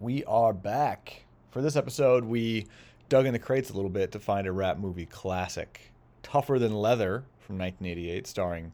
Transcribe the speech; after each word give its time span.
we 0.00 0.24
are 0.24 0.52
back. 0.52 1.24
For 1.50 1.60
this 1.60 1.74
episode, 1.74 2.24
we 2.24 2.66
dug 3.08 3.26
in 3.26 3.32
the 3.32 3.38
crates 3.38 3.70
a 3.70 3.74
little 3.74 3.90
bit 3.90 4.12
to 4.12 4.20
find 4.20 4.46
a 4.46 4.52
rap 4.52 4.78
movie 4.78 5.06
classic, 5.06 5.92
Tougher 6.22 6.58
Than 6.58 6.74
Leather 6.74 7.24
from 7.40 7.58
1988, 7.58 8.26
starring 8.26 8.72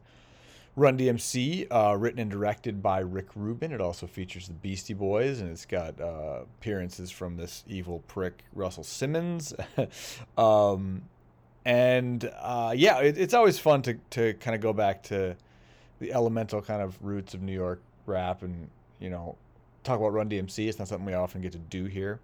Run 0.75 0.97
DMC, 0.97 1.67
uh, 1.71 1.95
written 1.97 2.19
and 2.19 2.29
directed 2.29 2.83
by 2.83 2.99
Rick 2.99 3.27
Rubin. 3.35 3.71
It 3.71 3.81
also 3.81 4.05
features 4.07 4.47
the 4.47 4.53
Beastie 4.53 4.93
Boys, 4.93 5.39
and 5.39 5.49
it's 5.49 5.65
got 5.65 5.99
uh, 5.99 6.41
appearances 6.59 7.09
from 7.09 7.37
this 7.37 7.63
evil 7.65 8.03
prick 8.07 8.43
Russell 8.53 8.83
Simmons. 8.83 9.53
um, 10.37 11.01
and 11.63 12.29
uh, 12.39 12.73
yeah, 12.75 12.99
it, 12.99 13.17
it's 13.17 13.33
always 13.33 13.57
fun 13.57 13.81
to, 13.83 13.93
to 14.11 14.33
kind 14.35 14.53
of 14.53 14.61
go 14.61 14.73
back 14.73 15.01
to 15.03 15.35
the 15.99 16.13
elemental 16.13 16.61
kind 16.61 16.81
of 16.81 16.97
roots 17.01 17.33
of 17.33 17.41
New 17.41 17.53
York 17.53 17.81
rap 18.05 18.43
and, 18.43 18.69
you 18.99 19.09
know, 19.09 19.37
talk 19.85 19.99
about 19.99 20.13
Run 20.13 20.29
DMC. 20.29 20.67
It's 20.67 20.79
not 20.79 20.87
something 20.87 21.05
we 21.05 21.13
often 21.13 21.41
get 21.41 21.51
to 21.53 21.57
do 21.57 21.85
here. 21.85 22.19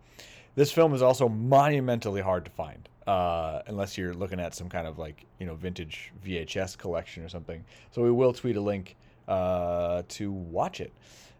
This 0.56 0.72
film 0.72 0.94
is 0.94 1.02
also 1.02 1.30
monumentally 1.30 2.22
hard 2.22 2.44
to 2.46 2.52
find, 2.52 2.90
uh, 3.08 3.62
unless 3.68 3.98
you're 3.98 4.14
looking 4.14 4.40
at 4.40 4.54
some 4.54 4.68
kind 4.68 4.86
of 4.86 5.00
like 5.00 5.26
you 5.40 5.46
know 5.46 5.56
vintage 5.56 6.12
VHS 6.26 6.78
collection 6.78 7.24
or 7.24 7.30
something. 7.30 7.64
So 7.92 8.02
we 8.04 8.12
will 8.12 8.34
tweet 8.34 8.58
a 8.58 8.62
link 8.62 8.98
uh, 9.28 10.04
to 10.10 10.32
watch 10.32 10.82
it. 10.82 10.92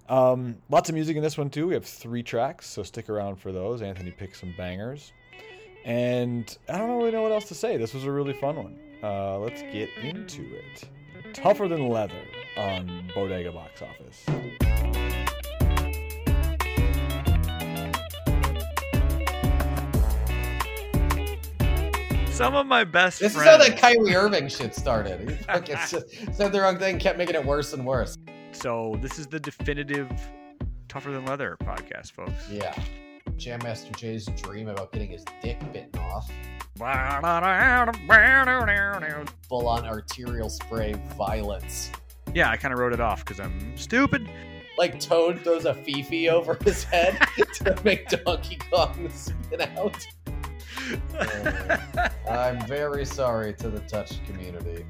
Um, 0.08 0.58
lots 0.70 0.90
of 0.90 0.96
music 0.96 1.18
in 1.18 1.24
this 1.24 1.38
one 1.38 1.50
too. 1.50 1.68
We 1.68 1.74
have 1.74 1.86
three 1.86 2.24
tracks, 2.24 2.68
so 2.68 2.84
stick 2.84 3.10
around 3.10 3.36
for 3.36 3.52
those. 3.52 3.82
Anthony 3.82 4.12
picked 4.12 4.38
some 4.38 4.54
bangers, 4.58 5.12
and 5.84 6.58
I 6.70 6.78
don't 6.78 6.98
really 6.98 7.12
know 7.12 7.24
what 7.24 7.32
else 7.32 7.48
to 7.50 7.56
say. 7.56 7.76
This 7.78 7.94
was 7.94 8.06
a 8.06 8.12
really 8.12 8.34
fun 8.34 8.56
one. 8.56 8.80
Uh, 9.04 9.40
let's 9.40 9.62
get 9.62 9.90
into 10.02 10.56
it. 10.56 10.88
Tougher 11.34 11.68
than 11.68 11.90
leather 11.90 12.24
on 12.58 13.10
Bodega 13.14 13.52
Box 13.52 13.82
Office. 13.82 14.71
Some 22.42 22.56
of 22.56 22.66
my 22.68 22.84
best 22.84 23.20
This 23.20 23.34
friends. 23.36 23.62
is 23.62 23.68
how 23.68 23.76
that 23.76 23.78
Kyrie 23.80 24.16
Irving 24.16 24.48
shit 24.48 24.76
started. 24.76 25.30
He 25.30 25.36
fucking 25.46 25.76
just 25.90 26.36
said 26.36 26.52
the 26.52 26.62
wrong 26.62 26.78
thing, 26.78 26.98
kept 27.00 27.18
making 27.18 27.36
it 27.36 27.46
worse 27.46 27.74
and 27.74 27.86
worse. 27.86 28.18
so 28.52 28.98
this 29.02 29.20
is 29.20 29.28
the 29.28 29.40
definitive 29.40 30.10
tougher 30.88 31.12
than 31.12 31.26
leather 31.26 31.56
podcast, 31.64 32.12
folks. 32.14 32.50
Yeah. 32.50 32.76
Jam 33.38 33.60
Master 33.64 33.92
Jay's 33.94 34.26
dream 34.42 34.68
about 34.68 34.92
getting 34.92 35.12
his 35.12 35.24
dick 35.42 35.60
bitten 35.72 36.00
off. 36.00 36.30
Full 39.48 39.68
on 39.68 39.86
arterial 39.86 40.50
spray 40.50 40.94
violence. 41.18 41.92
Yeah, 42.34 42.50
I 42.50 42.58
kind 42.58 42.74
of 42.74 42.80
wrote 42.80 42.94
it 42.94 43.00
off 43.00 43.24
because 43.26 43.40
I'm 43.40 43.76
stupid. 43.78 44.30
Like 44.78 45.00
Toad 45.00 45.42
throws 45.42 45.66
a 45.66 45.74
Fifi 45.74 46.30
over 46.30 46.58
his 46.64 46.84
head 46.84 47.18
to 47.56 47.78
make 47.84 48.08
Donkey 48.10 48.58
Kong 48.72 49.10
spin 49.14 49.62
out. 49.62 49.98
Oh. 51.14 51.81
I'm 52.30 52.66
very 52.68 53.06
sorry 53.06 53.54
to 53.56 53.70
the 53.70 53.80
touched 53.82 54.26
community. 54.26 54.86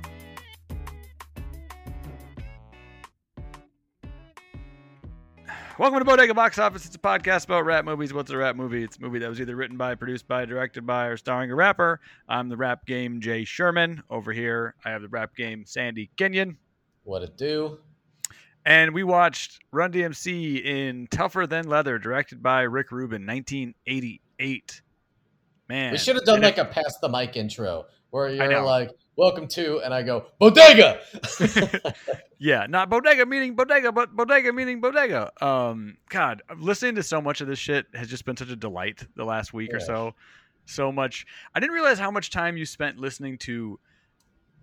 Welcome 5.80 5.98
to 5.98 6.06
Bodega 6.06 6.36
Box 6.36 6.60
Office. 6.60 6.86
It's 6.86 6.96
a 6.96 7.00
podcast 7.00 7.46
about 7.46 7.66
rap 7.66 7.86
movies. 7.86 8.14
What's 8.14 8.30
a 8.30 8.38
rap 8.38 8.56
movie? 8.56 8.84
It's 8.84 8.98
a 8.98 9.02
movie 9.02 9.18
that 9.20 9.30
was 9.30 9.42
either 9.42 9.56
written 9.56 9.78
by, 9.78 9.96
produced 9.96 10.28
by, 10.28 10.46
directed 10.46 10.86
by, 10.86 11.08
or 11.08 11.18
starring 11.18 11.50
a 11.50 11.56
rapper. 11.56 12.00
I'm 12.30 12.50
the 12.50 12.58
rap 12.58 12.86
game 12.86 13.20
Jay 13.20 13.46
Sherman. 13.46 14.04
Over 14.08 14.32
here, 14.32 14.76
I 14.86 14.92
have 14.92 15.02
the 15.02 15.08
rap 15.08 15.36
game 15.36 15.66
Sandy 15.66 16.12
Kenyon. 16.18 16.58
What 17.04 17.24
it 17.24 17.36
do? 17.36 17.80
And 18.64 18.94
we 18.94 19.04
watched 19.04 19.60
Run 19.72 19.92
DMC 19.92 20.64
in 20.64 21.08
Tougher 21.08 21.48
Than 21.48 21.68
Leather, 21.68 21.98
directed 21.98 22.44
by 22.44 22.62
Rick 22.62 22.92
Rubin, 22.92 23.26
1988. 23.26 24.82
Man. 25.72 25.92
We 25.94 25.98
should 25.98 26.16
have 26.16 26.26
done 26.26 26.36
And 26.36 26.44
like 26.44 26.58
a 26.58 26.66
pass 26.66 26.98
the 27.02 27.10
mic 27.10 27.36
intro 27.38 27.86
where 28.10 28.28
you're 28.30 28.62
like, 28.62 28.90
welcome 29.16 29.48
to, 29.48 29.80
and 29.80 29.94
I 29.94 30.04
go, 30.04 30.26
Bodega! 30.40 31.00
Yeah, 32.44 32.66
not 32.68 32.90
bodega 32.90 33.28
meaning 33.28 33.56
bodega, 33.56 33.92
but 33.92 34.16
bodega 34.16 34.52
meaning 34.52 34.82
bodega. 34.82 35.32
Um, 35.46 35.98
God, 36.10 36.42
listening 36.58 36.96
to 36.96 37.04
so 37.04 37.22
much 37.22 37.40
of 37.40 37.48
this 37.48 37.60
shit 37.60 37.86
has 37.94 38.08
just 38.10 38.26
been 38.26 38.36
such 38.36 38.50
a 38.50 38.56
delight 38.56 39.06
the 39.16 39.24
last 39.24 39.54
week 39.54 39.72
or 39.76 39.80
so. 39.80 40.16
So 40.66 40.92
much. 40.92 41.28
I 41.54 41.60
didn't 41.60 41.76
realize 41.76 42.00
how 42.00 42.10
much 42.10 42.32
time 42.32 42.58
you 42.58 42.66
spent 42.66 42.98
listening 42.98 43.38
to 43.40 43.80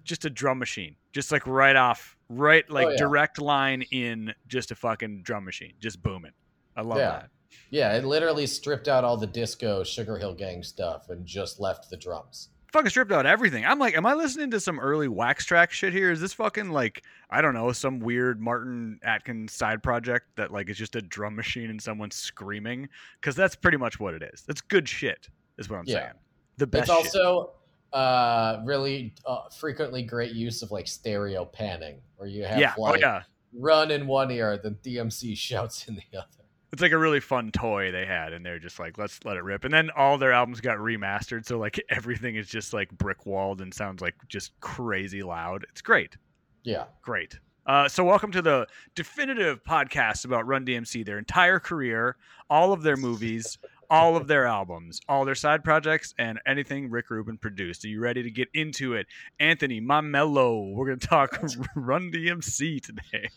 just 0.03 0.25
a 0.25 0.31
drum 0.31 0.59
machine, 0.59 0.97
just 1.13 1.31
like 1.31 1.47
right 1.47 1.77
off, 1.77 2.17
right 2.29 2.69
like 2.69 2.87
Oh, 2.89 2.91
yeah. 2.91 2.97
direct 2.97 3.41
line 3.41 3.83
in 3.93 4.35
just 4.49 4.73
a 4.73 4.75
fucking 4.75 5.23
drum 5.23 5.45
machine, 5.45 5.75
just 5.79 6.03
booming. 6.03 6.33
I 6.77 6.83
love 6.83 6.99
Yeah. 6.99 7.11
that. 7.11 7.29
Yeah, 7.71 7.95
it 7.97 8.05
literally 8.05 8.47
stripped 8.47 8.89
out 8.89 9.05
all 9.05 9.17
the 9.17 9.27
disco 9.27 9.83
Sugar 9.85 10.19
Hill 10.19 10.35
Gang 10.35 10.63
stuff 10.63 11.09
and 11.11 11.25
just 11.27 11.61
left 11.61 11.91
the 11.91 11.97
drums. 11.97 12.49
Fucking 12.73 12.91
stripped 12.91 13.13
out 13.13 13.25
everything. 13.25 13.65
I'm 13.65 13.79
like, 13.79 13.97
am 13.97 14.05
I 14.05 14.13
listening 14.13 14.51
to 14.51 14.61
some 14.61 14.79
early 14.79 15.09
Wax 15.09 15.47
Trax 15.47 15.71
shit 15.71 15.93
here? 15.93 16.11
Is 16.11 16.21
this 16.21 16.35
fucking 16.35 16.69
like, 16.71 17.03
I 17.31 17.41
don't 17.41 17.55
know, 17.55 17.73
some 17.73 17.99
weird 17.99 18.41
Martin 18.43 19.01
Atkins 19.03 19.55
side 19.55 19.83
project 19.83 20.27
that 20.37 20.53
like 20.53 20.69
is 20.69 20.77
just 20.77 20.95
a 20.95 21.01
drum 21.01 21.35
machine 21.35 21.71
and 21.71 21.81
someone 21.81 22.11
screaming? 22.11 22.89
Because 23.21 23.35
that's 23.35 23.57
pretty 23.57 23.79
much 23.79 23.99
what 23.99 24.13
it 24.13 24.23
is. 24.23 24.43
That's 24.47 24.61
good 24.61 24.87
shit, 24.87 25.29
is 25.57 25.71
what 25.71 25.79
I'm 25.79 25.85
Yeah. 25.87 25.95
saying. 25.95 26.13
The 26.59 26.67
best 26.67 26.91
it's 26.91 27.13
shit. 27.13 27.23
also 27.23 27.53
uh, 27.95 28.61
really 28.67 29.15
uh, 29.25 29.49
frequently 29.59 30.03
great 30.03 30.33
use 30.33 30.63
of 30.63 30.71
like 30.71 30.87
stereo 30.89 31.47
panning, 31.47 32.01
where 32.17 32.29
you 32.29 32.45
have 32.45 32.59
Yeah. 32.59 32.75
like 32.77 32.97
oh 32.97 32.99
yeah. 32.99 33.23
run 33.55 33.91
in 33.91 34.07
one 34.07 34.31
ear, 34.31 34.59
then 34.63 34.77
DMC 34.83 35.35
shouts 35.39 35.89
in 35.89 35.95
the 35.95 36.19
other. 36.19 36.27
It's 36.73 36.83
like 36.83 36.93
a 36.93 36.99
really 36.99 37.21
fun 37.21 37.51
toy 37.51 37.91
they 37.91 38.05
had, 38.05 38.33
and 38.33 38.45
they're 38.45 38.59
just 38.59 38.79
like, 38.79 38.99
let's 38.99 39.19
let 39.25 39.37
it 39.37 39.45
rip. 39.45 39.65
And 39.65 39.73
then 39.73 39.91
all 39.97 40.19
their 40.19 40.33
albums 40.33 40.61
got 40.61 40.79
remastered, 40.79 41.47
so 41.47 41.59
like 41.59 41.83
everything 41.91 42.37
is 42.37 42.47
just 42.47 42.73
like 42.73 42.91
brick 42.91 43.25
walled 43.27 43.61
and 43.61 43.73
sounds 43.73 44.03
like 44.03 44.15
just 44.29 44.59
crazy 44.61 45.23
loud. 45.23 45.65
It's 45.71 45.81
great. 45.81 46.17
Yeah, 46.65 46.85
Great. 47.03 47.39
Uh, 47.65 47.87
so, 47.87 48.03
welcome 48.03 48.33
to 48.33 48.41
the 48.41 48.67
definitive 48.95 49.63
podcast 49.63 50.25
about 50.25 50.47
Run 50.47 50.65
DMC, 50.65 51.05
their 51.05 51.19
entire 51.19 51.61
career, 51.61 52.17
all 52.49 52.73
of 52.73 52.83
their 52.83 52.97
movies, 52.97 53.59
all 53.91 54.17
of 54.17 54.27
their 54.27 54.47
albums, 54.47 55.01
all 55.09 55.25
their 55.25 55.35
side 55.35 55.65
projects, 55.65 56.15
and 56.19 56.39
anything 56.47 56.91
Rick 56.91 57.11
Rubin 57.11 57.39
produced. 57.39 57.85
Are 57.85 57.89
you 57.89 58.01
ready 58.01 58.23
to 58.23 58.31
get 58.31 58.49
into 58.55 58.95
it? 58.95 59.07
Anthony 59.41 59.81
Mamello, 59.81 60.73
we're 60.75 60.87
going 60.87 60.99
to 60.99 61.07
talk 61.07 61.39
Run 61.75 62.11
DMC 62.13 62.83
today. 62.83 63.31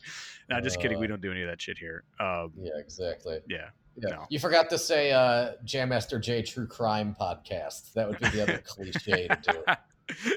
Nah, 0.49 0.59
just 0.61 0.79
kidding. 0.81 0.99
We 0.99 1.05
Uh, 1.05 1.09
don't 1.09 1.21
do 1.21 1.31
any 1.31 1.41
of 1.43 1.49
that 1.49 1.61
shit 1.61 1.77
here. 1.77 2.03
Um, 2.19 2.51
yeah, 2.61 2.71
exactly. 2.77 3.39
yeah. 3.47 3.69
Yeah. 3.97 4.09
No. 4.09 4.25
You 4.29 4.39
forgot 4.39 4.69
to 4.69 4.77
say 4.77 5.11
uh, 5.11 5.51
Jam 5.65 5.89
Master 5.89 6.17
Jay 6.17 6.41
True 6.41 6.65
Crime 6.65 7.15
podcast. 7.19 7.91
That 7.93 8.07
would 8.07 8.19
be 8.19 8.29
the 8.29 8.43
other 8.43 8.57
cliche 8.65 9.27
to 9.27 9.37
do. 9.41 9.63
It. 9.67 9.77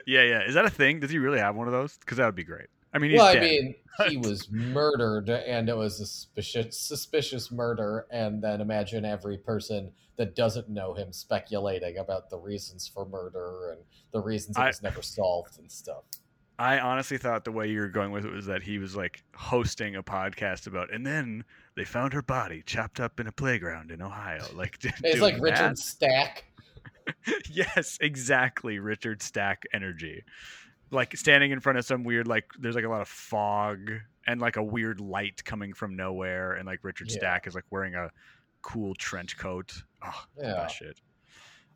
Yeah, 0.07 0.23
yeah. 0.23 0.43
Is 0.47 0.55
that 0.55 0.65
a 0.67 0.71
thing? 0.71 1.01
Does 1.01 1.11
he 1.11 1.19
really 1.19 1.41
have 1.41 1.57
one 1.57 1.67
of 1.67 1.73
those? 1.73 1.97
Because 1.99 2.19
that 2.19 2.27
would 2.27 2.37
be 2.37 2.45
great. 2.45 2.67
I 2.95 2.99
mean, 2.99 3.13
well, 3.17 3.27
I 3.27 3.35
dead. 3.35 3.43
mean, 3.43 3.75
he 4.09 4.17
was 4.17 4.49
murdered, 4.51 5.29
and 5.29 5.69
it 5.69 5.77
was 5.77 6.01
a 6.01 6.07
suspicious, 6.07 6.79
suspicious 6.79 7.51
murder. 7.51 8.07
And 8.11 8.43
then 8.43 8.61
imagine 8.61 9.05
every 9.05 9.37
person 9.37 9.91
that 10.17 10.37
doesn't 10.37 10.69
know 10.69 10.95
him 10.95 11.13
speculating 11.13 11.99
about 11.99 12.31
the 12.31 12.39
reasons 12.39 12.87
for 12.89 13.05
murder 13.05 13.73
and 13.73 13.81
the 14.13 14.21
reasons 14.21 14.57
it 14.57 14.61
I- 14.61 14.67
was 14.69 14.83
never 14.83 15.03
solved 15.03 15.59
and 15.59 15.71
stuff. 15.71 16.05
I 16.57 16.79
honestly 16.79 17.19
thought 17.19 17.45
the 17.45 17.51
way 17.51 17.69
you 17.69 17.81
were 17.81 17.89
going 17.89 18.13
with 18.13 18.25
it 18.25 18.31
was 18.33 18.47
that 18.47 18.63
he 18.63 18.79
was 18.79 18.95
like 18.95 19.25
hosting 19.35 19.97
a 19.97 20.05
podcast 20.05 20.69
about, 20.69 20.95
and 20.95 21.05
then 21.05 21.43
they 21.75 21.85
found 21.85 22.13
her 22.13 22.23
body 22.23 22.63
chopped 22.65 23.01
up 23.01 23.19
in 23.19 23.27
a 23.27 23.33
playground 23.33 23.91
in 23.91 24.01
Ohio. 24.01 24.45
Like, 24.55 24.79
It's 25.03 25.21
like 25.21 25.35
doing 25.35 25.43
Richard 25.43 25.57
that. 25.71 25.79
Stack. 25.79 26.45
yes, 27.51 27.99
exactly. 28.01 28.79
Richard 28.79 29.21
Stack 29.21 29.65
energy. 29.73 30.23
Like 30.91 31.17
standing 31.17 31.51
in 31.51 31.61
front 31.61 31.79
of 31.79 31.85
some 31.85 32.05
weird, 32.05 32.29
like, 32.29 32.45
there's 32.59 32.75
like 32.75 32.85
a 32.85 32.89
lot 32.89 33.01
of 33.01 33.09
fog 33.09 33.91
and 34.27 34.41
like 34.41 34.57
a 34.57 34.63
weird 34.63 35.01
light 35.01 35.45
coming 35.45 35.73
from 35.75 35.97
nowhere. 35.97 36.53
And 36.53 36.67
like 36.67 36.81
Richard 36.83 37.09
Yeah. 37.11 37.17
Stack 37.19 37.47
is 37.47 37.55
like 37.55 37.65
wearing 37.71 37.95
a 37.95 38.11
cool 38.63 38.95
trench 38.95 39.37
coat. 39.37 39.73
Oh, 40.05 40.25
Yeah. 40.41 40.67
shit. 40.69 41.01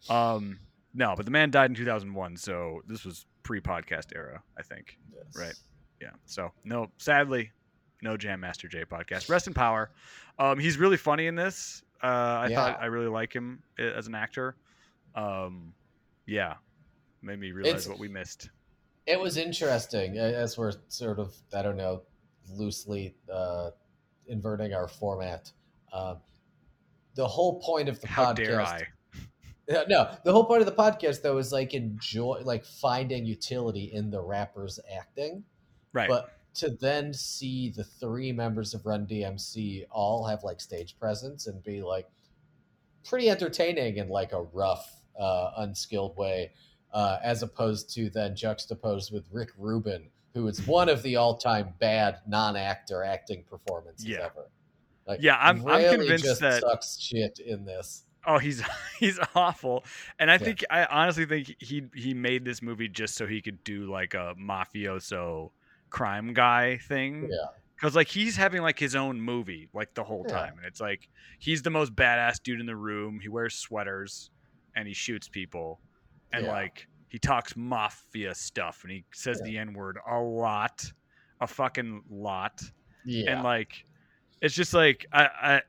Um, 0.08 0.60
no, 0.94 1.14
but 1.16 1.24
the 1.24 1.30
man 1.32 1.50
died 1.50 1.70
in 1.70 1.74
2001. 1.74 2.36
So 2.36 2.82
this 2.86 3.04
was 3.04 3.26
pre 3.42 3.60
podcast 3.60 4.14
era, 4.14 4.42
I 4.56 4.62
think. 4.62 4.98
Yes. 5.12 5.24
Right. 5.36 5.54
Yeah. 6.00 6.10
So 6.26 6.52
no, 6.64 6.90
sadly, 6.98 7.50
no 8.02 8.16
Jam 8.16 8.40
Master 8.40 8.68
Jay 8.68 8.84
podcast. 8.84 9.28
Rest 9.28 9.46
in 9.48 9.54
power. 9.54 9.90
Um, 10.38 10.58
he's 10.58 10.76
really 10.76 10.96
funny 10.96 11.26
in 11.26 11.34
this. 11.34 11.82
Uh, 12.02 12.06
I 12.46 12.54
thought 12.54 12.78
I 12.80 12.86
really 12.86 13.08
like 13.08 13.32
him 13.32 13.62
as 13.76 14.06
an 14.06 14.14
actor. 14.14 14.54
Um, 15.16 15.74
yeah, 16.26 16.54
made 17.22 17.40
me 17.40 17.50
realize 17.50 17.72
It's- 17.86 17.88
what 17.88 17.98
we 17.98 18.06
missed. 18.06 18.50
It 19.08 19.18
was 19.18 19.38
interesting 19.38 20.18
as 20.18 20.58
we're 20.58 20.72
sort 20.88 21.18
of, 21.18 21.34
I 21.56 21.62
don't 21.62 21.78
know, 21.78 22.02
loosely 22.52 23.14
uh, 23.32 23.70
inverting 24.26 24.74
our 24.74 24.86
format. 24.86 25.50
Um, 25.94 26.18
the 27.14 27.26
whole 27.26 27.58
point 27.60 27.88
of 27.88 27.98
the 28.02 28.06
How 28.06 28.26
podcast. 28.32 28.36
dare 28.36 28.60
I? 28.60 28.82
No, 29.88 30.10
the 30.24 30.32
whole 30.32 30.44
point 30.46 30.60
of 30.62 30.66
the 30.66 30.72
podcast 30.72 31.20
though 31.20 31.36
is 31.36 31.52
like 31.52 31.74
enjoy, 31.74 32.40
like 32.42 32.64
finding 32.64 33.26
utility 33.26 33.90
in 33.92 34.10
the 34.10 34.20
rapper's 34.20 34.80
acting, 34.96 35.44
Right. 35.92 36.08
but 36.08 36.32
to 36.54 36.70
then 36.70 37.12
see 37.12 37.70
the 37.76 37.84
three 37.84 38.32
members 38.32 38.72
of 38.72 38.86
Run 38.86 39.06
DMC 39.06 39.84
all 39.90 40.24
have 40.26 40.42
like 40.42 40.60
stage 40.60 40.98
presence 40.98 41.46
and 41.48 41.62
be 41.62 41.82
like, 41.82 42.06
pretty 43.04 43.28
entertaining 43.30 43.96
in 43.98 44.08
like 44.08 44.32
a 44.32 44.40
rough, 44.42 45.02
uh, 45.18 45.50
unskilled 45.58 46.16
way, 46.16 46.52
uh, 46.92 47.18
as 47.22 47.42
opposed 47.42 47.92
to 47.94 48.10
then 48.10 48.34
juxtaposed 48.36 49.12
with 49.12 49.26
Rick 49.32 49.50
Rubin, 49.58 50.08
who 50.34 50.46
is 50.48 50.66
one 50.66 50.88
of 50.88 51.02
the 51.02 51.16
all-time 51.16 51.74
bad 51.78 52.18
non-actor 52.26 53.02
acting 53.02 53.44
performances 53.44 54.06
Yeah. 54.06 54.18
ever. 54.26 54.48
Like, 55.06 55.20
Yeah, 55.22 55.36
I'm- 55.36 55.66
I'm 55.66 55.90
convinced 55.98 56.24
just 56.24 56.40
that- 56.40 56.60
sucks 56.62 56.98
shit 56.98 57.38
in 57.38 57.64
this. 57.64 58.04
Oh, 58.26 58.38
he's 58.38 58.62
he's 58.98 59.18
awful, 59.34 59.84
and 60.18 60.30
I 60.30 60.34
Yeah. 60.34 60.38
think 60.38 60.64
I 60.70 60.84
honestly 60.86 61.24
think 61.24 61.54
he 61.60 61.84
he 61.94 62.12
made 62.14 62.44
this 62.44 62.60
movie 62.60 62.88
just 62.88 63.14
so 63.14 63.26
he 63.26 63.40
could 63.40 63.62
do 63.64 63.90
like 63.90 64.12
a 64.14 64.34
mafioso 64.38 65.50
crime 65.90 66.34
guy 66.34 66.76
thing. 66.78 67.28
Yeah. 67.30 67.36
Because 67.74 67.94
like 67.94 68.08
he's 68.08 68.36
having 68.36 68.60
like 68.62 68.78
his 68.78 68.94
own 68.96 69.20
movie 69.20 69.68
like 69.72 69.94
the 69.94 70.04
whole 70.04 70.24
Yeah. 70.28 70.34
time, 70.34 70.58
and 70.58 70.66
it's 70.66 70.80
like 70.80 71.08
he's 71.38 71.62
the 71.62 71.70
most 71.70 71.94
badass 71.94 72.42
dude 72.42 72.60
in 72.60 72.66
the 72.66 72.76
room. 72.76 73.20
He 73.20 73.28
wears 73.28 73.54
sweaters 73.54 74.30
and 74.74 74.86
he 74.88 74.94
shoots 74.94 75.28
people, 75.28 75.80
and 76.32 76.44
Yeah. 76.44 76.52
like 76.52 76.86
he 77.08 77.18
talks 77.18 77.56
mafia 77.56 78.34
stuff, 78.34 78.80
and 78.84 78.92
he 78.92 79.04
says 79.14 79.40
Yeah. 79.44 79.50
the 79.50 79.58
n 79.58 79.72
word 79.72 79.98
a 80.08 80.18
lot, 80.20 80.84
a 81.40 81.46
fucking 81.46 82.02
lot 82.10 82.60
Yeah. 83.04 83.32
and 83.32 83.42
like 83.44 83.84
it's 84.42 84.54
just 84.54 84.74
like 84.74 85.06
I 85.12 85.24
I 85.42 85.62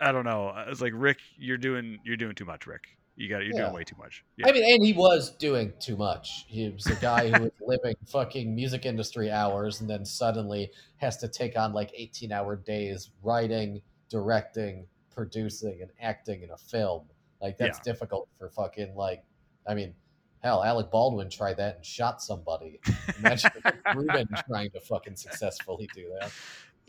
I 0.00 0.12
don't 0.12 0.24
know. 0.24 0.52
It's 0.68 0.80
like 0.80 0.92
Rick, 0.94 1.18
you're 1.36 1.58
doing 1.58 1.98
you're 2.04 2.16
doing 2.16 2.34
too 2.34 2.44
much, 2.44 2.66
Rick. 2.66 2.84
You 3.16 3.28
got 3.28 3.42
it. 3.42 3.46
you're 3.48 3.56
Yeah. 3.56 3.62
doing 3.62 3.74
way 3.74 3.82
too 3.84 3.96
much. 3.98 4.24
Yeah. 4.36 4.46
I 4.48 4.52
mean, 4.52 4.62
and 4.72 4.84
he 4.86 4.92
was 4.92 5.36
doing 5.38 5.72
too 5.80 5.96
much. 5.96 6.44
He 6.46 6.68
was 6.70 6.86
a 6.86 6.94
guy 6.96 7.28
who 7.28 7.42
was 7.44 7.52
living 7.60 7.96
fucking 8.06 8.54
music 8.54 8.86
industry 8.86 9.28
hours 9.28 9.80
and 9.80 9.90
then 9.90 10.04
suddenly 10.04 10.70
has 10.98 11.16
to 11.16 11.26
take 11.28 11.58
on 11.58 11.72
like 11.72 11.90
18 11.94 12.30
hour 12.30 12.54
days 12.54 13.10
writing, 13.24 13.82
directing, 14.08 14.86
producing, 15.10 15.82
and 15.82 15.90
acting 16.00 16.42
in 16.42 16.50
a 16.52 16.56
film. 16.56 17.08
Like, 17.40 17.56
that's 17.58 17.80
difficult 17.80 18.28
for 18.38 18.48
fucking, 18.50 18.94
like, 18.94 19.24
I 19.68 19.74
mean, 19.74 19.94
hell, 20.42 20.64
Alec 20.64 20.90
Baldwin 20.90 21.30
tried 21.30 21.58
that 21.58 21.76
and 21.76 21.84
shot 21.84 22.22
somebody. 22.22 22.80
Imagine 23.18 23.50
Rubin 23.94 24.26
trying 24.48 24.70
to 24.70 24.80
fucking 24.80 25.14
successfully 25.16 25.88
do 25.94 26.10
that. 26.20 26.32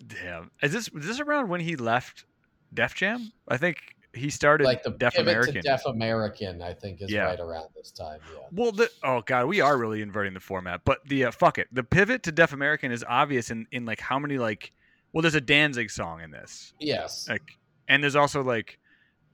Damn. 0.08 0.50
Is 0.64 0.72
this 0.72 0.90
this 0.94 1.20
around 1.20 1.50
when 1.50 1.60
he 1.62 1.76
left 1.76 2.26
Def 2.74 2.96
Jam? 2.96 3.32
I 3.48 3.58
think 3.58 3.78
he 4.14 4.30
started 4.30 4.64
Like, 4.64 4.82
the 4.82 4.92
Def 4.92 5.18
American. 5.18 5.56
to 5.56 5.62
Def 5.62 5.86
American, 5.86 6.62
I 6.62 6.74
think, 6.74 7.02
is 7.02 7.12
Yeah. 7.12 7.24
right 7.26 7.40
around 7.40 7.68
this 7.76 7.92
time. 7.92 8.20
Yeah. 8.34 8.48
well, 8.52 8.72
the 8.72 8.90
oh 9.04 9.22
god, 9.26 9.46
we 9.48 9.60
are 9.62 9.78
really 9.78 10.02
inverting 10.02 10.34
the 10.34 10.40
format. 10.40 10.82
But 10.86 11.00
the 11.08 11.26
uh, 11.26 11.32
fuck 11.32 11.58
it, 11.58 11.68
the 11.72 11.84
pivot 11.84 12.24
to 12.24 12.32
Def 12.32 12.54
American 12.54 12.92
is 12.92 13.04
obvious 13.08 13.52
in 13.52 13.68
in 13.72 13.86
like 13.86 14.00
how 14.00 14.18
many 14.18 14.38
like 14.38 14.72
well, 15.12 15.22
there's 15.22 15.36
a 15.36 15.42
Danzig 15.42 15.90
song 15.92 16.22
in 16.22 16.32
this. 16.32 16.74
Yes. 16.80 17.28
like 17.28 17.58
and 17.88 18.02
there's 18.02 18.16
also 18.16 18.42
like 18.44 18.80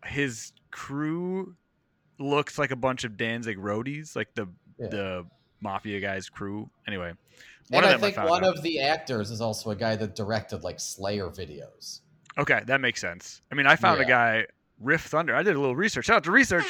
his 0.06 0.52
crew 0.72 1.56
looks 2.20 2.58
like 2.58 2.72
a 2.72 2.76
bunch 2.76 3.04
of 3.04 3.18
Danzig 3.18 3.58
roadies, 3.58 4.16
like 4.16 4.34
the 4.36 4.48
Yeah. 4.80 4.88
the 4.88 5.26
mafia 5.62 6.00
guys 6.00 6.30
crew. 6.30 6.70
Anyway, 6.88 7.14
and 7.72 7.84
of 7.84 7.90
I 7.90 7.92
them 7.94 8.00
think 8.02 8.16
found 8.16 8.30
one 8.30 8.44
out. 8.44 8.56
of 8.58 8.62
the 8.64 8.80
actors 8.82 9.32
is 9.32 9.42
also 9.42 9.72
a 9.72 9.76
guy 9.76 9.96
that 9.96 10.16
directed 10.16 10.64
like 10.64 10.80
Slayer 10.80 11.30
videos. 11.30 12.02
okay, 12.38 12.62
that 12.68 12.82
makes 12.82 13.00
sense. 13.02 13.42
I 13.52 13.56
mean, 13.56 13.66
I 13.68 13.76
found 13.76 14.02
a 14.02 14.06
guy 14.06 14.46
Riff 14.80 15.04
Thunder. 15.04 15.36
I 15.36 15.44
did 15.44 15.56
a 15.56 15.60
little 15.60 15.76
research. 15.76 16.06
Shout 16.06 16.18
out 16.18 16.24
to 16.26 16.32
research. 16.32 16.66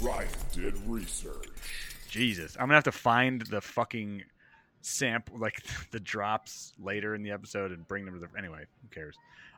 Ryan 0.00 0.28
did 0.52 0.74
research. 0.86 1.48
Jesus, 2.08 2.56
I'm 2.56 2.62
gonna 2.66 2.74
have 2.74 2.84
to 2.84 2.92
find 2.92 3.42
the 3.42 3.60
fucking 3.60 4.22
sample, 4.80 5.38
like 5.38 5.62
the 5.90 6.00
drops 6.00 6.72
later 6.78 7.14
in 7.14 7.22
the 7.22 7.30
episode, 7.32 7.72
and 7.72 7.86
bring 7.86 8.04
them 8.04 8.14
to 8.14 8.20
the. 8.20 8.28
Anyway, 8.38 8.64
who 8.82 8.88
cares? 8.88 9.16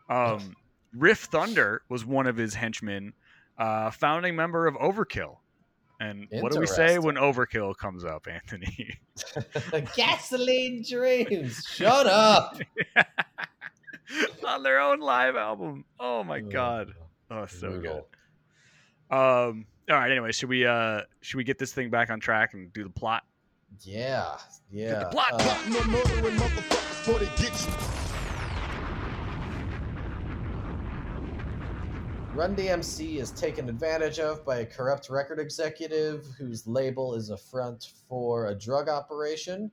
Um, 0.08 0.56
Riff 0.96 1.20
Thunder 1.20 1.82
was 1.88 2.04
one 2.04 2.26
of 2.26 2.36
his 2.36 2.54
henchmen, 2.54 3.12
uh, 3.58 3.90
founding 3.90 4.34
member 4.36 4.66
of 4.66 4.74
Overkill. 4.74 5.36
And 6.00 6.26
what 6.30 6.52
do 6.52 6.60
we 6.60 6.66
say 6.66 6.98
when 6.98 7.16
Overkill 7.16 7.76
comes 7.76 8.04
up, 8.04 8.26
Anthony? 8.26 8.98
Gasoline 9.94 10.82
dreams. 10.88 11.62
Shut 11.68 12.06
up. 12.06 12.58
On 14.46 14.62
their 14.62 14.80
own 14.80 15.00
live 15.00 15.36
album. 15.36 15.84
Oh 16.00 16.24
my 16.24 16.40
god. 16.40 16.94
Oh, 17.30 17.46
so 17.46 17.78
good. 17.78 18.02
Um. 19.14 19.66
All 19.88 19.96
right. 19.96 20.10
Anyway, 20.10 20.32
should 20.32 20.48
we 20.48 20.66
uh 20.66 21.02
should 21.20 21.36
we 21.36 21.44
get 21.44 21.58
this 21.58 21.72
thing 21.72 21.90
back 21.90 22.10
on 22.10 22.18
track 22.18 22.54
and 22.54 22.72
do 22.72 22.82
the 22.82 22.90
plot? 22.90 23.22
Yeah, 23.82 24.36
yeah. 24.70 25.04
plot. 25.10 25.34
Uh, 25.34 25.38
Plotting 25.38 25.76
on 25.76 25.90
murdering 25.90 26.36
motherfuckers 26.36 26.70
before 26.70 27.18
they 27.20 27.26
get 27.40 27.66
you. 27.66 27.72
Run 32.40 32.56
DMC 32.56 33.16
is 33.16 33.32
taken 33.32 33.68
advantage 33.68 34.18
of 34.18 34.46
by 34.46 34.60
a 34.60 34.64
corrupt 34.64 35.10
record 35.10 35.38
executive 35.38 36.24
whose 36.38 36.66
label 36.66 37.14
is 37.14 37.28
a 37.28 37.36
front 37.36 37.92
for 38.08 38.46
a 38.46 38.54
drug 38.54 38.88
operation. 38.88 39.70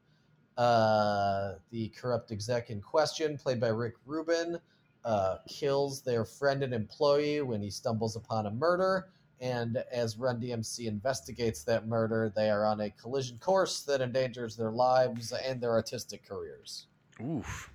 Uh, 0.58 1.54
the 1.72 1.88
corrupt 1.98 2.34
exec 2.34 2.70
in 2.70 2.82
question, 2.82 3.38
played 3.38 3.62
by 3.62 3.70
Rick 3.70 3.94
Rubin, 4.06 4.60
uh, 5.06 5.38
kills 5.48 6.02
their 6.02 6.26
friend 6.26 6.62
and 6.62 6.74
employee 6.74 7.42
when 7.42 7.62
he 7.62 7.70
stumbles 7.70 8.18
upon 8.18 8.48
a 8.48 8.52
murder. 8.52 9.08
And 9.40 9.78
as 9.90 10.18
Run 10.18 10.42
DMC 10.42 10.88
investigates 10.88 11.64
that 11.64 11.88
murder, 11.88 12.34
they 12.36 12.50
are 12.50 12.66
on 12.66 12.82
a 12.82 12.90
collision 12.90 13.38
course 13.38 13.84
that 13.84 14.02
endangers 14.02 14.58
their 14.58 14.72
lives 14.72 15.32
and 15.32 15.62
their 15.62 15.72
artistic 15.72 16.28
careers. 16.28 16.88
Oof. 17.26 17.72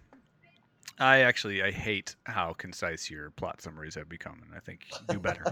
I 0.99 1.21
actually 1.21 1.63
I 1.63 1.71
hate 1.71 2.17
how 2.25 2.53
concise 2.53 3.11
your 3.11 3.31
plot 3.31 3.61
summaries 3.61 3.95
have 3.95 4.09
become, 4.09 4.41
and 4.45 4.55
I 4.55 4.61
think 4.61 4.87
do 5.09 5.19
better. 5.19 5.45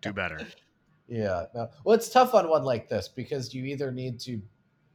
do 0.00 0.12
better. 0.12 0.46
Yeah. 1.08 1.44
No. 1.54 1.68
Well, 1.84 1.94
it's 1.94 2.08
tough 2.08 2.34
on 2.34 2.48
one 2.48 2.64
like 2.64 2.88
this 2.88 3.08
because 3.08 3.54
you 3.54 3.64
either 3.64 3.92
need 3.92 4.18
to 4.20 4.40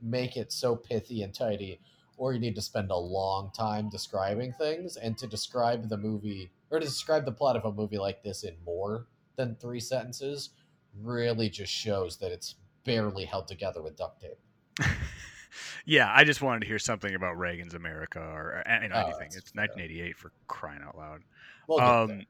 make 0.02 0.38
it 0.38 0.52
so 0.52 0.76
pithy 0.76 1.24
and 1.24 1.34
tidy, 1.34 1.80
or 2.18 2.34
you 2.34 2.40
need 2.40 2.56
to 2.56 2.62
spend 2.62 2.92
a 2.92 2.98
long 2.98 3.52
time 3.56 3.90
describing 3.90 4.54
things. 4.54 4.98
And 4.98 5.18
to 5.18 5.28
describe 5.28 5.90
the 5.90 5.98
movie 5.98 6.52
or 6.72 6.80
to 6.80 6.86
describe 6.86 7.26
the 7.26 7.32
plot 7.32 7.56
of 7.56 7.66
a 7.66 7.72
movie 7.72 7.98
like 7.98 8.24
this 8.24 8.44
in 8.44 8.56
more 8.66 9.08
than 9.36 9.56
three 9.56 9.80
sentences 9.80 10.52
really 11.02 11.50
just 11.50 11.72
shows 11.72 12.18
that 12.18 12.32
it's 12.32 12.56
barely 12.84 13.26
held 13.26 13.48
together 13.48 13.82
with 13.82 13.96
duct 13.96 14.22
tape. 14.22 14.40
yeah, 15.86 16.12
I 16.14 16.24
just 16.24 16.42
wanted 16.42 16.62
to 16.62 16.68
hear 16.68 16.80
something 16.80 17.14
about 17.16 17.38
Reagan's 17.38 17.74
America 17.74 18.20
or 18.20 18.64
you 18.82 18.90
know, 18.90 18.96
Oh, 18.96 19.00
anything. 19.08 19.28
It's 19.28 19.54
1988 19.54 20.18
for 20.18 20.32
crying 20.48 20.82
out 20.86 20.98
loud. 20.98 21.22
We'll 21.68 21.80
um, 21.80 22.26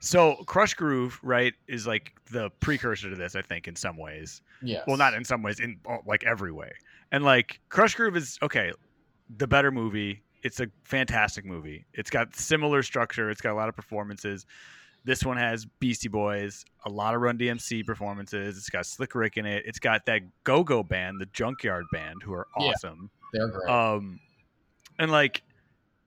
so 0.00 0.36
Krush 0.46 0.76
Groove, 0.76 1.18
right, 1.22 1.54
is 1.66 1.86
like 1.86 2.12
the 2.30 2.50
precursor 2.60 3.08
to 3.08 3.16
this, 3.16 3.34
I 3.34 3.42
think, 3.42 3.66
in 3.66 3.74
some 3.74 3.96
ways. 3.96 4.42
Yes. 4.62 4.84
Well, 4.86 4.96
not 4.96 5.14
in 5.14 5.24
some 5.24 5.42
ways, 5.42 5.60
in 5.60 5.80
like 6.06 6.24
every 6.24 6.52
way. 6.52 6.72
And 7.10 7.24
like 7.24 7.60
Krush 7.70 7.96
Groove 7.96 8.16
is 8.16 8.38
okay, 8.42 8.72
the 9.34 9.46
better 9.46 9.70
movie. 9.70 10.22
It's 10.42 10.60
a 10.60 10.66
fantastic 10.82 11.46
movie. 11.46 11.86
It's 11.94 12.10
got 12.10 12.36
similar 12.36 12.82
structure. 12.82 13.30
It's 13.30 13.40
got 13.40 13.52
a 13.52 13.56
lot 13.56 13.70
of 13.70 13.74
performances. 13.74 14.44
This 15.04 15.24
one 15.24 15.36
has 15.36 15.66
Beastie 15.80 16.08
Boys, 16.08 16.64
a 16.86 16.88
lot 16.90 17.14
of 17.14 17.20
Run 17.20 17.36
DMC 17.36 17.84
performances. 17.84 18.56
It's 18.56 18.70
got 18.70 18.86
Slick 18.86 19.14
Rick 19.14 19.36
in 19.36 19.44
it. 19.44 19.64
It's 19.66 19.78
got 19.78 20.06
that 20.06 20.22
Go 20.44 20.64
Go 20.64 20.82
band, 20.82 21.20
the 21.20 21.26
Junkyard 21.26 21.84
Band, 21.92 22.22
who 22.24 22.32
are 22.32 22.46
Yeah. 22.58 22.68
awesome. 22.68 23.10
They're 23.32 23.48
great. 23.48 23.68
Um, 23.68 24.20
and 24.98 25.10
like, 25.10 25.42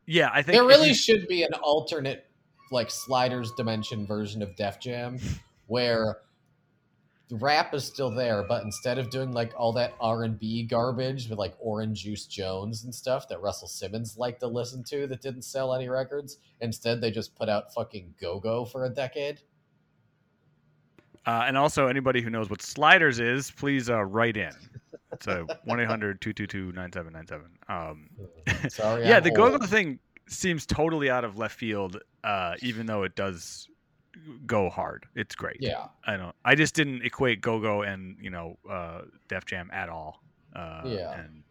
yeah, 0.07 0.29
I 0.33 0.41
think 0.41 0.53
there 0.53 0.65
really 0.65 0.93
should 0.93 1.27
be 1.27 1.43
an 1.43 1.53
alternate 1.61 2.25
like 2.71 2.89
sliders 2.89 3.51
dimension 3.55 4.07
version 4.07 4.41
of 4.41 4.55
def 4.55 4.79
jam 4.79 5.19
where 5.67 6.17
the 7.29 7.35
rap 7.35 7.73
is 7.73 7.83
still 7.83 8.09
there 8.09 8.43
but 8.47 8.63
instead 8.63 8.97
of 8.97 9.09
doing 9.09 9.31
like 9.31 9.53
all 9.57 9.73
that 9.73 9.93
r&b 9.99 10.63
garbage 10.63 11.29
with 11.29 11.37
like 11.37 11.55
orange 11.59 12.03
juice 12.03 12.25
jones 12.25 12.83
and 12.83 12.93
stuff 12.93 13.27
that 13.27 13.41
russell 13.41 13.67
simmons 13.67 14.17
liked 14.17 14.39
to 14.39 14.47
listen 14.47 14.83
to 14.83 15.07
that 15.07 15.21
didn't 15.21 15.41
sell 15.41 15.73
any 15.73 15.89
records 15.89 16.37
instead 16.61 17.01
they 17.01 17.11
just 17.11 17.35
put 17.35 17.49
out 17.49 17.73
fucking 17.73 18.13
go-go 18.19 18.63
for 18.65 18.85
a 18.85 18.89
decade 18.89 19.41
Uh, 21.25 21.43
and 21.45 21.57
also, 21.57 21.87
anybody 21.87 22.21
who 22.21 22.29
knows 22.29 22.49
what 22.49 22.61
sliders 22.61 23.19
is, 23.19 23.51
please 23.51 23.89
uh, 23.89 24.01
write 24.05 24.37
in. 24.37 24.53
A 25.27 25.43
1 25.65 25.79
800 25.81 26.21
222 26.21 26.71
9797. 26.71 27.51
Um, 27.67 28.09
sorry 28.69 29.03
yeah, 29.07 29.17
I'm 29.17 29.23
the 29.23 29.31
go 29.31 29.57
go 29.57 29.65
thing 29.65 29.99
seems 30.27 30.65
totally 30.65 31.09
out 31.09 31.25
of 31.25 31.37
left 31.37 31.57
field, 31.57 31.99
uh, 32.23 32.55
even 32.61 32.85
though 32.85 33.03
it 33.03 33.15
does 33.15 33.67
go 34.45 34.69
hard. 34.69 35.05
It's 35.15 35.35
great. 35.35 35.57
yeah 35.59 35.87
I 36.05 36.17
don't. 36.17 36.35
I 36.45 36.55
just 36.55 36.73
didn't 36.75 37.03
equate 37.03 37.41
go 37.41 37.59
go 37.59 37.81
and 37.83 38.17
you 38.21 38.29
know 38.29 38.57
uh, 38.69 39.01
Def 39.27 39.45
Jam 39.45 39.69
at 39.73 39.89
all. 39.89 40.21
Uh, 40.55 40.81
Yeah. 40.85 41.19
And 41.19 41.43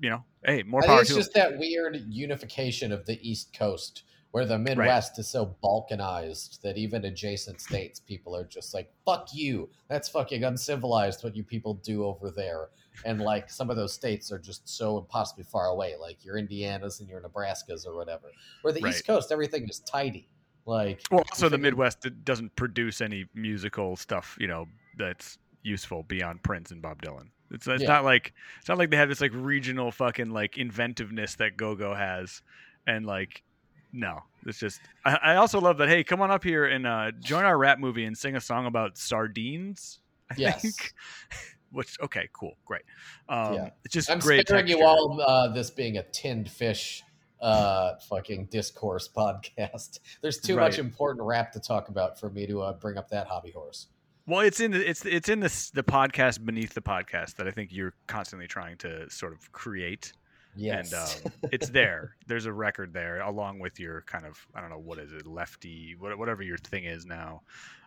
you 0.00 0.10
know, 0.10 0.24
hey, 0.44 0.62
more 0.62 0.82
power 0.82 1.00
it's 1.00 1.14
just 1.14 1.34
that 1.34 1.58
weird 1.58 2.04
unification 2.08 2.92
of 2.92 3.04
the 3.06 3.18
East 3.28 3.52
Coast 3.52 4.04
where 4.30 4.44
the 4.44 4.58
Midwest 4.58 5.18
is 5.18 5.26
so 5.26 5.56
balkanized 5.64 6.60
that 6.60 6.76
even 6.76 7.06
adjacent 7.06 7.60
states, 7.62 7.98
people 7.98 8.36
are 8.36 8.44
just 8.44 8.74
like, 8.74 8.92
fuck 9.06 9.28
you. 9.32 9.70
That's 9.88 10.08
fucking 10.10 10.44
uncivilized 10.44 11.24
what 11.24 11.34
you 11.34 11.42
people 11.42 11.74
do 11.74 12.04
over 12.04 12.30
there. 12.30 12.68
and 13.04 13.20
like 13.20 13.48
some 13.50 13.70
of 13.70 13.76
those 13.76 13.92
states 13.92 14.30
are 14.30 14.38
just 14.38 14.68
so 14.68 14.98
impossibly 14.98 15.44
far 15.44 15.66
away, 15.66 15.94
like 15.98 16.24
your 16.24 16.36
Indianas 16.36 17.00
and 17.00 17.08
your 17.08 17.20
Nebraskas 17.20 17.86
or 17.86 17.96
whatever. 17.96 18.30
Where 18.62 18.72
the 18.72 18.80
Right. 18.80 18.92
East 18.92 19.06
Coast, 19.06 19.32
everything 19.32 19.68
is 19.68 19.78
tidy. 19.80 20.28
Like 20.68 21.00
Well, 21.10 21.24
also 21.32 21.48
the 21.48 21.56
Midwest 21.56 22.06
doesn't 22.24 22.54
produce 22.54 23.00
any 23.00 23.24
musical 23.34 23.96
stuff, 23.96 24.36
you 24.38 24.46
know, 24.46 24.66
that's 24.98 25.38
useful 25.62 26.02
beyond 26.02 26.42
Prince 26.42 26.70
and 26.70 26.82
Bob 26.82 27.00
Dylan. 27.00 27.30
It's, 27.50 27.66
it's 27.66 27.82
Yeah. 27.82 27.88
not 27.88 28.04
like 28.04 28.34
it's 28.60 28.68
not 28.68 28.76
like 28.76 28.90
they 28.90 28.98
have 28.98 29.08
this 29.08 29.22
like 29.22 29.32
regional 29.34 29.90
fucking 29.90 30.28
like 30.30 30.58
inventiveness 30.58 31.36
that 31.36 31.56
Go 31.56 31.74
Go 31.74 31.94
has, 31.94 32.42
and 32.86 33.06
like 33.06 33.42
no, 33.90 34.18
it's 34.44 34.58
just. 34.58 34.82
I, 35.06 35.14
I 35.22 35.36
also 35.36 35.58
love 35.58 35.78
that. 35.78 35.88
Hey, 35.88 36.04
come 36.04 36.20
on 36.20 36.30
up 36.30 36.44
here 36.44 36.66
and 36.66 36.86
uh, 36.86 37.12
join 37.20 37.46
our 37.46 37.56
rap 37.56 37.78
movie 37.78 38.04
and 38.04 38.16
sing 38.16 38.36
a 38.36 38.40
song 38.40 38.66
about 38.66 38.98
sardines. 38.98 40.00
I 40.30 40.34
Yes. 40.36 40.60
think. 40.60 40.92
Which 41.72 41.96
okay, 42.02 42.28
cool, 42.34 42.58
great. 42.66 42.82
Um, 43.30 43.54
Yeah. 43.54 43.70
It's 43.86 43.94
just 43.94 44.10
I'm 44.10 44.18
great. 44.18 44.46
sparing 44.46 44.68
you 44.68 44.84
all 44.84 45.18
uh, 45.22 45.48
this 45.48 45.70
being 45.70 45.96
a 45.96 46.02
tinned 46.02 46.50
fish 46.50 47.02
uh 47.40 47.96
fucking 48.08 48.46
discourse 48.46 49.08
podcast. 49.16 50.00
There's 50.22 50.38
too 50.38 50.56
much 50.56 50.78
important 50.78 51.24
rap 51.26 51.52
to 51.52 51.60
talk 51.60 51.88
about 51.88 52.18
for 52.18 52.30
me 52.30 52.46
to 52.46 52.62
uh, 52.62 52.72
bring 52.74 52.96
up 52.96 53.08
that 53.10 53.26
hobby 53.26 53.50
horse. 53.50 53.88
Well, 54.26 54.40
it's 54.40 54.60
in 54.60 54.72
the, 54.72 54.88
it's 54.88 55.06
it's 55.06 55.30
in 55.30 55.40
this 55.40 55.70
the 55.70 55.82
podcast 55.82 56.44
beneath 56.44 56.74
the 56.74 56.82
podcast 56.82 57.36
that 57.36 57.48
I 57.48 57.50
think 57.50 57.72
you're 57.72 57.94
constantly 58.06 58.46
trying 58.46 58.76
to 58.78 59.08
sort 59.08 59.32
of 59.32 59.50
create. 59.52 60.12
Yes. 60.54 60.92
and 60.92 61.32
um, 61.32 61.32
it's 61.52 61.70
there. 61.70 62.16
There's 62.26 62.44
a 62.44 62.52
record 62.52 62.92
there, 62.92 63.20
along 63.20 63.60
with 63.60 63.80
your 63.80 64.02
kind 64.02 64.26
of 64.26 64.46
I 64.54 64.60
don't 64.60 64.68
know 64.68 64.78
what 64.78 64.98
is 64.98 65.12
it, 65.12 65.26
lefty, 65.26 65.96
whatever 65.98 66.42
your 66.42 66.58
thing 66.58 66.84
is 66.84 67.06
now. 67.06 67.40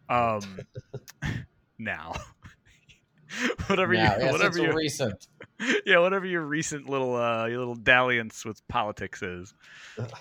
Um, 0.09 0.41
now, 1.77 2.13
whatever 3.67 3.93
you, 3.93 3.99
yes, 3.99 4.31
whatever 4.31 4.59
you, 4.59 4.73
recent. 4.73 5.27
yeah, 5.85 5.99
whatever 5.99 6.25
your 6.25 6.41
recent 6.41 6.89
little 6.89 7.15
uh, 7.15 7.45
your 7.47 7.59
little 7.59 7.75
dalliance 7.75 8.45
with 8.45 8.65
politics 8.67 9.21
is. 9.21 9.53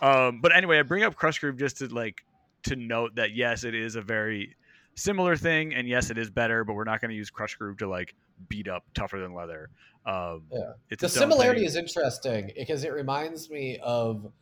Um, 0.03 0.41
but 0.41 0.55
anyway, 0.55 0.79
I 0.79 0.83
bring 0.83 1.05
up 1.05 1.15
Krush 1.15 1.41
Groove 1.41 1.57
just 1.57 1.79
to 1.79 1.87
like 1.87 2.23
to 2.65 2.77
note 2.77 3.15
that 3.17 3.35
yes, 3.35 3.65
it 3.65 3.75
is 3.75 3.97
a 3.97 4.03
very 4.03 4.57
similar 4.95 5.37
thing, 5.37 5.75
and 5.75 5.89
yes, 5.89 6.11
it 6.11 6.19
is 6.19 6.31
better. 6.31 6.65
But 6.65 6.75
we're 6.75 6.85
not 6.85 7.01
going 7.01 7.11
to 7.11 7.17
use 7.17 7.31
Krush 7.31 7.57
Groove 7.57 7.79
to 7.79 7.89
like 7.89 8.15
beat 8.49 8.69
up 8.69 8.85
tougher 8.95 9.19
than 9.19 9.35
leather. 9.35 9.71
Um, 10.07 10.43
Yeah. 10.51 10.73
The 10.99 11.09
similarity 11.09 11.61
thing. 11.61 11.69
is 11.69 11.77
interesting 11.77 12.53
because 12.57 12.85
it 12.85 12.93
reminds 12.93 13.51
me 13.51 13.79
of 13.83 14.33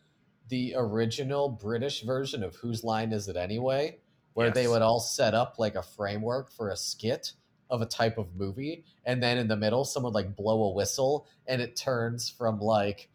the 0.49 0.75
original 0.77 1.49
British 1.49 2.03
version 2.03 2.43
of 2.43 2.55
Whose 2.57 2.85
Line 2.85 3.13
Is 3.13 3.29
It 3.29 3.37
Anyway, 3.37 3.99
where 4.35 4.51
they 4.51 4.69
would 4.69 4.83
all 4.83 5.01
set 5.01 5.35
up 5.35 5.57
like 5.59 5.75
a 5.75 5.83
framework 5.83 6.51
for 6.51 6.71
a 6.71 6.77
skit 6.77 7.33
of 7.71 7.83
a 7.83 7.87
type 7.87 8.19
of 8.19 8.35
movie, 8.35 8.85
and 9.05 9.23
then 9.23 9.39
in 9.39 9.49
the 9.49 9.57
middle, 9.57 9.85
someone 9.85 10.13
like 10.13 10.37
blow 10.37 10.65
a 10.65 10.75
whistle, 10.75 11.27
and 11.47 11.61
it 11.61 11.77
turns 11.77 12.29
from 12.29 12.61
like 12.61 13.09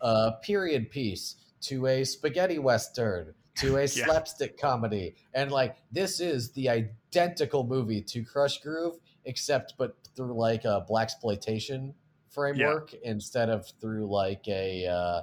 a 0.00 0.32
period 0.42 0.90
piece 0.90 1.36
to 1.62 1.86
a 1.86 2.04
spaghetti 2.04 2.58
western 2.58 3.34
to 3.56 3.78
a 3.78 3.88
slapstick 3.88 4.58
comedy, 4.58 5.14
and 5.34 5.50
like 5.50 5.76
this 5.90 6.20
is 6.20 6.52
the 6.52 6.68
identical 6.68 7.64
movie 7.64 8.02
to 8.02 8.24
Krush 8.24 8.62
Groove, 8.62 8.96
except 9.24 9.74
but 9.78 9.96
through 10.14 10.34
like 10.38 10.64
a 10.64 10.84
black 10.86 11.04
exploitation 11.04 11.94
framework 12.30 12.92
instead 13.02 13.48
of 13.48 13.66
through 13.80 14.06
like 14.06 14.46
a 14.46 14.86
uh, 14.86 15.22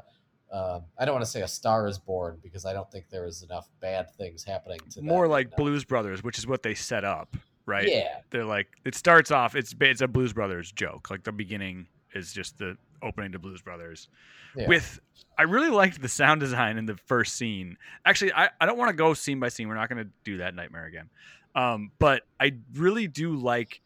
uh, 0.54 0.82
I 1.00 1.06
don't 1.06 1.16
want 1.16 1.25
to 1.25 1.32
say 1.32 1.42
a 1.42 1.48
Star 1.48 1.88
is 1.88 1.98
Born 1.98 2.38
because 2.44 2.66
I 2.66 2.74
don't 2.74 2.90
think 2.92 3.06
there 3.10 3.25
is 3.25 3.42
enough 3.42 3.68
bad 3.82 4.13
things 4.16 4.44
happening 4.44 4.80
to 4.92 5.02
more 5.02 5.28
like 5.28 5.50
now. 5.52 5.58
Blues 5.58 5.84
Brothers, 5.84 6.24
which 6.24 6.38
is 6.38 6.46
what 6.46 6.62
they 6.62 6.75
set 6.75 7.04
up, 7.04 7.36
right? 7.65 7.88
Yeah, 7.88 8.17
They're 8.29 8.46
like 8.46 8.67
it 8.86 8.96
starts 8.96 9.32
off 9.32 9.55
it's 9.55 9.74
it's 9.79 10.01
a 10.01 10.08
Blues 10.08 10.34
Brothers 10.34 10.72
joke. 10.72 11.10
Like 11.10 11.24
the 11.24 11.32
beginning 11.32 11.88
is 12.13 12.34
just 12.34 12.58
the 12.58 12.77
opening 13.01 13.32
to 13.34 13.39
Blues 13.39 13.62
Brothers. 13.62 14.08
yeah. 14.55 14.67
With 14.67 15.00
I 15.38 15.43
really 15.43 15.70
liked 15.70 16.01
the 16.01 16.08
sound 16.10 16.39
design 16.41 16.77
in 16.77 16.86
the 16.86 16.96
first 16.96 17.36
scene. 17.36 17.77
Actually, 18.05 18.34
I, 18.34 18.50
I 18.62 18.65
don't 18.65 18.77
want 18.77 18.89
to 18.89 18.96
go 18.96 19.13
scene 19.13 19.39
by 19.39 19.50
scene. 19.50 19.67
We're 19.67 19.75
not 19.75 19.89
going 19.89 20.03
to 20.05 20.10
do 20.24 20.38
that 20.38 20.53
nightmare 20.55 20.86
again. 20.86 21.10
Um, 21.55 21.91
but 22.00 22.22
I 22.39 22.53
really 22.75 23.08
do 23.08 23.36
like 23.36 23.82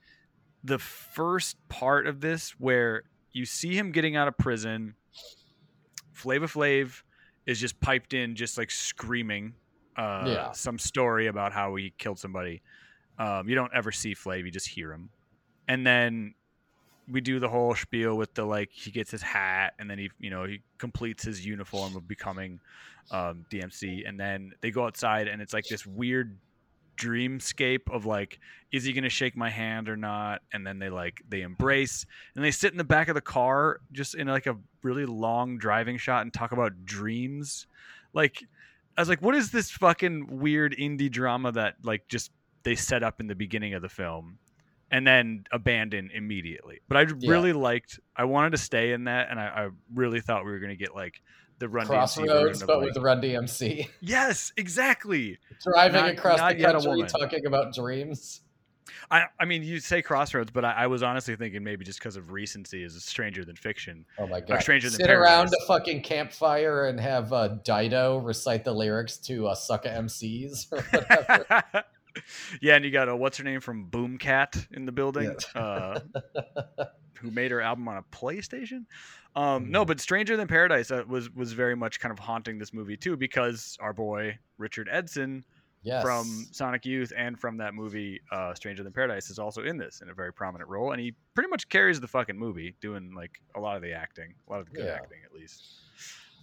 the 0.63 0.77
first 0.79 1.55
part 1.69 2.05
of 2.05 2.19
this 2.19 2.51
where 2.60 3.03
you 3.31 3.46
see 3.46 3.75
him 3.77 3.91
getting 3.91 4.15
out 4.17 4.27
of 4.27 4.38
prison. 4.38 4.96
Flavor 6.12 6.48
Flav 6.48 7.01
is 7.46 7.60
just 7.60 7.79
piped 7.79 8.13
in, 8.13 8.36
just 8.36 8.57
like 8.57 8.72
screaming 8.72 9.53
uh, 9.96 10.24
Yeah. 10.27 10.51
some 10.51 10.77
story 10.79 11.27
about 11.27 11.53
how 11.53 11.75
he 11.75 11.93
killed 11.98 12.19
somebody. 12.19 12.62
Um, 13.19 13.50
you 13.50 13.55
don't 13.55 13.74
ever 13.74 13.91
see 13.91 14.13
Flav, 14.13 14.45
you 14.45 14.51
just 14.51 14.67
hear 14.67 14.91
him. 14.91 15.09
And 15.67 15.86
then 15.86 16.36
we 17.09 17.21
do 17.21 17.39
the 17.39 17.50
whole 17.50 17.74
spiel 17.74 18.15
with 18.15 18.33
the 18.33 18.43
like 18.43 18.69
he 18.71 18.91
gets 18.91 19.12
his 19.12 19.21
hat 19.21 19.74
and 19.79 19.89
then 19.89 19.97
he 19.97 20.12
you 20.19 20.29
know 20.29 20.43
he 20.43 20.62
completes 20.77 21.24
his 21.24 21.45
uniform 21.45 21.95
of 21.95 22.07
becoming 22.07 22.59
um, 23.12 23.45
DMC 23.50 24.07
and 24.07 24.19
then 24.19 24.51
they 24.62 24.71
go 24.71 24.86
outside 24.86 25.27
and 25.27 25.41
it's 25.41 25.53
like 25.53 25.65
this 25.67 25.86
weird 25.86 26.38
dreamscape 26.97 27.89
of 27.91 28.05
like 28.05 28.39
is 28.71 28.83
he 28.83 28.91
gonna 28.91 29.09
shake 29.09 29.38
my 29.38 29.50
hand 29.50 29.88
or 29.88 29.95
not? 29.95 30.41
And 30.51 30.67
then 30.67 30.79
they 30.79 30.89
like 30.89 31.21
they 31.29 31.41
embrace 31.41 32.05
and 32.36 32.43
they 32.43 32.51
sit 32.51 32.71
in 32.71 32.77
the 32.77 32.83
back 32.83 33.07
of 33.07 33.15
the 33.15 33.21
car 33.21 33.79
just 33.93 34.15
in 34.15 34.27
like 34.27 34.47
a 34.47 34.57
really 34.81 35.05
long 35.05 35.57
driving 35.57 35.97
shot 35.97 36.24
and 36.24 36.33
talk 36.33 36.51
about 36.51 36.86
dreams. 36.86 37.67
Like 38.13 38.43
I 38.97 39.01
was 39.01 39.07
like 39.07 39.21
what 39.21 39.36
is 39.36 39.51
this 39.51 39.71
fucking 39.71 40.39
weird 40.39 40.75
indie 40.77 41.09
drama 41.09 41.53
that 41.53 41.75
like 41.83 42.07
just 42.09 42.31
they 42.67 42.75
set 42.75 43.01
up 43.01 43.21
in 43.21 43.27
the 43.27 43.36
beginning 43.36 43.74
of 43.74 43.81
the 43.81 43.88
film 43.88 44.39
and 44.91 45.07
then 45.07 45.45
abandon 45.53 46.09
immediately. 46.13 46.81
But 46.89 46.97
I 46.97 47.01
Yeah. 47.17 47.31
really 47.31 47.53
liked. 47.53 47.97
I 48.13 48.25
wanted 48.25 48.50
to 48.51 48.57
stay 48.57 48.91
in 48.91 49.05
that, 49.05 49.29
and 49.29 49.39
I, 49.39 49.45
I 49.45 49.69
really 49.93 50.19
thought 50.19 50.43
we 50.43 50.51
were 50.51 50.59
going 50.59 50.71
to 50.71 50.75
get 50.75 50.93
like 50.93 51.21
the 51.59 51.69
Run 51.69 51.86
Crossroads, 51.88 52.62
but 52.63 52.77
like- 52.79 52.86
with 52.88 52.93
the 52.93 53.00
Run 53.01 53.21
DMC 53.21 53.88
yes, 54.01 54.51
exactly. 54.57 55.38
driving 55.63 56.01
Not- 56.01 56.09
across 56.12 56.39
not 56.39 56.57
the 56.57 56.63
country 56.63 57.03
talking 57.03 57.45
about 57.45 57.74
dreams. 57.74 58.41
I, 59.12 59.25
I 59.39 59.45
mean, 59.45 59.63
you 59.63 59.79
say 59.81 60.01
Crossroads, 60.01 60.51
but 60.51 60.63
I, 60.63 60.71
I 60.71 60.88
was 60.88 61.03
honestly 61.03 61.36
thinking 61.36 61.62
maybe 61.63 61.83
just 61.86 62.00
because 62.00 62.15
of 62.15 62.31
recency 62.31 62.83
is 62.83 63.01
Stranger 63.03 63.43
Than 63.45 63.55
Fiction. 63.55 64.05
Oh 64.17 64.27
my 64.27 64.39
god! 64.41 64.62
Stranger 64.62 64.89
Than 64.89 64.97
Sit 65.00 65.09
around 65.09 65.50
a 65.50 65.65
fucking 65.65 66.01
campfire 66.03 66.86
and 66.88 67.00
have 67.00 67.31
uh, 67.33 67.47
Dido 67.65 68.17
recite 68.19 68.63
the 68.63 68.74
lyrics 68.74 69.17
to 69.19 69.47
uh, 69.47 69.55
"Sucka 69.55 69.93
MCs" 69.93 70.71
or 70.71 70.81
whatever. 70.91 71.63
yeah, 72.62 72.75
and 72.75 72.86
you 72.86 72.91
got 72.91 73.09
a 73.09 73.15
what's 73.15 73.38
her 73.38 73.43
name 73.43 73.59
from 73.62 73.88
Boomkat 73.89 74.67
in 74.71 74.86
the 74.86 74.91
building, 74.91 75.36
Yeah. 75.55 75.62
uh, 75.62 76.00
who 77.19 77.31
made 77.31 77.51
her 77.51 77.62
album 77.62 77.88
on 77.88 77.97
a 77.97 78.03
PlayStation. 78.03 78.86
Um, 79.36 79.69
No, 79.71 79.83
Mhm. 79.83 79.88
but 79.88 80.00
Stranger 80.00 80.36
Than 80.38 80.47
Paradise 80.47 80.91
uh, 80.91 81.03
was 81.07 81.29
was 81.31 81.53
very 81.53 81.75
much 81.75 82.00
kind 82.00 82.12
of 82.12 82.19
haunting 82.19 82.57
this 82.57 82.74
movie 82.74 82.97
too 82.97 83.15
because 83.17 83.77
our 83.79 83.93
boy 83.93 84.38
Richard 84.57 84.88
Edson 84.91 85.43
yes. 85.83 86.01
from 86.03 86.25
Sonic 86.51 86.86
Youth 86.86 87.13
and 87.15 87.39
from 87.39 87.57
that 87.57 87.74
movie 87.74 88.19
uh, 88.31 88.53
Stranger 88.55 88.83
Than 88.83 88.93
Paradise 88.93 89.29
is 89.29 89.38
also 89.39 89.63
in 89.63 89.77
this 89.77 90.01
in 90.01 90.09
a 90.09 90.13
very 90.13 90.33
prominent 90.33 90.69
role, 90.69 90.91
and 90.91 91.00
he 91.01 91.13
pretty 91.36 91.50
much 91.50 91.69
carries 91.69 92.00
the 92.00 92.07
fucking 92.07 92.38
movie, 92.38 92.75
doing 92.81 93.13
like 93.13 93.39
a 93.55 93.59
lot 93.59 93.75
of 93.75 93.81
the 93.81 93.93
acting, 93.93 94.33
a 94.47 94.51
lot 94.51 94.59
of 94.59 94.65
the 94.67 94.71
good 94.75 94.86
Yeah. 94.86 94.93
acting 94.95 95.19
at 95.25 95.33
least. 95.33 95.63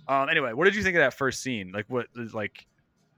Um, 0.07 0.28
anyway, 0.28 0.52
what 0.52 0.66
did 0.66 0.75
you 0.75 0.83
think 0.83 0.97
of 0.97 1.00
that 1.00 1.14
first 1.14 1.40
scene? 1.40 1.73
Like, 1.73 1.87
what 1.88 2.09
like, 2.35 2.66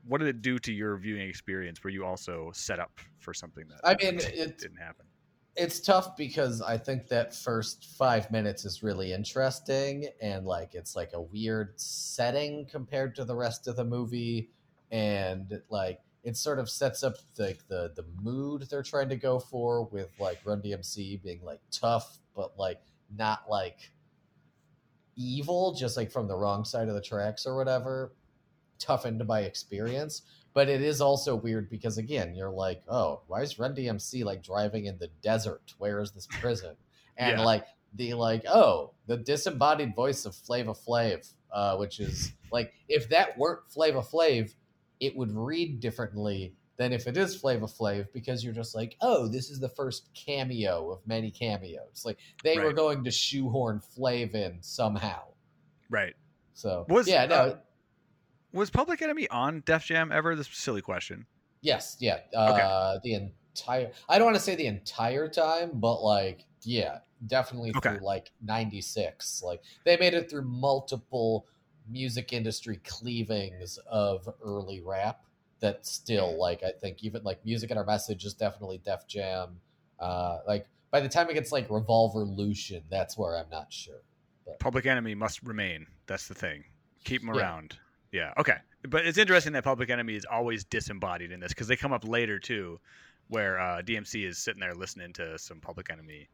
what 0.07 0.19
did 0.19 0.29
it 0.29 0.43
do 0.43 0.59
to 0.59 0.73
your 0.73 0.97
viewing 0.97 1.29
experience? 1.29 1.83
Were 1.83 1.91
you 1.91 2.05
also 2.05 2.51
set 2.55 2.79
up 2.79 3.01
for 3.19 3.35
something 3.35 3.65
that 3.69 3.81
I 3.85 3.97
mean, 4.03 4.21
it- 4.21 4.59
didn't 4.59 4.79
happen? 4.79 5.07
it's 5.59 5.81
tough 5.81 6.19
because 6.19 6.61
I 6.61 6.77
think 6.77 7.09
that 7.09 7.35
first 7.35 7.87
five 7.97 8.31
minutes 8.31 8.67
is 8.67 8.83
really 8.83 9.15
interesting 9.15 10.07
and 10.21 10.45
like 10.45 10.75
it's 10.75 10.95
like 10.95 11.13
a 11.15 11.21
weird 11.23 11.81
setting 11.81 12.67
compared 12.67 13.15
to 13.17 13.25
the 13.25 13.35
rest 13.35 13.67
of 13.67 13.77
the 13.77 13.85
movie, 13.85 14.51
and 14.91 15.61
like 15.71 16.01
it 16.25 16.37
sort 16.37 16.59
of 16.59 16.69
sets 16.69 17.03
up 17.03 17.15
like 17.39 17.67
the 17.69 17.91
the 17.97 18.05
mood 18.23 18.67
they're 18.69 18.83
trying 18.83 19.09
to 19.09 19.17
go 19.17 19.39
for 19.39 19.85
with 19.87 20.11
like 20.19 20.39
Run 20.45 20.61
DMC 20.61 21.23
being 21.23 21.43
like 21.43 21.61
tough 21.71 22.19
but 22.35 22.59
like 22.59 22.83
not 23.17 23.49
like 23.49 23.91
evil, 25.17 25.73
just 25.75 25.97
like 25.97 26.11
from 26.11 26.29
the 26.29 26.37
wrong 26.37 26.65
side 26.65 26.89
of 26.89 26.95
the 26.95 27.01
tracks 27.01 27.47
or 27.47 27.57
whatever, 27.57 28.13
toughened 28.79 29.27
by 29.27 29.43
experience. 29.43 30.23
But 30.55 30.69
it 30.69 30.81
is 30.81 31.01
also 31.03 31.37
weird 31.37 31.69
because 31.69 31.99
again, 31.99 32.35
you're 32.35 32.51
like, 32.51 32.83
oh, 32.89 33.21
why 33.27 33.43
is 33.43 33.59
Run 33.59 33.75
DMC 33.75 34.25
like 34.25 34.43
driving 34.43 34.87
in 34.87 34.99
the 34.99 35.11
desert? 35.23 35.75
Where 35.79 36.01
is 36.01 36.13
this 36.13 36.27
prison? 36.41 36.77
And 37.19 37.39
Yeah. 37.39 37.45
like 37.45 37.67
the 37.95 38.15
like, 38.15 38.45
oh, 38.47 38.93
the 39.07 39.19
disembodied 39.19 39.95
voice 39.95 40.25
of 40.25 40.35
Flavor 40.35 40.73
Flav, 40.73 41.33
uh, 41.53 41.77
which 41.77 42.01
is 42.01 42.33
like, 42.51 42.73
if 42.89 43.09
that 43.11 43.37
weren't 43.37 43.71
Flavor 43.71 44.01
Flav, 44.01 44.55
it 44.99 45.15
would 45.17 45.33
read 45.33 45.81
differently 45.81 46.55
than 46.79 46.93
if 46.93 47.07
it 47.07 47.17
is 47.17 47.35
Flavor 47.37 47.67
Flav 47.67 48.07
because 48.13 48.45
you're 48.45 48.55
just 48.55 48.75
like, 48.75 48.97
oh, 49.01 49.29
this 49.29 49.51
is 49.51 49.61
the 49.61 49.69
first 49.69 50.09
cameo 50.15 50.91
of 50.91 51.07
many 51.07 51.31
cameos. 51.31 52.03
Like 52.05 52.19
they 52.43 52.59
were 52.59 52.73
going 52.73 53.05
to 53.05 53.11
shoehorn 53.11 53.81
Flav 53.97 54.35
in 54.35 54.59
somehow. 54.63 55.23
Right. 55.91 56.15
So 56.55 56.87
Was 56.89 57.07
yeah, 57.09 57.27
no, 57.27 57.35
uh, 57.37 57.57
was 58.57 58.71
Public 58.71 59.03
Enemy 59.03 59.29
on 59.29 59.63
Def 59.67 59.85
Jam 59.85 60.11
ever? 60.11 60.35
This 60.35 60.49
silly 60.49 60.83
question. 60.83 61.27
Yes, 61.63 61.97
yeah. 62.01 62.19
Uh, 62.35 62.99
The 63.05 63.15
entire 63.15 63.91
I 64.09 64.19
don't 64.19 64.27
want 64.27 64.37
to 64.37 64.43
say 64.43 64.55
the 64.55 64.67
entire 64.67 65.29
time, 65.29 65.71
but 65.75 66.03
like, 66.03 66.45
yeah. 66.63 66.99
definitely 67.29 67.73
Okay. 67.77 67.97
through 67.97 68.05
like 68.05 68.31
96 68.45 69.43
like 69.43 69.63
they 69.87 69.97
made 69.97 70.13
it 70.13 70.29
through 70.29 70.43
multiple 70.43 71.47
music 71.89 72.35
industry 72.35 72.79
cleavings 72.85 73.79
of 73.91 74.29
early 74.45 74.83
rap 74.83 75.23
that 75.61 75.87
still 75.87 76.39
like 76.39 76.63
i 76.63 76.71
think 76.71 77.03
even 77.03 77.23
like 77.23 77.43
Muse 77.47 77.63
Sick-n-Hour 77.63 77.87
Mess 77.87 78.11
Age 78.11 78.23
is 78.27 78.35
definitely 78.35 78.83
def 78.85 79.07
jam 79.09 79.59
uh 79.99 80.41
like 80.47 80.67
by 80.91 81.01
the 81.01 81.09
time 81.09 81.31
it 81.31 81.35
gets 81.35 81.53
like 81.53 81.69
Revolverlution 81.69 82.83
that's 82.91 83.17
where 83.17 83.35
i'm 83.39 83.49
not 83.51 83.73
sure 83.73 84.03
Public 84.61 84.85
Enemy 84.87 85.15
must 85.17 85.43
remain. 85.43 85.87
That's 86.07 86.29
the 86.29 86.35
thing. 86.35 86.65
Keep 87.05 87.23
them 87.23 87.35
Yeah. 87.35 87.41
around. 87.41 87.79
Yeah. 88.13 88.33
Okay. 88.39 88.57
But 88.89 89.07
it's 89.07 89.19
interesting 89.19 89.53
that 89.55 89.65
Public 89.65 89.91
Enemy 89.91 90.15
is 90.15 90.25
always 90.31 90.65
disembodied 90.65 91.33
in 91.33 91.41
this 91.41 91.53
because 91.53 91.67
they 91.69 91.77
come 91.77 91.93
up 91.93 92.07
later 92.07 92.39
too, 92.39 92.79
where 93.29 93.59
uh, 93.59 93.83
DMC 93.83 94.27
is 94.27 94.39
sitting 94.39 94.61
there 94.61 94.75
listening 94.75 95.13
to 95.15 95.39
some 95.39 95.61
Public 95.61 95.91
Enemy. 95.91 96.29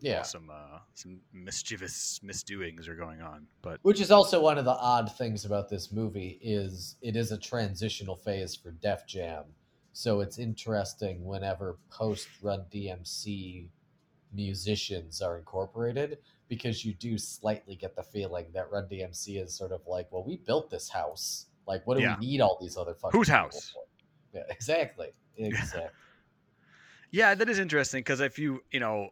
yeah 0.00 0.22
Some 0.22 0.50
uh, 0.50 0.78
some 0.94 1.20
mischievous 1.32 2.20
misdoings 2.22 2.88
are 2.88 2.96
going 2.96 3.22
on. 3.22 3.46
But 3.62 3.78
which 3.82 4.00
is 4.00 4.10
also 4.10 4.40
one 4.42 4.58
of 4.58 4.64
the 4.64 4.72
odd 4.72 5.14
things 5.16 5.44
about 5.44 5.68
this 5.68 5.92
movie 5.92 6.38
is 6.42 6.96
it 7.02 7.16
is 7.16 7.30
a 7.30 7.38
transitional 7.38 8.16
phase 8.16 8.56
for 8.56 8.72
def 8.72 9.06
jam 9.06 9.44
so 9.92 10.20
it's 10.20 10.38
interesting 10.38 11.24
whenever 11.24 11.76
post 11.90 12.28
run 12.42 12.64
dmc 12.72 13.68
musicians 14.32 15.20
are 15.20 15.36
incorporated 15.38 16.18
because 16.54 16.84
you 16.84 16.92
do 16.92 17.16
slightly 17.16 17.74
get 17.74 17.96
the 17.96 18.02
feeling 18.02 18.44
that 18.52 18.70
run 18.70 18.86
dmc 18.92 19.42
is 19.42 19.54
sort 19.56 19.72
of 19.72 19.80
like 19.86 20.06
well 20.12 20.22
we 20.22 20.36
built 20.36 20.70
this 20.70 20.86
house 20.90 21.46
like 21.66 21.80
what 21.86 21.96
do 21.96 22.02
Yeah. 22.02 22.18
we 22.20 22.26
need 22.26 22.40
all 22.42 22.58
these 22.60 22.76
other 22.76 22.92
fucking 22.94 23.18
Whose 23.18 23.28
house? 23.28 23.70
for? 23.72 23.84
yeah 24.36 24.42
exactly 24.50 25.08
exactly 25.38 25.88
Yeah, 27.10 27.34
that 27.34 27.48
is 27.48 27.58
interesting 27.58 28.00
because 28.00 28.20
if 28.20 28.38
you, 28.38 28.60
you 28.70 28.80
know, 28.80 29.08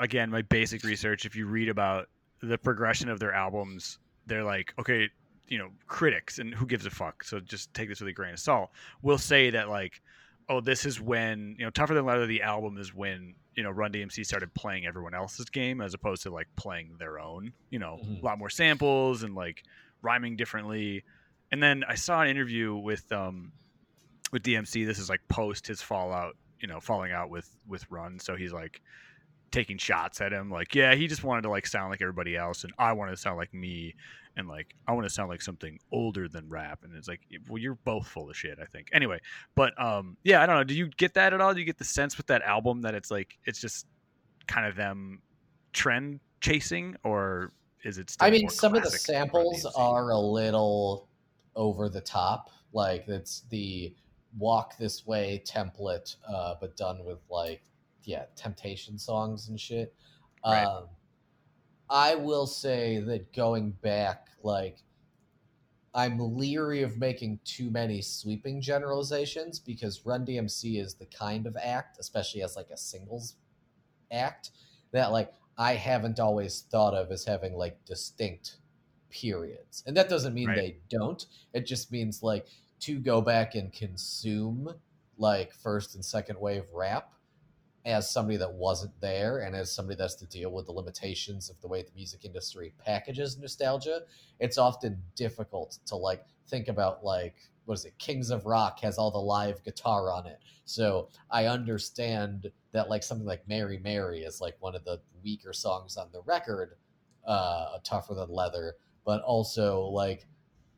again, 0.00 0.30
my 0.30 0.42
basic 0.42 0.84
research, 0.84 1.24
if 1.24 1.34
you 1.34 1.46
read 1.46 1.68
about 1.68 2.08
the 2.40 2.56
progression 2.56 3.08
of 3.08 3.18
their 3.18 3.32
albums, 3.32 3.98
they're 4.26 4.44
like, 4.44 4.72
okay, 4.78 5.08
you 5.48 5.58
know, 5.58 5.68
critics 5.88 6.38
and 6.38 6.54
who 6.54 6.66
gives 6.66 6.86
a 6.86 6.90
fuck. 6.90 7.24
So 7.24 7.40
just 7.40 7.72
take 7.74 7.88
this 7.88 8.00
with 8.00 8.08
a 8.08 8.12
grain 8.12 8.32
of 8.32 8.38
salt. 8.38 8.70
We'll 9.02 9.18
say 9.18 9.50
that 9.50 9.68
like, 9.68 10.00
oh, 10.48 10.60
this 10.60 10.84
is 10.84 11.00
when 11.00 11.56
you 11.58 11.64
know, 11.64 11.70
tougher 11.70 11.94
than 11.94 12.04
leather. 12.06 12.26
The 12.26 12.42
album 12.42 12.78
is 12.78 12.94
when 12.94 13.34
you 13.54 13.62
know 13.62 13.70
Run 13.70 13.92
DMC 13.92 14.24
started 14.24 14.52
playing 14.54 14.86
everyone 14.86 15.14
else's 15.14 15.46
game 15.46 15.80
as 15.80 15.94
opposed 15.94 16.22
to 16.24 16.30
like 16.30 16.48
playing 16.56 16.96
their 16.98 17.18
own. 17.18 17.52
You 17.70 17.78
know, 17.78 18.00
Mhm. 18.02 18.22
a 18.22 18.24
lot 18.24 18.38
more 18.38 18.50
samples 18.50 19.22
and 19.22 19.34
like 19.34 19.62
rhyming 20.02 20.36
differently. 20.36 21.04
And 21.50 21.62
then 21.62 21.84
I 21.86 21.94
saw 21.94 22.22
an 22.22 22.28
interview 22.28 22.74
with 22.74 23.10
um 23.12 23.52
with 24.32 24.42
DMC. 24.42 24.84
This 24.86 24.98
is 24.98 25.08
like 25.10 25.20
post 25.28 25.66
his 25.66 25.82
fallout, 25.82 26.36
you 26.60 26.66
know, 26.68 26.80
falling 26.80 27.12
out 27.12 27.28
with 27.30 27.48
with 27.66 27.84
Run. 27.90 28.18
So 28.18 28.36
he's 28.36 28.52
like 28.52 28.80
taking 29.52 29.78
shots 29.78 30.20
at 30.20 30.32
him, 30.32 30.50
like, 30.50 30.74
yeah, 30.74 30.94
he 30.94 31.06
just 31.06 31.22
wanted 31.22 31.42
to 31.42 31.50
like 31.50 31.66
sound 31.66 31.90
like 31.90 32.02
everybody 32.02 32.36
else, 32.36 32.64
and 32.64 32.72
I 32.78 32.92
wanted 32.92 33.12
to 33.12 33.16
sound 33.18 33.36
like 33.36 33.54
me, 33.54 33.94
and 34.36 34.48
like 34.48 34.74
I 34.88 34.92
want 34.92 35.06
to 35.06 35.10
sound 35.10 35.28
like 35.28 35.42
something 35.42 35.78
older 35.92 36.28
than 36.28 36.48
rap. 36.48 36.80
And 36.82 36.94
it's 36.96 37.06
like, 37.06 37.20
well, 37.48 37.58
you're 37.58 37.78
both 37.84 38.08
full 38.08 38.30
of 38.30 38.36
shit, 38.36 38.58
I 38.60 38.64
think. 38.64 38.88
Anyway, 38.92 39.20
but 39.54 39.80
um, 39.80 40.16
yeah, 40.24 40.42
I 40.42 40.46
don't 40.46 40.56
know. 40.56 40.64
Do 40.64 40.74
you 40.74 40.88
get 40.96 41.14
that 41.14 41.32
at 41.32 41.40
all? 41.40 41.54
Do 41.54 41.60
you 41.60 41.66
get 41.66 41.78
the 41.78 41.84
sense 41.84 42.16
with 42.16 42.26
that 42.26 42.42
album 42.42 42.82
that 42.82 42.94
it's 42.94 43.10
like 43.10 43.38
it's 43.44 43.60
just 43.60 43.86
kind 44.46 44.66
of 44.66 44.74
them 44.74 45.20
trend 45.72 46.20
chasing, 46.40 46.96
or 47.04 47.52
is 47.84 47.98
it? 47.98 48.10
Still 48.10 48.26
I 48.26 48.30
mean, 48.30 48.48
some 48.48 48.74
of 48.74 48.82
the 48.82 48.90
samples 48.90 49.64
are 49.76 50.10
a 50.10 50.18
little 50.18 51.08
over 51.54 51.88
the 51.88 52.00
top. 52.00 52.50
Like 52.72 53.04
it's 53.08 53.42
the 53.50 53.94
walk 54.38 54.78
this 54.78 55.06
way 55.06 55.42
template, 55.46 56.16
uh, 56.28 56.54
but 56.60 56.76
done 56.76 57.04
with 57.04 57.18
like 57.28 57.62
yeah, 58.04 58.24
temptation 58.36 58.98
songs 58.98 59.48
and 59.48 59.58
shit. 59.58 59.94
Right. 60.44 60.64
Um, 60.64 60.84
I 61.88 62.14
will 62.14 62.46
say 62.46 62.98
that 63.00 63.32
going 63.34 63.72
back, 63.82 64.28
like 64.42 64.78
I'm 65.94 66.36
leery 66.36 66.82
of 66.82 66.98
making 66.98 67.40
too 67.44 67.70
many 67.70 68.00
sweeping 68.00 68.62
generalizations 68.62 69.58
because 69.58 70.06
Run 70.06 70.24
DMC 70.24 70.80
is 70.80 70.94
the 70.94 71.06
kind 71.06 71.46
of 71.46 71.56
act, 71.62 71.98
especially 71.98 72.42
as 72.42 72.56
like 72.56 72.70
a 72.70 72.76
singles 72.78 73.36
act, 74.10 74.50
that 74.92 75.12
like 75.12 75.32
I 75.58 75.74
haven't 75.74 76.18
always 76.18 76.62
thought 76.70 76.94
of 76.94 77.10
as 77.10 77.24
having 77.26 77.54
like 77.54 77.84
distinct 77.84 78.56
periods. 79.10 79.82
And 79.86 79.94
that 79.96 80.08
doesn't 80.08 80.32
mean 80.32 80.48
Right. 80.48 80.56
they 80.56 80.76
don't. 80.88 81.24
It 81.52 81.66
just 81.66 81.92
means 81.92 82.22
like 82.22 82.46
to 82.80 82.98
go 82.98 83.20
back 83.20 83.54
and 83.54 83.70
consume 83.70 84.74
like 85.18 85.52
first 85.52 85.94
and 85.94 86.02
second 86.02 86.40
wave 86.40 86.64
rap 86.72 87.12
as 87.84 88.10
somebody 88.10 88.36
that 88.36 88.52
wasn't 88.52 88.92
there 89.00 89.38
and 89.38 89.56
as 89.56 89.74
somebody 89.74 89.96
that's 89.96 90.14
to 90.14 90.26
deal 90.26 90.52
with 90.52 90.66
the 90.66 90.72
limitations 90.72 91.50
of 91.50 91.60
the 91.60 91.68
way 91.68 91.82
the 91.82 91.90
music 91.94 92.24
industry 92.24 92.72
packages 92.84 93.38
nostalgia, 93.38 94.02
it's 94.38 94.58
often 94.58 95.00
difficult 95.16 95.78
to 95.86 95.96
like 95.96 96.24
think 96.48 96.68
about 96.68 97.04
like 97.04 97.34
what 97.64 97.74
is 97.74 97.84
it? 97.84 97.96
Kings 97.98 98.30
of 98.30 98.44
rock 98.44 98.80
has 98.80 98.98
all 98.98 99.10
the 99.10 99.18
live 99.18 99.62
guitar 99.62 100.12
on 100.12 100.26
it. 100.26 100.38
So 100.64 101.08
i 101.30 101.46
understand 101.46 102.50
that 102.72 102.88
like 102.88 103.02
something 103.02 103.26
like 103.26 103.46
mary 103.48 103.78
mary 103.78 104.20
is 104.20 104.40
like 104.40 104.56
one 104.60 104.74
of 104.74 104.84
the 104.84 105.00
weaker 105.22 105.52
songs 105.52 105.96
on 105.96 106.08
the 106.12 106.22
record 106.22 106.76
uh 107.26 107.78
tougher 107.84 108.14
than 108.14 108.30
leather 108.30 108.74
but 109.04 109.22
also 109.22 109.82
like 109.82 110.26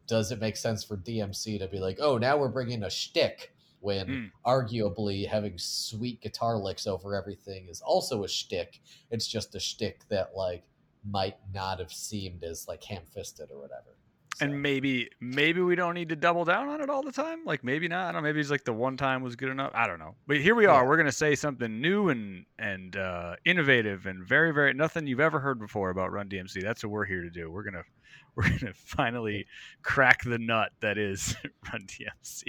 does 0.06 0.32
it 0.32 0.40
make 0.40 0.56
sense 0.56 0.84
for 0.84 0.96
dmc 0.96 1.58
to 1.58 1.68
be 1.68 1.78
like 1.78 1.98
oh 2.00 2.18
now 2.18 2.36
we're 2.36 2.48
bringing 2.48 2.82
a 2.82 2.90
shtick 2.90 3.53
when 3.84 4.06
Mm. 4.08 4.30
arguably 4.46 5.28
having 5.28 5.58
sweet 5.58 6.20
guitar 6.20 6.56
licks 6.56 6.86
over 6.86 7.14
everything 7.14 7.68
is 7.68 7.80
also 7.82 8.24
a 8.24 8.28
shtick 8.28 8.80
it's 9.10 9.26
just 9.28 9.54
a 9.54 9.60
shtick 9.60 10.00
that 10.08 10.30
like 10.34 10.64
might 11.08 11.36
not 11.52 11.78
have 11.78 11.92
seemed 11.92 12.42
as 12.42 12.66
like 12.66 12.82
ham-fisted 12.82 13.50
or 13.50 13.60
whatever 13.60 13.96
So- 14.36 14.46
and 14.46 14.62
maybe 14.62 15.10
maybe 15.20 15.60
we 15.60 15.76
don't 15.76 15.94
need 15.94 16.08
to 16.08 16.16
double 16.16 16.44
down 16.44 16.68
on 16.68 16.80
it 16.80 16.90
all 16.90 17.02
the 17.04 17.12
time. 17.12 17.44
Like 17.44 17.62
maybe 17.62 17.86
not. 17.86 18.08
I 18.08 18.12
don't 18.12 18.22
know. 18.22 18.26
Maybe 18.26 18.40
it's 18.40 18.50
like 18.50 18.64
the 18.64 18.72
one 18.72 18.96
time 18.96 19.22
was 19.22 19.36
good 19.36 19.48
enough. 19.50 19.70
I 19.74 19.86
don't 19.86 20.00
know. 20.00 20.16
But 20.26 20.38
here 20.38 20.56
we 20.56 20.66
are. 20.66 20.82
Yeah. 20.82 20.88
We're 20.88 20.96
gonna 20.96 21.12
say 21.12 21.36
something 21.36 21.80
new 21.80 22.08
and 22.08 22.44
and 22.58 22.96
uh, 22.96 23.36
innovative 23.44 24.06
and 24.06 24.26
very 24.26 24.52
very 24.52 24.74
nothing 24.74 25.06
you've 25.06 25.20
ever 25.20 25.38
heard 25.38 25.60
before 25.60 25.90
about 25.90 26.10
Run 26.10 26.28
DMC. 26.28 26.62
That's 26.62 26.82
what 26.82 26.90
we're 26.90 27.04
here 27.04 27.22
to 27.22 27.30
do. 27.30 27.48
We're 27.48 27.62
gonna 27.62 27.84
we're 28.34 28.48
gonna 28.58 28.74
finally 28.74 29.46
crack 29.82 30.24
the 30.24 30.38
nut 30.38 30.72
that 30.80 30.98
is 30.98 31.36
Run 31.72 31.82
DMC. 31.86 32.42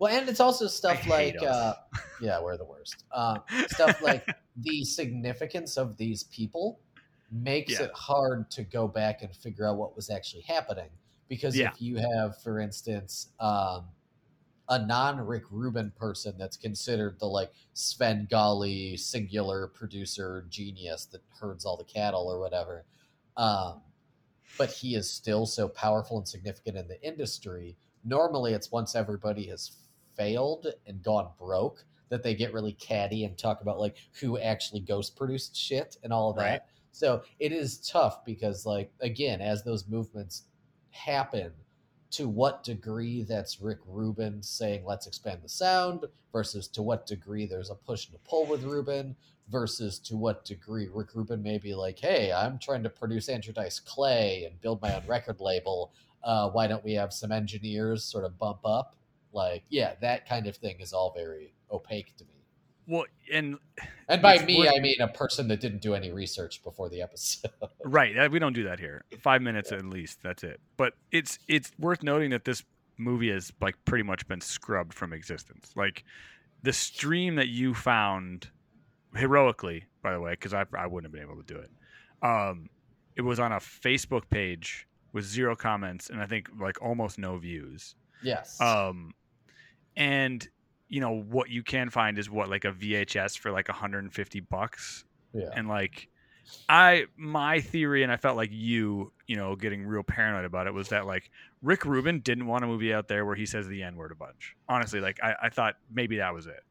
Well, 0.00 0.16
and 0.16 0.28
it's 0.30 0.40
also 0.40 0.66
stuff 0.66 1.06
like, 1.06 1.36
uh, 1.42 1.74
yeah, 2.22 2.42
we're 2.42 2.56
the 2.56 2.64
worst. 2.64 3.04
Uh, 3.12 3.38
stuff 3.68 4.02
like 4.02 4.26
the 4.56 4.82
significance 4.82 5.76
of 5.76 5.96
these 5.98 6.24
people 6.24 6.80
makes 7.30 7.72
Yeah. 7.72 7.82
it 7.84 7.92
hard 7.92 8.50
to 8.52 8.64
go 8.64 8.88
back 8.88 9.22
and 9.22 9.36
figure 9.36 9.68
out 9.68 9.76
what 9.76 9.94
was 9.94 10.08
actually 10.08 10.42
happening. 10.42 10.88
Because 11.28 11.54
Yeah. 11.54 11.70
if 11.70 11.82
you 11.82 11.96
have, 11.96 12.40
for 12.42 12.60
instance, 12.60 13.28
um, 13.40 13.88
a 14.70 14.78
non 14.78 15.20
Rick 15.20 15.44
Rubin 15.50 15.90
person 15.90 16.38
that's 16.38 16.56
considered 16.56 17.18
the 17.18 17.26
like 17.26 17.52
Svengali 17.74 18.96
singular 18.96 19.66
producer 19.66 20.46
genius 20.48 21.04
that 21.06 21.20
herds 21.40 21.66
all 21.66 21.76
the 21.76 21.84
cattle 21.84 22.26
or 22.26 22.38
whatever, 22.40 22.86
um, 23.36 23.82
but 24.56 24.70
he 24.70 24.94
is 24.94 25.10
still 25.10 25.44
so 25.44 25.68
powerful 25.68 26.16
and 26.18 26.26
significant 26.26 26.76
in 26.78 26.88
the 26.88 27.02
industry. 27.06 27.76
Normally, 28.04 28.54
it's 28.54 28.70
once 28.72 28.94
everybody 28.94 29.46
has 29.48 29.72
failed 30.16 30.66
and 30.86 31.02
gone 31.02 31.28
broke 31.38 31.84
that 32.08 32.22
they 32.22 32.34
get 32.34 32.52
really 32.52 32.72
catty 32.72 33.24
and 33.24 33.38
talk 33.38 33.62
about 33.62 33.78
like 33.78 33.96
who 34.20 34.38
actually 34.38 34.80
ghost 34.80 35.16
produced 35.16 35.56
shit 35.56 35.96
and 36.02 36.12
all 36.12 36.30
of 36.30 36.36
that. 36.36 36.42
Right. 36.42 36.60
So 36.92 37.22
it 37.38 37.52
is 37.52 37.78
tough 37.78 38.24
because, 38.24 38.66
like, 38.66 38.90
again, 39.00 39.40
as 39.40 39.62
those 39.62 39.86
movements 39.86 40.44
happen, 40.90 41.52
to 42.10 42.28
what 42.28 42.64
degree 42.64 43.22
that's 43.22 43.60
Rick 43.60 43.78
Rubin 43.86 44.42
saying, 44.42 44.84
let's 44.84 45.06
expand 45.06 45.40
the 45.44 45.48
sound, 45.48 46.04
versus 46.32 46.66
to 46.68 46.82
what 46.82 47.06
degree 47.06 47.46
there's 47.46 47.70
a 47.70 47.74
push 47.76 48.08
and 48.08 48.16
a 48.16 48.28
pull 48.28 48.46
with 48.46 48.64
Rubin, 48.64 49.14
versus 49.48 50.00
to 50.00 50.16
what 50.16 50.44
degree 50.44 50.88
Rick 50.92 51.14
Rubin 51.14 51.42
may 51.42 51.58
be 51.58 51.74
like, 51.74 51.98
hey, 51.98 52.32
I'm 52.32 52.58
trying 52.58 52.82
to 52.82 52.90
produce 52.90 53.28
Andrew 53.28 53.52
Dice 53.52 53.78
Clay 53.78 54.44
and 54.44 54.60
build 54.60 54.82
my 54.82 54.94
own 54.94 55.06
record 55.06 55.40
label. 55.40 55.92
Uh, 56.24 56.50
why 56.50 56.66
don't 56.66 56.84
we 56.84 56.94
have 56.94 57.12
some 57.12 57.30
engineers 57.30 58.04
sort 58.04 58.24
of 58.24 58.38
bump 58.38 58.58
up? 58.64 58.96
Like, 59.32 59.64
yeah, 59.68 59.94
that 60.00 60.28
kind 60.28 60.46
of 60.46 60.56
thing 60.56 60.80
is 60.80 60.92
all 60.92 61.12
very 61.14 61.54
opaque 61.70 62.16
to 62.16 62.24
me. 62.24 62.40
Well, 62.86 63.04
and 63.32 63.56
And 64.08 64.20
by 64.20 64.44
me, 64.44 64.68
I 64.68 64.80
mean 64.80 65.00
a 65.00 65.06
person 65.06 65.46
that 65.48 65.60
didn't 65.60 65.80
do 65.80 65.94
any 65.94 66.10
research 66.10 66.62
before 66.64 66.88
the 66.88 67.02
episode. 67.02 67.52
right, 67.84 68.30
we 68.30 68.40
don't 68.40 68.52
do 68.52 68.64
that 68.64 68.80
here. 68.80 69.04
Five 69.20 69.42
minutes 69.42 69.70
at 69.70 69.84
least. 69.84 70.18
That's 70.24 70.42
it. 70.42 70.60
But 70.76 70.94
it's 71.12 71.38
it's 71.46 71.70
worth 71.78 72.02
noting 72.02 72.30
that 72.30 72.44
this 72.44 72.64
movie 72.98 73.30
has 73.30 73.52
like 73.60 73.76
pretty 73.84 74.02
much 74.02 74.26
been 74.26 74.40
scrubbed 74.40 74.92
from 74.92 75.12
existence. 75.12 75.70
Like 75.76 76.04
the 76.62 76.72
stream 76.72 77.36
that 77.36 77.48
you 77.48 77.74
found 77.74 78.48
heroically, 79.14 79.84
by 80.02 80.12
the 80.12 80.20
way, 80.20 80.32
because 80.32 80.52
I 80.52 80.64
I 80.76 80.88
wouldn't 80.88 81.04
have 81.04 81.12
been 81.12 81.30
able 81.30 81.40
to 81.40 81.54
do 81.54 81.60
it. 81.60 81.70
Um, 82.22 82.70
it 83.14 83.22
was 83.22 83.38
on 83.38 83.52
a 83.52 83.58
Facebook 83.58 84.28
page 84.30 84.88
with 85.12 85.24
zero 85.24 85.54
comments 85.54 86.10
and 86.10 86.20
I 86.20 86.26
think 86.26 86.48
like 86.60 86.82
almost 86.82 87.18
no 87.18 87.36
views. 87.38 87.94
yes. 88.22 88.60
Um, 88.60 89.14
and 90.00 90.48
you 90.88 91.00
know 91.00 91.20
what 91.20 91.50
you 91.50 91.62
can 91.62 91.90
find 91.90 92.18
is 92.18 92.28
what 92.28 92.50
like 92.50 92.64
a 92.64 92.72
VHS 92.72 93.38
for 93.38 93.52
like 93.52 93.68
150 93.68 94.40
bucks 94.40 95.04
yeah. 95.32 95.50
and 95.54 95.68
like 95.68 96.08
I 96.68 97.04
my 97.16 97.60
theory, 97.60 98.02
and 98.02 98.10
I 98.10 98.16
felt 98.16 98.36
like 98.36 98.50
you, 98.52 99.12
you 99.26 99.36
know, 99.36 99.54
getting 99.54 99.84
real 99.86 100.02
paranoid 100.02 100.44
about 100.44 100.66
it 100.66 100.74
was 100.74 100.88
that 100.88 101.06
like 101.06 101.30
Rick 101.62 101.84
Rubin 101.84 102.20
didn't 102.20 102.46
want 102.46 102.64
a 102.64 102.66
movie 102.66 102.92
out 102.92 103.06
there 103.08 103.24
where 103.24 103.36
he 103.36 103.46
says 103.46 103.68
the 103.68 103.82
N 103.82 103.96
word 103.96 104.10
a 104.10 104.14
bunch. 104.14 104.56
Honestly, 104.68 105.00
like 105.00 105.18
I, 105.22 105.34
I 105.44 105.48
thought 105.48 105.76
maybe 105.92 106.16
that 106.16 106.34
was 106.34 106.46
it. 106.46 106.64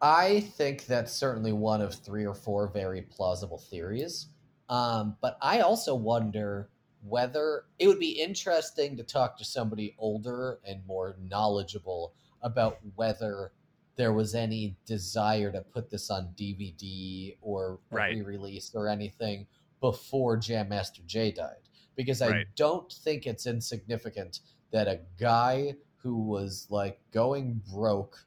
I 0.00 0.40
think 0.40 0.86
that's 0.86 1.12
certainly 1.12 1.52
one 1.52 1.80
of 1.80 1.94
three 1.94 2.26
or 2.26 2.34
four 2.34 2.68
very 2.68 3.02
plausible 3.02 3.58
theories. 3.58 4.28
Um, 4.68 5.16
but 5.20 5.38
I 5.40 5.60
also 5.60 5.94
wonder 5.94 6.68
whether 7.02 7.64
it 7.78 7.86
would 7.86 7.98
be 7.98 8.10
interesting 8.10 8.96
to 8.96 9.02
talk 9.02 9.36
to 9.38 9.44
somebody 9.44 9.94
older 9.98 10.58
and 10.66 10.84
more 10.86 11.16
knowledgeable 11.20 12.14
about 12.44 12.78
whether 12.94 13.50
there 13.96 14.12
was 14.12 14.34
any 14.36 14.76
desire 14.86 15.50
to 15.50 15.60
put 15.62 15.90
this 15.90 16.10
on 16.10 16.32
DVD 16.36 17.36
or 17.40 17.80
Right. 17.90 18.14
re-release 18.14 18.72
or 18.74 18.88
anything 18.88 19.46
before 19.80 20.36
Jam 20.36 20.68
Master 20.68 21.02
Jay 21.06 21.32
died. 21.32 21.68
Because 21.96 22.22
I 22.22 22.30
Right. 22.30 22.46
don't 22.56 22.92
think 22.92 23.26
it's 23.26 23.46
insignificant 23.46 24.40
that 24.70 24.88
a 24.88 25.00
guy 25.16 25.74
who 25.96 26.16
was 26.22 26.66
like 26.70 27.00
going 27.12 27.62
broke 27.72 28.26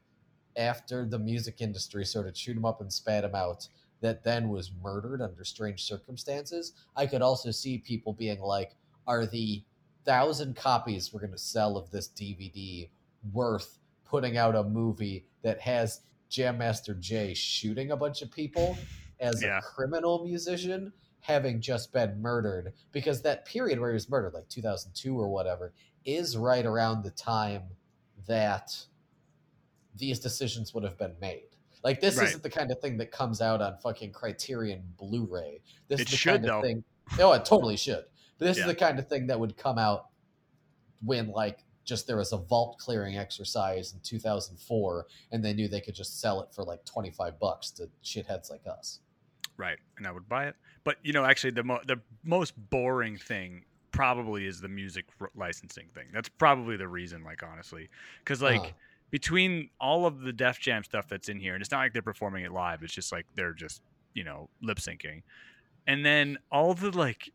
after 0.56 1.06
the 1.06 1.18
music 1.18 1.60
industry 1.60 2.04
sort 2.04 2.26
of 2.26 2.34
chewed 2.34 2.56
him 2.56 2.64
up 2.64 2.80
and 2.80 2.92
spat 2.92 3.24
him 3.24 3.34
out 3.34 3.68
that 4.00 4.24
then 4.24 4.48
was 4.48 4.72
murdered 4.72 5.20
under 5.22 5.44
strange 5.44 5.84
circumstances 5.84 6.72
i 6.96 7.06
could 7.06 7.22
also 7.22 7.50
see 7.52 7.78
people 7.78 8.12
being 8.12 8.40
like 8.40 8.74
are 9.06 9.26
the 9.26 9.62
thousand 10.04 10.56
copies 10.56 11.12
we're 11.12 11.20
going 11.20 11.30
to 11.30 11.38
sell 11.38 11.76
of 11.76 11.90
this 11.90 12.08
dvd 12.08 12.88
worth 13.32 13.78
putting 14.08 14.36
out 14.36 14.54
a 14.56 14.64
movie 14.64 15.26
that 15.42 15.60
has 15.60 16.00
jam 16.28 16.58
master 16.58 16.94
jay 16.94 17.34
shooting 17.34 17.90
a 17.90 17.96
bunch 17.96 18.22
of 18.22 18.30
people 18.30 18.76
as 19.20 19.42
Yeah. 19.42 19.58
a 19.58 19.62
criminal 19.62 20.24
musician 20.24 20.92
having 21.20 21.60
just 21.60 21.92
been 21.92 22.20
murdered 22.20 22.72
because 22.92 23.22
that 23.22 23.44
period 23.44 23.78
where 23.80 23.90
he 23.90 23.94
was 23.94 24.08
murdered 24.08 24.32
like 24.34 24.48
2002 24.48 25.18
or 25.18 25.28
whatever 25.28 25.72
is 26.04 26.36
right 26.36 26.64
around 26.64 27.02
the 27.02 27.10
time 27.10 27.62
that 28.26 28.86
these 29.94 30.18
decisions 30.20 30.72
would 30.72 30.84
have 30.84 30.96
been 30.96 31.16
made. 31.20 31.48
Like 31.82 32.00
this 32.00 32.16
Right. 32.16 32.28
isn't 32.28 32.42
the 32.42 32.50
kind 32.50 32.70
of 32.70 32.80
thing 32.80 32.96
that 32.98 33.10
comes 33.10 33.40
out 33.40 33.60
on 33.60 33.76
fucking 33.78 34.12
Criterion 34.12 34.82
Blu-ray. 34.96 35.60
This 35.88 36.00
It 36.00 36.06
is 36.06 36.10
the 36.12 36.16
should, 36.16 36.30
kind 36.42 36.44
of 36.44 36.48
though. 36.50 36.62
thing. 36.62 36.84
Oh, 37.18 37.32
it 37.32 37.44
totally 37.44 37.76
should. 37.76 38.04
But 38.38 38.46
this 38.46 38.56
Yeah. 38.58 38.64
is 38.64 38.68
the 38.68 38.74
kind 38.74 38.98
of 38.98 39.08
thing 39.08 39.26
that 39.28 39.38
would 39.40 39.56
come 39.56 39.78
out 39.78 40.08
when 41.04 41.28
like 41.30 41.64
just 41.88 42.06
there 42.06 42.18
was 42.18 42.32
a 42.32 42.36
vault 42.36 42.76
clearing 42.78 43.16
exercise 43.16 43.94
in 43.94 44.00
2004 44.00 45.06
and 45.32 45.42
they 45.42 45.54
knew 45.54 45.66
they 45.68 45.80
could 45.80 45.94
just 45.94 46.20
sell 46.20 46.42
it 46.42 46.52
for 46.54 46.62
like 46.62 46.84
25 46.84 47.40
bucks 47.40 47.70
to 47.70 47.88
shitheads 48.04 48.50
like 48.50 48.60
us. 48.66 49.00
Right, 49.56 49.78
and 49.96 50.06
I 50.06 50.12
would 50.12 50.28
buy 50.28 50.46
it. 50.46 50.54
But 50.84 50.96
you 51.02 51.12
know, 51.14 51.24
actually, 51.24 51.52
the 51.52 51.64
mo- 51.64 51.80
the 51.86 52.00
most 52.22 52.52
boring 52.70 53.16
thing 53.16 53.64
probably 53.90 54.46
is 54.46 54.60
the 54.60 54.68
music 54.68 55.06
r- 55.20 55.30
licensing 55.34 55.86
thing. 55.94 56.04
That's 56.12 56.28
probably 56.28 56.76
the 56.76 56.86
reason. 56.86 57.24
Like 57.24 57.42
honestly, 57.42 57.88
because 58.20 58.40
like 58.42 58.60
Uh-huh. 58.60 58.72
between 59.10 59.70
all 59.80 60.04
of 60.06 60.20
the 60.20 60.32
Def 60.32 60.60
Jam 60.60 60.84
stuff 60.84 61.08
that's 61.08 61.28
in 61.28 61.40
here, 61.40 61.54
and 61.54 61.62
it's 61.62 61.70
not 61.72 61.78
like 61.78 61.92
they're 61.94 62.02
performing 62.02 62.44
it 62.44 62.52
live. 62.52 62.82
It's 62.82 62.92
just 62.94 63.10
like 63.10 63.24
they're 63.34 63.54
just 63.54 63.80
you 64.14 64.22
know 64.24 64.48
lip 64.62 64.78
syncing, 64.78 65.22
and 65.86 66.04
then 66.04 66.38
all 66.52 66.74
the 66.74 66.90
like 66.96 67.30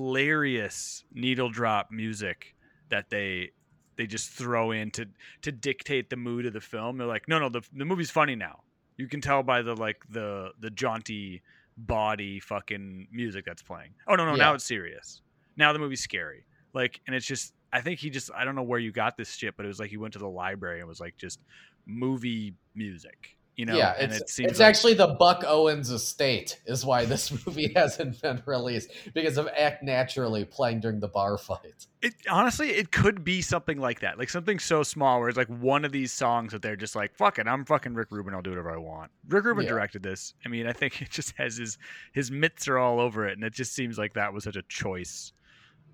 hilarious 0.00 1.04
needle 1.14 1.48
drop 1.48 1.90
music 1.90 2.54
that 2.90 3.08
they 3.10 3.50
they 3.96 4.06
just 4.06 4.30
throw 4.30 4.70
in 4.70 4.90
to 4.92 5.06
to 5.42 5.52
dictate 5.52 6.10
the 6.10 6.16
mood 6.16 6.46
of 6.46 6.52
the 6.52 6.60
film. 6.60 6.98
They're 6.98 7.06
like, 7.06 7.28
no, 7.28 7.38
no, 7.38 7.48
the 7.48 7.62
the 7.74 7.84
movie's 7.84 8.10
funny 8.10 8.34
now. 8.34 8.60
You 8.96 9.08
can 9.08 9.20
tell 9.20 9.42
by 9.42 9.62
the 9.62 9.74
like 9.74 10.02
the 10.08 10.50
the 10.60 10.70
jaunty 10.70 11.42
body 11.76 12.40
fucking 12.40 13.08
music 13.12 13.44
that's 13.44 13.62
playing. 13.62 13.90
Oh 14.06 14.14
no, 14.14 14.24
no, 14.24 14.34
now 14.34 14.54
it's 14.54 14.64
serious. 14.64 15.22
Now 15.56 15.72
the 15.72 15.78
movie's 15.78 16.00
scary. 16.00 16.46
Like, 16.72 17.00
and 17.06 17.14
it's 17.14 17.26
just 17.26 17.54
I 17.72 17.80
think 17.80 18.00
he 18.00 18.10
just 18.10 18.30
I 18.34 18.44
don't 18.44 18.54
know 18.54 18.62
where 18.62 18.78
you 18.78 18.92
got 18.92 19.16
this 19.16 19.34
shit, 19.34 19.56
but 19.56 19.64
it 19.64 19.68
was 19.68 19.80
like 19.80 19.90
he 19.90 19.96
went 19.96 20.12
to 20.14 20.18
the 20.18 20.28
library 20.28 20.80
and 20.80 20.88
was 20.88 21.00
like 21.00 21.16
just 21.16 21.40
movie 21.86 22.54
music. 22.74 23.36
You 23.56 23.64
know, 23.64 23.74
yeah, 23.74 23.94
and 23.98 24.12
it's, 24.12 24.20
it 24.20 24.28
seems 24.28 24.50
it's 24.50 24.60
like- 24.60 24.68
actually 24.68 24.94
the 24.94 25.16
Buck 25.18 25.42
Owens 25.46 25.88
estate 25.90 26.60
is 26.66 26.84
why 26.84 27.06
this 27.06 27.30
movie 27.46 27.72
hasn't 27.74 28.20
been 28.20 28.42
released 28.44 28.90
because 29.14 29.38
of 29.38 29.48
Act 29.56 29.82
Naturally 29.82 30.44
playing 30.44 30.80
during 30.80 31.00
the 31.00 31.08
bar 31.08 31.38
fight. 31.38 31.86
It 32.02 32.12
honestly, 32.30 32.68
it 32.68 32.92
could 32.92 33.24
be 33.24 33.40
something 33.40 33.78
like 33.80 34.00
that, 34.00 34.18
like 34.18 34.28
something 34.28 34.58
so 34.58 34.82
small 34.82 35.20
where 35.20 35.30
it's 35.30 35.38
like 35.38 35.48
one 35.48 35.86
of 35.86 35.92
these 35.92 36.12
songs 36.12 36.52
that 36.52 36.60
they're 36.60 36.76
just 36.76 36.94
like, 36.94 37.14
"Fuck 37.16 37.38
it, 37.38 37.48
I'm 37.48 37.64
fucking 37.64 37.94
Rick 37.94 38.08
Rubin. 38.10 38.34
I'll 38.34 38.42
do 38.42 38.50
whatever 38.50 38.70
I 38.74 38.76
want." 38.76 39.10
Rick 39.26 39.44
Rubin 39.46 39.64
Yeah. 39.64 39.70
directed 39.70 40.02
this. 40.02 40.34
I 40.44 40.48
mean, 40.50 40.66
I 40.66 40.72
think 40.74 41.00
it 41.00 41.08
just 41.10 41.34
has 41.38 41.56
his 41.56 41.78
his 42.12 42.30
mitts 42.30 42.68
are 42.68 42.76
all 42.76 43.00
over 43.00 43.26
it, 43.26 43.32
and 43.32 43.42
it 43.42 43.54
just 43.54 43.74
seems 43.74 43.96
like 43.96 44.12
that 44.14 44.34
was 44.34 44.44
such 44.44 44.56
a 44.56 44.62
choice. 44.68 45.32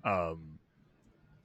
Um, 0.03 0.59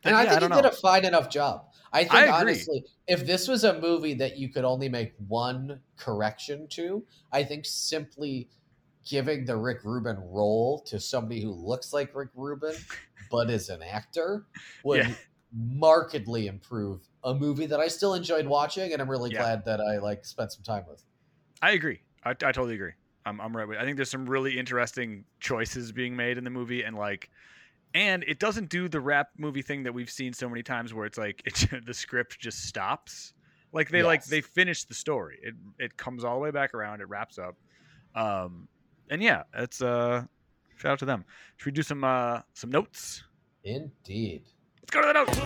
And 0.08 0.16
yeah, 0.24 0.34
I 0.34 0.38
think 0.38 0.40
don't 0.40 0.50
he 0.50 0.56
did 0.56 0.64
know. 0.64 0.70
a 0.70 0.72
fine 0.80 1.04
enough 1.04 1.30
job. 1.30 1.66
I 1.92 2.04
think 2.04 2.14
I 2.14 2.40
honestly, 2.40 2.84
if 3.06 3.26
this 3.26 3.48
was 3.48 3.64
a 3.64 3.80
movie 3.80 4.14
that 4.14 4.36
you 4.36 4.48
could 4.50 4.64
only 4.64 4.88
make 4.88 5.14
one 5.26 5.80
correction 5.96 6.66
to, 6.72 7.04
I 7.32 7.44
think 7.44 7.64
simply 7.64 8.50
giving 9.06 9.44
the 9.46 9.56
Rick 9.56 9.84
Rubin 9.84 10.16
role 10.18 10.80
to 10.86 11.00
somebody 11.00 11.42
who 11.42 11.52
looks 11.52 11.92
like 11.92 12.14
Rick 12.14 12.30
Rubin 12.34 12.74
but 13.30 13.50
is 13.50 13.68
an 13.68 13.82
actor 13.82 14.46
would 14.84 15.06
Yeah. 15.06 15.14
markedly 15.52 16.46
improve 16.46 17.08
a 17.24 17.34
movie 17.34 17.66
that 17.66 17.80
I 17.80 17.88
still 17.88 18.14
enjoyed 18.14 18.46
watching 18.46 18.92
and 18.92 19.00
I'm 19.00 19.10
really 19.10 19.30
Yeah. 19.30 19.38
glad 19.38 19.64
that 19.64 19.80
I 19.80 19.98
like 19.98 20.24
spent 20.24 20.52
some 20.52 20.62
time 20.62 20.84
with. 20.88 21.02
I 21.62 21.72
agree. 21.72 22.00
I, 22.24 22.30
I 22.30 22.34
totally 22.34 22.74
agree. 22.74 22.92
I'm, 23.24 23.40
I'm 23.40 23.56
right 23.56 23.66
with. 23.66 23.78
I 23.78 23.84
think 23.84 23.96
there's 23.96 24.10
some 24.10 24.26
really 24.28 24.58
interesting 24.58 25.24
choices 25.40 25.92
being 25.92 26.16
made 26.16 26.38
in 26.38 26.44
the 26.44 26.50
movie, 26.50 26.82
and 26.82 26.96
like, 26.96 27.30
and 27.94 28.24
it 28.26 28.38
doesn't 28.38 28.68
do 28.68 28.88
the 28.88 29.00
rap 29.00 29.30
movie 29.38 29.62
thing 29.62 29.84
that 29.84 29.92
we've 29.92 30.10
seen 30.10 30.32
so 30.32 30.48
many 30.48 30.62
times, 30.62 30.94
where 30.94 31.06
it's 31.06 31.18
like 31.18 31.42
it, 31.44 31.86
the 31.86 31.94
script 31.94 32.38
just 32.38 32.64
stops. 32.64 33.32
Like 33.72 33.90
they 33.90 34.02
like 34.02 34.24
they 34.24 34.40
finish 34.40 34.84
the 34.84 34.94
story. 34.94 35.38
It 35.42 35.54
it 35.78 35.96
comes 35.96 36.24
all 36.24 36.34
the 36.34 36.40
way 36.40 36.50
back 36.50 36.74
around. 36.74 37.00
It 37.00 37.08
wraps 37.08 37.38
up. 37.38 37.56
Um, 38.14 38.68
and 39.10 39.22
yeah, 39.22 39.42
it's 39.54 39.82
uh, 39.82 40.24
shout 40.76 40.92
out 40.92 40.98
to 41.00 41.04
them. 41.04 41.24
Should 41.56 41.66
we 41.66 41.72
do 41.72 41.82
some 41.82 42.02
uh 42.02 42.40
some 42.54 42.70
notes? 42.70 43.24
Indeed. 43.64 44.44
Let's 44.80 44.90
go 44.90 45.02
to 45.02 45.08
the 45.08 45.12
notes. 45.12 45.38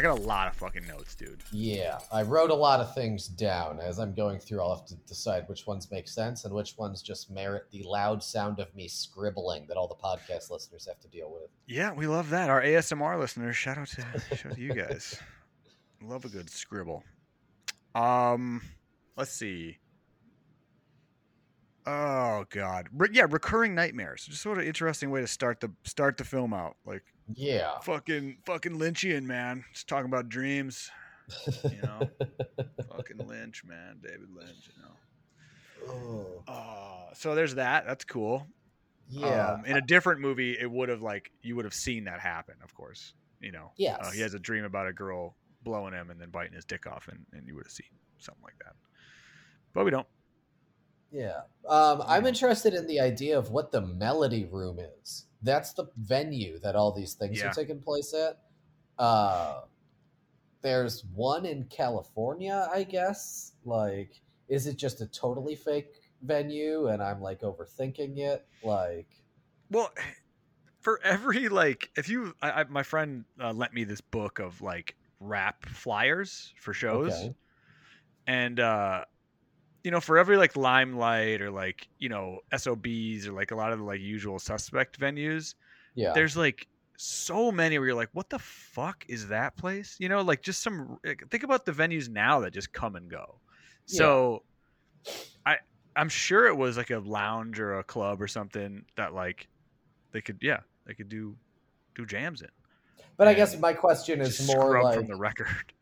I 0.00 0.02
got 0.02 0.18
a 0.18 0.22
lot 0.22 0.48
of 0.48 0.54
fucking 0.54 0.86
notes, 0.86 1.14
dude. 1.14 1.42
Yeah, 1.52 1.98
I 2.10 2.22
wrote 2.22 2.48
a 2.48 2.54
lot 2.54 2.80
of 2.80 2.94
things 2.94 3.28
down. 3.28 3.80
As 3.80 3.98
I'm 3.98 4.14
going 4.14 4.38
through, 4.38 4.62
I'll 4.62 4.74
have 4.74 4.86
to 4.86 4.94
decide 5.06 5.46
which 5.46 5.66
ones 5.66 5.90
make 5.90 6.08
sense 6.08 6.46
and 6.46 6.54
which 6.54 6.78
ones 6.78 7.02
just 7.02 7.30
merit 7.30 7.64
the 7.70 7.82
loud 7.82 8.22
sound 8.22 8.60
of 8.60 8.74
me 8.74 8.88
scribbling 8.88 9.66
that 9.68 9.76
all 9.76 9.86
the 9.86 9.94
podcast 9.94 10.50
listeners 10.50 10.88
have 10.88 11.00
to 11.00 11.08
deal 11.08 11.30
with. 11.30 11.50
Yeah, 11.66 11.92
we 11.92 12.06
love 12.06 12.30
that. 12.30 12.48
Our 12.48 12.62
ASMR 12.62 13.20
listeners, 13.20 13.58
shout 13.58 13.76
out 13.76 13.88
to 13.88 14.00
shout 14.34 14.46
out 14.46 14.54
to 14.54 14.60
you 14.62 14.72
guys. 14.72 15.20
love 16.02 16.24
a 16.24 16.30
good 16.30 16.48
scribble. 16.48 17.04
Um, 17.94 18.62
let's 19.18 19.32
see. 19.32 19.80
Oh 21.84 22.46
God, 22.48 22.88
Re- 22.94 23.10
yeah, 23.12 23.26
recurring 23.28 23.74
nightmares. 23.74 24.24
Just 24.24 24.40
sort 24.40 24.56
of 24.56 24.64
interesting 24.64 25.10
way 25.10 25.20
to 25.20 25.26
start 25.26 25.60
the 25.60 25.70
start 25.84 26.16
the 26.16 26.24
film 26.24 26.54
out. 26.54 26.76
Like 26.86 27.02
Yeah. 27.34 27.78
fucking 27.80 28.38
fucking 28.46 28.78
Lynchian 28.78 29.24
man, 29.24 29.64
just 29.72 29.88
talking 29.88 30.06
about 30.06 30.28
dreams. 30.28 30.90
You 31.64 31.80
know, 31.82 32.10
fucking 32.96 33.26
Lynch, 33.26 33.62
man, 33.64 33.98
David 34.02 34.28
Lynch. 34.34 34.68
You 34.76 34.82
know. 34.82 35.92
Oh, 35.92 36.42
Uh, 36.52 37.14
so 37.14 37.34
there's 37.34 37.54
that. 37.54 37.86
That's 37.86 38.04
cool. 38.04 38.46
yeah. 39.08 39.52
Um, 39.52 39.64
in 39.64 39.76
a 39.76 39.80
different 39.80 40.20
movie, 40.20 40.56
it 40.58 40.70
would 40.70 40.88
have 40.88 41.02
like 41.02 41.30
you 41.42 41.56
would 41.56 41.64
have 41.64 41.74
seen 41.74 42.04
that 42.04 42.20
happen. 42.20 42.54
Of 42.64 42.74
course, 42.74 43.14
you 43.40 43.52
know. 43.52 43.70
Yeah. 43.76 43.96
Uh, 44.00 44.10
he 44.10 44.20
has 44.20 44.34
a 44.34 44.38
dream 44.38 44.64
about 44.64 44.86
a 44.88 44.92
girl 44.92 45.36
blowing 45.62 45.92
him 45.94 46.10
and 46.10 46.20
then 46.20 46.30
biting 46.30 46.54
his 46.54 46.64
dick 46.64 46.86
off, 46.86 47.08
and, 47.08 47.24
and 47.32 47.46
you 47.46 47.54
would 47.54 47.64
have 47.64 47.72
seen 47.72 47.86
something 48.18 48.42
like 48.42 48.58
that. 48.64 48.74
But 49.72 49.84
we 49.84 49.90
don't. 49.90 50.06
Yeah. 51.12 51.40
Um, 51.68 52.02
I'm 52.06 52.26
interested 52.26 52.72
in 52.74 52.86
the 52.86 53.00
idea 53.00 53.38
of 53.38 53.50
what 53.50 53.72
the 53.72 53.80
Melody 53.80 54.44
Room 54.44 54.78
is. 55.00 55.26
That's 55.42 55.72
the 55.72 55.86
venue 55.96 56.58
that 56.60 56.76
all 56.76 56.92
these 56.92 57.14
things 57.14 57.38
Yeah. 57.38 57.50
are 57.50 57.54
taking 57.54 57.80
place 57.80 58.14
at. 58.14 58.40
Uh, 58.98 59.62
there's 60.62 61.04
one 61.14 61.46
in 61.46 61.64
California, 61.64 62.68
I 62.72 62.84
guess. 62.84 63.52
Like, 63.64 64.20
is 64.48 64.66
it 64.66 64.76
just 64.76 65.00
a 65.00 65.06
totally 65.06 65.54
fake 65.54 66.02
venue 66.22 66.88
and 66.88 67.02
I'm 67.02 67.20
like 67.20 67.40
overthinking 67.40 68.18
it? 68.18 68.46
Like, 68.62 69.08
Well, 69.70 69.92
for 70.80 71.00
every 71.02 71.48
like, 71.48 71.90
if 71.96 72.08
you, 72.08 72.34
I, 72.42 72.50
I, 72.50 72.64
my 72.64 72.82
friend 72.82 73.24
uh, 73.40 73.52
lent 73.52 73.72
me 73.72 73.84
this 73.84 74.00
book 74.00 74.38
of 74.38 74.60
like 74.60 74.96
rap 75.20 75.66
flyers 75.66 76.52
for 76.58 76.72
shows, 76.74 77.12
okay. 77.12 77.34
and 78.26 78.60
uh, 78.60 79.04
you 79.84 79.90
know, 79.90 80.00
for 80.00 80.18
every 80.18 80.36
like 80.36 80.56
limelight 80.56 81.40
or 81.40 81.50
like 81.50 81.88
you 81.98 82.08
know 82.08 82.40
SOBs 82.56 83.26
or 83.26 83.32
like 83.32 83.50
a 83.50 83.56
lot 83.56 83.72
of 83.72 83.78
the 83.78 83.84
like 83.84 84.00
usual 84.00 84.38
suspect 84.38 84.98
venues, 85.00 85.54
Yeah. 85.94 86.12
there's 86.12 86.36
like 86.36 86.66
so 86.96 87.50
many 87.50 87.78
where 87.78 87.88
you're 87.88 87.96
like, 87.96 88.10
what 88.12 88.28
the 88.28 88.38
fuck 88.38 89.04
is 89.08 89.28
that 89.28 89.56
place? 89.56 89.96
You 89.98 90.08
know, 90.10 90.20
like 90.20 90.42
just 90.42 90.62
some. 90.62 90.98
like, 91.04 91.22
Think 91.30 91.44
about 91.44 91.64
the 91.64 91.72
venues 91.72 92.08
now 92.10 92.40
that 92.40 92.52
just 92.52 92.72
come 92.72 92.94
and 92.96 93.10
go. 93.10 93.36
So, 93.86 94.42
I 95.46 95.56
I'm 95.96 96.08
sure 96.08 96.46
it 96.46 96.56
was 96.56 96.76
like 96.76 96.90
a 96.90 96.98
lounge 96.98 97.58
or 97.58 97.78
a 97.78 97.84
club 97.84 98.20
or 98.22 98.28
something 98.28 98.84
that 98.96 99.14
like 99.14 99.48
they 100.12 100.20
could 100.20 100.38
yeah 100.42 100.60
they 100.86 100.94
could 100.94 101.08
do 101.08 101.34
do 101.94 102.04
jams 102.06 102.42
in. 102.42 102.48
But 103.16 103.28
I 103.28 103.34
guess 103.34 103.58
my 103.58 103.72
question 103.72 104.20
is 104.20 104.46
more 104.46 104.82
like 104.82 104.96
from 104.98 105.06
the 105.06 105.16
record. 105.16 105.72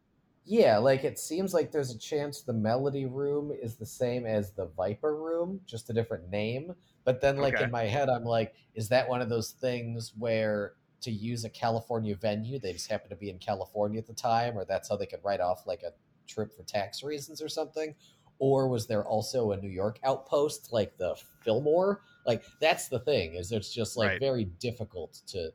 Yeah, 0.51 0.79
like 0.79 1.05
it 1.05 1.19
seems 1.19 1.53
like 1.53 1.71
there's 1.73 1.91
a 1.91 1.99
chance 1.99 2.41
the 2.41 2.55
Melody 2.55 3.05
Room 3.05 3.53
is 3.53 3.77
the 3.77 3.85
same 3.85 4.25
as 4.25 4.53
the 4.53 4.65
Viper 4.65 5.15
Room, 5.15 5.61
just 5.67 5.91
a 5.91 5.93
different 5.93 6.31
name. 6.31 6.75
But 7.05 7.21
then, 7.21 7.37
like 7.37 7.55
Okay. 7.55 7.61
in 7.61 7.71
my 7.71 7.83
head, 7.85 8.09
I'm 8.09 8.25
like, 8.25 8.55
is 8.75 8.89
that 8.89 9.09
one 9.11 9.21
of 9.21 9.29
those 9.29 9.51
things 9.51 10.15
where 10.17 10.75
to 11.03 11.11
use 11.11 11.45
a 11.45 11.51
California 11.51 12.17
venue, 12.17 12.59
they 12.59 12.73
just 12.73 12.91
happen 12.91 13.11
to 13.11 13.17
be 13.17 13.29
in 13.29 13.39
California 13.39 13.99
at 14.01 14.07
the 14.07 14.15
time, 14.15 14.57
or 14.57 14.65
that's 14.65 14.89
how 14.89 14.97
they 14.97 15.05
could 15.07 15.23
write 15.23 15.41
off 15.41 15.67
like 15.67 15.83
a 15.83 15.93
trip 16.27 16.55
for 16.57 16.63
tax 16.63 17.03
reasons 17.03 17.43
or 17.43 17.49
something? 17.51 17.95
Or 18.39 18.69
was 18.69 18.87
there 18.87 19.05
also 19.07 19.53
a 19.53 19.57
New 19.59 19.69
York 19.69 19.99
outpost 20.03 20.73
like 20.73 20.97
the 20.97 21.15
Fillmore? 21.45 22.01
Like 22.25 22.43
that's 22.61 22.89
the 22.89 23.01
thing 23.01 23.35
is 23.35 23.53
it's 23.53 23.73
just 23.73 23.97
like 23.99 24.13
Right. 24.13 24.19
very 24.19 24.45
difficult 24.45 25.21
to 25.29 25.53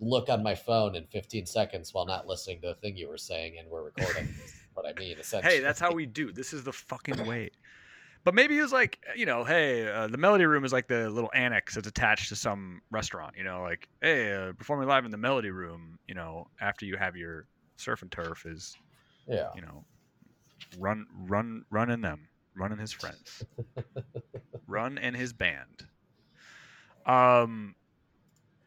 look 0.00 0.28
on 0.28 0.42
my 0.42 0.54
phone 0.54 0.94
in 0.96 1.04
15 1.06 1.46
seconds 1.46 1.92
while 1.92 2.06
not 2.06 2.26
listening 2.26 2.60
to 2.62 2.68
the 2.68 2.74
thing 2.74 2.96
you 2.96 3.08
were 3.08 3.18
saying 3.18 3.58
and 3.58 3.68
we're 3.68 3.82
recording. 3.84 4.28
what 4.74 4.86
I 4.86 4.98
mean, 4.98 5.18
essentially. 5.18 5.54
hey, 5.54 5.60
that's 5.60 5.78
how 5.80 5.92
we 5.92 6.06
do. 6.06 6.32
This 6.32 6.52
is 6.52 6.64
the 6.64 6.72
fucking 6.72 7.26
way. 7.26 7.50
But 8.24 8.34
maybe 8.34 8.58
it 8.58 8.62
was 8.62 8.72
like, 8.72 8.98
you 9.16 9.24
know, 9.26 9.44
hey, 9.44 9.88
uh, 9.88 10.06
the 10.06 10.18
Melody 10.18 10.44
Room 10.44 10.64
is 10.64 10.72
like 10.74 10.88
the 10.88 11.08
little 11.08 11.30
annex 11.34 11.74
that's 11.74 11.88
attached 11.88 12.28
to 12.28 12.36
some 12.36 12.82
restaurant. 12.90 13.34
You 13.36 13.44
know, 13.44 13.62
like, 13.62 13.88
hey, 14.02 14.34
uh, 14.34 14.52
performing 14.52 14.88
live 14.88 15.04
in 15.06 15.10
the 15.10 15.16
Melody 15.16 15.50
Room. 15.50 15.98
You 16.06 16.14
know, 16.14 16.46
after 16.60 16.84
you 16.84 16.96
have 16.98 17.16
your 17.16 17.46
surf 17.76 18.02
and 18.02 18.10
turf 18.12 18.44
is, 18.44 18.76
Yeah. 19.26 19.48
you 19.54 19.62
know, 19.62 19.84
run, 20.78 21.06
run, 21.28 21.64
run 21.70 21.90
in 21.90 22.02
them, 22.02 22.28
run 22.54 22.72
in 22.72 22.78
his 22.78 22.92
friends, 22.92 23.42
run 24.66 24.98
and 24.98 25.16
his 25.16 25.32
band. 25.32 25.86
Um, 27.06 27.74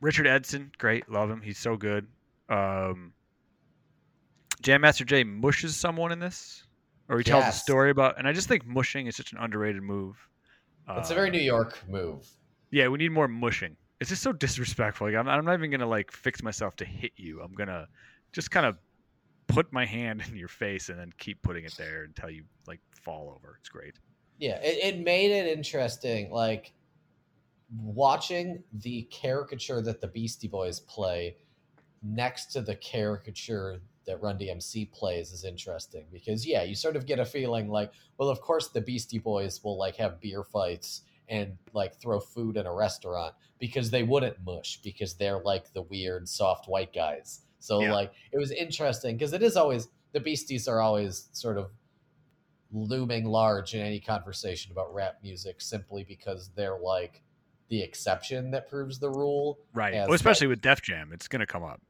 Richard 0.04 0.28
Edson, 0.28 0.72
great, 0.78 1.10
love 1.10 1.30
him. 1.32 1.42
He's 1.42 1.58
so 1.58 1.78
good. 1.78 2.06
Um, 2.50 3.14
Jam 4.62 4.82
Master 4.82 5.06
Jay 5.06 5.24
mushes 5.24 5.76
someone 5.76 6.12
in 6.12 6.20
this, 6.20 6.64
or 7.10 7.18
he 7.18 7.24
tells 7.24 7.46
a 7.46 7.52
story 7.52 7.90
about, 7.90 8.18
and 8.20 8.28
I 8.28 8.34
just 8.34 8.48
think 8.48 8.66
mushing 8.66 9.08
is 9.08 9.16
such 9.16 9.32
an 9.32 9.38
underrated 9.40 9.82
move. 9.82 10.18
It's 10.98 11.10
a 11.10 11.14
Uh, 11.14 11.16
very 11.16 11.30
New 11.32 11.40
York 11.40 11.82
move. 11.88 12.28
yeah, 12.72 12.88
we 12.90 12.98
need 12.98 13.12
more 13.14 13.28
mushing. 13.28 13.78
It's 14.02 14.10
just 14.10 14.22
so 14.22 14.34
disrespectful. 14.34 15.08
Like, 15.08 15.16
I'm, 15.16 15.30
I'm 15.30 15.46
not 15.46 15.54
even 15.54 15.72
gonna 15.72 15.88
like 15.88 16.12
fix 16.12 16.44
myself 16.44 16.76
to 16.78 16.86
hit 16.86 17.14
you. 17.16 17.42
I'm 17.42 17.54
gonna 17.54 17.88
just 18.34 18.52
kind 18.52 18.66
of 18.66 18.78
put 19.48 19.72
my 19.72 19.86
hand 19.86 20.22
in 20.28 20.36
your 20.36 20.50
face 20.50 20.90
and 20.90 21.00
then 21.00 21.14
keep 21.18 21.42
putting 21.42 21.64
it 21.64 21.74
there 21.78 22.04
until 22.04 22.30
you 22.30 22.44
like 22.68 22.82
fall 23.02 23.34
over. 23.34 23.56
It's 23.62 23.70
great. 23.70 23.96
Yeah, 24.40 24.60
it, 24.62 24.96
it 24.96 25.00
made 25.00 25.32
it 25.32 25.58
interesting. 25.58 26.30
Like 26.32 26.74
watching 27.78 28.64
the 28.72 29.04
caricature 29.12 29.82
that 29.82 30.02
the 30.02 30.08
Beastie 30.08 30.48
Boys 30.48 30.80
play 30.82 31.38
next 32.02 32.48
to 32.48 32.62
the 32.62 32.76
caricature 32.76 33.80
that 34.06 34.22
Run 34.22 34.38
DMC 34.38 34.92
plays 34.92 35.32
is 35.32 35.46
interesting 35.46 36.06
because 36.12 36.46
yeah, 36.46 36.64
you 36.64 36.76
sort 36.76 36.96
of 36.96 37.06
get 37.06 37.20
a 37.20 37.26
feeling 37.26 37.70
like, 37.70 37.92
well, 38.18 38.30
of 38.30 38.42
course 38.42 38.70
the 38.70 38.82
Beastie 38.82 39.20
Boys 39.20 39.64
will 39.64 39.78
like 39.78 39.96
have 39.96 40.20
beer 40.20 40.44
fights 40.44 41.02
and 41.30 41.58
like 41.74 41.96
throw 41.96 42.20
food 42.20 42.58
in 42.58 42.66
a 42.66 42.74
restaurant 42.74 43.34
because 43.60 43.90
they 43.90 44.04
wouldn't 44.04 44.36
mush 44.46 44.80
because 44.84 45.16
they're 45.16 45.40
like 45.40 45.72
the 45.74 45.84
weird 45.84 46.28
soft 46.28 46.68
white 46.68 46.94
guys. 46.94 47.42
So 47.60 47.82
Yeah. 47.82 47.94
like 47.94 48.12
it 48.32 48.38
was 48.38 48.52
interesting 48.52 49.16
because 49.16 49.32
it 49.34 49.42
is 49.42 49.56
always 49.56 49.88
the 50.12 50.20
Beasties 50.20 50.68
are 50.68 50.82
always 50.82 51.30
sort 51.32 51.58
of 51.58 51.72
looming 52.74 53.26
large 53.26 53.74
in 53.74 53.82
any 53.82 54.00
conversation 54.00 54.72
about 54.72 54.94
rap 54.94 55.20
music 55.24 55.62
simply 55.62 56.04
because 56.04 56.50
they're 56.56 56.78
like 56.78 57.24
the 57.70 57.82
exception 57.82 58.52
that 58.52 58.70
proves 58.70 59.00
the 59.00 59.10
rule. 59.10 59.60
Right. 59.74 59.94
Well, 59.94 60.14
especially 60.14 60.48
with 60.48 60.62
Def 60.62 60.82
Jam, 60.82 61.12
it's 61.14 61.28
gonna 61.28 61.48
come 61.48 61.64
up. 61.64 61.82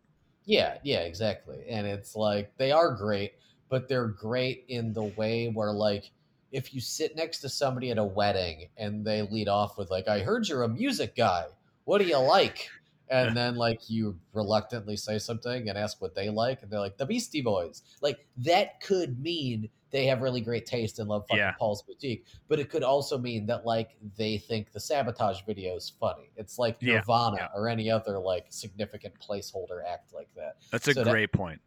Yeah, 0.46 0.78
yeah, 0.84 1.02
exactly. 1.02 1.64
And 1.70 1.88
it's 1.88 2.16
like 2.16 2.52
they 2.58 2.72
are 2.72 2.92
great, 2.92 3.34
but 3.70 3.88
they're 3.88 4.08
great 4.08 4.66
in 4.68 4.94
the 4.94 5.04
way 5.04 5.48
where 5.48 5.72
like 5.72 6.12
if 6.52 6.74
you 6.74 6.82
sit 6.82 7.16
next 7.16 7.40
to 7.40 7.50
somebody 7.50 7.90
at 7.92 7.98
a 7.98 8.04
wedding 8.04 8.70
and 8.78 9.04
they 9.04 9.24
lead 9.24 9.48
off 9.48 9.78
with 9.78 9.90
like 9.90 10.08
I 10.08 10.20
heard 10.20 10.48
you're 10.48 10.64
a 10.64 10.70
music 10.70 11.16
guy. 11.16 11.46
What 11.86 12.00
do 12.00 12.06
you 12.06 12.18
like? 12.18 12.70
And 13.10 13.36
then 13.38 13.56
like 13.56 13.90
you 13.90 14.18
reluctantly 14.34 14.96
say 14.98 15.18
something 15.18 15.70
and 15.70 15.78
ask 15.78 16.02
what 16.02 16.14
they 16.14 16.30
like 16.30 16.62
and 16.62 16.72
they're 16.72 16.80
like 16.80 16.98
the 16.98 17.06
Beastie 17.06 17.42
Boys. 17.42 17.82
Like 18.02 18.26
that 18.38 18.82
could 18.82 19.20
mean 19.20 19.70
they 19.94 20.06
have 20.08 20.22
really 20.22 20.42
great 20.42 20.66
taste 20.66 21.00
and 21.00 21.08
love 21.08 21.24
fucking 21.30 21.38
Yeah. 21.38 21.54
Paul's 21.58 21.84
Boutique, 21.84 22.26
but 22.50 22.60
it 22.60 22.70
could 22.70 22.84
also 22.84 23.18
mean 23.18 23.46
that 23.46 23.66
like 23.66 23.92
they 24.18 24.38
think 24.40 24.74
the 24.74 24.80
sabotage 24.80 25.42
video 25.46 25.76
is 25.78 25.94
funny. 26.00 26.32
It's 26.36 26.58
like 26.60 26.82
Nirvana 26.82 27.38
yeah. 27.40 27.48
or 27.56 27.70
any 27.70 27.90
other 27.90 28.18
like 28.20 28.48
significant 28.50 29.14
placeholder 29.20 29.82
act 29.88 30.12
like 30.14 30.28
that 30.36 30.58
That's 30.72 30.88
a 30.90 30.94
So 30.96 31.04
great 31.06 31.32
point. 31.32 31.62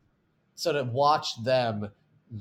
so 0.56 0.72
to 0.72 0.82
watch 0.84 1.42
them 1.44 1.88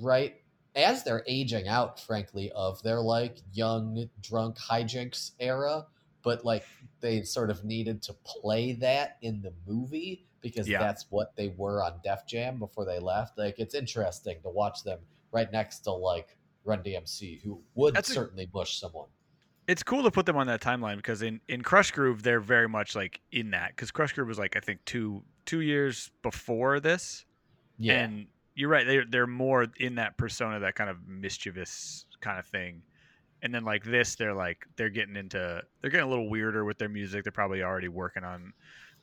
right 0.01 0.35
as 0.75 1.03
they're 1.03 1.23
aging 1.27 1.67
out 1.69 1.99
frankly 2.01 2.51
of 2.55 2.81
their 2.83 2.99
like 2.99 3.37
young 3.53 4.09
drunk 4.21 4.57
hijinks 4.57 5.31
era 5.39 5.85
but 6.23 6.43
like 6.43 6.65
they 6.99 7.21
sort 7.21 7.51
of 7.51 7.63
needed 7.63 8.01
to 8.01 8.13
play 8.25 8.73
that 8.73 9.17
in 9.21 9.41
the 9.43 9.53
movie 9.67 10.25
because 10.41 10.67
Yeah. 10.67 10.79
that's 10.79 11.05
what 11.11 11.35
they 11.35 11.49
were 11.55 11.83
on 11.83 11.99
def 12.03 12.25
jam 12.27 12.57
before 12.57 12.83
they 12.85 12.97
left 12.99 13.37
like 13.37 13.59
it's 13.59 13.75
interesting 13.75 14.37
to 14.41 14.49
watch 14.49 14.83
them 14.83 14.99
right 15.35 15.51
next 15.51 15.79
to 15.81 15.91
like 15.91 16.37
run 16.63 16.81
dmc 16.81 17.41
who 17.43 17.61
would 17.75 17.93
That's 17.93 18.09
a- 18.09 18.13
certainly 18.13 18.47
bush 18.47 18.79
someone. 18.79 19.09
It's 19.67 19.81
cool 19.81 20.03
to 20.03 20.11
put 20.11 20.27
them 20.27 20.37
on 20.37 20.45
that 20.45 20.61
timeline 20.61 20.97
because 20.97 21.23
in, 21.23 21.41
in 21.47 21.63
Krush 21.63 21.91
Groove 21.91 22.21
they're 22.21 22.39
very 22.39 22.69
much 22.69 22.95
like 22.95 23.19
in 23.31 23.49
that 23.51 23.69
because 23.69 23.91
Krush 23.91 24.13
Groove 24.13 24.27
was 24.27 24.37
like 24.37 24.55
I 24.55 24.59
think 24.59 24.79
two 24.85 25.23
two 25.45 25.61
years 25.61 26.11
before 26.21 26.79
this, 26.79 27.25
yeah. 27.77 27.99
And 28.03 28.27
you're 28.53 28.69
right 28.69 28.85
they're 28.85 29.05
they're 29.09 29.27
more 29.27 29.65
in 29.77 29.95
that 29.95 30.17
persona 30.17 30.59
that 30.59 30.75
kind 30.75 30.89
of 30.89 30.97
mischievous 31.07 32.05
kind 32.21 32.37
of 32.37 32.45
thing, 32.45 32.83
and 33.41 33.53
then 33.53 33.65
like 33.65 33.83
this 33.83 34.15
they're 34.15 34.35
like 34.35 34.65
they're 34.75 34.91
getting 34.91 35.15
into 35.15 35.61
they're 35.81 35.91
getting 35.91 36.05
a 36.05 36.09
little 36.09 36.29
weirder 36.29 36.63
with 36.63 36.77
their 36.77 36.89
music. 36.89 37.23
They're 37.23 37.31
probably 37.31 37.63
already 37.63 37.87
working 37.87 38.23
on 38.23 38.53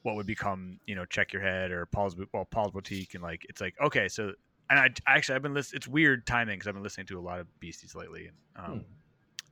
what 0.03 0.15
would 0.15 0.27
become 0.27 0.79
you 0.87 0.95
know 0.95 1.05
Check 1.07 1.33
Your 1.33 1.43
Head 1.43 1.73
or 1.73 1.87
Paul's 1.87 2.15
well 2.33 2.45
Paul's 2.45 2.71
Boutique 2.71 3.15
and 3.15 3.23
like 3.23 3.45
it's 3.49 3.61
like 3.61 3.75
okay 3.85 4.07
so 4.09 4.33
and 4.73 4.81
I 5.07 5.15
actually 5.15 5.37
I've 5.37 5.43
been 5.43 5.55
listening 5.55 5.77
it's 5.77 5.89
weird 5.89 6.27
timing 6.27 6.57
because 6.57 6.67
I've 6.67 6.75
been 6.75 6.83
listening 6.83 7.07
to 7.09 7.19
a 7.19 7.21
lot 7.21 7.39
of 7.39 7.47
Beasties 7.61 7.95
lately 7.95 8.29
and 8.29 8.37
um, 8.57 8.73
Hmm. 8.73 8.85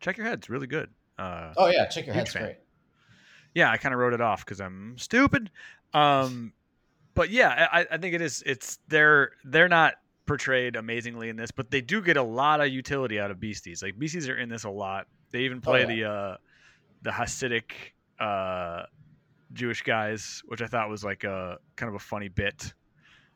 Check 0.01 0.17
Your 0.17 0.27
Head's 0.27 0.49
really 0.49 0.67
good. 0.67 0.91
Uh, 1.19 1.53
oh 1.57 1.67
yeah 1.67 1.87
check 1.87 2.07
your 2.07 2.15
head's 2.15 2.33
fan. 2.33 2.43
great 2.43 2.57
yeah, 3.55 3.71
I 3.71 3.77
kind 3.77 3.93
of 3.93 4.01
wrote 4.01 4.13
it 4.13 4.21
off 4.21 4.45
because 4.45 4.61
I'm 4.61 4.97
stupid. 4.99 5.51
Um, 5.93 6.53
but 7.15 7.31
yeah, 7.31 7.69
I, 7.73 7.87
I 7.91 7.99
think 7.99 8.15
it 8.15 8.21
is. 8.21 8.43
It's 8.47 8.79
they're 8.89 9.33
they're 9.45 9.69
not 9.69 9.95
portrayed 10.27 10.77
amazingly 10.77 11.29
in 11.29 11.37
this, 11.37 11.51
but 11.51 11.71
they 11.71 11.81
do 11.81 12.01
get 12.01 12.17
a 12.17 12.23
lot 12.23 12.61
of 12.61 12.69
utility 12.69 13.19
out 13.19 13.31
of 13.31 13.41
beasties. 13.41 13.83
Like 13.83 13.99
beasties 13.99 14.29
are 14.29 14.37
in 14.37 14.49
this 14.49 14.65
a 14.65 14.71
lot. 14.71 15.07
They 15.33 15.41
even 15.41 15.61
play 15.61 15.81
yeah. 15.81 15.87
the 15.87 16.05
uh, 16.05 16.37
the 17.03 17.11
Hasidic 17.11 17.73
uh, 18.21 18.85
Jewish 19.53 19.83
guys, 19.83 20.43
which 20.47 20.63
I 20.63 20.67
thought 20.67 20.89
was 20.89 21.03
like 21.03 21.25
a 21.25 21.59
kind 21.77 21.89
of 21.89 21.97
a 21.97 22.05
funny 22.05 22.29
bit. 22.29 22.73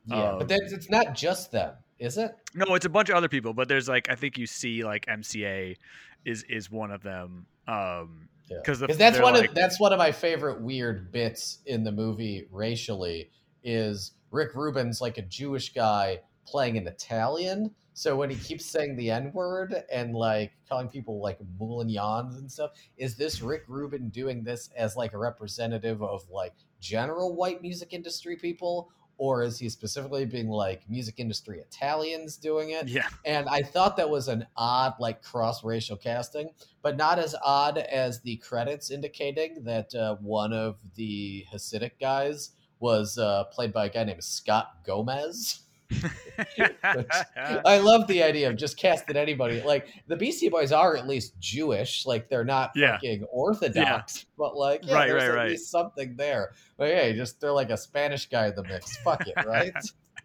Yeah 0.06 0.30
Um, 0.32 0.38
but 0.38 0.48
then 0.48 0.60
it's 0.62 0.90
not 0.90 1.14
just 1.14 1.52
them 1.52 1.74
is 1.98 2.18
it 2.18 2.34
No, 2.54 2.74
it's 2.74 2.84
a 2.86 2.88
bunch 2.90 3.08
of 3.08 3.16
other 3.16 3.28
people, 3.28 3.54
but 3.54 3.68
there's 3.68 3.88
like 3.88 4.08
I 4.10 4.14
think 4.14 4.36
you 4.38 4.46
see 4.46 4.84
like 4.84 5.06
MCA 5.06 5.76
is 6.24 6.42
is 6.48 6.70
one 6.70 6.90
of 6.90 7.02
them. 7.02 7.46
Um, 7.68 8.28
Yeah. 8.50 8.58
because 8.58 8.80
that's 8.80 9.18
one 9.20 9.34
like- 9.34 9.50
of 9.50 9.54
that's 9.54 9.78
one 9.80 9.92
of 9.92 9.98
my 9.98 10.12
favorite 10.12 10.60
weird 10.60 11.10
bits 11.12 11.58
in 11.66 11.84
the 11.84 11.92
movie 11.92 12.46
racially 12.50 13.30
is 13.62 14.12
Rick 14.30 14.54
Rubin's 14.54 15.00
like 15.00 15.16
a 15.18 15.22
Jewish 15.22 15.72
guy 15.72 16.20
playing 16.46 16.76
an 16.76 16.86
Italian. 16.86 17.74
So 17.96 18.16
when 18.16 18.28
he 18.28 18.36
keeps 18.36 18.66
saying 18.66 18.96
the 18.96 19.10
N 19.10 19.30
word 19.32 19.72
and 19.90 20.14
like 20.14 20.52
calling 20.68 20.88
people 20.88 21.20
like 21.22 21.38
moulignons 21.60 22.36
and 22.38 22.50
stuff, 22.50 22.72
is 22.96 23.16
this 23.16 23.40
Rick 23.40 23.62
Rubin 23.68 24.08
doing 24.08 24.42
this 24.42 24.68
as 24.76 24.96
like 24.96 25.12
a 25.12 25.18
representative 25.18 26.02
of 26.02 26.28
like 26.28 26.52
general 26.80 27.34
white 27.36 27.62
music 27.62 27.92
industry 27.92 28.36
people? 28.36 28.90
Or 29.16 29.42
is 29.42 29.58
he 29.58 29.68
specifically 29.68 30.24
being 30.24 30.48
like 30.48 30.88
music 30.88 31.18
industry 31.18 31.60
Italians 31.60 32.36
doing 32.36 32.70
it? 32.70 32.88
yeah, 32.88 33.08
and 33.24 33.48
I 33.48 33.62
thought 33.62 33.96
that 33.96 34.10
was 34.10 34.28
an 34.28 34.46
odd, 34.56 34.94
like 34.98 35.22
cross 35.22 35.62
racial 35.64 35.96
casting, 35.96 36.50
but 36.82 36.96
not 36.96 37.18
as 37.18 37.34
odd 37.44 37.78
as 37.78 38.20
the 38.20 38.36
credits 38.36 38.90
indicating 38.90 39.62
that 39.64 39.94
uh, 39.94 40.16
one 40.16 40.52
of 40.52 40.76
the 40.94 41.44
Hasidic 41.52 41.92
guys 42.00 42.50
was 42.80 43.16
uh, 43.18 43.44
played 43.44 43.72
by 43.72 43.86
a 43.86 43.90
guy 43.90 44.04
named 44.04 44.24
Scott 44.24 44.84
Gomez. 44.84 45.63
I 47.64 47.78
love 47.78 48.06
the 48.06 48.22
idea 48.22 48.48
of 48.48 48.56
just 48.56 48.76
casting 48.76 49.16
anybody. 49.16 49.62
Like 49.62 49.88
the 50.06 50.16
Beastie 50.16 50.48
Boys 50.48 50.72
are 50.72 50.96
at 50.96 51.06
least 51.06 51.38
Jewish, 51.38 52.06
like 52.06 52.28
they're 52.28 52.44
not 52.44 52.72
Yeah. 52.74 52.92
fucking 52.96 53.24
Orthodox, 53.30 54.26
but 54.38 54.56
like 54.56 54.80
yeah, 54.84 54.94
Right, 54.94 55.08
there's 55.08 55.22
right, 55.22 55.30
at 55.30 55.36
right. 55.36 55.50
least 55.50 55.70
something 55.70 56.16
there. 56.16 56.52
But 56.76 56.88
hey, 56.88 57.14
just 57.14 57.40
they're 57.40 57.52
like 57.52 57.70
a 57.70 57.76
Spanish 57.76 58.26
guy 58.28 58.48
in 58.48 58.54
the 58.54 58.64
mix. 58.64 58.96
Fuck 58.98 59.26
it, 59.26 59.34
right? 59.46 59.72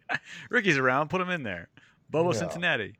Ricky's 0.49 0.77
around. 0.77 1.09
Put 1.09 1.21
him 1.21 1.29
in 1.29 1.43
there. 1.43 1.69
Bobo 2.09 2.33
Yeah. 2.33 2.39
Cincinnati. 2.39 2.95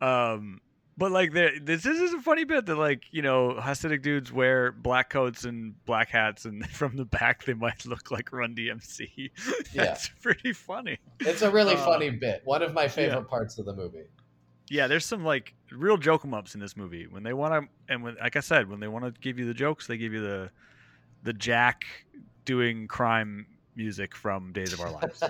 Um, 0.00 0.60
But 1.00 1.12
like, 1.12 1.32
there- 1.32 1.58
this, 1.58 1.82
this 1.82 1.98
is 1.98 2.12
a 2.12 2.20
funny 2.20 2.44
bit 2.44 2.66
that 2.66 2.76
like 2.76 3.04
you 3.10 3.22
know 3.22 3.54
Hasidic 3.58 4.02
dudes 4.02 4.30
wear 4.30 4.70
black 4.70 5.08
coats 5.08 5.44
and 5.44 5.74
black 5.86 6.10
hats, 6.10 6.44
and 6.44 6.64
from 6.70 6.94
the 6.96 7.06
back 7.06 7.44
they 7.44 7.54
might 7.54 7.84
look 7.86 8.10
like 8.10 8.30
Run 8.32 8.54
DMC. 8.54 9.30
That's 9.74 10.08
pretty 10.22 10.52
funny. 10.52 10.98
It's 11.20 11.40
a 11.42 11.50
really 11.50 11.74
Uh, 11.74 11.84
funny 11.86 12.10
bit. 12.10 12.42
One 12.44 12.62
of 12.62 12.74
my 12.74 12.86
favorite 12.86 13.28
parts 13.28 13.58
of 13.58 13.64
the 13.64 13.74
movie. 13.74 14.04
Yeah, 14.68 14.86
there's 14.86 15.06
some 15.06 15.24
like 15.24 15.54
real 15.72 15.96
joke 15.96 16.22
'em 16.24 16.34
ups 16.34 16.54
in 16.54 16.60
this 16.60 16.76
movie 16.76 17.06
when 17.06 17.22
they 17.22 17.32
want 17.32 17.54
to, 17.54 17.92
and 17.92 18.02
when 18.04 18.16
like 18.20 18.36
I 18.36 18.40
said, 18.40 18.68
when 18.68 18.78
they 18.78 18.86
want 18.88 19.06
to 19.06 19.20
give 19.22 19.38
you 19.38 19.46
the 19.46 19.54
jokes, 19.54 19.86
they 19.86 19.96
give 19.96 20.12
you 20.12 20.20
the 20.20 20.50
the 21.22 21.32
Jack 21.32 21.86
doing 22.44 22.86
crime 22.88 23.46
music 23.74 24.14
from 24.14 24.52
Days 24.52 24.74
of 24.74 24.80
Our 24.82 24.90
Lives. 24.92 25.22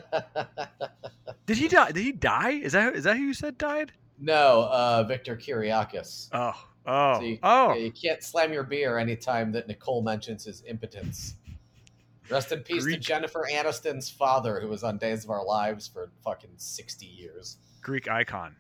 Did 1.47 1.57
he 1.59 1.69
die? 1.69 1.93
Did 1.93 2.03
he 2.03 2.13
die? 2.13 2.51
Is 2.51 2.73
that 2.73 2.97
is 2.97 3.05
that 3.05 3.17
who 3.17 3.23
you 3.23 3.35
said 3.35 3.57
died? 3.57 3.93
No, 4.21 4.65
uh, 4.71 5.05
Victor 5.09 5.37
Kiriakis. 5.37 6.29
Oh, 6.33 6.53
oh, 6.87 7.15
So 7.19 7.21
you, 7.23 7.39
oh. 7.43 7.75
you 7.75 7.91
can't 7.91 8.23
slam 8.23 8.53
your 8.53 8.63
beer 8.65 8.99
anytime 8.99 9.51
that 9.53 9.67
Nicole 9.69 10.03
mentions 10.03 10.45
his 10.45 10.63
impotence. 10.67 11.35
Rest 12.31 12.53
in 12.53 12.61
peace 12.61 12.85
Greek- 12.85 12.97
to 12.97 13.01
Jennifer 13.01 13.47
Aniston's 13.51 14.09
father, 14.09 14.61
who 14.61 14.69
was 14.69 14.85
on 14.85 14.99
Days 14.99 15.25
of 15.25 15.31
Our 15.31 15.45
Lives 15.45 15.89
for 15.89 16.11
fucking 16.25 16.51
sixty 16.57 17.07
years. 17.07 17.57
Greek 17.83 18.09
icon, 18.09 18.55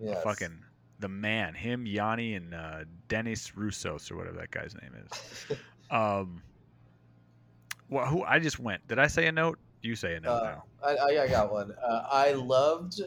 Yes. 0.00 0.22
fucking 0.24 0.58
the 0.98 1.08
man. 1.08 1.54
Him, 1.54 1.86
Yanni, 1.86 2.34
and 2.34 2.52
uh, 2.54 2.80
Dennis 3.08 3.52
Roussos 3.56 4.10
or 4.10 4.16
whatever 4.16 4.38
that 4.38 4.50
guy's 4.50 4.74
name 4.74 4.92
is. 5.04 5.56
um, 5.90 6.42
well, 7.90 8.06
who 8.06 8.24
I 8.24 8.38
just 8.40 8.58
went. 8.58 8.86
Did 8.88 8.98
I 8.98 9.06
say 9.06 9.26
a 9.26 9.32
note? 9.32 9.58
You 9.82 9.94
say 9.94 10.14
a 10.16 10.20
note 10.20 10.30
Uh, 10.38 10.44
now. 10.44 10.64
I, 10.84 10.96
I, 10.96 11.22
I 11.24 11.28
got 11.28 11.52
one. 11.52 11.72
Uh, 11.72 12.06
I 12.10 12.32
loved 12.32 13.00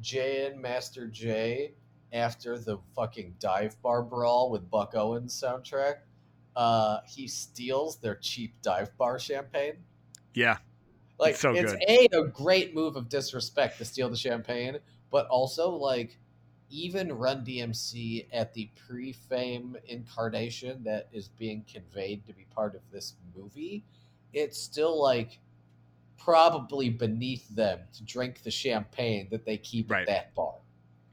Jam 0.00 0.60
Master 0.60 1.08
Jay 1.08 1.74
after 2.12 2.58
the 2.58 2.78
fucking 2.94 3.36
dive 3.38 3.80
bar 3.82 4.02
brawl 4.02 4.50
with 4.50 4.70
Buck 4.70 4.94
Owens 4.94 5.40
soundtrack. 5.40 6.00
Uh, 6.54 7.00
he 7.06 7.28
steals 7.28 7.98
their 7.98 8.16
cheap 8.16 8.54
dive 8.62 8.96
bar 8.96 9.18
champagne. 9.18 9.84
Yeah, 10.34 10.58
Like 11.18 11.32
It's 11.32 11.40
so 11.40 11.52
it's 11.52 11.72
good. 11.72 11.82
a 11.88 12.08
a 12.12 12.28
great 12.28 12.74
move 12.74 12.96
of 12.96 13.08
disrespect 13.08 13.78
to 13.78 13.84
steal 13.84 14.08
the 14.10 14.16
champagne, 14.16 14.78
but 15.10 15.26
also 15.28 15.70
like 15.70 16.18
even 16.68 17.12
Run 17.12 17.44
DMC 17.44 18.28
at 18.32 18.52
the 18.54 18.70
pre-fame 18.74 19.76
incarnation 19.86 20.82
that 20.84 21.08
is 21.12 21.28
being 21.28 21.64
conveyed 21.64 22.26
to 22.26 22.32
be 22.34 22.44
part 22.44 22.74
of 22.74 22.82
this 22.90 23.14
movie, 23.34 23.84
it's 24.32 24.58
still 24.58 25.00
like 25.00 25.40
probably 26.18 26.88
beneath 26.90 27.48
them 27.54 27.80
to 27.94 28.04
drink 28.04 28.42
the 28.42 28.50
champagne 28.50 29.28
that 29.30 29.44
they 29.44 29.56
keep 29.58 29.90
Right. 29.90 30.02
at 30.02 30.06
that 30.08 30.34
bar. 30.34 30.54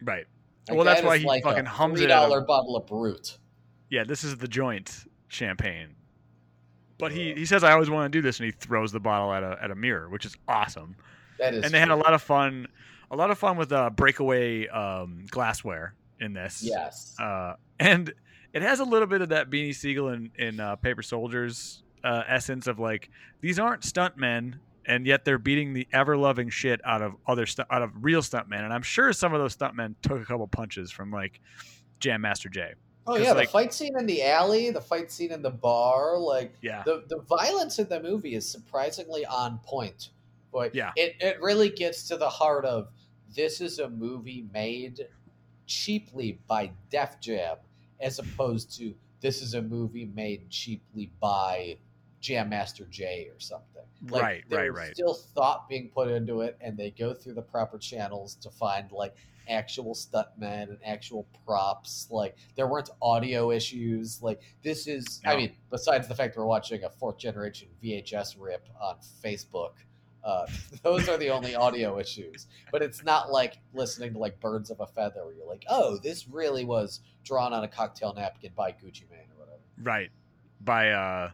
right. 0.04 0.26
Like, 0.70 0.78
Well, 0.78 0.86
that's 0.86 1.02
why 1.04 1.18
he 1.18 1.26
like 1.26 1.44
fucking 1.44 1.66
hums 1.66 1.98
three 2.00 2.06
it 2.06 2.12
out 2.12 2.24
of- 2.24 2.30
dollar 2.30 2.42
bottle 2.42 2.76
of 2.78 2.88
Brut. 2.88 3.38
Yeah, 3.89 4.04
this 4.06 4.24
is 4.24 4.38
the 4.38 4.48
joint 4.48 5.06
champagne. 5.28 5.96
But 6.98 7.12
he, 7.12 7.34
he 7.34 7.46
says 7.46 7.63
I 7.63 7.74
always 7.74 7.89
want 7.89 8.12
to 8.12 8.18
do 8.18 8.22
this, 8.22 8.39
and 8.39 8.46
he 8.46 8.52
throws 8.52 8.92
the 8.92 9.00
bottle 9.00 9.34
at 9.34 9.44
a 9.44 9.58
at 9.62 9.72
a 9.72 9.76
mirror, 9.76 10.10
which 10.10 10.26
is 10.26 10.36
awesome. 10.48 10.96
That 11.38 11.54
is, 11.54 11.66
and 11.66 11.74
they 11.74 11.80
had 11.80 11.89
a 11.89 11.96
lot 11.96 12.13
of 12.13 12.22
fun, 12.22 12.68
a 13.12 13.16
lot 13.16 13.30
of 13.30 13.38
fun 13.38 13.58
with 13.58 13.72
uh, 13.74 13.89
breakaway 13.89 14.68
um, 14.68 15.26
glassware 15.30 15.96
in 16.22 16.34
this. 16.34 16.62
yes. 16.63 17.16
Uh, 17.20 17.56
and 17.80 18.13
it 18.54 18.62
has 18.62 18.80
a 18.80 18.86
little 18.86 19.08
bit 19.08 19.22
of 19.22 19.30
that 19.30 19.50
Beanie 19.50 19.76
Sigel 19.76 20.10
and 20.10 20.30
in, 20.38 20.60
uh, 20.60 20.76
Paper 20.78 21.02
Soldiers 21.02 21.84
uh, 22.06 22.24
essence 22.28 22.68
of 22.68 22.80
like 22.80 23.10
these 23.42 23.60
aren't 23.60 23.82
stuntmen, 23.82 24.54
and 24.86 25.06
yet 25.06 25.26
they're 25.26 25.38
beating 25.38 25.74
the 25.74 25.88
ever 25.93 26.17
loving 26.17 26.50
shit 26.50 26.82
out 26.86 27.02
of 27.02 27.13
other 27.28 27.46
stu- 27.46 27.63
out 27.72 27.82
of 27.82 27.91
real 28.04 28.22
stuntmen. 28.22 28.63
And 28.63 28.74
I'm 28.74 28.82
sure 28.82 29.12
some 29.13 29.34
of 29.34 29.39
those 29.41 29.56
stuntmen 29.56 29.96
took 30.02 30.22
a 30.22 30.26
couple 30.26 30.48
punches 30.48 30.91
from 30.91 31.12
like 31.12 31.39
Jam 32.00 32.22
Master 32.22 32.50
Jay. 32.50 32.74
Oh 33.06 33.17
yeah, 33.17 33.34
like- 33.34 33.48
the 33.48 33.52
fight 33.52 33.74
scene 33.74 33.98
in 34.00 34.06
the 34.06 34.24
alley, 34.24 34.69
the 34.69 34.80
fight 34.82 35.12
scene 35.12 35.32
in 35.32 35.41
the 35.41 35.50
bar, 35.52 36.17
like 36.17 36.54
Yeah, 36.62 36.84
the 36.86 37.04
the 37.08 37.19
violence 37.22 37.80
in 37.80 37.89
the 37.89 38.02
movie 38.02 38.36
is 38.36 38.50
surprisingly 38.50 39.26
on 39.26 39.60
point. 39.65 40.10
But 40.54 40.74
Yeah. 40.76 40.91
it, 40.96 41.15
it 41.19 41.41
really 41.41 41.69
gets 41.69 42.08
to 42.10 42.17
the 42.17 42.30
heart 42.30 42.63
of 42.65 42.89
this 43.36 43.60
is 43.60 43.80
a 43.80 43.89
movie 43.89 44.46
made 44.54 45.08
cheaply 45.65 46.39
by 46.48 46.72
Def 46.89 47.19
Jam 47.19 47.58
as 48.00 48.19
opposed 48.19 48.76
to 48.78 48.93
this 49.22 49.41
is 49.41 49.54
a 49.54 49.62
movie 49.62 50.06
made 50.13 50.50
cheaply 50.50 51.12
by 51.19 51.78
Jam 52.24 52.50
Master 52.50 52.86
Jay 52.86 53.28
or 53.32 53.40
something. 53.40 53.84
Like, 54.10 54.22
Right, 54.22 54.24
right, 54.24 54.44
there's 54.50 54.76
right. 54.76 54.94
Still 54.94 55.14
thought 55.14 55.68
being 55.68 55.90
put 55.94 56.08
into 56.08 56.40
it, 56.40 56.58
and 56.62 56.78
they 56.78 56.90
go 56.90 57.14
through 57.14 57.34
the 57.34 57.42
proper 57.42 57.78
channels 57.78 58.36
to 58.36 58.50
find 58.50 58.92
like 58.92 59.14
actual 59.50 59.94
stuntmen 59.94 60.70
and 60.70 60.78
actual 60.86 61.28
props. 61.46 62.08
Like 62.10 62.38
there 62.56 62.66
weren't 62.68 62.90
audio 63.02 63.52
issues. 63.52 64.24
Like 64.24 64.42
this 64.64 64.88
is, 64.88 65.22
I 65.26 65.36
mean, 65.36 65.54
besides 65.70 66.08
the 66.08 66.16
fact 66.16 66.38
we're 66.38 66.46
watching 66.46 66.86
a 66.86 66.90
fourth 66.90 67.18
generation 67.18 67.68
VHS 67.84 68.38
rip 68.40 68.68
on 68.82 68.96
Facebook. 69.24 69.74
Uh, 70.24 70.48
those 70.84 71.10
are 71.10 71.18
the 71.18 71.30
only 71.30 71.54
audio 71.54 72.00
issues, 72.00 72.48
but 72.72 72.82
it's 72.82 73.04
not 73.04 73.30
like 73.30 73.58
listening 73.74 74.14
to 74.14 74.20
like 74.20 74.40
Birds 74.40 74.72
of 74.72 74.80
a 74.80 74.88
Feather, 74.88 75.26
where 75.26 75.34
you're 75.34 75.46
like, 75.46 75.66
"Oh, 75.68 75.98
this 75.98 76.30
really 76.30 76.64
was 76.64 77.02
drawn 77.26 77.52
on 77.52 77.66
a 77.66 77.68
cocktail 77.68 78.14
napkin 78.14 78.54
by 78.56 78.72
Gucci 78.72 79.04
Mane 79.12 79.28
or 79.36 79.40
whatever." 79.40 79.60
right. 79.82 80.10
By 80.62 80.92
uh, 80.92 81.32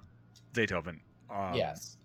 Beethoven. 0.53 1.01
Um, 1.29 1.53
yes, 1.53 1.97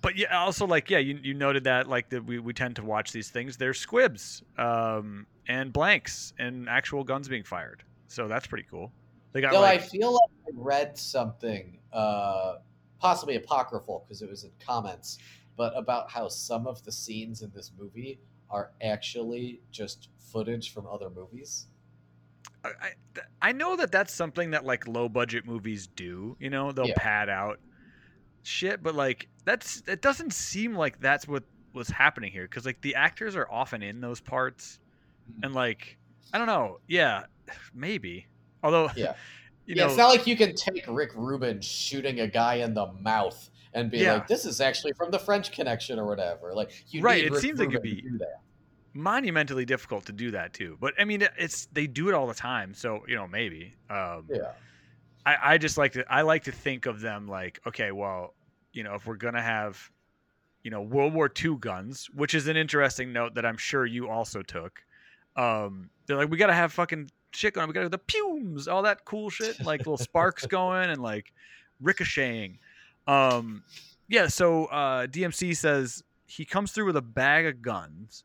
but 0.00 0.16
yeah, 0.16 0.38
also 0.38 0.66
like 0.66 0.90
yeah, 0.90 0.98
you, 0.98 1.18
you 1.22 1.34
noted 1.34 1.64
that 1.64 1.88
like 1.88 2.10
that 2.10 2.24
we, 2.24 2.38
we 2.38 2.52
tend 2.52 2.76
to 2.76 2.84
watch 2.84 3.12
these 3.12 3.30
things. 3.30 3.56
They're 3.56 3.74
squibs, 3.74 4.42
um, 4.56 5.26
and 5.46 5.72
blanks, 5.72 6.32
and 6.38 6.68
actual 6.68 7.04
guns 7.04 7.28
being 7.28 7.44
fired. 7.44 7.82
So 8.08 8.28
that's 8.28 8.46
pretty 8.46 8.66
cool. 8.70 8.92
They 9.32 9.40
got 9.40 9.52
Though 9.52 9.60
like 9.60 9.80
I 9.80 9.82
feel 9.82 10.12
like 10.12 10.30
I 10.46 10.50
read 10.54 10.96
something, 10.98 11.78
uh, 11.92 12.56
possibly 12.98 13.36
apocryphal 13.36 14.04
because 14.06 14.22
it 14.22 14.30
was 14.30 14.44
in 14.44 14.50
comments, 14.64 15.18
but 15.56 15.72
about 15.76 16.10
how 16.10 16.28
some 16.28 16.66
of 16.66 16.82
the 16.84 16.92
scenes 16.92 17.42
in 17.42 17.50
this 17.54 17.72
movie 17.78 18.20
are 18.50 18.70
actually 18.82 19.60
just 19.70 20.08
footage 20.32 20.72
from 20.72 20.86
other 20.86 21.10
movies. 21.10 21.66
I, 22.64 22.70
I- 23.42 23.52
know 23.52 23.76
that 23.76 23.92
that's 23.92 24.12
something 24.12 24.50
that 24.52 24.64
like 24.64 24.88
low 24.88 25.08
budget 25.08 25.46
movies 25.46 25.86
do. 25.86 26.36
You 26.40 26.50
know, 26.50 26.72
they'll 26.72 26.88
Yeah. 26.88 26.94
pad 26.96 27.28
out 27.28 27.60
shit, 28.48 28.82
but 28.82 28.94
like 28.94 29.28
that's 29.44 29.82
it 29.86 30.02
doesn't 30.02 30.32
seem 30.32 30.74
like 30.74 31.00
that's 31.00 31.28
what 31.28 31.44
was 31.74 31.88
happening 31.88 32.32
here 32.32 32.44
because 32.44 32.64
like 32.66 32.80
the 32.80 32.94
actors 32.94 33.36
are 33.36 33.46
often 33.50 33.82
in 33.82 34.00
those 34.00 34.20
parts, 34.20 34.80
Mhm. 35.30 35.44
and 35.44 35.54
like 35.54 35.98
I 36.32 36.38
don't 36.38 36.46
know, 36.46 36.80
yeah, 36.88 37.24
maybe. 37.74 38.26
Although, 38.62 38.90
Yeah. 38.96 39.14
you 39.66 39.74
yeah, 39.76 39.82
know, 39.84 39.88
it's 39.88 39.96
not 39.98 40.08
like 40.08 40.26
you 40.26 40.36
can 40.36 40.54
take 40.54 40.84
Rick 40.88 41.14
Rubin 41.14 41.60
shooting 41.60 42.20
a 42.20 42.26
guy 42.26 42.56
in 42.56 42.74
the 42.74 42.86
mouth 42.94 43.50
and 43.74 43.90
be 43.90 43.98
Yeah. 43.98 44.14
like, 44.14 44.26
"This 44.26 44.44
is 44.46 44.60
actually 44.60 44.92
from 44.94 45.10
the 45.10 45.18
French 45.18 45.52
Connection" 45.52 45.98
or 45.98 46.06
whatever. 46.06 46.54
Like, 46.54 46.70
you 46.92 47.02
Right, 47.02 47.22
need 47.22 47.26
it 47.26 47.32
Rick 47.32 47.40
seems 47.42 47.58
like 47.60 47.68
it'd 47.68 47.82
be- 47.82 48.02
monumentally 48.94 49.64
difficult 49.64 50.06
to 50.06 50.12
do 50.12 50.30
that 50.32 50.52
too. 50.54 50.76
But 50.80 50.94
I 50.98 51.04
mean, 51.04 51.26
it's 51.38 51.66
they 51.66 51.86
do 51.86 52.08
it 52.08 52.14
all 52.14 52.26
the 52.26 52.34
time, 52.34 52.74
so 52.74 53.04
you 53.06 53.14
know 53.14 53.28
maybe. 53.28 53.74
Um, 53.90 54.24
Yeah, 54.28 54.52
I, 55.26 55.36
I 55.54 55.58
just 55.58 55.78
like 55.78 55.92
to 55.92 56.04
I 56.12 56.22
like 56.22 56.44
to 56.44 56.52
think 56.52 56.86
of 56.86 57.00
them 57.00 57.26
like 57.28 57.60
okay, 57.66 57.92
well, 57.92 58.34
you 58.72 58.82
know, 58.82 58.94
if 58.94 59.06
we're 59.06 59.16
gonna 59.16 59.42
have, 59.42 59.90
you 60.62 60.70
know, 60.70 60.82
World 60.82 61.14
War 61.14 61.30
II 61.42 61.56
guns, 61.56 62.08
which 62.14 62.34
is 62.34 62.46
an 62.48 62.56
interesting 62.56 63.12
note 63.12 63.34
that 63.34 63.46
I'm 63.46 63.56
sure 63.56 63.86
you 63.86 64.08
also 64.08 64.42
took. 64.42 64.80
Um, 65.36 65.90
they're 66.06 66.16
like, 66.16 66.30
we 66.30 66.36
gotta 66.36 66.54
have 66.54 66.72
fucking 66.72 67.10
shit 67.32 67.54
going. 67.54 67.68
We 67.68 67.74
gotta 67.74 67.84
have 67.84 67.92
the 67.92 68.00
fumes, 68.12 68.68
all 68.68 68.82
that 68.82 69.04
cool 69.04 69.30
shit, 69.30 69.64
like 69.64 69.80
little 69.80 69.96
sparks 69.98 70.46
going 70.48 70.90
and 70.90 71.00
like 71.00 71.32
ricocheting. 71.80 72.58
Um, 73.06 73.62
yeah. 74.08 74.26
So 74.26 74.66
uh, 74.66 75.06
DMC 75.06 75.56
says 75.56 76.02
he 76.26 76.44
comes 76.44 76.72
through 76.72 76.86
with 76.86 76.96
a 76.96 77.02
bag 77.02 77.46
of 77.46 77.62
guns, 77.62 78.24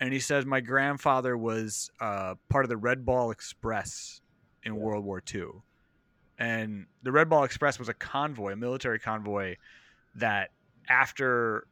and 0.00 0.12
he 0.12 0.20
says 0.20 0.46
my 0.46 0.60
grandfather 0.60 1.36
was 1.36 1.90
uh, 2.00 2.34
part 2.48 2.64
of 2.64 2.68
the 2.68 2.76
Red 2.76 3.04
Ball 3.04 3.30
Express 3.30 4.20
in 4.62 4.74
Yeah. 4.74 4.80
World 4.80 5.04
War 5.04 5.22
II 5.34 5.46
and 6.38 6.86
the 7.02 7.12
Red 7.12 7.28
Ball 7.28 7.44
Express 7.44 7.78
was 7.78 7.88
a 7.88 7.94
convoy, 7.94 8.52
a 8.52 8.56
military 8.56 8.98
convoy 8.98 9.54
that 10.16 10.50
after 10.88 11.66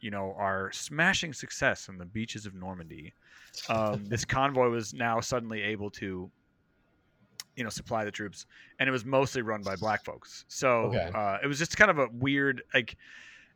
you 0.00 0.10
know 0.10 0.34
our 0.38 0.70
smashing 0.72 1.32
success 1.32 1.88
on 1.88 1.98
the 1.98 2.04
beaches 2.04 2.46
of 2.46 2.54
Normandy, 2.54 3.12
um, 3.68 4.04
this 4.08 4.24
convoy 4.24 4.68
was 4.68 4.92
now 4.94 5.20
suddenly 5.20 5.62
able 5.62 5.90
to 5.90 6.30
you 7.56 7.64
know 7.64 7.70
supply 7.70 8.04
the 8.04 8.10
troops, 8.10 8.46
and 8.78 8.88
it 8.88 8.92
was 8.92 9.04
mostly 9.04 9.42
run 9.42 9.62
by 9.62 9.76
black 9.76 10.04
folks. 10.04 10.44
So 10.48 10.86
Okay. 10.86 11.10
uh, 11.14 11.38
it 11.42 11.46
was 11.46 11.58
just 11.58 11.76
kind 11.76 11.90
of 11.90 11.98
a 11.98 12.08
weird 12.12 12.62
like. 12.74 12.96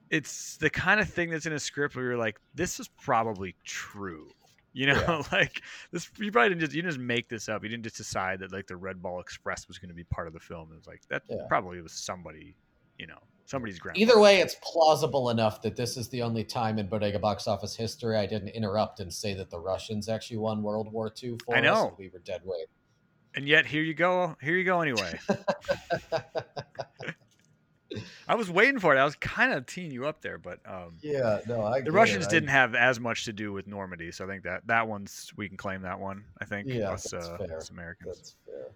It's 0.08 0.56
the 0.58 0.70
kind 0.70 1.00
of 1.00 1.08
thing 1.10 1.30
that's 1.30 1.46
in 1.46 1.52
a 1.52 1.58
script 1.58 1.96
where 1.96 2.04
you're 2.04 2.16
like, 2.16 2.38
this 2.54 2.78
is 2.78 2.86
probably 3.02 3.56
true. 3.64 4.28
You 4.72 4.86
know, 4.86 4.92
Yeah. 5.08 5.22
like 5.32 5.62
this. 5.90 6.08
You 6.18 6.30
probably 6.30 6.50
didn't 6.50 6.60
just 6.60 6.74
you 6.74 6.82
didn't 6.82 6.92
just 6.92 7.00
make 7.04 7.28
this 7.28 7.48
up. 7.48 7.64
You 7.64 7.68
didn't 7.70 7.82
just 7.82 7.96
decide 7.96 8.38
that 8.38 8.52
like 8.52 8.68
the 8.68 8.76
Red 8.76 9.02
Ball 9.02 9.18
Express 9.18 9.66
was 9.66 9.78
going 9.78 9.88
to 9.88 9.96
be 9.96 10.04
part 10.04 10.28
of 10.28 10.32
the 10.32 10.38
film. 10.38 10.70
It 10.70 10.76
was 10.76 10.86
like 10.86 11.02
that 11.08 11.22
Yeah. 11.28 11.38
probably 11.48 11.80
was 11.80 11.92
somebody, 11.92 12.54
you 12.98 13.08
know, 13.08 13.18
somebody's 13.46 13.78
grandpa. 13.78 14.00
Either 14.00 14.18
way, 14.18 14.40
it's 14.40 14.56
plausible 14.62 15.30
enough 15.30 15.62
that 15.62 15.76
this 15.76 15.96
is 15.96 16.08
the 16.08 16.22
only 16.22 16.44
time 16.44 16.78
in 16.78 16.86
Bodega 16.88 17.18
box 17.18 17.46
office 17.46 17.74
history 17.74 18.16
I 18.16 18.26
didn't 18.26 18.48
interrupt 18.48 19.00
and 19.00 19.12
say 19.12 19.34
that 19.34 19.50
the 19.50 19.58
Russians 19.58 20.08
actually 20.08 20.38
won 20.38 20.62
World 20.62 20.92
War 20.92 21.12
II 21.22 21.36
for 21.44 21.54
I 21.56 21.60
us. 21.60 21.64
know. 21.64 21.88
and 21.88 21.98
We 21.98 22.08
were 22.08 22.18
dead 22.20 22.42
weight. 22.44 22.66
And 23.34 23.46
yet 23.46 23.66
here 23.66 23.82
you 23.82 23.94
go. 23.94 24.36
Here 24.40 24.56
you 24.56 24.64
go 24.64 24.80
anyway. 24.80 25.18
I 28.28 28.34
was 28.34 28.50
waiting 28.50 28.80
for 28.80 28.94
it. 28.94 28.98
I 28.98 29.04
was 29.04 29.14
kind 29.14 29.52
of 29.54 29.64
teeing 29.66 29.92
you 29.92 30.06
up 30.06 30.20
there, 30.20 30.38
but 30.38 30.58
um, 30.66 30.94
yeah, 31.00 31.38
no, 31.46 31.62
I. 31.64 31.80
the 31.80 31.92
Russians 31.92 32.26
didn't 32.26 32.48
have 32.48 32.74
as 32.74 32.98
much 32.98 33.24
to 33.26 33.32
do 33.32 33.52
with 33.52 33.66
Normandy, 33.68 34.10
so 34.10 34.24
I 34.24 34.28
think 34.28 34.42
that 34.42 34.66
that 34.66 34.88
one's 34.88 35.30
we 35.36 35.48
can 35.48 35.56
claim 35.56 35.82
that 35.82 35.98
one. 36.00 36.24
I 36.40 36.44
think 36.46 36.66
Yeah, 36.68 36.90
us, 36.90 37.04
that's 37.10 37.26
uh, 37.26 37.38
fair. 37.38 37.56
us 37.58 37.70
Americans. 37.70 38.16
That's 38.16 38.36
fair. 38.44 38.66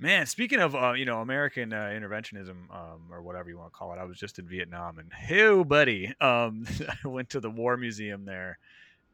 Man, 0.00 0.26
speaking 0.26 0.60
of 0.60 0.76
uh, 0.76 0.92
you 0.92 1.04
know 1.04 1.20
American 1.20 1.72
uh, 1.72 1.90
interventionism 1.92 2.70
um, 2.70 3.02
or 3.10 3.20
whatever 3.20 3.50
you 3.50 3.58
want 3.58 3.72
to 3.72 3.76
call 3.76 3.92
it, 3.92 3.98
I 3.98 4.04
was 4.04 4.16
just 4.16 4.38
in 4.38 4.46
Vietnam 4.46 4.98
and 4.98 5.12
hey, 5.12 5.60
buddy, 5.64 6.14
um, 6.20 6.66
I 7.04 7.08
went 7.08 7.30
to 7.30 7.40
the 7.40 7.50
War 7.50 7.76
Museum 7.76 8.24
there, 8.24 8.58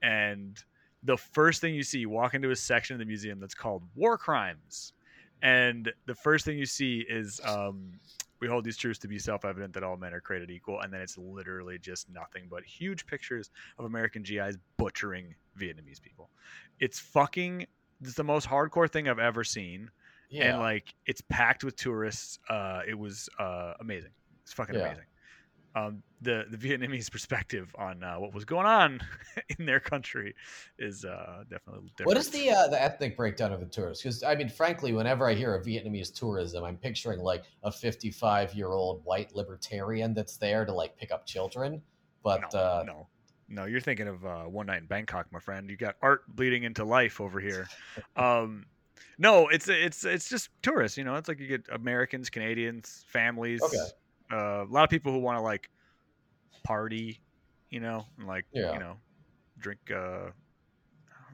and 0.02 0.62
the 1.02 1.16
first 1.16 1.62
thing 1.62 1.74
you 1.74 1.82
see, 1.82 2.00
you 2.00 2.10
walk 2.10 2.34
into 2.34 2.50
a 2.50 2.56
section 2.56 2.94
of 2.94 2.98
the 2.98 3.06
museum 3.06 3.40
that's 3.40 3.54
called 3.54 3.82
War 3.94 4.18
Crimes, 4.18 4.92
and 5.40 5.90
the 6.04 6.14
first 6.14 6.44
thing 6.44 6.58
you 6.58 6.66
see 6.66 7.06
is 7.08 7.40
um, 7.46 7.98
we 8.40 8.46
hold 8.46 8.62
these 8.62 8.76
truths 8.76 8.98
to 8.98 9.08
be 9.08 9.18
self-evident 9.18 9.72
that 9.72 9.84
all 9.84 9.96
men 9.96 10.12
are 10.12 10.20
created 10.20 10.50
equal, 10.50 10.80
and 10.80 10.92
then 10.92 11.00
it's 11.00 11.16
literally 11.16 11.78
just 11.78 12.10
nothing 12.10 12.44
but 12.50 12.62
huge 12.62 13.06
pictures 13.06 13.50
of 13.78 13.86
American 13.86 14.22
GIs 14.22 14.58
butchering 14.76 15.34
Vietnamese 15.58 16.02
people. 16.02 16.28
It's 16.78 16.98
fucking. 16.98 17.66
It's 18.02 18.14
the 18.14 18.24
most 18.24 18.46
hardcore 18.46 18.90
thing 18.90 19.08
I've 19.08 19.18
ever 19.18 19.44
seen 19.44 19.90
Yeah, 20.34 20.50
and 20.50 20.58
like 20.58 20.92
it's 21.06 21.20
packed 21.20 21.62
with 21.62 21.76
tourists. 21.76 22.40
Uh, 22.50 22.80
it 22.88 22.98
was 22.98 23.28
uh, 23.38 23.74
amazing. 23.78 24.10
It's 24.42 24.52
fucking 24.52 24.74
Yeah. 24.74 24.86
amazing. 24.86 25.04
Um, 25.76 26.02
the 26.22 26.44
the 26.50 26.56
Vietnamese 26.56 27.08
perspective 27.12 27.72
on 27.78 28.02
uh, 28.02 28.16
what 28.16 28.34
was 28.34 28.44
going 28.44 28.66
on 28.66 29.00
in 29.58 29.64
their 29.64 29.78
country 29.78 30.34
is 30.76 31.04
uh, 31.04 31.44
definitely 31.48 31.88
different. 31.96 32.06
What 32.08 32.16
is 32.16 32.30
the 32.30 32.50
uh, 32.50 32.66
the 32.66 32.82
ethnic 32.82 33.16
breakdown 33.16 33.52
of 33.52 33.60
the 33.60 33.66
tourists? 33.66 34.02
Because 34.02 34.24
I 34.24 34.34
mean, 34.34 34.48
frankly, 34.48 34.92
whenever 34.92 35.28
I 35.28 35.34
hear 35.34 35.54
of 35.54 35.64
Vietnamese 35.64 36.12
tourism, 36.12 36.64
I'm 36.64 36.78
picturing 36.78 37.20
like 37.20 37.44
a 37.62 37.70
55 37.70 38.54
year 38.54 38.72
old 38.72 39.04
white 39.04 39.36
libertarian 39.36 40.14
that's 40.14 40.36
there 40.36 40.64
to 40.64 40.72
like 40.72 40.96
pick 40.96 41.12
up 41.12 41.26
children. 41.26 41.80
But 42.24 42.52
no, 42.52 42.58
uh, 42.58 42.84
no, 42.84 43.08
no. 43.48 43.64
You're 43.66 43.80
thinking 43.80 44.08
of 44.08 44.26
uh, 44.26 44.44
one 44.44 44.66
night 44.66 44.80
in 44.80 44.86
Bangkok, 44.86 45.26
my 45.30 45.38
friend. 45.38 45.70
You 45.70 45.76
got 45.76 45.94
art 46.02 46.22
bleeding 46.26 46.64
into 46.64 46.84
life 46.84 47.20
over 47.20 47.38
here. 47.38 47.68
Um, 48.16 48.66
no, 49.18 49.48
it's 49.48 49.68
it's 49.68 50.04
it's 50.04 50.28
just 50.28 50.50
tourists. 50.62 50.98
You 50.98 51.04
know, 51.04 51.14
it's 51.16 51.28
like 51.28 51.38
you 51.40 51.46
get 51.46 51.66
Americans, 51.70 52.30
Canadians, 52.30 53.04
families. 53.08 53.62
Okay. 53.62 53.76
Uh, 54.32 54.64
a 54.64 54.70
lot 54.70 54.84
of 54.84 54.90
people 54.90 55.12
who 55.12 55.18
want 55.18 55.38
to 55.38 55.42
like 55.42 55.70
party, 56.64 57.20
you 57.70 57.80
know, 57.80 58.06
and 58.18 58.26
like 58.26 58.46
Yeah. 58.52 58.72
you 58.72 58.78
know, 58.78 58.96
drink. 59.58 59.90
Uh, 59.94 60.30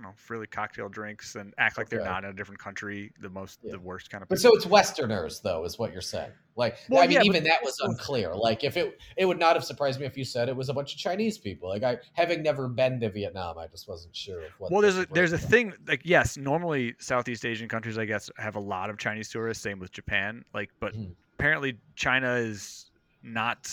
don't 0.02 0.10
know, 0.12 0.16
really 0.28 0.46
cocktail 0.46 0.88
drinks 0.88 1.34
and 1.36 1.52
act 1.58 1.76
like 1.78 1.88
they're 1.88 2.04
not 2.04 2.24
in 2.24 2.30
a 2.30 2.32
different 2.32 2.58
country. 2.58 3.12
The 3.20 3.28
most, 3.28 3.60
Yeah. 3.62 3.72
the 3.72 3.78
worst 3.80 4.10
kind 4.10 4.22
of. 4.22 4.28
but 4.28 4.38
people. 4.38 4.52
so 4.52 4.56
it's 4.56 4.66
Westerners, 4.66 5.40
though, 5.40 5.64
is 5.64 5.78
what 5.78 5.92
you're 5.92 6.00
saying. 6.00 6.30
Like, 6.56 6.78
Well, 6.88 7.02
I 7.02 7.06
mean, 7.06 7.18
yeah, 7.18 7.22
even 7.22 7.44
that 7.44 7.62
was 7.62 7.78
unclear. 7.80 8.34
Like, 8.34 8.64
if 8.64 8.76
it 8.76 8.98
it 9.16 9.24
would 9.26 9.38
not 9.38 9.54
have 9.54 9.64
surprised 9.64 10.00
me 10.00 10.06
if 10.06 10.16
you 10.16 10.24
said 10.24 10.48
it 10.48 10.56
was 10.56 10.68
a 10.68 10.74
bunch 10.74 10.92
of 10.94 10.98
Chinese 10.98 11.38
people. 11.38 11.68
Like, 11.68 11.82
I 11.82 11.98
having 12.14 12.42
never 12.42 12.68
been 12.68 13.00
to 13.00 13.10
Vietnam, 13.10 13.58
I 13.58 13.66
just 13.66 13.88
wasn't 13.88 14.14
sure 14.16 14.42
of 14.42 14.52
what. 14.58 14.70
well, 14.72 14.80
there's 14.82 14.98
a 14.98 15.06
there's 15.12 15.32
a 15.32 15.38
thing 15.38 15.72
like 15.86 16.02
yes, 16.04 16.36
normally 16.36 16.94
Southeast 16.98 17.44
Asian 17.44 17.68
countries 17.68 17.98
I 17.98 18.04
guess 18.04 18.30
have 18.38 18.56
a 18.56 18.60
lot 18.60 18.90
of 18.90 18.98
Chinese 18.98 19.28
tourists. 19.30 19.62
Same 19.62 19.78
with 19.78 19.92
Japan. 19.92 20.44
Like, 20.54 20.70
but 20.80 20.94
Mhm. 20.94 21.14
apparently 21.38 21.78
China 21.94 22.34
is 22.34 22.90
not 23.22 23.70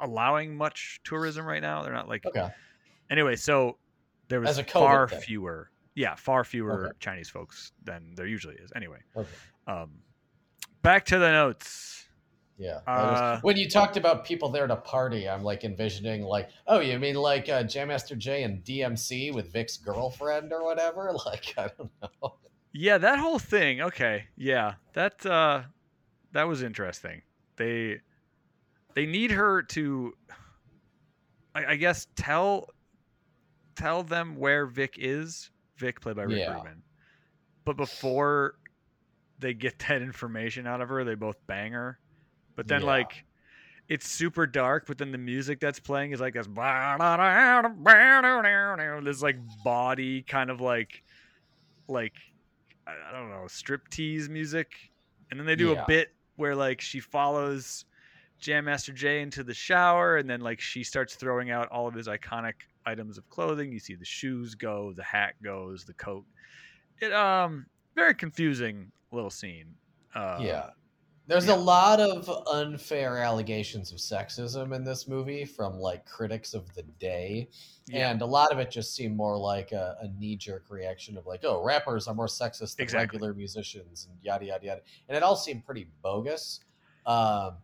allowing 0.00 0.54
much 0.56 1.00
tourism 1.04 1.46
right 1.46 1.62
now. 1.62 1.82
They're 1.82 1.92
not 1.92 2.08
like 2.08 2.24
Okay. 2.26 2.48
anyway. 3.10 3.36
So 3.36 3.78
there 4.28 4.40
was 4.40 4.50
As 4.50 4.58
a 4.58 4.64
COVID 4.64 4.72
far 4.72 5.08
thing. 5.08 5.20
fewer, 5.20 5.70
yeah, 5.94 6.14
far 6.14 6.44
fewer 6.44 6.86
Okay. 6.88 6.96
Chinese 7.00 7.28
folks 7.30 7.72
than 7.84 8.14
there 8.16 8.26
usually 8.26 8.56
is. 8.56 8.72
Anyway, 8.76 8.98
Okay. 9.16 9.28
um, 9.66 9.90
back 10.82 11.04
to 11.06 11.18
the 11.18 11.30
notes. 11.30 12.04
Yeah. 12.58 12.80
Uh, 12.86 13.38
when 13.42 13.56
you 13.58 13.68
talked 13.68 13.98
about 13.98 14.24
people 14.24 14.48
there 14.48 14.66
to 14.66 14.76
party, 14.76 15.28
I'm 15.28 15.42
like 15.42 15.62
envisioning 15.64 16.22
like, 16.22 16.48
oh, 16.66 16.80
you 16.80 16.98
mean 16.98 17.14
like 17.16 17.48
uh, 17.50 17.62
Jam 17.64 17.88
Master 17.88 18.16
Jay 18.16 18.44
and 18.44 18.64
DMC 18.64 19.34
with 19.34 19.52
Vic's 19.52 19.76
girlfriend 19.76 20.52
or 20.52 20.64
whatever? 20.64 21.12
Like, 21.26 21.52
I 21.58 21.68
don't 21.76 21.90
know. 22.02 22.36
Yeah, 22.72 22.96
that 22.98 23.18
whole 23.18 23.38
thing. 23.38 23.80
Okay, 23.82 24.24
yeah, 24.36 24.74
that 24.94 25.24
uh, 25.26 25.62
that 26.32 26.44
was 26.48 26.62
interesting. 26.62 27.22
They 27.56 28.00
they 28.94 29.04
need 29.06 29.30
her 29.32 29.62
to, 29.62 30.14
I, 31.54 31.64
I 31.72 31.76
guess, 31.76 32.06
tell 32.16 32.68
tell 33.76 34.02
them 34.02 34.36
where 34.36 34.66
Vic 34.66 34.94
is. 34.98 35.50
Vic, 35.78 36.00
played 36.00 36.16
by 36.16 36.22
Rick 36.22 36.38
Yeah. 36.40 36.54
Rubin. 36.54 36.82
But 37.64 37.76
before 37.76 38.54
they 39.38 39.54
get 39.54 39.78
that 39.88 40.02
information 40.02 40.66
out 40.66 40.80
of 40.80 40.88
her, 40.88 41.04
they 41.04 41.14
both 41.14 41.36
bang 41.46 41.72
her. 41.72 41.98
But 42.54 42.66
then, 42.68 42.80
Yeah. 42.80 42.86
like, 42.86 43.24
it's 43.88 44.08
super 44.08 44.46
dark. 44.46 44.86
But 44.86 44.98
then 44.98 45.12
the 45.12 45.18
music 45.18 45.60
that's 45.60 45.78
playing 45.78 46.12
is 46.12 46.20
like 46.20 46.34
this, 46.34 46.48
this 49.02 49.22
like 49.22 49.36
body 49.64 50.22
kind 50.22 50.50
of 50.50 50.60
like, 50.60 51.02
like 51.88 52.14
I 52.86 53.12
don't 53.12 53.30
know, 53.30 53.44
striptease 53.46 54.28
music. 54.28 54.72
And 55.30 55.38
then 55.38 55.46
they 55.46 55.56
do 55.56 55.72
Yeah. 55.72 55.82
a 55.82 55.86
bit 55.86 56.14
where 56.36 56.54
like 56.54 56.80
she 56.80 57.00
follows 57.00 57.84
Jam 58.38 58.66
Master 58.66 58.92
Jay 58.92 59.22
into 59.22 59.42
the 59.42 59.54
shower, 59.54 60.16
and 60.18 60.28
then 60.28 60.40
like 60.40 60.60
she 60.60 60.84
starts 60.84 61.14
throwing 61.14 61.50
out 61.50 61.68
all 61.68 61.86
of 61.88 61.94
his 61.94 62.06
iconic 62.06 62.54
items 62.86 63.18
of 63.18 63.28
clothing. 63.28 63.72
You 63.72 63.78
see 63.80 63.94
the 63.94 64.04
shoes 64.04 64.54
go, 64.54 64.92
the 64.94 65.02
hat 65.02 65.34
goes, 65.42 65.84
the 65.84 65.94
coat. 65.94 66.24
It 67.00 67.12
um 67.12 67.66
very 67.94 68.14
confusing 68.14 68.90
little 69.12 69.30
scene. 69.30 69.74
Uh, 70.14 70.38
yeah. 70.40 70.70
There's 71.28 71.46
yeah. 71.48 71.54
a 71.54 71.56
lot 71.56 71.98
of 71.98 72.30
unfair 72.52 73.18
allegations 73.18 73.90
of 73.90 73.98
sexism 73.98 74.74
in 74.74 74.84
this 74.84 75.08
movie 75.08 75.44
from 75.44 75.80
like 75.80 76.06
critics 76.06 76.54
of 76.54 76.72
the 76.74 76.84
day. 77.00 77.48
yeah, 77.88 78.10
And 78.10 78.22
a 78.22 78.26
lot 78.26 78.52
of 78.52 78.58
it 78.60 78.70
just 78.70 78.94
seemed 78.94 79.16
more 79.16 79.36
like 79.36 79.72
a, 79.72 79.96
a 80.02 80.08
knee 80.20 80.36
jerk 80.36 80.66
reaction 80.70 81.16
of 81.16 81.26
like, 81.26 81.40
oh, 81.42 81.64
rappers 81.64 82.06
are 82.06 82.14
more 82.14 82.28
sexist 82.28 82.76
than 82.76 82.84
Exactly. 82.84 83.16
regular 83.18 83.34
musicians 83.34 84.06
and 84.08 84.16
yada, 84.22 84.44
yada, 84.44 84.66
yada. 84.66 84.80
And 85.08 85.16
it 85.16 85.24
all 85.24 85.34
seemed 85.34 85.66
pretty 85.66 85.88
bogus. 86.00 86.60
Um, 87.06 87.56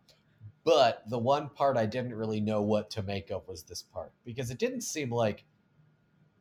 but 0.63 1.03
the 1.09 1.17
one 1.17 1.49
part 1.49 1.77
I 1.77 1.85
didn't 1.85 2.15
really 2.15 2.39
know 2.39 2.61
what 2.61 2.89
to 2.91 3.03
make 3.03 3.31
of 3.31 3.47
was 3.47 3.63
this 3.63 3.81
part 3.81 4.11
because 4.25 4.49
it 4.49 4.59
didn't 4.59 4.81
seem 4.81 5.09
like 5.09 5.45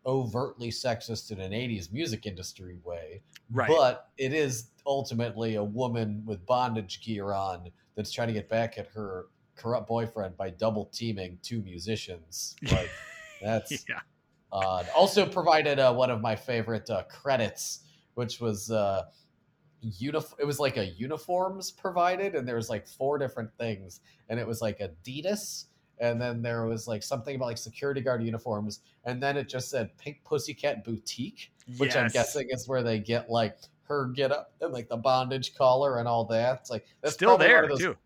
overtly 0.07 0.70
sexist 0.70 1.31
in 1.31 1.41
an 1.41 1.53
80s 1.53 1.93
music 1.93 2.27
industry 2.27 2.79
way. 2.85 3.23
right. 3.51 3.68
But 3.68 4.09
it 4.18 4.33
is 4.33 4.68
ultimately 4.87 5.55
a 5.55 5.64
woman 5.64 6.23
with 6.27 6.45
bondage 6.45 7.03
gear 7.05 7.33
on 7.33 7.70
that's 7.95 8.11
trying 8.11 8.29
to 8.29 8.35
get 8.35 8.49
back 8.49 8.79
at 8.79 8.89
her 8.89 9.27
corrupt 9.57 9.89
boyfriend 9.89 10.37
by 10.37 10.51
double 10.51 10.87
teaming 10.87 11.39
two 11.43 11.62
musicians. 11.62 12.57
Like 12.70 12.91
that's 13.41 13.85
yeah, 13.89 14.01
odd. 14.53 14.87
Also 14.97 15.27
provided 15.27 15.79
uh, 15.79 15.93
one 15.93 16.11
of 16.11 16.20
my 16.20 16.37
favorite 16.37 16.89
uh, 16.89 17.03
credits, 17.05 17.81
which 18.14 18.41
was 18.41 18.70
uh, 18.70 19.05
unif- 19.83 20.35
It 20.39 20.45
was 20.47 20.59
like 20.59 20.76
a 20.76 20.87
uniforms 20.87 21.70
provided, 21.70 22.35
and 22.35 22.47
there 22.47 22.57
was 22.57 22.70
like 22.70 22.87
four 22.87 23.18
different 23.18 23.51
things, 23.59 24.01
and 24.28 24.39
it 24.39 24.47
was 24.47 24.61
like 24.61 24.78
Adidas. 24.80 25.66
And 26.01 26.20
then 26.20 26.43
there 26.43 26.66
was 26.66 26.89
like 26.89 27.03
something 27.03 27.37
about 27.37 27.47
like 27.47 27.59
security 27.59 28.01
guard 28.01 28.22
uniforms, 28.24 28.80
and 29.05 29.22
then 29.22 29.37
it 29.37 29.49
just 29.49 29.70
said 29.70 29.97
Pink 29.99 30.20
Pussycat 30.24 30.85
Boutique, 30.85 31.53
which 31.78 31.95
I'm 31.95 32.09
guessing 32.09 32.49
is 32.51 32.66
where 32.66 32.83
they 32.83 32.99
get 32.99 33.30
like 33.30 33.57
her 33.85 34.07
get 34.09 34.33
up 34.33 34.53
and 34.61 34.72
like 34.72 34.89
the 34.89 34.97
bondage 34.97 35.55
collar 35.55 35.99
and 35.99 36.09
all 36.09 36.24
that. 36.24 36.59
It's 36.61 36.70
like 36.70 36.87
that's 37.03 37.14
still 37.14 37.37
there 37.39 37.68
those- 37.68 37.78
too. 37.78 37.97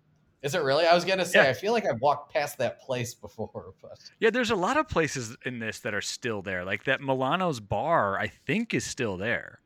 Is 0.43 0.55
it 0.55 0.63
really? 0.63 0.87
I 0.87 0.95
was 0.95 1.05
gonna 1.05 1.25
say 1.25 1.43
Yeah. 1.43 1.49
I 1.51 1.55
feel 1.55 1.73
like 1.73 1.87
I've 1.87 2.01
walked 2.01 2.33
past 2.33 2.59
that 2.59 2.81
place 2.83 3.15
before, 3.15 3.73
but 3.83 3.99
Yeah, 4.21 4.31
there's 4.31 4.51
a 4.51 4.57
lot 4.57 4.77
of 4.77 4.89
places 4.89 5.35
in 5.47 5.59
this 5.59 5.81
that 5.81 5.95
are 5.95 6.03
still 6.03 6.43
there. 6.43 6.65
Like 6.65 6.85
that 6.85 7.01
Milano's 7.01 7.61
bar, 7.61 8.19
I 8.19 8.29
think, 8.29 8.75
is 8.75 8.85
still 8.85 9.17
there. 9.17 9.61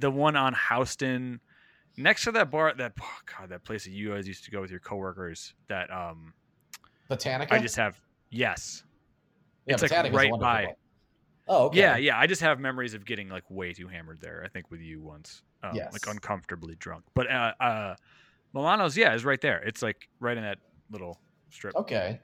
The 0.00 0.10
one 0.10 0.34
on 0.36 0.56
Houston, 0.68 1.40
next 1.96 2.24
to 2.24 2.32
that 2.32 2.50
bar, 2.50 2.74
that 2.74 2.92
oh 3.00 3.18
god, 3.38 3.50
that 3.50 3.64
place 3.64 3.84
that 3.84 3.92
you 3.92 4.10
guys 4.10 4.26
used 4.26 4.44
to 4.44 4.50
go 4.50 4.60
with 4.60 4.70
your 4.70 4.80
coworkers. 4.80 5.54
That 5.68 5.92
um, 5.92 6.34
Botanica. 7.08 7.52
I 7.52 7.58
just 7.58 7.76
have 7.76 8.00
yes, 8.30 8.82
yeah, 9.66 9.74
it's, 9.74 9.82
like, 9.82 9.92
Botanica's 9.92 10.14
a 10.14 10.16
right 10.16 10.40
by. 10.40 10.74
Oh, 11.48 11.64
okay. 11.66 11.78
yeah, 11.78 11.96
yeah. 11.96 12.18
I 12.18 12.26
just 12.26 12.40
have 12.42 12.60
memories 12.60 12.94
of 12.94 13.04
getting 13.04 13.28
like 13.28 13.44
way 13.50 13.72
too 13.72 13.88
hammered 13.88 14.20
there. 14.20 14.42
I 14.44 14.48
think 14.48 14.70
with 14.70 14.80
you 14.80 15.00
once, 15.02 15.42
um, 15.64 15.74
Yes. 15.74 15.92
like 15.92 16.06
uncomfortably 16.06 16.76
drunk. 16.76 17.04
But 17.14 17.28
uh, 17.28 17.52
uh, 17.60 17.94
Milano's, 18.52 18.96
yeah, 18.96 19.14
is 19.14 19.24
right 19.24 19.40
there. 19.40 19.58
It's 19.62 19.82
like 19.82 20.08
right 20.20 20.36
in 20.36 20.44
that 20.44 20.58
little 20.90 21.18
strip. 21.50 21.74
Okay. 21.74 22.20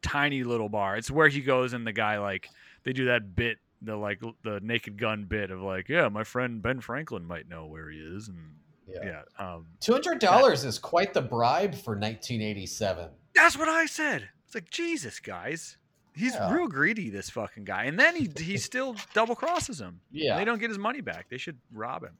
tiny 0.00 0.44
little 0.44 0.68
bar. 0.68 0.96
It's 0.96 1.10
where 1.10 1.26
he 1.26 1.40
goes 1.40 1.72
and 1.72 1.84
the 1.84 1.92
guy 1.92 2.18
like 2.18 2.48
they 2.84 2.92
do 2.92 3.06
that 3.06 3.34
bit, 3.34 3.58
the 3.82 3.96
like 3.96 4.20
the 4.42 4.60
Naked 4.62 4.98
Gun 4.98 5.24
bit 5.24 5.50
of 5.50 5.60
like, 5.60 5.88
yeah, 5.88 6.08
my 6.08 6.24
friend 6.24 6.60
Ben 6.62 6.80
Franklin 6.80 7.24
might 7.24 7.48
know 7.48 7.66
where 7.66 7.88
he 7.90 7.98
is, 7.98 8.28
and 8.28 8.38
Yeah. 8.86 9.22
yeah, 9.38 9.54
um, 9.54 9.66
Two 9.80 9.92
hundred 9.92 10.18
dollars 10.18 10.64
is 10.64 10.78
quite 10.78 11.14
the 11.14 11.22
bribe 11.22 11.74
for 11.74 11.94
1987. 11.96 13.10
that's 13.34 13.56
what 13.56 13.68
I 13.68 13.86
said. 13.86 14.28
It's 14.46 14.54
like 14.54 14.70
Jesus, 14.70 15.20
guys, 15.20 15.76
he's 16.14 16.34
Yeah. 16.34 16.52
real 16.52 16.66
greedy, 16.68 17.10
this 17.10 17.30
fucking 17.30 17.64
guy, 17.64 17.84
and 17.84 17.98
then 17.98 18.16
he 18.16 18.28
he 18.38 18.56
still 18.70 18.96
double 19.14 19.36
crosses 19.36 19.80
him. 19.80 20.00
Yeah. 20.10 20.36
they 20.36 20.44
don't 20.44 20.58
get 20.58 20.70
his 20.70 20.78
money 20.78 21.00
back. 21.02 21.28
They 21.28 21.38
should 21.38 21.58
rob 21.72 22.02
him. 22.04 22.18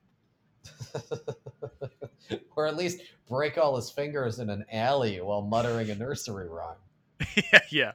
or 2.56 2.66
at 2.66 2.76
least 2.76 3.00
break 3.28 3.56
all 3.58 3.76
his 3.76 3.90
fingers 3.90 4.38
in 4.38 4.50
an 4.50 4.64
alley 4.72 5.20
while 5.20 5.42
muttering 5.42 5.90
a 5.90 5.94
nursery 5.94 6.48
rhyme. 6.48 6.76
yeah, 7.52 7.60
yeah, 7.70 7.92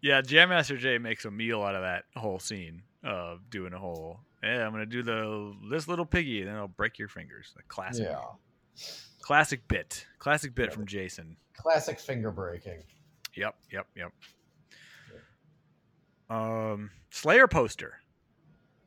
yeah. 0.00 0.20
Jam 0.22 0.48
Master 0.48 0.76
Jay 0.76 0.98
makes 0.98 1.24
a 1.24 1.30
meal 1.30 1.62
out 1.62 1.74
of 1.74 1.82
that 1.82 2.04
whole 2.16 2.38
scene 2.38 2.82
of 3.06 3.48
doing 3.50 3.72
a 3.72 3.78
whole. 3.78 4.20
Yeah, 4.42 4.66
I'm 4.66 4.72
gonna 4.72 4.86
do 4.86 5.02
the 5.02 5.54
this 5.70 5.88
little 5.88 6.04
piggy, 6.06 6.40
and 6.40 6.48
then 6.48 6.56
I'll 6.56 6.68
break 6.68 6.98
your 6.98 7.08
fingers. 7.08 7.54
A 7.58 7.62
classic, 7.64 8.06
Yeah. 8.06 8.22
classic 9.20 9.66
bit, 9.68 10.06
classic 10.18 10.54
bit 10.54 10.70
Yeah. 10.70 10.74
from 10.74 10.86
Jason. 10.86 11.36
Classic 11.54 11.98
finger 11.98 12.30
breaking. 12.30 12.82
Yep, 13.34 13.56
yep, 13.70 13.86
yep. 13.94 14.12
Um, 16.28 16.90
Slayer 17.10 17.46
poster. 17.46 18.00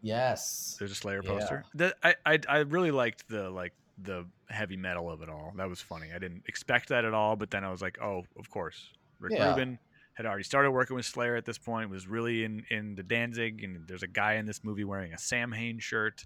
Yes. 0.01 0.75
There's 0.79 0.91
a 0.91 0.95
Slayer 0.95 1.21
Yeah. 1.23 1.29
poster. 1.29 1.63
The, 1.73 1.95
I, 2.03 2.15
I 2.25 2.39
I 2.47 2.57
really 2.59 2.91
liked 2.91 3.27
the 3.27 3.49
like 3.49 3.73
the 3.97 4.25
heavy 4.49 4.77
metal 4.77 5.09
of 5.11 5.21
it 5.21 5.29
all. 5.29 5.53
That 5.57 5.67
was 5.69 5.81
funny. 5.81 6.07
I 6.13 6.19
didn't 6.19 6.43
expect 6.47 6.89
that 6.89 7.05
at 7.05 7.13
all, 7.13 7.35
but 7.35 7.51
then 7.51 7.63
I 7.63 7.69
was 7.71 7.81
like, 7.81 7.99
oh, 8.01 8.23
of 8.37 8.49
course. 8.49 8.91
Rick 9.19 9.33
Yeah. 9.33 9.49
Rubin 9.49 9.77
had 10.19 10.25
already 10.25 10.43
started 10.43 10.71
working 10.71 10.97
with 10.97 11.05
Slayer 11.05 11.37
at 11.37 11.45
this 11.45 11.57
point. 11.57 11.89
Was 11.89 12.05
really 12.05 12.43
in 12.43 12.65
in 12.69 12.93
the 12.95 13.03
Danzig, 13.03 13.63
and 13.63 13.87
there's 13.87 14.03
a 14.03 14.07
guy 14.07 14.33
in 14.33 14.45
this 14.45 14.65
movie 14.65 14.83
wearing 14.83 15.13
a 15.13 15.17
Samhain 15.17 15.79
shirt. 15.79 16.25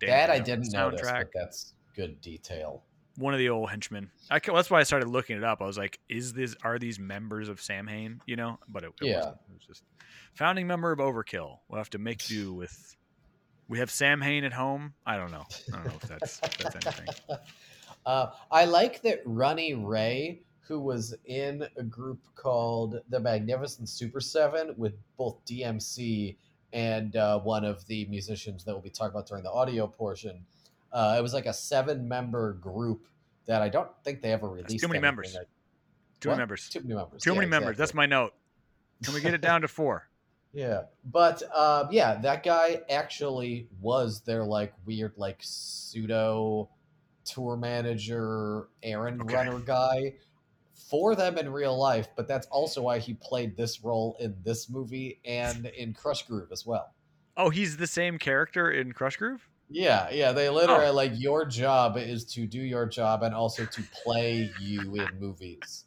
That 0.00 0.30
I 0.30 0.38
Danzig's 0.38 0.74
on 0.74 0.90
the 0.90 0.96
didn't 0.96 1.04
notice, 1.04 1.28
that's 1.34 1.74
good 1.96 2.20
detail. 2.20 2.84
One 3.16 3.34
of 3.34 3.38
the 3.38 3.48
old 3.48 3.68
henchmen. 3.68 4.12
I, 4.30 4.38
that's 4.38 4.70
why 4.70 4.78
I 4.78 4.84
started 4.84 5.08
looking 5.08 5.36
it 5.36 5.42
up. 5.42 5.60
I 5.60 5.66
was 5.66 5.76
like, 5.76 5.98
is 6.08 6.32
this 6.32 6.54
are 6.62 6.78
these 6.78 7.00
members 7.00 7.48
of 7.48 7.60
Samhain? 7.60 8.20
You 8.26 8.36
know, 8.36 8.60
but 8.68 8.84
it, 8.84 8.92
it 9.02 9.06
Yeah. 9.08 9.16
wasn't. 9.16 9.34
It 9.50 9.54
was 9.54 9.64
just 9.66 9.82
founding 10.34 10.68
member 10.68 10.92
of 10.92 11.00
Overkill. 11.00 11.58
We'll 11.68 11.78
have 11.78 11.90
to 11.90 11.98
make 11.98 12.24
do 12.26 12.54
with. 12.54 12.96
We 13.66 13.80
have 13.80 13.90
Samhain 13.90 14.44
at 14.44 14.52
home. 14.52 14.94
I 15.04 15.16
don't 15.16 15.32
know. 15.32 15.44
I 15.72 15.76
don't 15.76 15.86
know 15.86 15.94
if 16.00 16.08
that's 16.08 16.38
if 16.44 16.58
that's 16.58 16.86
anything. 16.86 17.08
Uh, 18.04 18.32
I 18.50 18.64
like 18.64 19.00
that 19.02 19.20
Runny 19.24 19.74
Ray, 19.74 20.42
who 20.66 20.80
was 20.80 21.14
in 21.26 21.66
a 21.76 21.82
group 21.82 22.20
called 22.34 23.00
the 23.08 23.20
Magnificent 23.20 23.88
Super 23.88 24.20
Seven 24.20 24.74
with 24.76 24.94
both 25.16 25.44
DMC 25.44 26.36
and 26.72 27.16
uh, 27.16 27.38
one 27.40 27.64
of 27.64 27.84
the 27.86 28.06
musicians 28.06 28.64
that 28.64 28.72
we'll 28.72 28.80
be 28.82 28.88
talking 28.90 29.10
about 29.10 29.26
during 29.26 29.42
the 29.44 29.50
audio 29.50 29.86
portion. 29.86 30.44
Uh, 30.92 31.16
it 31.18 31.22
was 31.22 31.34
like 31.34 31.46
a 31.46 31.52
seven-member 31.52 32.54
group 32.54 33.06
that 33.46 33.60
I 33.60 33.68
don't 33.68 33.88
think 34.04 34.22
they 34.22 34.32
ever 34.32 34.48
released. 34.48 34.80
too 34.82 34.88
many 34.88 35.00
members. 35.00 35.34
Like- 35.34 35.48
Two 36.20 36.28
What? 36.28 36.38
members. 36.38 36.68
Too 36.68 36.80
many 36.80 36.94
members. 36.94 37.22
Too 37.22 37.30
Yeah, 37.32 37.38
many 37.38 37.50
members. 37.50 37.70
exactly. 37.70 37.82
That's 37.82 37.94
my 37.94 38.06
note. 38.06 38.32
Can 39.02 39.14
we 39.14 39.20
get 39.20 39.34
it 39.34 39.40
down 39.40 39.62
to 39.62 39.68
four? 39.68 40.08
Yeah, 40.54 40.82
but 41.02 41.42
um, 41.56 41.88
yeah, 41.92 42.16
that 42.20 42.42
guy 42.42 42.82
actually 42.90 43.68
was 43.80 44.20
their 44.20 44.44
like 44.44 44.74
weird 44.84 45.14
like 45.16 45.38
pseudo 45.40 46.68
tour 47.24 47.56
manager, 47.56 48.68
errand 48.82 49.22
Okay. 49.22 49.34
runner 49.34 49.58
guy 49.60 50.12
for 50.92 51.16
them 51.16 51.38
in 51.38 51.50
real 51.50 51.76
life. 51.76 52.06
But 52.14 52.28
that's 52.28 52.46
also 52.48 52.82
why 52.82 52.98
he 52.98 53.14
played 53.14 53.56
this 53.56 53.82
role 53.82 54.14
in 54.20 54.36
this 54.44 54.68
movie 54.68 55.20
and 55.24 55.64
in 55.66 55.94
Krush 55.94 56.26
Groove 56.28 56.52
as 56.52 56.66
well. 56.66 56.94
Oh, 57.36 57.48
he's 57.48 57.78
the 57.78 57.86
same 57.86 58.18
character 58.18 58.70
in 58.70 58.92
Krush 58.92 59.16
Groove. 59.16 59.48
Yeah, 59.70 60.10
yeah, 60.10 60.32
they 60.32 60.50
literally 60.50 60.88
Oh. 60.88 60.92
like 60.92 61.12
your 61.14 61.46
job 61.46 61.96
is 61.96 62.26
to 62.34 62.46
do 62.46 62.60
your 62.60 62.84
job 62.84 63.22
and 63.22 63.34
also 63.34 63.64
to 63.64 63.82
play 64.04 64.52
you 64.60 64.94
in 64.96 65.18
movies. 65.18 65.86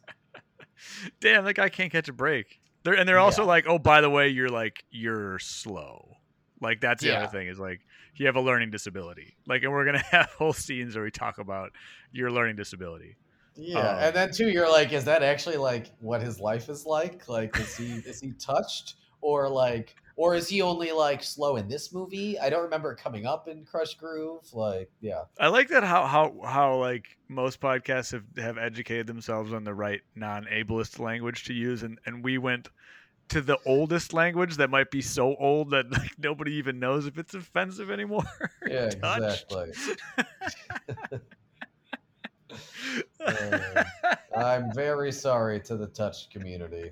Damn, 1.22 1.45
that 1.45 1.53
guy 1.53 1.70
can't 1.70 1.91
catch 1.91 2.10
a 2.10 2.14
break. 2.14 2.60
They're, 2.84 2.95
and 2.95 3.08
they're 3.08 3.20
also 3.20 3.43
Yeah. 3.43 3.47
like, 3.49 3.68
oh, 3.68 3.78
by 3.80 4.01
the 4.01 4.10
way, 4.10 4.30
you're 4.30 4.49
like 4.49 4.84
you're 4.89 5.38
slow. 5.39 6.14
Like 6.62 6.82
that's 6.82 7.03
the 7.03 7.10
Yeah. 7.10 7.18
other 7.18 7.28
thing 7.28 7.47
is 7.47 7.60
like 7.60 7.82
you 8.16 8.26
have 8.26 8.36
a 8.38 8.41
learning 8.41 8.72
disability. 8.72 9.36
Like, 9.45 9.62
and 9.64 9.72
we're 9.72 9.86
gonna 9.86 9.99
have 10.12 10.32
whole 10.38 10.53
scenes 10.53 10.95
where 10.95 11.03
we 11.03 11.12
talk 11.12 11.38
about 11.38 11.70
your 12.12 12.32
learning 12.32 12.56
disability. 12.56 13.18
Yeah, 13.58 13.80
Um, 13.80 13.97
and 13.99 14.16
then 14.16 14.32
too, 14.32 14.49
you're 14.49 14.70
like, 14.70 14.91
is 14.91 15.06
that 15.06 15.24
actually 15.24 15.58
like 15.58 15.88
what 15.99 16.22
his 16.22 16.39
life 16.39 16.70
is 16.70 16.86
like? 16.86 17.28
Like, 17.28 17.58
is 17.58 17.76
he 17.76 17.93
is 17.93 18.20
he 18.20 18.34
touched 18.34 18.95
or 19.22 19.49
like, 19.49 19.95
or 20.18 20.36
is 20.36 20.47
he 20.49 20.62
only 20.62 20.91
like 20.91 21.24
slow 21.24 21.56
in 21.56 21.68
this 21.68 21.93
movie? 21.93 22.38
I 22.39 22.49
don't 22.49 22.64
remember 22.64 22.95
coming 22.95 23.26
up 23.26 23.47
in 23.47 23.66
Krush 23.66 23.97
Groove. 23.97 24.53
Like, 24.53 24.89
yeah, 25.01 25.24
I 25.39 25.47
like 25.47 25.70
that 25.70 25.84
how 25.84 26.06
how 26.06 26.36
how 26.43 26.78
like 26.78 27.18
most 27.30 27.60
podcasts 27.62 28.12
have 28.12 28.26
have 28.38 28.58
educated 28.58 29.08
themselves 29.08 29.53
on 29.53 29.64
the 29.64 29.74
right 29.74 30.01
non-ableist 30.16 30.99
language 30.99 31.45
to 31.45 31.53
use, 31.53 31.84
and 31.84 31.99
and 32.06 32.24
we 32.24 32.38
went 32.38 32.70
to 33.28 33.41
the 33.41 33.58
oldest 33.66 34.14
language 34.14 34.58
that 34.58 34.70
might 34.70 34.91
be 34.91 35.01
so 35.01 35.36
old 35.38 35.72
that 35.72 35.91
like 35.91 36.12
nobody 36.20 36.53
even 36.53 36.80
knows 36.80 37.08
if 37.08 37.18
it's 37.18 37.34
offensive 37.34 37.89
anymore. 37.89 38.24
yeah, 38.68 38.86
exactly. 39.03 39.72
Uh, 43.26 43.84
I'm 44.36 44.74
very 44.74 45.12
sorry 45.12 45.60
to 45.62 45.76
the 45.78 45.88
touched 45.88 46.32
community. 46.32 46.91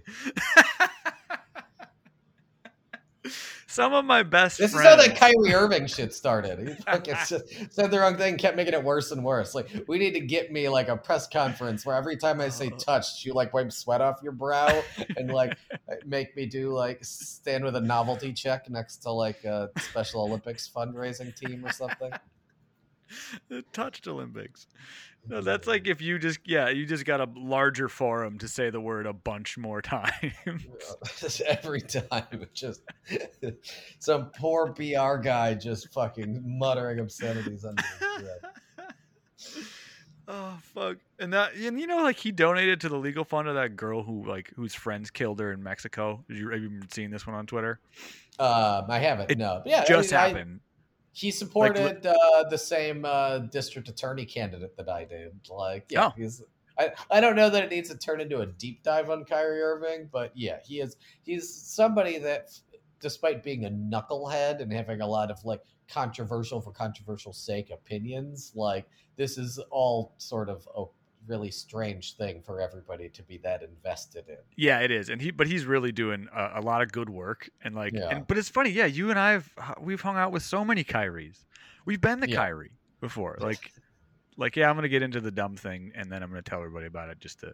Some 3.68 3.94
of 3.94 4.06
my 4.06 4.22
best 4.22 4.60
This 4.60 4.72
is 4.76 4.82
how 4.84 4.96
that 4.98 5.16
Kyrie 5.16 5.52
Irving 5.56 5.88
shit 5.88 6.14
started. 6.14 6.68
He 6.68 6.76
fucking 6.86 7.16
just 7.28 7.74
said 7.74 7.90
the 7.90 8.00
wrong 8.00 8.18
thing, 8.18 8.38
kept 8.38 8.56
making 8.56 8.76
it 8.76 8.84
worse 8.84 9.12
and 9.12 9.24
worse. 9.24 9.56
Like, 9.56 9.68
we 9.88 9.98
need 9.98 10.14
to 10.14 10.20
get 10.20 10.52
me 10.52 10.70
like 10.70 10.90
a 10.90 10.96
press 10.98 11.28
conference 11.28 11.84
where 11.84 11.96
every 11.96 12.16
time 12.16 12.40
I 12.40 12.50
say 12.50 12.70
Oh. 12.72 12.78
touched, 12.78 13.26
you 13.26 13.34
like 13.34 13.52
wipe 13.52 13.72
sweat 13.72 14.00
off 14.00 14.20
your 14.22 14.32
brow 14.34 14.84
and 15.18 15.32
like 15.34 15.58
make 16.06 16.36
me 16.36 16.46
do 16.46 16.72
like 16.72 17.04
stand 17.04 17.64
with 17.64 17.76
a 17.76 17.82
novelty 17.82 18.32
check 18.32 18.70
next 18.70 18.98
to 18.98 19.12
like 19.12 19.44
a 19.44 19.72
Special 19.80 20.22
Olympics 20.22 20.70
fundraising 20.70 21.36
team 21.36 21.66
or 21.66 21.72
something. 21.72 22.12
the 23.50 23.64
touched 23.74 24.08
Olympics. 24.08 24.68
No, 25.26 25.40
that's 25.42 25.68
like 25.68 25.88
if 25.88 26.02
you 26.02 26.20
just 26.20 26.40
yeah, 26.46 26.68
you 26.70 26.86
just 26.86 27.06
got 27.06 27.22
a 27.22 27.30
larger 27.36 27.88
forum 27.88 28.38
to 28.40 28.48
say 28.48 28.70
the 28.70 28.82
word 28.82 29.06
a 29.06 29.14
bunch 29.14 29.58
more 29.58 29.82
times. 29.82 30.12
Just 31.20 31.40
every 31.42 31.80
time, 31.82 32.26
it's 32.32 32.60
just 32.60 32.82
some 34.00 34.32
poor 34.38 34.74
PR 34.74 35.16
guy 35.18 35.54
just 35.54 35.94
fucking 35.94 36.42
muttering 36.46 37.00
obscenities 37.00 37.64
under 37.64 37.82
his 37.84 38.22
breath. 38.78 39.64
oh 40.28 40.58
fuck. 40.74 40.98
And 41.20 41.32
that 41.34 41.54
and 41.56 41.80
you 41.80 41.88
know 41.88 42.04
like 42.04 42.18
he 42.18 42.32
donated 42.32 42.82
to 42.82 42.90
the 42.90 42.98
legal 42.98 43.24
fund 43.24 43.48
of 43.48 43.56
that 43.56 43.76
girl 43.76 44.04
who 44.04 44.26
like 44.26 44.52
whose 44.56 44.74
friends 44.76 45.10
killed 45.10 45.40
her 45.40 45.54
in 45.54 45.64
Mexico. 45.64 46.24
Did 46.28 46.38
you 46.38 46.50
have 46.50 46.62
you 46.62 46.82
seeing 46.92 47.10
this 47.12 47.26
one 47.26 47.36
on 47.36 47.46
Twitter? 47.46 47.80
Um, 48.40 48.86
I 48.90 49.00
haven't. 49.00 49.32
It 49.32 49.38
no, 49.38 49.62
yeah, 49.66 49.86
Just 49.86 50.12
I- 50.14 50.26
I- 50.26 50.28
happened. 50.30 50.60
He 51.14 51.30
supported 51.32 52.06
uh, 52.06 52.44
the 52.50 52.58
same 52.58 53.06
uh, 53.06 53.40
district 53.40 53.88
attorney 53.88 54.26
candidate 54.26 54.76
that 54.78 54.90
I 54.90 55.06
did. 55.06 55.32
Like, 55.50 55.86
yeah, 55.90 56.08
Oh. 56.08 56.14
he's. 56.18 56.42
I, 56.80 56.92
I 57.12 57.22
don't 57.22 57.36
know 57.36 57.52
that 57.52 57.64
it 57.66 57.70
needs 57.70 57.90
to 57.90 57.98
turn 57.98 58.20
into 58.20 58.40
a 58.42 58.48
deep 58.48 58.82
dive 58.82 59.12
on 59.12 59.26
Kyrie 59.26 59.62
Irving, 59.62 60.10
but 60.12 60.32
yeah, 60.34 60.58
he 60.66 60.82
is. 60.82 60.98
He's 61.22 61.54
somebody 61.54 62.18
that, 62.18 62.50
despite 63.00 63.44
being 63.44 63.66
a 63.66 63.70
knucklehead 63.70 64.60
and 64.60 64.74
having 64.74 65.02
a 65.02 65.08
lot 65.08 65.30
of 65.30 65.38
like 65.46 65.62
controversial 65.88 66.60
for 66.62 66.72
controversial 66.72 67.32
sake 67.32 67.70
opinions, 67.70 68.54
like 68.56 68.88
this 69.18 69.38
is 69.38 69.60
all 69.70 70.16
sort 70.18 70.50
of 70.50 70.68
a 70.76 70.86
really 71.28 71.52
strange 71.52 72.16
thing 72.18 72.42
for 72.42 72.60
everybody 72.62 73.10
to 73.10 73.24
be 73.24 73.38
that 73.40 73.64
invested 73.64 74.28
in. 74.28 74.38
Yeah, 74.58 74.80
it 74.80 74.92
is, 74.92 75.10
and 75.10 75.22
he 75.22 75.32
but 75.32 75.48
he's 75.48 75.66
really 75.66 75.92
doing 75.92 76.28
a, 76.36 76.60
a 76.60 76.62
lot 76.62 76.82
of 76.82 76.92
good 76.92 77.10
work, 77.10 77.50
and 77.64 77.76
like, 77.76 77.94
Yeah. 77.94 78.10
and 78.10 78.28
but 78.28 78.38
it's 78.38 78.50
funny, 78.50 78.70
yeah. 78.72 78.86
You 78.86 79.10
and 79.10 79.20
I 79.20 79.32
have 79.34 79.52
we've 79.82 80.02
hung 80.02 80.18
out 80.18 80.32
with 80.32 80.44
so 80.44 80.64
many 80.66 80.84
Kyries. 80.84 81.46
We've 81.86 82.02
been 82.02 82.20
the 82.20 82.30
Yeah. 82.30 82.36
Kyrie 82.38 82.72
before, 83.02 83.38
like, 83.42 83.72
like 84.38 84.56
yeah. 84.56 84.70
I'm 84.70 84.76
gonna 84.76 84.90
get 84.90 85.02
into 85.02 85.22
the 85.22 85.32
dumb 85.32 85.56
thing, 85.56 85.92
and 85.96 86.12
then 86.12 86.24
I'm 86.24 86.30
gonna 86.30 86.42
tell 86.42 86.60
everybody 86.60 86.88
about 86.88 87.10
it 87.10 87.20
just 87.20 87.40
to 87.42 87.54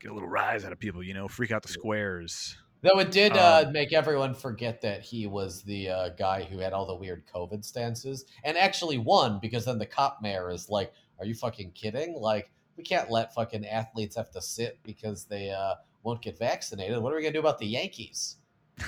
get 0.00 0.10
a 0.10 0.14
little 0.14 0.28
rise 0.28 0.64
out 0.64 0.72
of 0.72 0.78
people, 0.78 1.02
you 1.02 1.14
know, 1.14 1.28
freak 1.28 1.50
out 1.50 1.62
the 1.62 1.68
squares. 1.68 2.56
Though 2.80 3.00
it 3.00 3.10
did 3.10 3.32
uh, 3.36 3.64
Um, 3.66 3.72
make 3.72 3.92
everyone 3.92 4.34
forget 4.34 4.80
that 4.82 5.02
he 5.02 5.26
was 5.26 5.62
the 5.62 5.88
uh, 5.88 6.08
guy 6.10 6.44
who 6.44 6.58
had 6.58 6.72
all 6.72 6.86
the 6.86 6.94
weird 6.94 7.24
COVID 7.26 7.64
stances 7.64 8.24
and 8.44 8.56
actually 8.56 8.98
won 8.98 9.40
because 9.40 9.64
then 9.64 9.78
the 9.78 9.86
cop 9.86 10.22
mayor 10.22 10.48
is 10.52 10.68
like, 10.70 10.92
Are 11.18 11.24
you 11.26 11.34
fucking 11.34 11.72
kidding? 11.72 12.14
Like, 12.14 12.52
we 12.78 12.84
can't 12.84 13.10
let 13.10 13.34
fucking 13.34 13.66
athletes 13.66 14.16
have 14.16 14.30
to 14.30 14.40
sit 14.40 14.78
because 14.84 15.24
they 15.24 15.50
uh, 15.50 15.74
won't 16.04 16.22
get 16.22 16.38
vaccinated. 16.38 16.98
What 16.98 17.12
are 17.12 17.16
we 17.16 17.22
going 17.22 17.34
to 17.34 17.36
do 17.36 17.40
about 17.40 17.58
the 17.58 17.66
Yankees? 17.66 18.36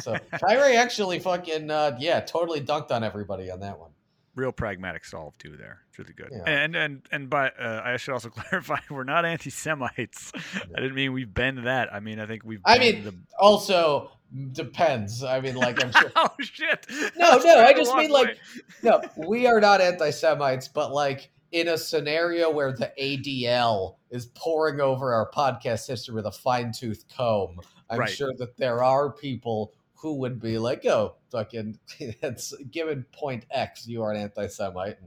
So 0.00 0.14
Kyrie 0.44 0.76
actually 0.76 1.18
fucking, 1.18 1.72
uh, 1.72 1.96
yeah, 1.98 2.20
totally 2.20 2.60
dunked 2.60 2.92
on 2.92 3.02
everybody 3.02 3.50
on 3.50 3.58
that 3.60 3.80
one. 3.80 3.90
Real 4.36 4.52
pragmatic 4.52 5.04
solve 5.04 5.36
too 5.38 5.56
there. 5.56 5.80
It's 5.88 5.98
really 5.98 6.12
good. 6.12 6.28
Yeah. 6.30 6.44
And 6.46 6.76
and 6.76 7.02
and 7.10 7.28
by 7.28 7.48
uh, 7.48 7.82
I 7.84 7.96
should 7.96 8.12
also 8.12 8.28
clarify, 8.30 8.78
we're 8.90 9.02
not 9.02 9.24
anti-Semites. 9.24 10.30
I 10.54 10.80
didn't 10.80 10.94
mean 10.94 11.12
we've 11.12 11.34
been 11.34 11.64
that. 11.64 11.92
I 11.92 11.98
mean 11.98 12.20
I 12.20 12.26
think 12.26 12.44
we've. 12.44 12.60
I 12.64 12.78
mean, 12.78 13.02
the... 13.02 13.14
Also, 13.40 14.12
depends. 14.52 15.24
I 15.24 15.40
mean, 15.40 15.56
like, 15.56 15.82
I'm 15.82 15.90
sure. 15.90 16.12
oh 16.16 16.28
shit! 16.38 16.86
No, 17.16 17.38
no, 17.38 17.58
I 17.58 17.72
just 17.72 17.92
mean, 17.96 18.10
like, 18.10 18.38
no, 18.84 19.02
we 19.16 19.48
are 19.48 19.60
not 19.60 19.80
anti 19.80 20.10
Semites, 20.10 20.68
but 20.68 20.92
like 20.92 21.30
in 21.52 21.68
a 21.68 21.78
scenario 21.78 22.50
where 22.50 22.72
the 22.72 22.92
ADL 23.00 23.96
is 24.10 24.26
pouring 24.34 24.80
over 24.80 25.12
our 25.12 25.30
podcast 25.30 25.86
history 25.86 26.14
with 26.14 26.26
a 26.26 26.32
fine 26.32 26.72
tooth 26.72 27.04
comb, 27.14 27.60
I'm 27.90 28.00
Right. 28.00 28.10
sure 28.10 28.32
that 28.38 28.56
there 28.56 28.82
are 28.82 29.10
people 29.10 29.72
who 29.94 30.14
would 30.14 30.40
be 30.40 30.58
like, 30.58 30.84
oh, 30.86 31.16
fucking, 31.30 31.78
it's 31.98 32.54
given 32.70 33.04
point 33.12 33.46
X, 33.50 33.86
you 33.86 34.02
are 34.02 34.12
an 34.12 34.20
anti 34.20 34.46
Semite. 34.46 34.98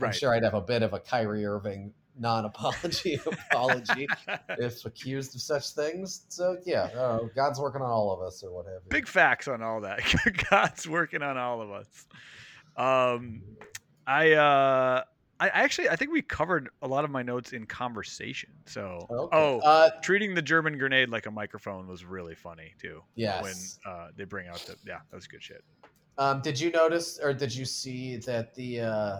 I'm 0.00 0.12
sure 0.12 0.32
I'd 0.32 0.44
have 0.44 0.54
a 0.54 0.60
bit 0.60 0.82
of 0.82 0.92
a 0.92 1.00
Kyrie 1.00 1.44
Irving 1.44 1.92
non-apology 2.20 3.20
apology 3.50 4.06
if 4.50 4.84
accused 4.84 5.34
of 5.34 5.40
such 5.40 5.70
things. 5.70 6.24
So 6.28 6.58
yeah, 6.64 6.84
uh, 6.96 7.20
God's 7.34 7.60
working 7.60 7.80
on 7.82 7.90
all 7.90 8.12
of 8.12 8.20
us 8.20 8.42
or 8.42 8.52
what 8.52 8.66
have 8.66 8.82
you. 8.84 8.90
Big 8.90 9.06
facts 9.08 9.48
on 9.48 9.62
all 9.62 9.80
that. 9.82 10.00
God's 10.50 10.88
working 10.88 11.22
on 11.22 11.36
all 11.36 11.60
of 11.60 11.70
us. 11.70 12.06
Um, 12.76 13.42
I 14.06 14.32
uh, 14.32 15.04
I 15.40 15.48
actually 15.48 15.88
I 15.88 15.96
think 15.96 16.12
we 16.12 16.22
covered 16.22 16.68
a 16.82 16.88
lot 16.88 17.04
of 17.04 17.10
my 17.10 17.22
notes 17.22 17.52
in 17.52 17.66
conversation. 17.66 18.50
So 18.66 19.06
Okay. 19.10 19.36
oh, 19.36 19.60
uh, 19.60 19.90
treating 20.02 20.34
the 20.34 20.42
German 20.42 20.78
grenade 20.78 21.10
like 21.10 21.26
a 21.26 21.30
microphone 21.30 21.86
was 21.86 22.04
really 22.04 22.34
funny 22.34 22.74
too. 22.78 23.02
Yeah, 23.14 23.42
When 23.42 23.54
uh, 23.86 24.08
they 24.16 24.24
bring 24.24 24.48
out 24.48 24.58
the 24.60 24.76
yeah, 24.84 24.98
that 25.10 25.16
was 25.16 25.26
good 25.26 25.42
shit. 25.42 25.64
Um, 26.16 26.40
did 26.42 26.58
you 26.58 26.70
notice 26.70 27.20
or 27.22 27.32
did 27.32 27.54
you 27.54 27.64
see 27.64 28.16
that 28.18 28.54
the 28.54 28.80
uh, 28.80 29.18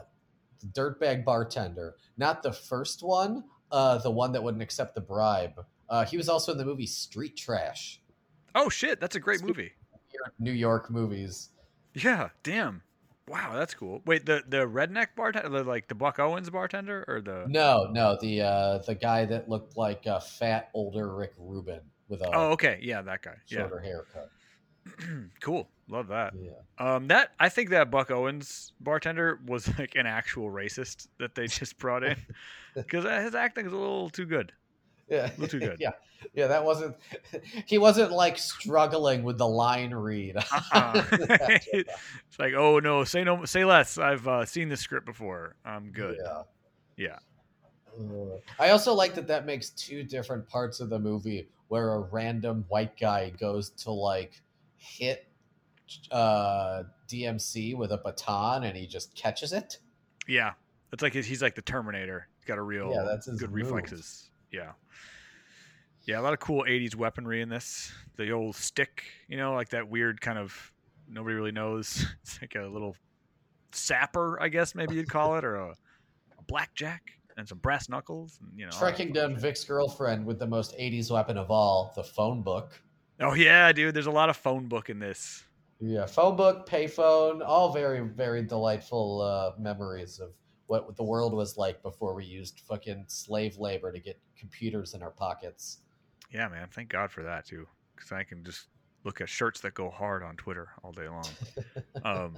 dirtbag 0.72 1.24
bartender, 1.24 1.94
not 2.16 2.42
the 2.42 2.52
first 2.52 3.02
one, 3.02 3.44
uh, 3.70 3.98
the 3.98 4.10
one 4.10 4.32
that 4.32 4.42
wouldn't 4.42 4.62
accept 4.62 4.94
the 4.96 5.00
bribe, 5.00 5.64
uh, 5.88 6.04
he 6.04 6.16
was 6.16 6.28
also 6.28 6.50
in 6.52 6.58
the 6.58 6.64
movie 6.64 6.86
Street 6.86 7.36
Trash. 7.36 8.02
Oh 8.54 8.68
shit, 8.68 9.00
that's 9.00 9.14
a 9.14 9.20
great 9.20 9.42
movie. 9.42 9.72
New 10.40 10.52
York 10.52 10.90
movies. 10.90 11.50
Yeah, 11.94 12.30
damn. 12.42 12.82
Wow, 13.28 13.52
that's 13.54 13.74
cool. 13.74 14.02
Wait, 14.06 14.24
the 14.26 14.42
the 14.48 14.66
redneck 14.66 15.08
bartender, 15.16 15.48
the, 15.48 15.64
like 15.64 15.88
the 15.88 15.94
Buck 15.94 16.18
Owens 16.18 16.50
bartender, 16.50 17.04
or 17.06 17.20
the 17.20 17.44
No, 17.48 17.88
no, 17.90 18.16
the 18.20 18.42
uh, 18.42 18.78
the 18.78 18.94
guy 18.94 19.24
that 19.26 19.48
looked 19.48 19.76
like 19.76 20.06
a 20.06 20.20
fat 20.20 20.70
older 20.74 21.14
Rick 21.14 21.34
Rubin 21.38 21.80
with 22.08 22.22
a 22.22 22.34
oh 22.34 22.50
okay, 22.52 22.78
yeah, 22.82 23.02
that 23.02 23.22
guy. 23.22 23.34
shorter 23.46 23.80
haircut. 23.80 24.30
Yeah, 24.86 25.16
cool. 25.40 25.68
Love 25.88 26.08
that. 26.08 26.34
Yeah. 26.38 26.50
Um, 26.78 27.08
that 27.08 27.32
I 27.40 27.48
think 27.48 27.70
that 27.70 27.90
Buck 27.90 28.10
Owens 28.10 28.72
bartender 28.80 29.40
was 29.46 29.68
like 29.78 29.94
an 29.94 30.06
actual 30.06 30.50
racist 30.50 31.08
that 31.18 31.34
they 31.34 31.46
just 31.46 31.78
brought 31.78 32.04
in 32.04 32.16
because 32.74 33.04
his 33.24 33.34
acting 33.34 33.66
is 33.66 33.72
a 33.72 33.76
little 33.76 34.10
too 34.10 34.26
good. 34.26 34.52
Yeah. 35.10 35.30
little 35.38 35.48
too 35.48 35.60
good. 35.60 35.76
yeah. 35.80 35.92
Yeah, 36.34 36.48
that 36.48 36.64
wasn't 36.64 36.96
he 37.66 37.78
wasn't 37.78 38.12
like 38.12 38.38
struggling 38.38 39.22
with 39.22 39.38
the 39.38 39.46
line 39.46 39.94
read. 39.94 40.36
Uh-uh. 40.52 41.02
it's 41.12 42.38
like, 42.38 42.54
oh 42.54 42.78
no, 42.80 43.04
say 43.04 43.24
no, 43.24 43.44
say 43.44 43.64
less. 43.64 43.98
I've 43.98 44.26
uh, 44.26 44.44
seen 44.44 44.68
this 44.68 44.80
script 44.80 45.06
before. 45.06 45.54
I'm 45.64 45.90
good. 45.90 46.18
Yeah. 46.22 46.42
Yeah. 46.96 47.18
Uh, 47.98 48.36
I 48.58 48.70
also 48.70 48.94
like 48.94 49.14
that 49.14 49.28
that 49.28 49.46
makes 49.46 49.70
two 49.70 50.02
different 50.02 50.48
parts 50.48 50.80
of 50.80 50.90
the 50.90 50.98
movie 50.98 51.48
where 51.68 51.94
a 51.94 52.00
random 52.00 52.64
white 52.68 52.98
guy 52.98 53.30
goes 53.30 53.70
to 53.70 53.90
like 53.90 54.40
hit 54.76 55.26
uh 56.10 56.82
DMC 57.08 57.74
with 57.76 57.92
a 57.92 57.96
baton 57.98 58.64
and 58.64 58.76
he 58.76 58.86
just 58.86 59.14
catches 59.14 59.52
it. 59.52 59.78
Yeah, 60.26 60.52
it's 60.92 61.02
like 61.02 61.12
he's, 61.14 61.26
he's 61.26 61.42
like 61.42 61.54
the 61.54 61.62
Terminator. 61.62 62.28
He's 62.38 62.44
got 62.44 62.58
a 62.58 62.62
real 62.62 62.92
Yeah, 62.92 63.04
that's 63.08 63.26
good 63.26 63.50
move. 63.50 63.52
reflexes. 63.52 64.30
Yeah. 64.50 64.72
Yeah, 66.08 66.18
a 66.18 66.22
lot 66.22 66.32
of 66.32 66.40
cool 66.40 66.64
'80s 66.66 66.96
weaponry 66.96 67.42
in 67.42 67.50
this. 67.50 67.92
The 68.16 68.30
old 68.30 68.56
stick, 68.56 69.04
you 69.28 69.36
know, 69.36 69.52
like 69.52 69.68
that 69.68 69.90
weird 69.90 70.22
kind 70.22 70.38
of 70.38 70.72
nobody 71.06 71.36
really 71.36 71.52
knows. 71.52 72.06
It's 72.22 72.40
like 72.40 72.54
a 72.54 72.66
little 72.66 72.96
sapper, 73.72 74.40
I 74.40 74.48
guess 74.48 74.74
maybe 74.74 74.94
you'd 74.94 75.10
call 75.10 75.36
it, 75.36 75.44
or 75.44 75.56
a, 75.56 75.68
a 75.68 76.42
blackjack 76.46 77.02
and 77.36 77.46
some 77.46 77.58
brass 77.58 77.90
knuckles. 77.90 78.38
And, 78.40 78.58
you 78.58 78.64
know, 78.64 78.72
Trekking 78.72 79.12
down 79.12 79.34
shit. 79.34 79.42
Vic's 79.42 79.64
girlfriend 79.64 80.24
with 80.24 80.38
the 80.38 80.46
most 80.46 80.74
80s 80.78 81.10
weapon 81.10 81.36
of 81.36 81.50
all, 81.50 81.92
the 81.94 82.02
phone 82.02 82.40
book. 82.40 82.80
Oh 83.20 83.34
yeah, 83.34 83.70
dude. 83.72 83.94
There's 83.94 84.06
a 84.06 84.10
lot 84.10 84.30
of 84.30 84.36
phone 84.38 84.66
book 84.66 84.88
in 84.88 84.98
this. 84.98 85.44
Yeah, 85.78 86.06
phone 86.06 86.36
book, 86.36 86.66
payphone, 86.66 87.42
all 87.46 87.70
very, 87.70 88.00
very 88.00 88.42
delightful 88.42 89.20
uh, 89.20 89.60
memories 89.60 90.20
of 90.20 90.30
what 90.68 90.96
the 90.96 91.04
world 91.04 91.34
was 91.34 91.58
like 91.58 91.82
before 91.82 92.14
we 92.14 92.24
used 92.24 92.60
fucking 92.60 93.04
slave 93.08 93.58
labor 93.58 93.92
to 93.92 94.00
get 94.00 94.18
computers 94.38 94.94
in 94.94 95.02
our 95.02 95.10
pockets. 95.10 95.80
Yeah, 96.30 96.48
man. 96.48 96.68
Thank 96.70 96.88
God 96.90 97.10
for 97.10 97.22
that 97.22 97.46
too, 97.46 97.66
because 97.94 98.12
I 98.12 98.24
can 98.24 98.44
just 98.44 98.68
look 99.04 99.20
at 99.20 99.28
shirts 99.28 99.60
that 99.60 99.74
go 99.74 99.90
hard 99.90 100.22
on 100.22 100.36
Twitter 100.36 100.68
all 100.82 100.92
day 100.92 101.08
long. 101.08 101.26
um, 102.04 102.36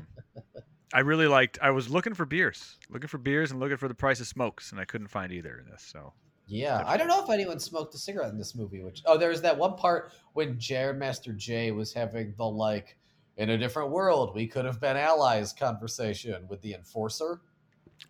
I 0.93 1.01
really 1.01 1.27
liked. 1.27 1.59
I 1.63 1.71
was 1.71 1.89
looking 1.89 2.15
for 2.15 2.25
beers, 2.27 2.77
looking 2.89 3.09
for 3.09 3.19
beers, 3.19 3.51
and 3.51 3.61
looking 3.61 3.77
for 3.77 3.89
the 3.89 3.95
price 3.95 4.21
of 4.21 4.27
smokes, 4.27 4.73
and 4.73 4.81
I 4.81 4.85
couldn't 4.85 5.09
find 5.09 5.33
either 5.33 5.59
in 5.59 5.71
this. 5.71 5.83
So 5.83 6.13
Yeah, 6.47 6.83
I 6.85 6.97
don't 6.97 7.07
know 7.09 7.23
if 7.23 7.31
anyone 7.31 7.61
smoked 7.61 7.95
a 7.95 7.99
cigarette 7.99 8.33
in 8.33 8.39
this 8.39 8.55
movie. 8.57 8.83
Which 8.83 9.03
oh, 9.07 9.17
there 9.17 9.29
was 9.29 9.43
that 9.43 9.57
one 9.57 9.77
part 9.77 10.13
when 10.33 10.59
Jam 10.59 10.99
Master 10.99 11.33
Jay 11.33 11.71
was 11.71 11.93
having 11.93 12.35
the 12.37 12.45
like, 12.45 12.97
in 13.37 13.51
a 13.51 13.59
different 13.59 13.91
world, 13.91 14.35
we 14.35 14.47
could 14.47 14.65
have 14.65 14.81
been 14.81 14.97
allies 14.97 15.53
conversation 15.53 16.47
with 16.49 16.61
the 16.63 16.75
enforcer. 16.75 17.41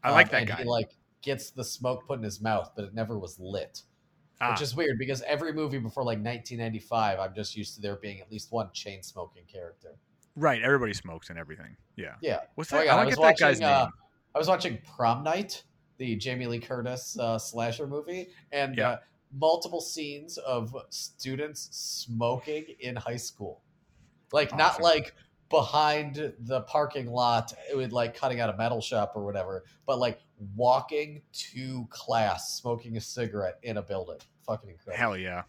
I 0.03 0.11
like 0.13 0.29
Um, 0.29 0.31
that 0.33 0.39
and 0.39 0.49
guy. 0.49 0.57
He 0.57 0.65
like 0.65 0.91
gets 1.23 1.51
the 1.51 1.65
smoke 1.65 2.07
put 2.07 2.19
in 2.19 2.25
his 2.25 2.41
mouth, 2.41 2.73
but 2.75 2.87
it 2.87 2.95
never 2.95 3.19
was 3.19 3.39
lit. 3.39 3.83
Ah, 4.43 4.53
Which 4.53 4.63
is 4.63 4.75
weird 4.75 4.99
because 4.99 5.21
every 5.23 5.53
movie 5.53 5.79
before 5.79 6.03
like 6.03 6.17
1995, 6.19 7.19
I'm 7.19 7.35
just 7.35 7.57
used 7.57 7.75
to 7.75 7.83
there 7.83 7.97
being 7.97 8.21
at 8.21 8.31
least 8.33 8.51
one 8.53 8.71
chain 8.73 9.03
smoking 9.03 9.45
character. 9.47 9.97
right. 10.37 10.63
Everybody 10.63 10.95
smokes 10.95 11.29
and 11.31 11.39
everything. 11.39 11.77
Yeah. 11.97 12.15
Yeah. 12.23 12.41
What's 12.55 12.73
Oh 12.73 12.77
that? 12.77 12.83
my 12.83 12.87
God, 12.87 12.91
I 12.91 12.95
I 12.95 12.97
don't 12.97 13.07
was 13.07 13.15
get 13.17 13.23
that 13.23 13.39
guy's 13.39 13.61
watching, 13.61 13.65
uh, 13.75 13.83
name. 13.85 13.93
I 14.35 14.39
was 14.39 14.49
watching 14.49 14.79
Prom 14.97 15.23
Night, 15.25 15.63
the 15.99 16.17
Jamie 16.17 16.47
Lee 16.47 16.59
Curtis 16.61 17.19
uh, 17.19 17.39
slasher 17.39 17.87
movie, 17.87 18.29
and 18.53 18.77
Yeah. 18.79 18.89
uh, 18.91 18.97
multiple 19.39 19.81
scenes 19.83 20.39
of 20.39 20.75
students 20.89 21.69
smoking 21.77 22.65
in 22.81 22.97
high 22.97 23.17
school. 23.17 23.61
Like, 24.33 24.57
not 24.57 24.81
like 24.81 25.15
behind 25.51 26.33
the 26.39 26.61
parking 26.63 27.11
lot 27.11 27.53
with 27.75 27.93
like 27.93 28.15
cutting 28.17 28.41
out 28.41 28.49
a 28.55 28.57
metal 28.57 28.81
shop 28.81 29.13
or 29.17 29.25
whatever, 29.25 29.65
but 29.87 29.99
like 29.99 30.21
walking 30.57 31.23
to 31.33 31.87
class 31.91 32.55
smoking 32.55 32.97
a 32.97 33.01
cigarette 33.01 33.59
in 33.63 33.77
a 33.77 33.83
building. 33.83 34.19
Fucking 34.47 34.71
incredible. 34.71 34.97
Hell 34.99 35.17
yeah, 35.17 35.43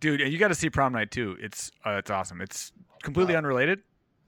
dude! 0.00 0.20
And 0.20 0.32
you 0.32 0.38
got 0.38 0.48
to 0.48 0.54
see 0.54 0.70
Prom 0.70 0.92
Night 0.92 1.10
too. 1.10 1.36
It's 1.40 1.70
uh, 1.84 1.92
it's 1.92 2.10
awesome. 2.10 2.40
It's 2.40 2.72
completely 3.02 3.34
Wow. 3.34 3.38
unrelated, 3.38 3.80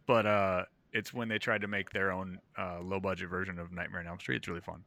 but 0.06 0.26
uh, 0.26 0.64
it's 0.92 1.12
when 1.12 1.28
they 1.28 1.38
tried 1.38 1.60
to 1.60 1.68
make 1.68 1.90
their 1.90 2.10
own 2.10 2.38
uh, 2.58 2.80
low 2.80 3.00
budget 3.00 3.28
version 3.28 3.58
of 3.58 3.72
Nightmare 3.72 4.00
on 4.00 4.06
Elm 4.06 4.18
Street. 4.18 4.36
It's 4.36 4.48
really 4.48 4.60
fun. 4.60 4.82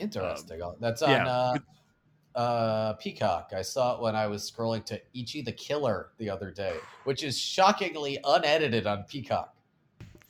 Interesting. 0.00 0.60
That's 0.80 1.02
on 1.02 1.10
yeah. 1.10 1.28
uh, 1.28 2.38
uh, 2.38 2.92
Peacock. 2.94 3.52
I 3.54 3.62
saw 3.62 3.94
it 3.96 4.02
when 4.02 4.16
I 4.16 4.26
was 4.26 4.50
scrolling 4.50 4.84
to 4.86 5.00
Ichi 5.14 5.42
the 5.42 5.52
Killer 5.52 6.10
the 6.18 6.30
other 6.30 6.50
day, 6.50 6.76
which 7.04 7.22
is 7.22 7.38
shockingly 7.38 8.18
unedited 8.24 8.86
on 8.86 9.04
Peacock. 9.04 9.54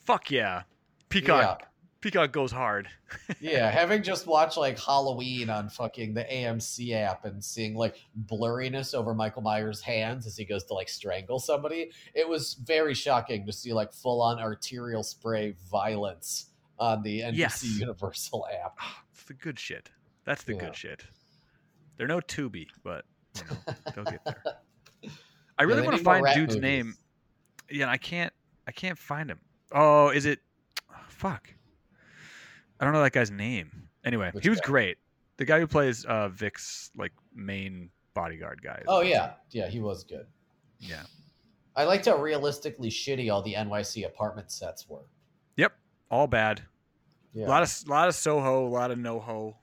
Fuck 0.05 0.31
yeah, 0.31 0.63
Peacock. 1.09 1.69
Peacock 2.03 2.33
goes 2.33 2.53
hard. 2.53 2.89
Yeah, 3.41 3.71
having 3.71 4.03
just 4.03 4.27
watched 4.27 4.57
like 4.57 4.79
Halloween 4.79 5.49
on 5.51 5.69
fucking 5.69 6.15
the 6.15 6.25
AMC 6.25 6.93
app 6.95 7.25
and 7.25 7.43
seeing 7.43 7.75
like 7.75 7.97
blurriness 8.27 8.95
over 8.95 9.15
Michael 9.15 9.43
Myers' 9.43 9.81
hands 9.81 10.27
as 10.27 10.37
he 10.37 10.45
goes 10.45 10.65
to 10.65 10.75
like 10.75 10.89
strangle 10.89 11.39
somebody, 11.39 11.91
it 12.15 12.29
was 12.29 12.55
very 12.55 12.95
shocking 12.95 13.45
to 13.47 13.53
see 13.53 13.73
like 13.73 13.93
full 13.93 14.21
on 14.23 14.39
arterial 14.39 15.03
spray 15.03 15.55
violence 15.71 16.51
on 16.79 17.03
the 17.03 17.21
NBC 17.21 17.37
Yes. 17.37 17.65
Universal 17.65 18.47
app. 18.65 18.77
Ah, 18.81 19.03
it's 19.13 19.25
the 19.25 19.35
good 19.35 19.59
shit. 19.59 19.91
That's 20.25 20.43
the 20.45 20.55
Yeah. 20.55 20.61
good 20.61 20.77
shit. 20.77 21.05
They're 21.97 22.07
no 22.09 22.21
Tubi, 22.21 22.67
but 22.83 23.05
you 23.37 23.43
know, 23.51 23.75
they'll 23.95 24.05
get 24.05 24.25
there. 24.25 24.43
I 25.59 25.63
really 25.65 25.81
they 25.83 25.87
want 25.87 25.99
to 25.99 26.03
find 26.05 26.25
dude's 26.35 26.57
movies. 26.57 26.63
name. 26.63 26.95
Yeah, 27.71 27.89
I 27.91 27.97
can't. 27.99 28.33
I 28.67 28.73
can't 28.73 28.99
find 28.99 29.31
him. 29.31 29.41
Oh, 29.73 30.09
is 30.11 30.27
it? 30.27 30.41
fuck. 31.09 31.53
I 32.83 32.85
don't 32.85 32.93
know 32.95 33.03
that 33.03 33.13
guy's 33.13 33.31
name. 33.31 33.89
Anyway, 34.05 34.31
Which 34.33 34.43
he 34.45 34.51
was 34.51 34.61
guy? 34.61 34.67
great. 34.67 34.99
The 35.37 35.45
guy 35.45 35.61
who 35.61 35.69
plays 35.69 36.05
uh, 36.05 36.29
Vic's 36.31 36.91
like 36.97 37.13
main 37.35 37.91
bodyguard 38.13 38.61
guy. 38.61 38.83
Oh 38.89 39.01
yeah, 39.03 39.35
yeah, 39.51 39.69
he 39.69 39.81
was 39.81 40.03
good. 40.05 40.27
yeah. 40.81 41.05
I 41.77 41.85
liked 41.85 42.05
how 42.07 42.21
realistically 42.21 42.91
shitty 42.91 43.33
all 43.33 43.41
the 43.41 43.55
NYC 43.55 44.05
apartment 44.05 44.51
sets 44.51 44.87
were. 44.89 45.05
Yep. 45.57 45.73
All 46.11 46.27
bad. 46.27 46.61
Yeah. 47.33 47.47
A 47.47 47.49
lot 47.49 47.63
of 47.63 47.89
lot 47.89 48.09
of 48.09 48.15
Soho, 48.17 48.67
a 48.67 48.69
lot 48.69 48.91
of 48.91 48.99
NoHo. 48.99 49.55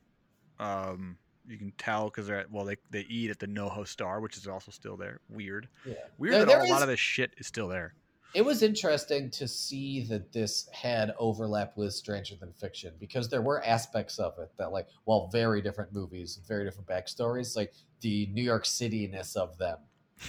Um, 0.59 1.17
you 1.47 1.57
can 1.57 1.71
tell 1.77 2.05
because 2.05 2.25
they're 2.27 2.39
at, 2.39 2.51
well, 2.51 2.63
they 2.65 2.77
they 2.89 3.01
eat 3.01 3.29
at 3.29 3.37
the 3.39 3.47
NoHo 3.47 3.85
Star, 3.87 4.21
which 4.21 4.37
is 4.37 4.47
also 4.47 4.71
still 4.71 4.97
there. 4.97 5.19
Weird. 5.29 5.67
yeah. 5.85 5.93
Weird 6.17 6.33
There- 6.33 6.39
that 6.39 6.47
there 6.47 6.59
all- 6.61 6.67
a 6.67 6.71
lot 6.71 6.81
of 6.81 6.87
this 6.87 6.99
shit 6.99 7.33
is 7.37 7.45
still 7.47 7.67
there. 7.67 7.93
It 8.35 8.43
was 8.45 8.61
interesting 8.61 9.31
to 9.31 9.47
see 9.47 10.01
that 10.03 10.31
this 10.31 10.69
had 10.71 11.13
overlap 11.17 11.75
with 11.75 11.93
Stranger 11.93 12.35
Than 12.39 12.53
Fiction 12.53 12.93
because 12.99 13.27
there 13.27 13.41
were 13.41 13.63
aspects 13.65 14.19
of 14.19 14.37
it 14.37 14.51
that, 14.57 14.71
like, 14.71 14.87
while 15.05 15.27
very 15.31 15.61
different 15.61 15.91
movies, 15.93 16.39
very 16.47 16.63
different 16.63 16.87
backstories, 16.87 17.55
like 17.55 17.73
the 18.01 18.27
New 18.27 18.43
York 18.43 18.65
City 18.65 19.07
ness 19.07 19.35
of 19.35 19.57
them. 19.57 19.77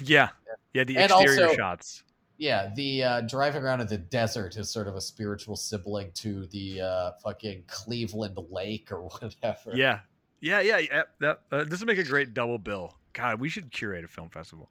Yeah, 0.02 0.30
yeah. 0.72 0.84
The 0.84 0.96
And 0.96 1.10
exterior 1.10 1.44
also- 1.48 1.56
shots. 1.56 2.02
Yeah, 2.38 2.70
the 2.74 3.04
uh, 3.04 3.20
driving 3.22 3.62
around 3.62 3.82
in 3.82 3.86
the 3.86 3.98
desert 3.98 4.56
is 4.56 4.70
sort 4.70 4.88
of 4.88 4.94
a 4.96 5.00
spiritual 5.02 5.56
sibling 5.56 6.10
to 6.14 6.46
the 6.46 6.80
uh, 6.80 7.10
fucking 7.22 7.64
Cleveland 7.66 8.38
Lake 8.48 8.90
or 8.90 9.02
whatever. 9.08 9.72
Yeah, 9.74 10.00
yeah, 10.40 10.60
yeah. 10.60 10.78
yeah 10.78 11.02
that, 11.18 11.40
uh, 11.52 11.64
this 11.64 11.80
would 11.80 11.86
make 11.86 11.98
a 11.98 12.02
great 12.04 12.32
double 12.32 12.56
bill. 12.56 12.96
God, 13.12 13.40
we 13.40 13.48
should 13.48 13.70
curate 13.70 14.04
a 14.04 14.08
film 14.08 14.28
festival. 14.30 14.68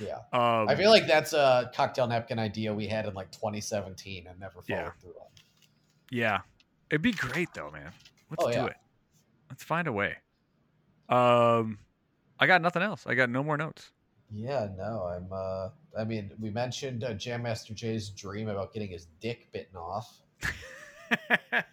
Yeah. 0.00 0.16
Um, 0.32 0.68
I 0.68 0.74
feel 0.74 0.90
like 0.90 1.06
that's 1.06 1.32
a 1.32 1.70
cocktail 1.74 2.06
napkin 2.06 2.38
idea 2.38 2.74
we 2.74 2.86
had 2.86 3.06
in 3.06 3.14
like 3.14 3.30
2017 3.32 4.26
and 4.26 4.38
never 4.40 4.60
followed 4.62 4.68
Yeah. 4.68 4.90
through 5.00 5.10
on. 5.12 5.28
yeah, 6.10 6.40
it'd 6.90 7.02
be 7.02 7.12
great 7.12 7.48
though, 7.54 7.70
man. 7.70 7.92
Let's 8.30 8.44
Oh, 8.44 8.50
do 8.50 8.58
yeah. 8.58 8.66
it. 8.66 8.76
Let's 9.48 9.62
find 9.62 9.86
a 9.88 9.92
way. 9.92 10.16
Um, 11.08 11.78
I 12.38 12.46
got 12.46 12.60
nothing 12.62 12.82
else. 12.82 13.04
I 13.06 13.14
got 13.14 13.30
no 13.30 13.42
more 13.44 13.56
notes. 13.56 13.90
Yeah, 14.30 14.68
no, 14.76 15.04
I'm. 15.04 15.28
uh 15.32 15.68
I 15.98 16.04
mean, 16.04 16.30
we 16.40 16.50
mentioned 16.50 17.04
uh, 17.04 17.14
Jam 17.14 17.42
Master 17.44 17.72
Jay's 17.72 18.10
dream 18.10 18.48
about 18.48 18.74
getting 18.74 18.90
his 18.90 19.06
dick 19.20 19.48
bitten 19.52 19.76
off. 19.76 20.20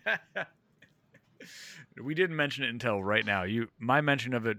we 2.01 2.13
didn't 2.13 2.35
mention 2.35 2.63
it 2.63 2.69
until 2.69 3.03
right 3.03 3.25
now. 3.25 3.43
You, 3.43 3.67
my 3.79 4.01
mention 4.01 4.33
of 4.33 4.45
it 4.45 4.57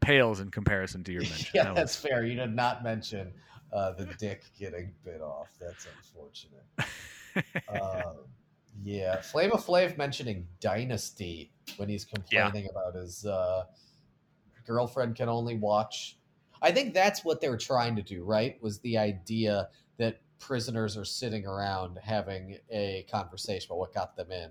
pales 0.00 0.40
in 0.40 0.50
comparison 0.50 1.04
to 1.04 1.12
your 1.12 1.22
mention. 1.22 1.50
yeah, 1.54 1.64
That 1.64 1.74
that's 1.74 1.96
fair. 1.96 2.24
You 2.24 2.34
did 2.36 2.54
not 2.54 2.82
mention 2.84 3.32
uh, 3.72 3.92
the 3.92 4.06
dick 4.18 4.44
getting 4.58 4.92
bit 5.04 5.20
off. 5.20 5.48
That's 5.60 5.86
unfortunate. 5.86 6.64
was- 6.76 6.86
Um, 7.68 8.16
yeah, 8.82 9.20
Flavor 9.20 9.56
Flav 9.56 9.96
mentioning 9.98 10.46
Dynasty 10.60 11.52
when 11.76 11.88
he's 11.88 12.06
Yeah. 12.30 12.44
complaining 12.44 12.68
about 12.70 12.94
his 12.94 13.24
uh, 13.26 13.64
girlfriend 14.66 15.16
can 15.16 15.28
only 15.28 15.54
watch. 15.56 16.16
I 16.60 16.72
think 16.72 16.94
that's 16.94 17.24
what 17.24 17.40
they 17.40 17.48
were 17.48 17.56
trying 17.58 17.96
to 17.96 18.02
do, 18.02 18.24
right? 18.24 18.60
Was 18.62 18.80
the 18.80 18.98
idea 18.98 19.68
that 19.98 20.20
prisoners 20.38 20.96
are 20.96 21.04
sitting 21.04 21.46
around 21.46 21.98
having 22.02 22.58
a 22.70 23.04
conversation 23.10 23.68
about 23.70 23.78
what 23.78 23.94
got 23.94 24.16
them 24.16 24.30
in. 24.32 24.50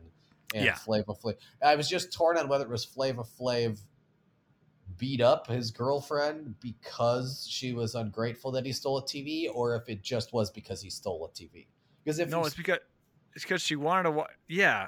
And 0.55 0.65
Yeah. 0.65 0.75
Flavor 0.75 1.13
Flav. 1.13 1.35
I 1.61 1.75
was 1.75 1.89
just 1.89 2.13
torn 2.13 2.37
on 2.37 2.47
whether 2.47 2.63
it 2.63 2.69
was 2.69 2.85
Flavor 2.85 3.23
Flav 3.23 3.79
beat 4.97 5.21
up 5.21 5.47
his 5.47 5.71
girlfriend 5.71 6.55
because 6.59 7.47
she 7.49 7.73
was 7.73 7.95
ungrateful 7.95 8.51
that 8.51 8.65
he 8.65 8.71
stole 8.71 8.97
a 8.97 9.03
TV, 9.03 9.47
or 9.53 9.75
if 9.75 9.87
it 9.89 10.01
just 10.03 10.33
was 10.33 10.49
because 10.51 10.81
he 10.81 10.89
stole 10.89 11.25
a 11.25 11.29
TV. 11.29 11.67
Because 12.03 12.19
if 12.19 12.29
no, 12.29 12.45
it's 12.45 12.55
because 12.55 12.79
it's 13.33 13.43
because 13.43 13.61
she 13.61 13.75
wanted 13.75 14.03
to. 14.03 14.11
Wa- 14.11 14.27
yeah, 14.47 14.87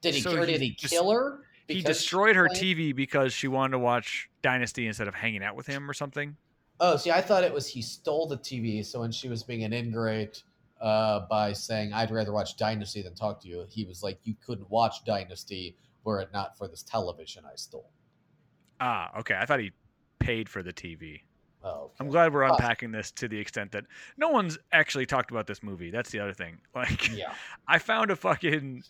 did 0.00 0.14
he, 0.14 0.20
So 0.20 0.36
or 0.36 0.40
he 0.44 0.52
did 0.52 0.60
he 0.60 0.70
just- 0.70 0.92
kill 0.92 1.10
her? 1.10 1.40
he 1.68 1.82
destroyed 1.82 2.36
her 2.36 2.48
TV 2.48 2.94
because 2.94 3.32
she 3.32 3.48
wanted 3.48 3.72
to 3.72 3.78
watch 3.80 4.30
Dynasty 4.42 4.86
instead 4.86 5.08
of 5.08 5.14
hanging 5.14 5.42
out 5.42 5.56
with 5.56 5.66
him 5.66 5.90
or 5.90 5.94
something. 5.94 6.36
Oh, 6.78 6.96
see, 6.96 7.10
I 7.10 7.20
thought 7.22 7.42
it 7.42 7.52
was 7.52 7.66
he 7.66 7.82
stole 7.82 8.26
the 8.28 8.36
TV. 8.36 8.84
So 8.84 9.00
when 9.00 9.10
she 9.10 9.28
was 9.28 9.42
being 9.42 9.64
an 9.64 9.72
ingrate 9.72 10.42
uh, 10.80 11.20
by 11.30 11.52
saying, 11.54 11.92
"I'd 11.92 12.10
rather 12.10 12.32
watch 12.32 12.56
Dynasty 12.56 13.02
than 13.02 13.14
talk 13.14 13.40
to 13.42 13.48
you," 13.48 13.64
he 13.68 13.84
was 13.84 14.02
like, 14.02 14.18
"You 14.24 14.34
couldn't 14.44 14.70
watch 14.70 15.04
Dynasty 15.04 15.76
were 16.04 16.20
it 16.20 16.28
not 16.32 16.56
for 16.58 16.68
this 16.68 16.82
television 16.82 17.44
I 17.50 17.56
stole." 17.56 17.90
Ah, 18.80 19.18
okay. 19.20 19.36
I 19.38 19.46
thought 19.46 19.60
he 19.60 19.72
paid 20.18 20.48
for 20.48 20.62
the 20.62 20.72
TV. 20.72 21.20
Oh, 21.64 21.68
okay. 21.84 21.92
I'm 22.00 22.08
glad 22.08 22.32
we're 22.32 22.42
unpacking 22.44 22.92
this 22.92 23.10
to 23.12 23.28
the 23.28 23.38
extent 23.38 23.72
that 23.72 23.84
no 24.16 24.28
one's 24.28 24.56
actually 24.72 25.06
talked 25.06 25.30
about 25.30 25.46
this 25.46 25.62
movie. 25.62 25.90
That's 25.90 26.10
the 26.10 26.20
other 26.20 26.32
thing. 26.32 26.58
Like, 26.74 27.16
Yeah, 27.16 27.32
I 27.66 27.78
found 27.78 28.10
a 28.10 28.16
fucking 28.16 28.84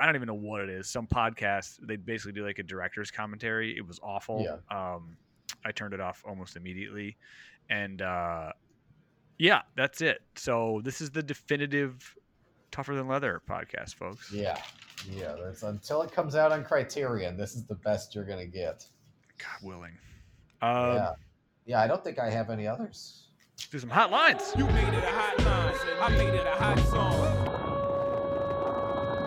I 0.00 0.06
don't 0.06 0.16
even 0.16 0.26
know 0.26 0.34
what 0.34 0.62
it 0.62 0.70
is. 0.70 0.88
Some 0.88 1.06
podcast 1.06 1.78
they 1.86 1.96
basically 1.96 2.32
do 2.32 2.44
like 2.44 2.58
a 2.58 2.62
director's 2.62 3.10
commentary. 3.10 3.76
It 3.76 3.86
was 3.86 4.00
awful. 4.02 4.44
Yeah. 4.44 4.76
Um, 4.76 5.16
I 5.64 5.72
turned 5.72 5.94
it 5.94 6.00
off 6.00 6.24
almost 6.26 6.56
immediately, 6.56 7.16
and 7.70 8.02
uh, 8.02 8.52
yeah, 9.38 9.62
that's 9.76 10.00
it. 10.00 10.22
So 10.34 10.80
this 10.84 11.00
is 11.00 11.10
the 11.10 11.22
definitive 11.22 12.16
tougher 12.70 12.94
than 12.94 13.08
leather 13.08 13.40
podcast, 13.48 13.94
folks. 13.94 14.32
yeah, 14.32 14.60
yeah. 15.10 15.34
That's 15.42 15.62
until 15.62 16.02
it 16.02 16.12
comes 16.12 16.34
out 16.34 16.50
on 16.52 16.64
Criterion. 16.64 17.36
This 17.36 17.54
is 17.54 17.64
the 17.64 17.76
best 17.76 18.14
you're 18.14 18.24
gonna 18.26 18.46
get. 18.46 18.84
God 19.38 19.62
willing. 19.62 19.98
Um, 20.60 20.94
yeah, 20.94 21.12
yeah. 21.66 21.80
I 21.80 21.86
don't 21.86 22.02
think 22.02 22.18
I 22.18 22.30
have 22.30 22.50
any 22.50 22.66
others. 22.66 23.28
Do 23.70 23.78
some 23.78 23.90
hot 23.90 24.10
lines. 24.10 24.52
You 24.56 24.64
made 24.66 24.88
it 24.94 25.04
a 25.04 25.10
hot 25.10 25.38
line. 25.38 25.74
I 26.00 26.08
made 26.10 26.34
it 26.34 26.46
a 26.46 26.54
hot 26.54 26.78
song. 26.88 27.44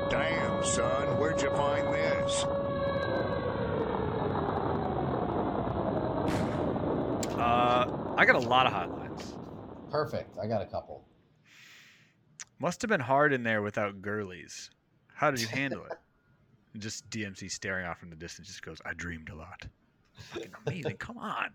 Damn, 0.09 0.63
son, 0.63 1.17
where'd 1.19 1.41
you 1.41 1.49
find 1.51 1.87
this? 1.93 2.45
Uh, 7.37 8.13
I 8.17 8.25
got 8.25 8.35
a 8.35 8.39
lot 8.39 8.65
of 8.67 8.73
hot 8.73 8.91
lines. 8.91 9.35
Perfect. 9.89 10.37
I 10.41 10.47
got 10.47 10.61
a 10.61 10.65
couple. 10.65 11.05
Must 12.59 12.81
have 12.81 12.89
been 12.89 13.01
hard 13.01 13.33
in 13.33 13.43
there 13.43 13.61
without 13.61 14.01
girlies. 14.01 14.69
How 15.13 15.31
did 15.31 15.41
you 15.41 15.47
handle 15.51 15.83
it? 15.85 15.97
Just 16.79 17.09
DMC 17.09 17.51
staring 17.51 17.85
off 17.85 18.01
in 18.03 18.09
the 18.09 18.15
distance 18.15 18.47
just 18.47 18.61
goes, 18.61 18.79
I 18.85 18.93
dreamed 18.93 19.29
a 19.29 19.35
lot. 19.35 19.65
Fucking 20.33 20.51
amazing. 20.65 20.97
Come 20.97 21.17
on. 21.17 21.49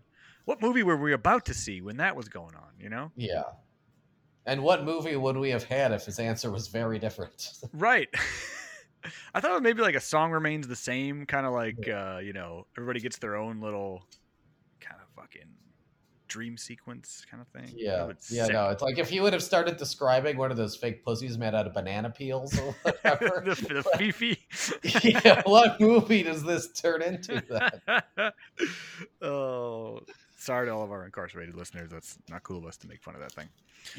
What 0.45 0.63
movie 0.63 0.83
were 0.83 0.97
we 0.97 1.13
about 1.13 1.45
to 1.47 1.55
see 1.55 1.81
when 1.81 1.97
that 1.97 2.15
was 2.15 2.29
going 2.29 2.55
on, 2.55 2.71
you 2.79 2.89
know? 2.89 3.11
Yeah. 3.17 3.43
And 4.47 4.63
what 4.63 4.85
movie 4.85 5.17
would 5.17 5.37
we 5.37 5.51
have 5.51 5.65
had 5.65 5.93
if 5.93 6.05
his 6.05 6.19
answer 6.21 6.51
was 6.51 6.69
very 6.69 6.99
different? 6.99 7.53
Right. 7.73 8.09
I 9.35 9.41
thought 9.41 9.63
maybe 9.63 9.83
like 9.83 9.95
a 9.95 10.01
song 10.01 10.33
remains 10.33 10.67
the 10.67 10.77
same, 10.77 11.27
kind 11.27 11.47
of 11.47 11.53
like, 11.53 11.89
uh, 11.89 12.19
you 12.19 12.33
know, 12.33 12.67
everybody 12.77 12.99
gets 13.01 13.19
their 13.19 13.37
own 13.37 13.61
little 13.61 14.05
kind 14.81 14.97
of 15.01 15.09
fucking 15.15 15.49
dream 16.29 16.57
sequence 16.57 17.25
kind 17.31 17.41
of 17.41 17.49
thing. 17.49 17.73
Yeah, 17.77 18.13
yeah, 18.31 18.45
sick. 18.45 18.53
no. 18.53 18.69
It's 18.71 18.83
like 18.83 18.99
if 18.99 19.13
you 19.13 19.23
would 19.23 19.33
have 19.33 19.43
started 19.43 19.77
describing 19.77 20.37
one 20.37 20.51
of 20.51 20.57
those 20.57 20.77
fake 20.77 21.05
pussies 21.05 21.39
made 21.39 21.55
out 21.55 21.67
of 21.67 21.75
banana 21.75 22.11
peels 22.11 22.59
or 22.59 22.73
whatever. 22.83 23.43
the, 23.45 23.55
the 23.83 23.83
Fifi. 23.99 24.39
yeah, 25.25 25.43
what 25.47 25.81
movie 25.81 26.23
does 26.23 26.43
this 26.43 26.69
turn 26.73 27.03
into? 27.03 27.43
Then? 27.49 28.33
oh, 29.23 30.01
sorry 30.37 30.67
to 30.67 30.73
all 30.73 30.83
of 30.85 30.91
our 30.93 31.05
incarcerated 31.05 31.55
listeners. 31.55 31.91
That's 31.91 32.19
not 32.29 32.43
cool 32.43 32.59
of 32.59 32.67
us 32.67 32.77
to 32.79 32.89
make 32.89 33.03
fun 33.03 33.15
of 33.15 33.21
that 33.21 33.33
thing. 33.33 33.49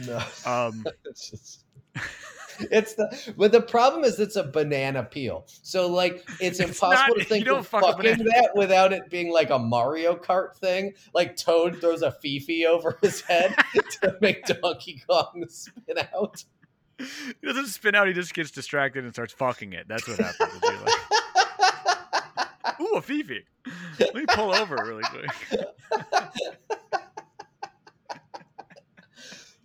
No, 0.05 0.21
Um, 0.45 0.85
it's 1.05 1.29
just. 1.29 1.63
It's 2.59 2.95
the 2.95 3.33
but 3.37 3.51
the 3.51 3.61
problem 3.61 4.03
is 4.03 4.19
it's 4.19 4.35
a 4.35 4.43
banana 4.43 5.03
peel. 5.03 5.45
So 5.47 5.87
like 5.87 6.23
it's, 6.39 6.59
It's 6.59 6.59
impossible 6.59 7.15
not- 7.15 7.17
to 7.17 7.23
think 7.25 7.47
of 7.47 7.67
fuck 7.67 7.83
fucking 7.83 8.17
that 8.25 8.51
without 8.55 8.93
it 8.93 9.09
being 9.09 9.31
like 9.31 9.49
a 9.49 9.59
Mario 9.59 10.15
Kart 10.15 10.55
thing. 10.55 10.93
Like 11.13 11.35
Toad 11.35 11.79
throws 11.79 12.01
a 12.01 12.11
Fifi 12.11 12.65
over 12.65 12.97
his 13.01 13.21
head 13.21 13.55
to 14.01 14.17
make 14.21 14.45
Donkey 14.45 15.01
Kong 15.09 15.45
spin 15.49 15.97
out. 16.15 16.43
he 16.99 17.05
doesn't 17.45 17.67
spin 17.67 17.93
out. 17.95 18.07
He 18.07 18.13
just 18.13 18.33
gets 18.33 18.51
distracted 18.51 19.03
and 19.03 19.13
starts 19.13 19.33
fucking 19.33 19.73
it. 19.73 19.87
That's 19.87 20.07
what 20.07 20.17
happens. 20.19 20.63
Like, 20.63 20.93
Ooh, 22.81 22.95
a 22.95 23.01
Fifi. 23.01 23.43
Let 23.99 24.13
me 24.15 24.25
pull 24.27 24.53
over 24.53 24.75
really 24.85 25.03
quick. 25.03 25.29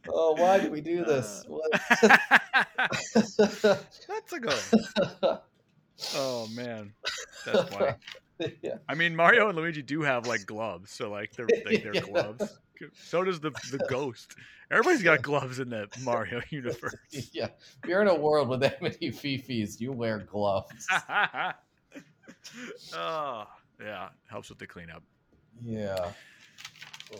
Oh, 0.08 0.32
why 0.34 0.58
did 0.58 0.70
we 0.72 0.80
do 0.80 1.04
this? 1.04 1.44
Uh, 1.46 1.52
What? 1.52 1.72
That's 3.14 4.32
a 4.32 4.40
good 4.40 4.60
one. 4.70 5.38
Oh 6.16 6.48
man, 6.56 6.94
that's 7.46 7.68
funny. 7.72 7.92
yeah. 8.60 8.78
I 8.88 8.94
mean, 8.96 9.14
Mario 9.14 9.48
and 9.48 9.56
Luigi 9.56 9.82
do 9.82 10.02
have 10.02 10.26
like 10.26 10.44
gloves, 10.46 10.90
so 10.90 11.08
like 11.10 11.30
they're 11.36 11.46
like 11.64 11.84
their 11.84 11.94
Yeah. 11.94 12.00
gloves. 12.00 12.58
So 12.94 13.22
does 13.22 13.38
the 13.38 13.50
the 13.70 13.78
ghost. 13.88 14.34
Everybody's 14.72 15.04
got 15.04 15.22
gloves 15.22 15.60
in 15.60 15.68
the 15.68 15.86
Mario 16.02 16.40
universe. 16.50 16.96
yeah. 17.32 17.50
If 17.84 17.88
you're 17.88 18.02
in 18.02 18.08
a 18.08 18.14
world 18.16 18.48
with 18.48 18.58
that 18.60 18.82
many 18.82 18.96
Fifis, 19.12 19.80
you 19.80 19.92
wear 19.92 20.18
gloves. 20.18 20.88
oh 22.94 23.44
yeah, 23.80 24.08
helps 24.28 24.48
with 24.48 24.58
the 24.58 24.66
cleanup. 24.66 25.04
Yeah. 25.64 26.10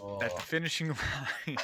Oh. 0.02 0.20
At 0.22 0.34
the 0.34 0.42
finishing 0.42 0.88
line 0.88 1.56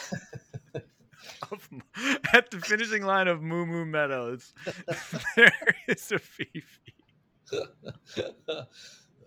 at 2.32 2.50
the 2.50 2.60
finishing 2.60 3.02
line 3.04 3.28
of 3.28 3.42
Moo 3.42 3.66
Moo 3.66 3.84
Meadows, 3.84 4.52
there 5.36 5.52
is 5.86 6.10
a 6.12 6.18
Fifi. 6.18 6.94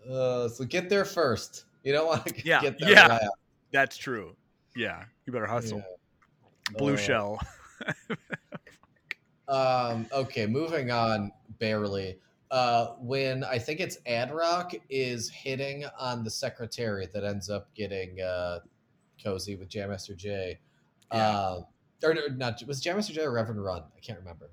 uh, 0.09 0.47
so 0.47 0.65
get 0.65 0.89
there 0.89 1.05
first. 1.05 1.65
You 1.83 1.93
don't 1.93 2.07
want 2.07 2.25
to 2.27 2.35
Yeah, 2.45 2.61
get 2.61 2.79
there 2.79 2.91
yeah. 2.91 3.07
last. 3.07 3.25
That's 3.71 3.97
true. 3.97 4.35
Yeah, 4.75 5.03
you 5.25 5.33
better 5.33 5.45
hustle. 5.47 5.79
Yeah. 5.79 6.77
Blue 6.77 6.93
Oh. 6.93 6.97
shell. 6.97 7.39
Um, 9.47 10.07
okay, 10.13 10.45
moving 10.45 10.91
on 10.91 11.31
barely. 11.59 12.17
Uh, 12.51 12.93
when 12.99 13.43
I 13.43 13.57
think 13.57 13.79
it's 13.79 13.97
Ad-Rock 14.05 14.73
is 14.89 15.29
hitting 15.29 15.85
on 15.99 16.23
the 16.23 16.29
secretary 16.29 17.07
that 17.13 17.23
ends 17.23 17.49
up 17.49 17.73
getting 17.75 18.21
uh, 18.21 18.59
cozy 19.23 19.55
with 19.55 19.69
Jam 19.69 19.89
Master 19.89 20.13
Jay. 20.15 20.59
Yeah. 21.13 21.59
Uh, 22.03 22.07
or 22.07 22.13
no, 22.13 22.27
not 22.35 22.61
was 22.67 22.81
Jam 22.81 22.95
Master 22.95 23.13
Jay 23.13 23.21
or 23.21 23.31
Reverend 23.31 23.63
Run? 23.63 23.83
I 23.95 23.99
can't 24.01 24.19
remember. 24.19 24.49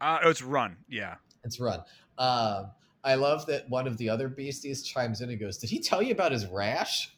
Uh, 0.00 0.18
oh, 0.24 0.30
it's 0.30 0.42
run. 0.42 0.76
Yeah. 0.88 1.16
It's 1.44 1.60
Run. 1.60 1.80
Um, 2.18 2.70
I 3.02 3.14
love 3.14 3.46
that 3.46 3.68
one 3.70 3.86
of 3.86 3.96
the 3.96 4.08
other 4.10 4.28
beasties 4.28 4.82
chimes 4.82 5.20
in 5.20 5.30
and 5.30 5.40
goes, 5.40 5.56
"Did 5.58 5.70
he 5.70 5.78
tell 5.78 6.02
you 6.02 6.12
about 6.12 6.32
his 6.32 6.46
rash?" 6.46 7.14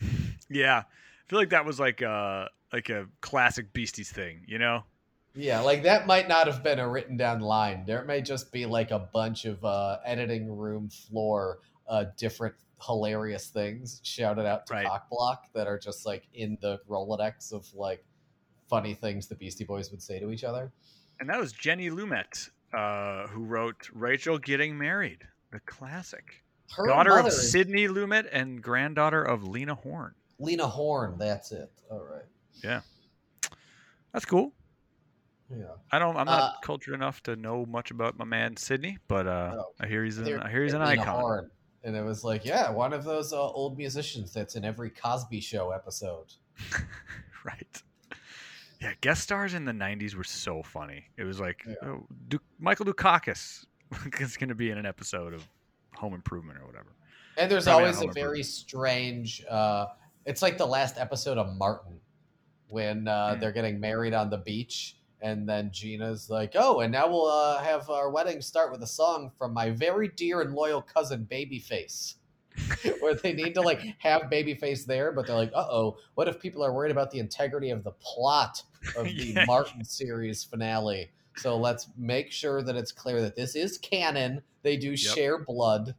Yeah. 0.50 0.78
I 0.80 1.30
feel 1.30 1.38
like 1.38 1.50
that 1.50 1.64
was 1.64 1.80
like 1.80 2.02
a 2.02 2.50
like 2.72 2.90
a 2.90 3.06
classic 3.22 3.72
Beasties 3.72 4.10
thing, 4.12 4.42
you 4.46 4.58
know? 4.58 4.84
Yeah, 5.34 5.60
like 5.60 5.84
that 5.84 6.06
might 6.06 6.28
not 6.28 6.46
have 6.46 6.62
been 6.62 6.78
a 6.78 6.88
written 6.88 7.16
down 7.16 7.40
line. 7.40 7.84
There 7.86 8.04
may 8.04 8.20
just 8.20 8.52
be 8.52 8.66
like 8.66 8.90
a 8.90 8.98
bunch 8.98 9.46
of 9.46 9.64
uh, 9.64 9.98
editing 10.04 10.54
room 10.54 10.90
floor 10.90 11.60
uh, 11.88 12.06
different 12.16 12.54
hilarious 12.84 13.48
things 13.48 14.00
shouted 14.04 14.46
out 14.46 14.66
to 14.66 14.74
Right. 14.74 14.86
Cockblock 14.86 15.38
that 15.54 15.66
are 15.66 15.78
just 15.78 16.04
like 16.04 16.28
in 16.34 16.58
the 16.60 16.78
Rolodex 16.88 17.52
of 17.52 17.66
like 17.74 18.04
funny 18.68 18.94
things 18.94 19.26
the 19.26 19.34
Beastie 19.34 19.64
Boys 19.64 19.90
would 19.90 20.02
say 20.02 20.18
to 20.18 20.30
each 20.30 20.44
other. 20.44 20.72
And 21.20 21.28
that 21.28 21.38
was 21.38 21.52
Jenny 21.52 21.90
Lumet, 21.90 22.50
uh, 22.72 23.26
who 23.28 23.44
wrote 23.44 23.88
Rachel 23.92 24.38
Getting 24.38 24.76
Married, 24.76 25.22
the 25.52 25.60
classic. 25.60 26.42
Her 26.76 26.86
daughter 26.86 27.18
of 27.18 27.26
is 27.26 27.52
Sidney 27.52 27.86
Lumet 27.88 28.26
and 28.32 28.60
granddaughter 28.62 29.22
of 29.22 29.44
Lena 29.46 29.74
Horne. 29.74 30.14
Lena 30.38 30.66
Horne. 30.66 31.16
That's 31.18 31.52
it. 31.52 31.70
All 31.90 32.02
right. 32.04 32.24
Yeah. 32.64 32.80
That's 34.12 34.24
cool. 34.24 34.52
Yeah. 35.54 35.64
I 35.92 35.98
don't. 35.98 36.16
I'm 36.16 36.26
not 36.26 36.54
Uh, 36.56 36.60
cultured 36.62 36.94
enough 36.94 37.22
to 37.24 37.36
know 37.36 37.66
much 37.66 37.90
about 37.90 38.16
my 38.18 38.24
man 38.24 38.56
Sidney, 38.56 38.98
but 39.08 39.26
uh, 39.26 39.56
Oh. 39.58 39.72
I 39.78 39.86
hear 39.86 40.02
he's 40.04 40.18
an. 40.18 40.40
I 40.40 40.50
hear 40.50 40.62
he's 40.64 40.72
an 40.72 40.80
Lena 40.84 41.02
icon. 41.02 41.20
Horne. 41.20 41.50
And 41.84 41.94
it 41.94 42.02
was 42.02 42.24
like, 42.24 42.46
yeah, 42.46 42.70
one 42.70 42.94
of 42.94 43.04
those 43.04 43.32
uh, 43.34 43.40
old 43.42 43.76
musicians 43.76 44.32
that's 44.32 44.56
in 44.56 44.64
every 44.64 44.88
Cosby 44.88 45.40
Show 45.40 45.70
episode. 45.70 46.32
right. 47.44 47.82
Yeah, 48.84 48.92
guest 49.00 49.22
stars 49.22 49.54
in 49.54 49.64
the 49.64 49.72
'90s 49.72 50.14
were 50.14 50.24
so 50.24 50.62
funny. 50.62 51.04
It 51.16 51.24
was 51.24 51.40
like 51.40 51.62
Yeah. 51.66 51.74
oh, 51.88 52.06
Du- 52.28 52.38
Michael 52.58 52.84
Dukakis 52.86 53.64
is 54.20 54.36
going 54.36 54.50
to 54.50 54.54
be 54.54 54.70
in 54.70 54.78
an 54.78 54.86
episode 54.86 55.32
of 55.32 55.48
Home 55.96 56.14
Improvement 56.14 56.58
or 56.58 56.66
whatever. 56.66 56.94
And 57.38 57.50
there's 57.50 57.64
Probably 57.64 57.86
always 57.86 58.02
a 58.02 58.08
very 58.08 58.42
strange. 58.42 59.44
Uh, 59.48 59.86
it's 60.26 60.42
like 60.42 60.58
the 60.58 60.66
last 60.66 60.98
episode 60.98 61.38
of 61.38 61.56
Martin 61.56 61.98
when 62.68 63.08
uh, 63.08 63.34
Hmm. 63.34 63.40
they're 63.40 63.52
getting 63.52 63.80
married 63.80 64.14
on 64.14 64.30
the 64.30 64.38
beach, 64.38 64.98
and 65.22 65.48
then 65.48 65.70
Gina's 65.72 66.28
like, 66.30 66.52
"Oh, 66.54 66.80
and 66.80 66.92
now 66.92 67.08
we'll 67.08 67.26
uh, 67.26 67.62
have 67.62 67.88
our 67.90 68.10
wedding 68.10 68.40
start 68.42 68.70
with 68.70 68.82
a 68.82 68.86
song 68.86 69.30
from 69.38 69.52
my 69.54 69.70
very 69.70 70.08
dear 70.08 70.42
and 70.42 70.54
loyal 70.54 70.82
cousin 70.82 71.26
Babyface." 71.30 72.16
Where 73.00 73.14
they 73.14 73.32
need 73.32 73.54
to 73.54 73.60
like 73.62 73.80
have 73.98 74.22
Babyface 74.22 74.84
there, 74.86 75.12
but 75.12 75.26
they're 75.26 75.36
like, 75.36 75.52
"Uh 75.54 75.66
oh, 75.68 75.96
what 76.14 76.28
if 76.28 76.38
people 76.38 76.62
are 76.64 76.72
worried 76.72 76.92
about 76.92 77.10
the 77.10 77.18
integrity 77.18 77.70
of 77.70 77.82
the 77.82 77.90
plot 77.92 78.62
of 78.96 79.06
the 79.06 79.12
Yeah. 79.36 79.44
Martin 79.46 79.84
series 79.84 80.44
finale?" 80.44 81.10
So 81.36 81.56
let's 81.56 81.88
make 81.96 82.30
sure 82.30 82.62
that 82.62 82.76
it's 82.76 82.92
clear 82.92 83.20
that 83.22 83.34
this 83.34 83.56
is 83.56 83.76
canon. 83.78 84.42
They 84.62 84.76
do 84.76 84.96
share 84.96 85.38
blood. 85.44 85.96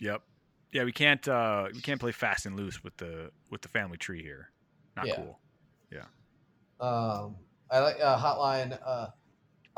Yep. 0.00 0.22
Yeah, 0.70 0.84
we 0.84 0.92
can't. 0.92 1.26
uh 1.26 1.66
We 1.74 1.80
can't 1.80 1.98
play 2.00 2.12
fast 2.12 2.46
and 2.46 2.56
loose 2.56 2.84
with 2.84 2.96
the 2.98 3.30
with 3.50 3.62
the 3.62 3.68
family 3.68 3.96
tree 3.98 4.22
here. 4.22 4.50
Not 4.96 5.08
Yeah. 5.08 5.16
cool. 5.16 5.40
Yeah. 5.90 6.04
Um, 6.80 7.36
I 7.70 7.80
like 7.80 7.96
uh, 8.00 8.16
Hotline. 8.18 8.78
Uh, 8.84 9.08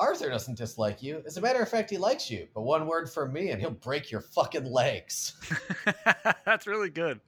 Arthur 0.00 0.30
doesn't 0.30 0.56
dislike 0.56 1.02
you. 1.02 1.22
As 1.26 1.36
a 1.36 1.42
matter 1.42 1.60
of 1.60 1.68
fact, 1.68 1.90
he 1.90 1.98
likes 1.98 2.30
you. 2.30 2.48
But 2.54 2.62
one 2.62 2.86
word 2.86 3.10
from 3.10 3.34
me, 3.34 3.50
and 3.50 3.60
he'll 3.60 3.70
break 3.70 4.10
your 4.10 4.22
fucking 4.22 4.64
legs. 4.64 5.34
That's 6.46 6.66
really 6.66 6.88
good. 6.88 7.20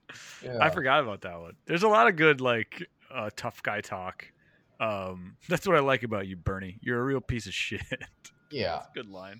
Yeah. 0.43 0.57
I 0.59 0.71
forgot 0.71 1.03
about 1.03 1.21
that 1.21 1.39
one. 1.39 1.53
There's 1.67 1.83
a 1.83 1.87
lot 1.87 2.07
of 2.07 2.15
good 2.15 2.41
like 2.41 2.89
uh, 3.13 3.29
tough 3.35 3.61
guy 3.61 3.81
talk. 3.81 4.25
Um, 4.79 5.37
that's 5.47 5.67
what 5.67 5.77
I 5.77 5.81
like 5.81 6.01
about 6.03 6.27
you, 6.27 6.35
Bernie. 6.35 6.79
You're 6.81 6.99
a 6.99 7.03
real 7.03 7.21
piece 7.21 7.45
of 7.45 7.53
shit. 7.53 7.81
Yeah, 8.51 8.81
good 8.93 9.07
line. 9.07 9.39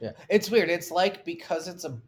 yeah. 0.00 0.12
It's 0.28 0.50
weird. 0.50 0.70
It's 0.70 0.90
like 0.90 1.24
because 1.24 1.68
it's 1.68 1.84
a 1.84 1.98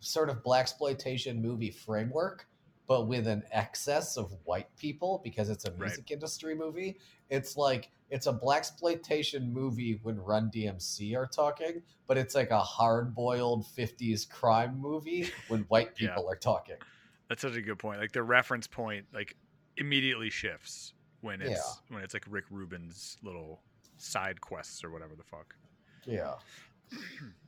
sort 0.00 0.30
of 0.30 0.42
black 0.42 0.62
exploitation 0.62 1.42
movie 1.42 1.70
framework, 1.70 2.46
but 2.86 3.06
with 3.06 3.26
an 3.26 3.42
excess 3.50 4.16
of 4.16 4.32
white 4.44 4.68
people 4.76 5.20
because 5.24 5.48
it's 5.50 5.64
a 5.64 5.70
Right. 5.72 5.80
music 5.80 6.10
industry 6.10 6.54
movie. 6.54 6.98
It's 7.30 7.56
like 7.56 7.90
it's 8.10 8.26
a 8.26 8.32
black 8.32 8.58
exploitation 8.58 9.52
movie 9.52 9.98
when 10.02 10.16
Run 10.20 10.48
DMC 10.50 11.16
are 11.16 11.26
talking, 11.26 11.82
but 12.06 12.16
it's 12.16 12.34
like 12.36 12.50
a 12.50 12.60
hard 12.60 13.14
boiled 13.14 13.66
'50s 13.66 14.24
crime 14.28 14.78
movie 14.78 15.30
when 15.48 15.62
white 15.62 15.92
Yeah. 15.98 16.10
people 16.10 16.28
are 16.30 16.36
talking. 16.36 16.76
That's 17.28 17.42
such 17.42 17.56
a 17.56 17.62
good 17.62 17.78
point. 17.78 17.98
Like 18.00 18.12
the 18.12 18.22
reference 18.22 18.66
point, 18.68 19.06
like 19.12 19.36
immediately 19.76 20.30
shifts 20.30 20.94
when 21.20 21.42
it's 21.42 21.50
Yeah. 21.50 21.94
when 21.94 22.04
it's 22.04 22.14
like 22.14 22.24
Rick 22.28 22.44
Rubin's 22.50 23.16
little 23.22 23.62
side 23.98 24.40
quests 24.40 24.84
or 24.84 24.90
whatever 24.90 25.16
the 25.16 25.24
fuck. 25.24 25.56
Yeah. 26.04 26.34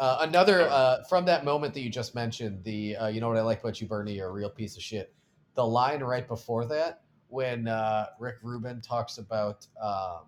Uh, 0.00 0.18
another 0.20 0.62
uh, 0.62 1.02
from 1.04 1.24
that 1.24 1.44
moment 1.44 1.74
that 1.74 1.80
you 1.80 1.90
just 1.90 2.14
mentioned, 2.14 2.62
the 2.62 2.96
uh, 2.96 3.06
you 3.08 3.20
know 3.20 3.28
what 3.28 3.36
I 3.36 3.42
like 3.42 3.60
about 3.60 3.80
you, 3.80 3.88
Bernie, 3.88 4.14
you're 4.14 4.28
a 4.28 4.32
real 4.32 4.50
piece 4.50 4.76
of 4.76 4.82
shit. 4.82 5.12
The 5.54 5.66
line 5.66 6.00
right 6.00 6.26
before 6.26 6.66
that, 6.66 7.02
when 7.26 7.66
uh, 7.66 8.06
Rick 8.20 8.36
Rubin 8.42 8.80
talks 8.80 9.18
about 9.18 9.66
um, 9.82 10.26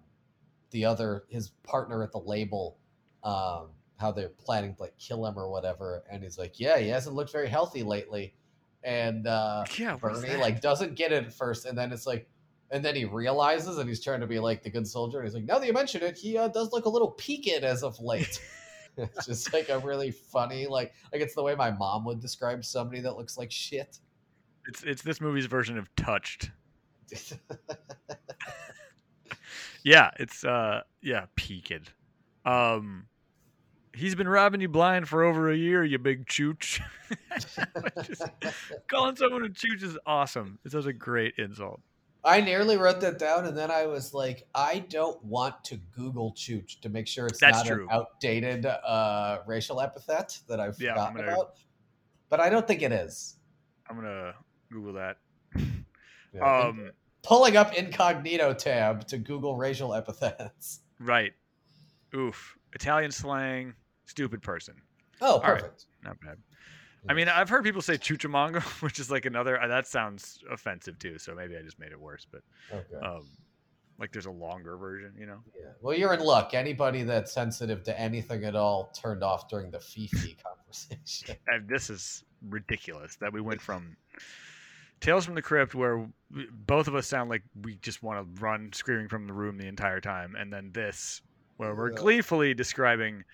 the 0.70 0.84
other 0.84 1.24
his 1.28 1.50
partner 1.62 2.02
at 2.02 2.10
the 2.10 2.18
label, 2.18 2.78
um, 3.22 3.68
how 3.96 4.10
they're 4.10 4.30
planning 4.30 4.74
to 4.74 4.82
like 4.82 4.98
kill 4.98 5.24
him 5.24 5.38
or 5.38 5.48
whatever, 5.48 6.02
and 6.10 6.22
he's 6.24 6.36
like, 6.36 6.58
"Yeah, 6.58 6.78
he 6.78 6.88
hasn't 6.88 7.14
looked 7.14 7.30
very 7.30 7.48
healthy 7.48 7.84
lately," 7.84 8.34
and 8.82 9.28
uh, 9.28 9.64
Yeah, 9.78 9.96
Bernie 9.96 10.36
like 10.36 10.60
doesn't 10.60 10.96
get 10.96 11.12
it 11.12 11.26
at 11.26 11.32
first, 11.32 11.64
and 11.64 11.78
then 11.78 11.92
it's 11.92 12.08
like, 12.08 12.28
and 12.72 12.84
then 12.84 12.96
he 12.96 13.04
realizes, 13.04 13.78
and 13.78 13.88
he's 13.88 14.02
trying 14.02 14.20
to 14.20 14.26
be 14.26 14.40
like 14.40 14.64
the 14.64 14.70
good 14.70 14.88
soldier, 14.88 15.20
and 15.20 15.28
he's 15.28 15.34
like, 15.34 15.44
now 15.44 15.60
that 15.60 15.66
you 15.66 15.72
mention 15.72 16.02
it, 16.02 16.18
he 16.18 16.36
uh, 16.36 16.48
does 16.48 16.72
look 16.72 16.86
a 16.86 16.88
little 16.88 17.12
peaked 17.12 17.62
as 17.62 17.84
of 17.84 18.00
late. 18.00 18.40
it's 18.96 19.26
just 19.26 19.52
like 19.52 19.68
a 19.68 19.78
really 19.78 20.10
funny, 20.10 20.66
like, 20.66 20.92
like 21.12 21.22
it's 21.22 21.34
the 21.34 21.42
way 21.42 21.54
my 21.54 21.70
mom 21.70 22.04
would 22.04 22.20
describe 22.20 22.64
somebody 22.64 23.00
that 23.00 23.16
looks 23.16 23.38
like 23.38 23.50
shit. 23.50 23.98
It's 24.66 24.82
it's 24.82 25.02
this 25.02 25.20
movie's 25.20 25.46
version 25.46 25.78
of 25.78 25.88
Touched. 25.96 26.50
Yeah, 29.82 30.10
it's 30.18 30.44
uh 30.44 30.82
yeah, 31.02 31.26
peaked. 31.36 31.92
Um 32.44 33.06
he's 33.94 34.14
been 34.14 34.28
robbing 34.28 34.60
you 34.60 34.68
blind 34.68 35.08
for 35.08 35.24
over 35.24 35.50
a 35.50 35.56
year, 35.56 35.84
you 35.84 35.98
big 35.98 36.26
chooch. 36.26 36.80
Just- 38.02 38.22
calling 38.88 39.16
someone 39.16 39.44
a 39.44 39.48
chooch 39.48 39.82
is 39.82 39.98
awesome. 40.06 40.58
It's 40.64 40.74
such 40.74 40.86
a 40.86 40.92
great 40.92 41.34
insult. 41.38 41.80
I 42.22 42.40
nearly 42.42 42.76
wrote 42.76 43.00
that 43.00 43.18
down, 43.18 43.46
and 43.46 43.56
then 43.56 43.70
I 43.70 43.86
was 43.86 44.12
like, 44.12 44.46
I 44.54 44.80
don't 44.90 45.22
want 45.24 45.64
to 45.64 45.76
Google 45.96 46.32
chooch 46.34 46.80
to 46.80 46.88
make 46.90 47.06
sure 47.08 47.26
it's 47.26 47.40
That's 47.40 47.58
not 47.58 47.66
true. 47.66 47.84
an 47.84 47.96
outdated 47.96 48.66
uh, 48.66 49.38
racial 49.46 49.80
epithet 49.80 50.38
that 50.48 50.60
I've 50.60 50.78
Yeah, 50.80 50.92
forgotten 50.94 51.16
gonna- 51.16 51.32
about. 51.32 51.54
But 52.28 52.40
I 52.40 52.50
don't 52.50 52.66
think 52.66 52.82
it 52.82 52.92
is. 52.92 53.36
I'm 53.88 53.96
gonna 53.96 54.34
Google 54.70 54.92
that. 54.94 55.16
Yeah. 56.32 56.42
Um 56.68 56.92
Pulling 57.22 57.56
up 57.56 57.74
incognito 57.74 58.54
tab 58.54 59.06
to 59.08 59.18
Google 59.18 59.56
racial 59.56 59.92
epithets. 59.94 60.80
right. 61.00 61.32
Oof. 62.14 62.56
Italian 62.72 63.10
slang, 63.10 63.74
stupid 64.06 64.40
person. 64.42 64.74
Oh, 65.20 65.40
right. 65.40 65.58
perfect. 65.60 65.86
Not 66.04 66.20
bad. 66.20 66.38
I 67.08 67.14
mean, 67.14 67.28
I've 67.28 67.48
heard 67.48 67.64
people 67.64 67.82
say 67.82 67.94
chuchamongo, 67.94 68.62
which 68.82 68.98
is 68.98 69.10
like 69.10 69.24
another. 69.24 69.60
uh, 69.60 69.66
That 69.68 69.86
sounds 69.86 70.38
offensive 70.50 70.98
too. 70.98 71.18
So 71.18 71.34
maybe 71.34 71.56
I 71.56 71.62
just 71.62 71.78
made 71.78 71.92
it 71.92 72.00
worse. 72.00 72.26
But 72.30 72.42
Okay. 72.72 73.04
um, 73.06 73.26
like 73.98 74.12
there's 74.12 74.26
a 74.26 74.30
longer 74.30 74.76
version, 74.76 75.12
you 75.18 75.26
know. 75.26 75.38
Yeah. 75.58 75.70
Well, 75.80 75.96
you're 75.96 76.14
in 76.14 76.20
luck. 76.20 76.54
Anybody 76.54 77.02
that's 77.02 77.32
sensitive 77.32 77.82
to 77.84 77.98
anything 78.00 78.44
at 78.44 78.56
all 78.56 78.92
turned 78.94 79.22
off 79.22 79.48
during 79.48 79.70
the 79.70 79.80
Fifi 79.80 80.36
conversation. 80.44 81.36
And 81.48 81.68
this 81.68 81.90
is 81.90 82.24
ridiculous 82.48 83.16
that 83.16 83.32
we 83.32 83.40
went 83.40 83.60
from 83.60 83.96
Tales 85.00 85.24
from 85.24 85.34
the 85.34 85.42
Crypt, 85.42 85.74
where 85.74 85.98
we, 86.30 86.46
both 86.50 86.86
of 86.86 86.94
us 86.94 87.06
sound 87.06 87.30
like 87.30 87.42
we 87.62 87.76
just 87.76 88.02
want 88.02 88.18
to 88.36 88.40
run 88.42 88.70
screaming 88.72 89.08
from 89.08 89.26
the 89.26 89.32
room 89.32 89.56
the 89.56 89.66
entire 89.66 90.00
time, 90.00 90.34
and 90.38 90.52
then 90.52 90.70
this, 90.72 91.22
where 91.56 91.74
we're 91.74 91.90
Yeah. 91.90 91.96
gleefully 91.96 92.52
describing 92.54 93.24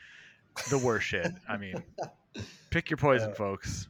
the 0.71 0.79
worst 0.79 1.07
shit. 1.07 1.33
I 1.49 1.57
mean, 1.57 1.83
pick 2.71 2.91
your 2.91 2.97
poison, 2.97 3.31
Yeah. 3.31 3.35
folks. 3.35 3.89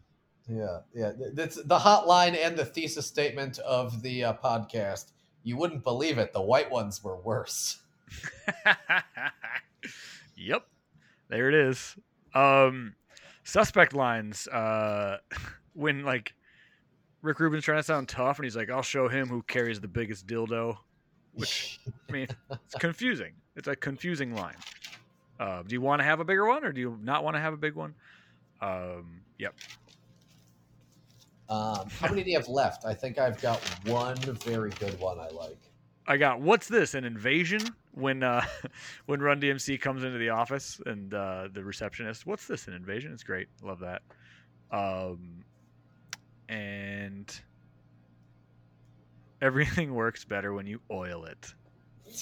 Yeah, 0.48 0.78
yeah. 0.94 1.12
th- 1.12 1.30
That's 1.34 1.56
the 1.56 1.78
hotline 1.78 2.36
and 2.36 2.56
the 2.56 2.64
thesis 2.64 3.06
statement 3.06 3.58
of 3.60 4.02
the 4.02 4.24
uh, 4.24 4.32
podcast. 4.34 5.06
You 5.42 5.56
wouldn't 5.56 5.82
believe 5.84 6.18
it. 6.18 6.32
The 6.32 6.42
white 6.42 6.70
ones 6.70 7.02
were 7.02 7.16
worse. 7.16 7.80
yep, 10.36 10.66
there 11.28 11.48
it 11.48 11.54
is. 11.54 11.96
Um, 12.34 12.94
suspect 13.44 13.92
lines. 13.94 14.46
Uh, 14.48 15.18
when 15.74 16.04
like 16.04 16.34
Rick 17.22 17.40
Rubin's 17.40 17.64
trying 17.64 17.78
to 17.78 17.82
sound 17.82 18.08
tough, 18.08 18.38
and 18.38 18.44
he's 18.44 18.56
like, 18.56 18.70
"I'll 18.70 18.82
show 18.82 19.08
him 19.08 19.28
who 19.28 19.42
carries 19.42 19.80
the 19.80 19.88
biggest 19.88 20.26
dildo." 20.26 20.76
Which 21.34 21.80
I 22.08 22.12
mean, 22.12 22.28
it's 22.50 22.74
confusing. 22.78 23.32
It's 23.56 23.68
a 23.68 23.76
confusing 23.76 24.34
line. 24.34 24.56
Uh, 25.38 25.62
do 25.62 25.74
you 25.74 25.80
want 25.80 26.00
to 26.00 26.04
have 26.04 26.20
a 26.20 26.24
bigger 26.24 26.46
one, 26.46 26.64
or 26.64 26.72
do 26.72 26.80
you 26.80 26.98
not 27.02 27.24
want 27.24 27.36
to 27.36 27.40
have 27.40 27.52
a 27.52 27.58
big 27.58 27.74
one? 27.74 27.94
Um, 28.60 29.20
yep. 29.38 29.54
Um, 31.48 31.88
how 32.00 32.08
many 32.08 32.24
do 32.24 32.30
you 32.30 32.38
have 32.38 32.48
left? 32.48 32.84
I 32.84 32.94
think 32.94 33.18
I've 33.18 33.40
got 33.40 33.60
one 33.86 34.16
very 34.16 34.70
good 34.70 34.98
one 34.98 35.20
I 35.20 35.28
like. 35.28 35.58
I 36.08 36.16
got 36.16 36.40
what's 36.40 36.68
this? 36.68 36.94
An 36.94 37.04
invasion? 37.04 37.60
When 37.92 38.22
uh, 38.22 38.44
when 39.06 39.20
Run 39.20 39.40
DMC 39.40 39.80
comes 39.80 40.04
into 40.04 40.18
the 40.18 40.30
office 40.30 40.80
and 40.86 41.12
uh, 41.14 41.48
the 41.52 41.62
receptionist, 41.64 42.26
what's 42.26 42.46
this? 42.46 42.66
An 42.68 42.74
invasion? 42.74 43.12
It's 43.12 43.22
great. 43.22 43.48
Love 43.62 43.80
that. 43.80 44.02
Um, 44.72 45.44
and 46.48 47.40
everything 49.40 49.94
works 49.94 50.24
better 50.24 50.52
when 50.52 50.66
you 50.66 50.80
oil 50.90 51.24
it. 51.24 51.54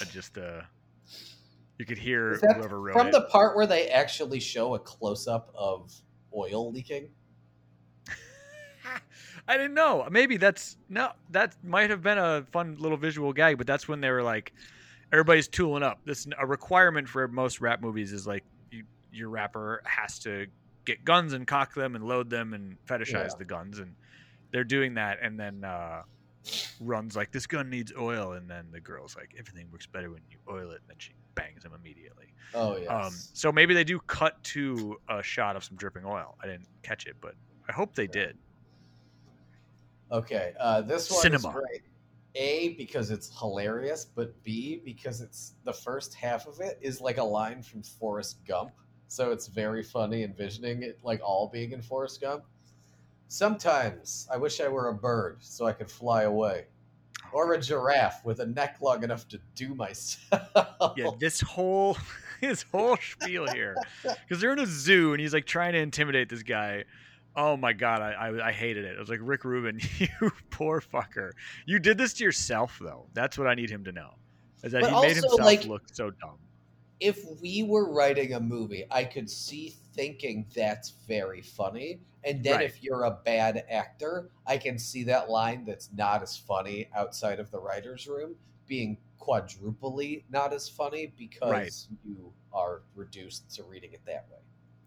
I 0.01 0.05
just 0.05 0.37
uh, 0.39 0.63
you 1.79 1.87
could 1.87 1.99
hear 1.99 2.37
whoever 2.37 2.81
wrote 2.81 2.95
From 2.95 3.09
it. 3.09 3.13
the 3.13 3.23
part 3.23 3.57
where 3.57 3.67
they 3.67 3.89
actually 3.89 4.41
show 4.41 4.75
a 4.75 4.79
close 4.79 5.27
up 5.27 5.51
of 5.55 5.93
oil 6.37 6.73
leaking. 6.73 7.09
I 9.49 9.57
didn't 9.57 9.75
know. 9.75 10.07
Maybe 10.11 10.37
that's 10.37 10.77
no. 10.89 11.11
That 11.31 11.55
might 11.63 11.91
have 11.91 12.03
been 12.03 12.19
a 12.19 12.45
fun 12.53 12.77
little 12.79 12.97
visual 12.99 13.33
gag, 13.33 13.59
but 13.59 13.67
that's 13.67 13.89
when 13.89 14.01
they 14.01 14.11
were 14.11 14.23
like, 14.23 14.53
everybody's 15.13 15.49
tooling 15.49 15.83
up. 15.83 16.01
This 16.05 16.27
a 16.39 16.47
requirement 16.47 17.09
for 17.09 17.27
most 17.29 17.61
rap 17.61 17.81
movies 17.81 18.13
is 18.13 18.27
like 18.27 18.45
you, 18.71 18.85
your 19.13 19.29
rapper 19.29 19.83
has 19.85 20.19
to 20.21 20.47
get 20.85 21.05
guns 21.05 21.33
and 21.33 21.47
cock 21.47 21.75
them 21.75 21.95
and 21.97 22.05
load 22.07 22.29
them 22.31 22.53
and 22.55 22.77
fetishize 22.87 23.13
Yeah. 23.31 23.39
the 23.39 23.45
guns 23.45 23.79
and 23.79 23.95
they're 24.53 24.65
doing 24.65 24.95
that 24.95 25.19
and 25.23 25.41
then 25.41 25.65
uh, 25.65 26.03
runs 26.81 27.17
like 27.17 27.33
this 27.33 27.47
gun 27.47 27.71
needs 27.71 27.93
oil 27.99 28.33
and 28.33 28.49
then 28.49 28.67
the 28.71 28.81
girl's 28.81 29.17
like 29.17 29.35
everything 29.39 29.67
works 29.71 29.87
better 29.87 30.11
when 30.11 30.21
you 30.31 30.37
oil 30.51 30.71
it 30.71 30.81
and 30.81 30.89
then 30.89 30.97
she 30.99 31.13
bangs 31.35 31.65
him 31.65 31.73
immediately. 31.79 32.33
Oh 32.55 32.77
yes. 32.77 32.91
Um, 32.91 33.13
so 33.33 33.51
maybe 33.51 33.75
they 33.75 33.85
do 33.85 33.99
cut 34.01 34.43
to 34.45 34.99
a 35.09 35.23
shot 35.23 35.57
of 35.57 35.65
some 35.65 35.77
dripping 35.77 36.05
oil. 36.05 36.37
I 36.43 36.47
didn't 36.47 36.69
catch 36.83 37.07
it, 37.07 37.17
but 37.21 37.35
I 37.69 37.73
hope 37.73 37.95
they 37.95 38.07
did. 38.07 38.37
Okay, 40.13 40.53
uh, 40.61 40.83
this 40.83 41.11
one 41.11 41.23
Cinema. 41.23 41.49
is 41.49 41.55
great. 41.55 41.83
A 42.37 42.71
because 42.71 43.11
it's 43.11 43.37
hilarious, 43.39 44.05
but 44.05 44.41
B 44.43 44.83
because 44.85 45.21
it's 45.21 45.55
the 45.65 45.73
first 45.73 46.15
half 46.15 46.47
of 46.47 46.61
it 46.61 46.79
is 46.81 47.01
like 47.01 47.19
a 47.19 47.25
line 47.25 47.63
from 47.63 47.83
Forrest 47.83 48.45
Gump, 48.47 48.73
so 49.09 49.31
it's 49.31 49.47
very 49.47 49.83
funny 49.83 50.25
envisioning 50.25 50.83
it 50.83 50.99
like 51.03 51.21
all 51.25 51.49
being 51.49 51.73
in 51.73 51.81
Forrest 51.81 52.21
Gump. 52.21 52.45
Sometimes 53.29 54.29
I 54.31 54.37
wish 54.37 54.61
I 54.61 54.69
were 54.69 54.89
a 54.89 54.95
bird 54.95 55.39
so 55.41 55.67
I 55.67 55.73
could 55.73 55.91
fly 55.91 56.23
away, 56.23 56.67
or 57.33 57.53
a 57.55 57.61
giraffe 57.61 58.25
with 58.25 58.41
a 58.41 58.47
neck 58.47 58.77
long 58.81 59.03
enough 59.03 59.27
to 59.29 59.41
do 59.55 59.75
myself. 59.75 60.95
yeah, 60.97 61.11
this 61.19 61.41
whole 61.41 61.97
his 62.41 62.63
whole 62.71 62.97
spiel 62.99 63.47
here 63.53 63.77
because 64.03 64.41
they're 64.41 64.53
in 64.53 64.59
a 64.61 64.67
zoo 64.67 65.13
and 65.13 65.21
he's 65.21 65.33
like 65.35 65.47
trying 65.47 65.73
to 65.73 65.79
intimidate 65.81 66.29
this 66.29 66.43
guy. 66.43 66.85
Oh 67.37 67.57
my 67.57 67.73
god, 67.73 68.01
I, 68.03 68.13
I 68.13 68.49
I 68.49 68.53
hated 68.53 68.85
it. 68.85 68.97
I 68.97 69.01
was 69.01 69.09
like 69.09 69.19
Rick 69.23 69.45
Rubin, 69.45 69.81
you 69.99 70.31
poor 70.51 70.81
fucker. 70.81 71.33
You 71.67 71.81
did 71.81 71.99
this 71.99 72.13
to 72.15 72.25
yourself 72.25 72.79
though. 72.81 73.07
That's 73.15 73.37
what 73.37 73.49
I 73.49 73.55
need 73.55 73.71
him 73.71 73.83
to 73.85 73.93
know. 73.93 74.11
Is 74.63 74.73
that 74.73 74.83
But 74.83 74.93
he 74.93 75.01
made 75.01 75.17
himself 75.17 75.41
like- 75.41 75.65
look 75.67 75.83
so 75.93 76.11
dumb. 76.11 76.39
if 77.01 77.19
we 77.43 77.65
were 77.65 77.93
writing 77.93 78.35
a 78.35 78.41
movie, 78.41 78.85
I 78.91 79.03
could 79.05 79.29
see 79.29 79.75
thinking 79.95 80.47
that's 80.55 80.91
very 81.09 81.41
funny. 81.43 82.01
And 82.25 82.43
then 82.43 82.57
Right. 82.57 82.65
if 82.67 82.83
you're 82.83 83.05
a 83.05 83.11
bad 83.25 83.65
actor, 83.71 84.31
I 84.47 84.59
can 84.59 84.79
see 84.79 85.05
that 85.05 85.29
line 85.31 85.65
that's 85.65 85.91
not 85.93 86.23
as 86.23 86.37
funny 86.37 86.89
outside 86.95 87.39
of 87.41 87.51
the 87.51 87.59
writer's 87.61 88.07
room 88.07 88.37
being 88.67 88.97
quadruply 89.19 90.25
not 90.31 90.53
as 90.53 90.69
funny 90.69 91.13
because 91.19 91.51
Right. 91.51 91.87
you 92.05 92.33
are 92.53 92.83
reduced 92.95 93.51
to 93.57 93.65
reading 93.65 93.93
it 93.93 94.05
that 94.07 94.27
way. 94.31 94.39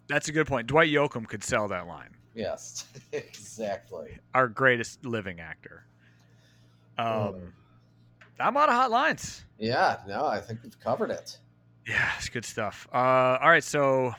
That's 0.08 0.28
a 0.30 0.32
good 0.32 0.48
point. 0.48 0.68
Dwight 0.68 0.90
Yoakam 0.90 1.28
could 1.28 1.44
sell 1.44 1.68
that 1.68 1.86
line. 1.88 2.16
Yes, 2.34 2.86
exactly. 3.12 4.18
Our 4.34 4.48
greatest 4.48 5.06
living 5.06 5.40
actor. 5.40 5.86
Um, 6.98 7.06
Oh. 7.08 7.42
I'm 8.40 8.56
out 8.58 8.70
of 8.70 8.76
hot 8.76 8.92
lines. 8.92 9.44
Yeah, 9.58 10.00
no, 10.08 10.26
I 10.26 10.40
think 10.40 10.62
we've 10.64 10.80
covered 10.80 11.10
it. 11.10 11.40
Yeah, 11.88 12.12
it's 12.18 12.30
good 12.30 12.46
stuff. 12.46 12.88
Uh, 12.94 13.38
all 13.42 13.50
right, 13.50 13.64
so 13.64 14.14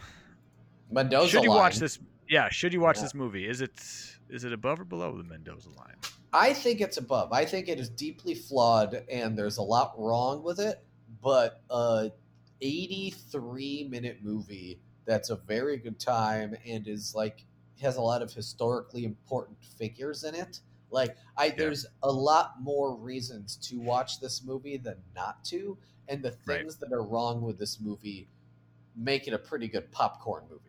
Mendoza 0.90 1.30
should 1.30 1.44
you 1.44 1.50
watch 1.50 1.76
this? 1.76 1.98
Yeah, 2.28 2.48
should 2.50 2.72
you 2.72 2.80
watch 2.80 2.96
Yeah. 2.96 3.02
this 3.04 3.14
movie? 3.14 3.46
Is 3.48 3.60
it 3.60 3.72
is 4.28 4.44
it 4.44 4.52
above 4.52 4.80
or 4.80 4.84
below 4.84 5.16
the 5.16 5.24
Mendoza 5.24 5.70
line? 5.70 5.96
I 6.32 6.52
think 6.52 6.80
it's 6.82 6.98
above. 6.98 7.32
I 7.32 7.46
think 7.46 7.68
it 7.68 7.80
is 7.80 7.88
deeply 7.88 8.34
flawed, 8.34 9.02
and 9.10 9.38
there's 9.38 9.56
a 9.56 9.62
lot 9.62 9.94
wrong 9.98 10.42
with 10.42 10.60
it. 10.60 10.84
But 11.22 11.62
a 11.70 12.10
83 12.60 13.84
minute 13.90 14.18
movie 14.22 14.80
that's 15.06 15.30
a 15.30 15.36
very 15.36 15.78
good 15.78 15.98
time 15.98 16.54
and 16.66 16.86
is 16.86 17.14
like 17.14 17.46
has 17.80 17.96
a 17.96 18.02
lot 18.02 18.20
of 18.22 18.32
historically 18.32 19.04
important 19.04 19.56
figures 19.62 20.24
in 20.24 20.34
it. 20.34 20.60
Like 20.90 21.16
I, 21.36 21.50
there's 21.50 21.86
a 22.02 22.10
lot 22.10 22.60
more 22.60 22.94
reasons 22.96 23.56
to 23.68 23.78
watch 23.80 24.20
this 24.20 24.42
movie 24.44 24.76
than 24.76 24.96
not 25.14 25.44
to, 25.46 25.78
and 26.08 26.22
the 26.22 26.36
Right. 26.46 26.60
things 26.60 26.76
that 26.78 26.92
are 26.92 27.02
wrong 27.02 27.40
with 27.40 27.58
this 27.58 27.80
movie 27.80 28.28
make 28.96 29.28
it 29.28 29.32
a 29.34 29.38
pretty 29.38 29.68
good 29.68 29.90
popcorn 29.92 30.44
movie. 30.50 30.67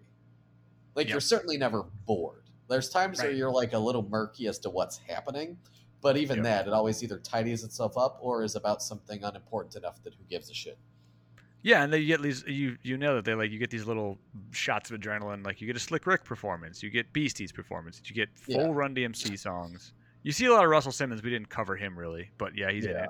Like 0.96 1.08
Yep. 1.08 1.14
you're 1.14 1.22
certainly 1.22 1.58
never 1.58 1.84
bored. 2.06 2.44
There's 2.68 2.90
times 2.90 3.20
where 3.20 3.32
you're 3.32 3.52
like 3.52 3.74
a 3.74 3.80
little 3.80 4.04
murky 4.10 4.48
as 4.48 4.60
to 4.60 4.70
what's 4.70 4.98
happening, 4.98 5.58
but 6.02 6.18
even 6.18 6.38
Yep. 6.38 6.44
that, 6.44 6.68
it 6.68 6.74
always 6.74 7.04
either 7.04 7.18
tidies 7.20 7.64
itself 7.64 7.98
up 7.98 8.18
or 8.22 8.44
is 8.44 8.56
about 8.56 8.82
something 8.84 9.24
unimportant 9.24 9.76
enough 9.76 10.02
that 10.04 10.14
who 10.14 10.24
gives 10.30 10.50
a 10.50 10.54
shit. 10.54 10.78
Yeah, 11.62 11.84
and 11.84 11.92
then 11.92 12.00
you 12.02 12.08
get 12.08 12.22
these 12.22 12.44
you 12.48 12.78
you 12.84 12.98
know 12.98 13.16
that 13.16 13.26
they 13.26 13.34
like 13.34 13.52
you 13.52 13.60
get 13.60 13.70
these 13.70 13.86
little 13.86 14.18
shots 14.52 14.90
of 14.92 15.00
adrenaline. 15.00 15.46
Like 15.46 15.60
you 15.60 15.68
get 15.68 15.76
a 15.76 15.80
Slick 15.80 16.08
Rick 16.08 16.24
performance, 16.24 16.82
you 16.82 16.90
get 16.90 17.12
Beasties 17.12 17.52
performance, 17.52 18.02
you 18.06 18.16
get 18.16 18.30
full 18.38 18.56
Yeah. 18.56 18.72
Run 18.72 18.96
DMC 18.96 19.38
songs. 19.38 19.94
You 20.24 20.32
see 20.32 20.46
a 20.46 20.54
lot 20.54 20.64
of 20.64 20.70
Russell 20.70 20.92
Simmons. 20.94 21.22
We 21.24 21.30
didn't 21.30 21.50
cover 21.50 21.76
him 21.76 21.98
really, 22.00 22.30
but 22.38 22.56
yeah, 22.56 22.72
he's 22.72 22.86
in 22.86 22.96
it. 22.96 23.10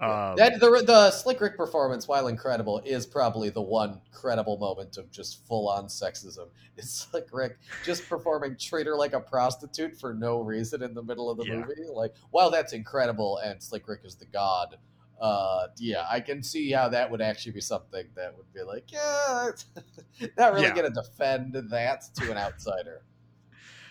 Um, 0.00 0.36
that 0.36 0.58
the 0.60 0.82
the 0.84 1.10
Slick 1.12 1.40
Rick 1.40 1.56
performance, 1.56 2.08
while 2.08 2.26
incredible, 2.26 2.80
is 2.84 3.06
probably 3.06 3.48
the 3.50 3.62
one 3.62 4.00
credible 4.12 4.58
moment 4.58 4.96
of 4.96 5.10
just 5.10 5.46
full 5.46 5.68
on 5.68 5.86
sexism. 5.86 6.48
It's 6.76 6.90
Slick 7.08 7.28
Rick 7.32 7.58
just 7.84 8.08
performing 8.08 8.56
"Treat 8.58 8.86
Her 8.88 8.96
Like 8.96 9.12
a 9.12 9.20
Prostitute" 9.20 9.96
for 9.96 10.12
no 10.12 10.40
reason 10.40 10.82
in 10.82 10.92
the 10.92 11.02
middle 11.04 11.30
of 11.30 11.38
the 11.38 11.44
Yeah. 11.46 11.58
movie. 11.58 11.88
Like, 11.88 12.14
while 12.32 12.50
that's 12.50 12.72
incredible, 12.72 13.38
and 13.38 13.62
Slick 13.62 13.86
Rick 13.86 14.00
is 14.04 14.16
the 14.16 14.26
god. 14.26 14.76
Uh, 15.20 15.68
yeah, 15.78 16.04
I 16.10 16.18
can 16.18 16.42
see 16.42 16.72
how 16.72 16.88
that 16.88 17.08
would 17.12 17.22
actually 17.22 17.52
be 17.52 17.60
something 17.60 18.04
that 18.16 18.36
would 18.36 18.52
be 18.52 18.62
like, 18.62 18.90
yeah, 18.92 19.50
not 20.36 20.52
really 20.52 20.64
Yeah. 20.66 20.74
going 20.74 20.92
to 20.92 21.00
defend 21.00 21.54
that 21.70 22.02
to 22.16 22.30
an 22.32 22.36
outsider. 22.36 23.04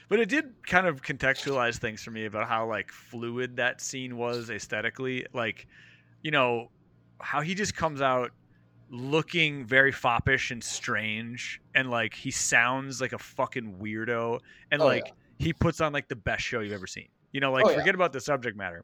But 0.10 0.20
it 0.20 0.28
did 0.28 0.56
kind 0.68 0.86
of 0.86 1.02
contextualize 1.02 1.78
things 1.78 2.04
for 2.04 2.12
me 2.12 2.26
about 2.26 2.50
how 2.50 2.68
like 2.68 2.92
fluid 2.92 3.56
that 3.56 3.80
scene 3.80 4.18
was 4.18 4.50
aesthetically. 4.50 5.26
Like, 5.34 5.66
you 6.24 6.32
know, 6.32 6.72
how 7.22 7.42
he 7.42 7.54
just 7.54 7.76
comes 7.76 8.02
out 8.02 8.32
looking 8.90 9.66
very 9.66 9.92
foppish 9.92 10.52
and 10.52 10.64
strange 10.64 11.60
and 11.74 11.90
like 11.90 12.14
he 12.14 12.30
sounds 12.32 13.02
like 13.02 13.14
a 13.14 13.18
fucking 13.18 13.78
weirdo 13.82 14.40
and 14.72 14.82
Oh, 14.82 14.86
like 14.86 15.06
yeah. 15.06 15.12
he 15.40 15.54
puts 15.54 15.82
on 15.82 15.94
like 15.94 16.08
the 16.10 16.16
best 16.16 16.44
show 16.44 16.60
you've 16.60 16.74
ever 16.74 16.88
seen. 16.88 17.08
You 17.32 17.40
know, 17.40 17.52
like 17.52 17.66
Oh, 17.66 17.70
yeah. 17.70 17.78
forget 17.78 17.96
about 17.96 18.14
the 18.14 18.20
subject 18.22 18.58
matter. 18.58 18.84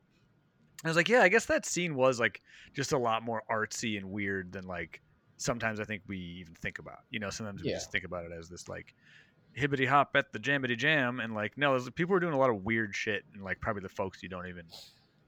I 0.84 0.88
was 0.88 0.96
like, 0.98 1.10
yeah, 1.10 1.22
I 1.22 1.28
guess 1.30 1.46
that 1.48 1.66
scene 1.66 1.94
was 1.96 2.20
like 2.20 2.42
just 2.74 2.94
a 2.94 2.98
lot 2.98 3.24
more 3.24 3.44
artsy 3.52 3.98
and 3.98 4.10
weird 4.10 4.52
than 4.54 4.66
like 4.66 5.02
sometimes 5.38 5.80
I 5.80 5.84
think 5.84 6.04
we 6.08 6.18
even 6.18 6.56
think 6.56 6.80
about. 6.80 7.00
You 7.10 7.20
know, 7.20 7.30
sometimes 7.30 7.62
we 7.62 7.70
Yeah. 7.70 7.76
just 7.76 7.92
think 7.92 8.06
about 8.06 8.26
it 8.26 8.32
as 8.32 8.50
this 8.50 8.68
like 8.70 8.96
hibbity 9.58 9.88
hop 9.88 10.12
at 10.16 10.32
the 10.32 10.40
jammity 10.40 10.78
jam, 10.78 11.20
and 11.20 11.34
like 11.36 11.58
no, 11.58 11.72
there's, 11.72 11.90
people 11.92 12.16
are 12.16 12.20
doing 12.20 12.34
a 12.34 12.38
lot 12.38 12.50
of 12.50 12.64
weird 12.64 12.96
shit, 12.96 13.24
and 13.34 13.44
like 13.44 13.60
probably 13.60 13.82
the 13.82 13.90
folks 13.90 14.24
you 14.24 14.30
don't 14.30 14.48
even 14.48 14.66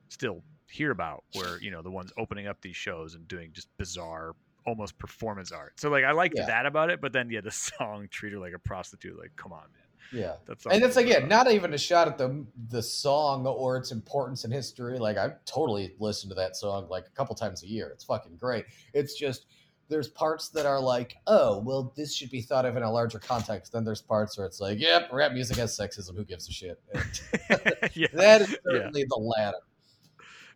still 0.10 0.42
hear 0.72 0.92
about, 0.92 1.24
where 1.34 1.60
you 1.62 1.72
know 1.72 1.82
the 1.82 1.92
ones 1.92 2.12
opening 2.18 2.48
up 2.48 2.62
these 2.62 2.76
shows 2.76 3.16
and 3.16 3.28
doing 3.28 3.52
just 3.54 3.68
bizarre, 3.78 4.36
almost 4.66 4.98
performance 4.98 5.52
art. 5.52 5.74
So 5.80 5.90
like 5.90 6.04
I 6.04 6.12
liked 6.12 6.36
Yeah. 6.38 6.46
that 6.48 6.66
about 6.66 6.90
it, 6.90 7.02
but 7.02 7.14
then 7.14 7.30
yeah, 7.30 7.42
the 7.42 7.52
song 7.78 8.08
treat 8.12 8.34
her 8.34 8.40
like 8.40 8.54
a 8.54 8.60
prostitute. 8.60 9.18
Like, 9.20 9.32
come 9.36 9.52
on, 9.54 9.62
man. 9.74 9.82
Yeah. 10.14 10.34
That's 10.46 10.66
and 10.66 10.84
it's 10.84 10.96
something, 10.96 11.12
again 11.14 11.30
not 11.30 11.50
even 11.50 11.74
a 11.74 11.78
shot 11.78 12.08
at 12.08 12.18
the 12.18 12.46
the 12.70 12.82
song 12.84 13.46
or 13.48 13.78
its 13.78 13.92
importance 13.92 14.44
in 14.44 14.52
history. 14.52 15.00
Like 15.00 15.18
I 15.18 15.32
totally 15.46 15.96
listen 16.00 16.28
to 16.30 16.36
that 16.36 16.56
song 16.58 16.88
like 16.90 17.06
a 17.08 17.12
couple 17.12 17.34
times 17.36 17.64
a 17.64 17.68
year. 17.68 17.90
It's 17.94 18.04
fucking 18.04 18.36
great. 18.38 18.66
It's 18.94 19.16
just 19.16 19.46
there's 19.88 20.08
parts 20.08 20.48
that 20.50 20.66
are 20.66 20.80
like, 20.80 21.18
oh, 21.28 21.60
well, 21.60 21.92
this 21.98 22.16
should 22.16 22.30
be 22.30 22.42
thought 22.42 22.66
of 22.66 22.78
in 22.78 22.84
a 22.84 22.90
larger 22.90 23.20
context. 23.20 23.74
Then 23.74 23.84
there's 23.84 24.02
parts 24.02 24.38
where 24.38 24.48
it's 24.48 24.62
like, 24.62 24.80
yep, 24.80 25.10
rap 25.12 25.34
music 25.34 25.58
has 25.58 25.78
sexism. 25.78 26.16
Who 26.16 26.24
gives 26.24 26.48
a 26.48 26.52
shit? 26.54 26.82
Yeah, 27.94 28.08
that 28.14 28.42
is 28.42 28.50
Yeah. 28.52 28.56
certainly 28.72 29.04
the 29.10 29.18
latter. 29.18 29.58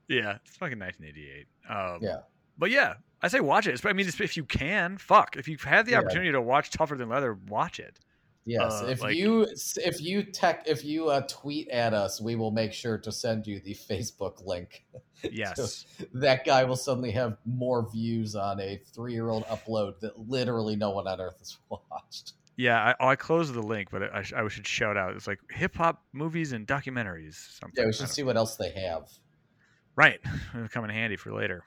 Yeah, 0.07 0.37
it's 0.45 0.55
fucking 0.57 0.79
1988. 0.79 1.47
Um, 1.69 1.99
Yeah. 2.01 2.17
But 2.57 2.71
yeah, 2.71 2.93
I 3.21 3.27
say 3.27 3.41
watch 3.41 3.67
it. 3.67 3.85
I 3.85 3.93
mean, 3.93 4.07
if 4.07 4.37
you 4.37 4.45
can, 4.45 4.97
fuck. 4.97 5.35
If 5.35 5.47
you've 5.47 5.63
had 5.63 5.85
the 5.85 5.91
Yeah. 5.93 5.99
opportunity 5.99 6.31
to 6.31 6.41
watch 6.41 6.69
Tougher 6.69 6.95
Than 6.95 7.09
Leather, 7.09 7.33
watch 7.47 7.79
it. 7.79 7.99
Yes, 8.47 8.81
Uh, 8.83 8.85
if 8.85 9.01
like- 9.01 9.15
you 9.15 9.47
if 9.77 9.99
you 9.99 10.21
tech 10.23 10.63
if 10.67 10.85
you 10.85 11.09
uh, 11.09 11.21
tweet 11.27 11.67
at 11.69 11.95
us, 11.95 12.21
we 12.21 12.35
will 12.35 12.51
make 12.51 12.73
sure 12.73 12.97
to 12.99 13.11
send 13.11 13.47
you 13.47 13.59
the 13.59 13.73
Facebook 13.73 14.45
link. 14.45 14.85
Yes. 15.31 15.85
that 16.13 16.45
guy 16.45 16.63
will 16.65 16.75
suddenly 16.75 17.09
have 17.11 17.37
more 17.45 17.89
views 17.89 18.35
on 18.35 18.59
a 18.59 18.77
three 18.93 19.13
year 19.13 19.29
old 19.29 19.43
upload 19.45 19.99
that 20.01 20.19
literally 20.29 20.75
no 20.75 20.91
one 20.91 21.07
on 21.07 21.19
earth 21.19 21.39
has 21.39 21.57
watched. 21.69 22.33
Yeah, 22.57 22.93
I, 22.99 23.11
I 23.11 23.15
closed 23.15 23.53
the 23.53 23.61
link, 23.63 23.89
but 23.91 24.03
I, 24.03 24.23
I 24.35 24.47
should 24.47 24.67
shout 24.67 24.95
out. 24.95 25.15
It's 25.15 25.25
like 25.27 25.39
hip 25.49 25.75
hop 25.75 26.03
movies 26.13 26.51
and 26.53 26.67
documentaries. 26.67 27.33
Something. 27.59 27.81
Yeah, 27.81 27.85
we 27.87 27.93
should 27.93 28.09
see 28.09 28.23
what 28.23 28.37
else 28.37 28.55
they 28.57 28.69
have. 28.71 29.09
Right, 29.95 30.19
it'll 30.53 30.67
come 30.67 30.83
in 30.85 30.89
handy 30.89 31.15
for 31.15 31.33
later. 31.33 31.63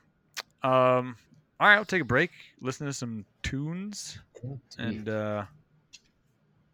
Um, 0.62 1.16
all 1.60 1.68
right, 1.68 1.76
I'll 1.76 1.84
take 1.84 2.02
a 2.02 2.06
break. 2.06 2.30
Listen 2.60 2.86
to 2.86 2.92
some 2.92 3.24
tunes, 3.42 4.18
and 4.78 5.08
uh, 5.08 5.44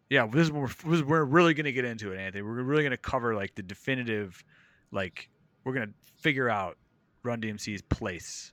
yeah, 0.09 0.27
this 0.27 0.43
is 0.43 0.51
we're, 0.51 0.67
this 0.67 0.99
is 0.99 1.03
we're 1.03 1.23
really 1.23 1.53
gonna 1.53 1.71
get 1.71 1.85
into 1.85 2.11
it, 2.11 2.19
Anthony. 2.19 2.41
We're 2.41 2.61
really 2.63 2.83
gonna 2.83 2.97
cover 2.97 3.35
like 3.35 3.55
the 3.55 3.63
definitive, 3.63 4.43
like 4.91 5.29
we're 5.63 5.73
gonna 5.73 5.93
figure 6.17 6.49
out 6.49 6.77
Run 7.23 7.41
DMC's 7.41 7.81
place 7.81 8.51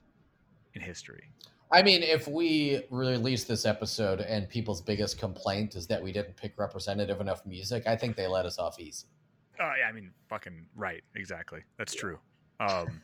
in 0.73 0.81
history. 0.81 1.29
I 1.71 1.81
mean, 1.81 2.03
if 2.03 2.27
we 2.27 2.83
release 2.91 3.45
this 3.45 3.65
episode 3.65 4.21
and 4.21 4.47
people's 4.47 4.81
biggest 4.81 5.17
complaint 5.17 5.75
is 5.75 5.87
that 5.87 6.01
we 6.01 6.11
didn't 6.11 6.37
pick 6.37 6.53
representative 6.57 7.19
enough 7.19 7.43
music, 7.47 7.87
I 7.87 7.95
think 7.95 8.15
they 8.15 8.27
let 8.27 8.45
us 8.45 8.59
off 8.59 8.79
easy. 8.79 9.07
Oh 9.59 9.71
yeah, 9.79 9.87
I 9.87 9.91
mean, 9.91 10.11
fucking 10.29 10.65
right, 10.75 11.03
exactly. 11.15 11.61
That's 11.77 11.93
true. 11.93 12.19
Um, 12.69 13.01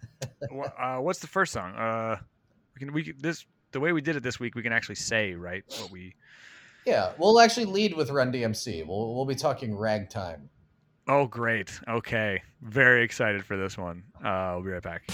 uh, 0.77 0.97
what's 0.97 1.19
the 1.19 1.27
first 1.27 1.53
song? 1.53 1.75
Uh, 1.75 2.17
we 2.75 2.79
can 2.79 2.93
we 2.93 3.03
can, 3.03 3.15
this 3.19 3.45
the 3.71 3.79
way 3.79 3.91
we 3.91 4.01
did 4.01 4.15
it 4.15 4.23
this 4.23 4.39
week. 4.39 4.55
We 4.55 4.63
can 4.63 4.73
actually 4.73 4.95
say 4.95 5.33
right 5.33 5.63
what 5.79 5.91
we 5.91 6.15
Yeah, 6.85 7.11
we'll 7.17 7.39
actually 7.39 7.65
lead 7.65 7.95
with 7.95 8.09
Run 8.09 8.31
DMC. 8.31 8.85
We'll 8.85 9.15
we'll 9.15 9.25
be 9.25 9.35
talking 9.35 9.75
ragtime. 9.75 10.49
Oh, 11.07 11.25
great. 11.25 11.71
Okay. 11.87 12.43
Very 12.61 13.03
excited 13.03 13.43
for 13.43 13.57
this 13.57 13.77
one. 13.77 14.03
Uh, 14.23 14.51
we'll 14.53 14.63
be 14.63 14.69
right 14.69 14.83
back. 14.83 15.09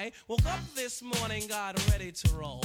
I 0.00 0.12
woke 0.28 0.46
up 0.46 0.60
this 0.74 1.02
morning, 1.02 1.46
got 1.46 1.78
ready 1.90 2.10
to 2.10 2.34
roll. 2.34 2.64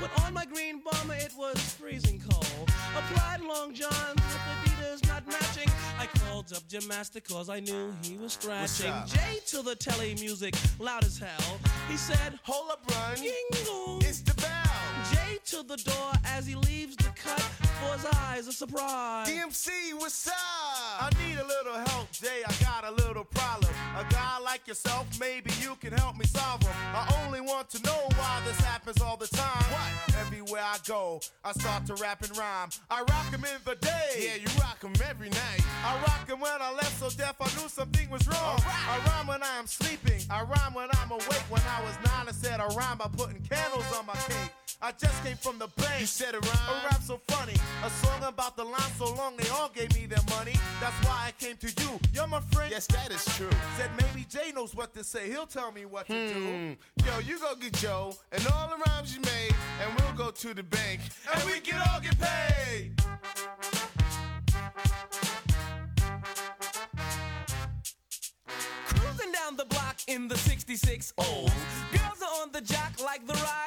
Put 0.00 0.24
on 0.24 0.32
my 0.32 0.46
green 0.46 0.80
bomber, 0.82 1.12
it 1.12 1.30
was 1.36 1.58
freezing 1.74 2.22
cold. 2.30 2.70
Applied 2.96 3.42
long 3.42 3.74
johns 3.74 4.14
with 4.14 4.40
Adidas 4.54 5.06
not 5.06 5.26
matching. 5.26 5.68
I 5.98 6.06
called 6.20 6.50
up 6.54 6.62
Master 6.88 7.20
cause 7.20 7.50
I 7.50 7.60
knew 7.60 7.92
he 8.02 8.16
was 8.16 8.32
scratching. 8.32 8.94
Jay 9.08 9.40
to 9.48 9.60
the 9.60 9.74
telly 9.74 10.14
music, 10.14 10.54
loud 10.78 11.04
as 11.04 11.18
hell. 11.18 11.58
He 11.90 11.98
said, 11.98 12.38
Hold 12.44 12.70
up, 12.70 12.82
run. 12.90 13.16
Jingle. 13.16 13.98
It's 14.00 14.20
the 14.20 14.32
bell. 14.40 14.59
Jay 15.12 15.38
to 15.46 15.62
the 15.62 15.76
door 15.76 16.12
as 16.24 16.46
he 16.46 16.54
leaves 16.54 16.96
the 16.96 17.10
cut. 17.14 17.40
For 17.80 17.94
his 17.96 18.06
eyes, 18.06 18.46
a 18.46 18.52
surprise. 18.52 19.28
DMC, 19.28 19.94
what's 19.94 20.28
up? 20.28 20.34
I 20.34 21.10
need 21.24 21.38
a 21.38 21.46
little 21.46 21.74
help, 21.74 22.10
Jay. 22.12 22.42
I 22.46 22.52
got 22.62 22.84
a 22.84 22.92
little 22.92 23.24
problem. 23.24 23.72
A 23.96 24.04
guy 24.12 24.38
like 24.38 24.66
yourself, 24.66 25.06
maybe 25.18 25.50
you 25.60 25.76
can 25.76 25.92
help 25.92 26.16
me 26.16 26.26
solve 26.26 26.60
them. 26.60 26.74
I 26.94 27.22
only 27.24 27.40
want 27.40 27.70
to 27.70 27.82
know 27.82 28.00
why 28.16 28.42
this 28.46 28.58
happens 28.60 29.00
all 29.00 29.16
the 29.16 29.26
time. 29.28 29.64
What? 29.72 30.16
Everywhere 30.20 30.62
I 30.62 30.76
go, 30.86 31.20
I 31.44 31.52
start 31.52 31.86
to 31.86 31.94
rap 31.94 32.22
and 32.22 32.36
rhyme. 32.36 32.68
I 32.90 33.00
rock 33.00 33.32
'em 33.32 33.44
in 33.44 33.60
the 33.64 33.76
day. 33.76 34.10
Yeah, 34.18 34.34
you 34.36 34.48
rock 34.60 34.78
'em 34.84 34.92
every 35.08 35.30
night. 35.30 35.60
I 35.84 35.96
rock 36.06 36.28
'em 36.28 36.40
when 36.40 36.60
I 36.60 36.72
left 36.72 36.98
so 37.00 37.08
deaf 37.10 37.36
I 37.40 37.46
knew 37.60 37.68
something 37.68 38.10
was 38.10 38.26
wrong. 38.28 38.60
I 38.66 38.98
rhyme 39.06 39.26
when 39.26 39.42
I 39.42 39.56
am 39.56 39.66
sleeping. 39.66 40.20
I 40.30 40.42
rhyme 40.42 40.74
when 40.74 40.88
I'm 40.98 41.10
awake. 41.10 41.46
When 41.48 41.62
I 41.62 41.80
was 41.82 41.94
nine, 42.04 42.28
I 42.28 42.32
said 42.32 42.60
I 42.60 42.66
rhyme 42.68 42.98
by 42.98 43.08
putting 43.08 43.42
candles 43.42 43.86
on 43.98 44.06
my 44.06 44.14
cake. 44.14 44.52
I 44.82 44.92
just 44.92 45.22
came 45.22 45.36
from 45.36 45.58
the 45.58 45.68
bank. 45.76 46.00
You 46.00 46.06
said 46.06 46.34
it 46.34 46.40
rhyme. 46.46 46.68
A 46.70 46.86
rap 46.86 47.02
so 47.02 47.20
funny. 47.28 47.52
A 47.84 47.90
song 47.90 48.24
about 48.24 48.56
the 48.56 48.64
line 48.64 48.92
so 48.96 49.12
long 49.14 49.36
they 49.36 49.48
all 49.50 49.68
gave 49.68 49.94
me 49.94 50.06
their 50.06 50.24
money. 50.30 50.54
That's 50.80 50.96
why 51.06 51.26
I 51.26 51.32
came 51.38 51.56
to 51.58 51.66
you. 51.66 52.00
You're 52.14 52.26
my 52.26 52.40
friend. 52.40 52.70
Yes, 52.70 52.86
that 52.86 53.12
is 53.12 53.22
true. 53.36 53.50
Said 53.76 53.90
maybe 54.00 54.24
Jay 54.26 54.52
knows 54.52 54.74
what 54.74 54.94
to 54.94 55.04
say. 55.04 55.28
He'll 55.28 55.46
tell 55.46 55.70
me 55.70 55.84
what 55.84 56.06
to 56.06 56.28
do. 56.32 56.40
Hmm. 56.40 57.06
Yo, 57.06 57.18
you 57.18 57.38
go 57.38 57.54
get 57.56 57.74
Joe 57.74 58.14
and 58.32 58.46
all 58.54 58.68
the 58.68 58.82
rhymes 58.86 59.14
you 59.14 59.20
made, 59.20 59.54
and 59.82 60.00
we'll 60.00 60.16
go 60.26 60.30
to 60.30 60.54
the 60.54 60.62
bank 60.62 61.00
and 61.34 61.44
we 61.44 61.60
can 61.60 61.80
all 61.92 62.00
get 62.00 62.18
paid. 62.18 62.92
Cruising 68.86 69.32
down 69.32 69.56
the 69.58 69.66
block 69.66 69.96
in 70.08 70.26
the 70.26 70.38
66 70.38 71.12
old. 71.18 71.52
Girls 71.92 72.22
are 72.22 72.42
on 72.42 72.50
the 72.52 72.62
jock 72.62 72.98
like 73.04 73.26
the 73.26 73.34
ride 73.34 73.59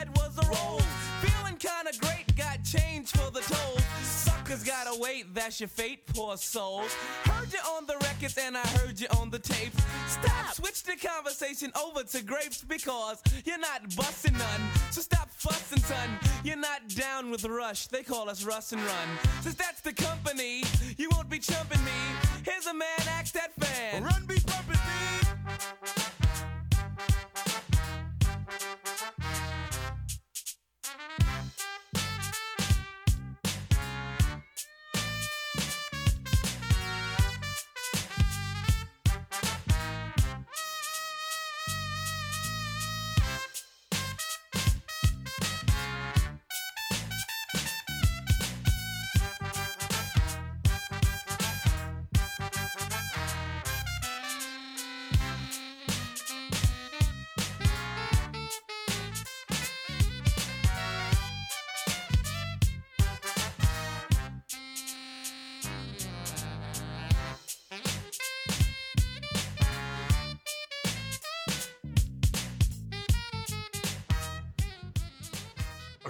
change 2.78 3.11
for 3.11 3.30
the 3.32 3.41
tolls. 3.41 3.84
Suckers 4.01 4.63
gotta 4.63 4.99
wait, 4.99 5.34
that's 5.34 5.59
your 5.59 5.69
fate, 5.69 6.05
poor 6.07 6.38
souls. 6.38 6.91
Heard 7.24 7.51
you 7.53 7.59
on 7.76 7.86
the 7.86 7.97
records 7.97 8.38
and 8.38 8.57
I 8.57 8.65
heard 8.78 8.99
you 8.99 9.07
on 9.19 9.30
the 9.30 9.39
tapes. 9.39 9.84
Stop, 10.07 10.53
switch 10.53 10.84
the 10.84 10.95
conversation 10.95 11.71
over 11.84 12.03
to 12.03 12.24
grapes 12.24 12.63
because 12.63 13.21
you're 13.45 13.59
not 13.59 13.95
busting 13.95 14.34
none. 14.34 14.61
So 14.91 15.01
stop 15.01 15.30
fussing, 15.32 15.80
son. 15.80 16.09
You're 16.43 16.57
not 16.57 16.88
down 16.89 17.30
with 17.30 17.45
Rush, 17.45 17.88
they 17.88 18.03
call 18.03 18.30
us 18.30 18.43
Russ 18.43 18.71
and 18.71 18.82
Run. 18.82 19.07
Since 19.41 19.55
that's 19.55 19.82
the 19.82 19.93
company, 19.93 20.63
you 20.97 21.09
won't 21.11 21.30
be 21.30 21.39
chumping 21.39 21.84
me. 21.84 21.99
Here's 22.43 22.65
a 22.65 22.74
man, 22.74 22.88
act 23.09 23.34
that 23.34 23.53
fan. 23.59 24.03
Run 24.03 24.26
be 24.26 24.36
bumpin' 24.39 24.74
me. 24.74 26.12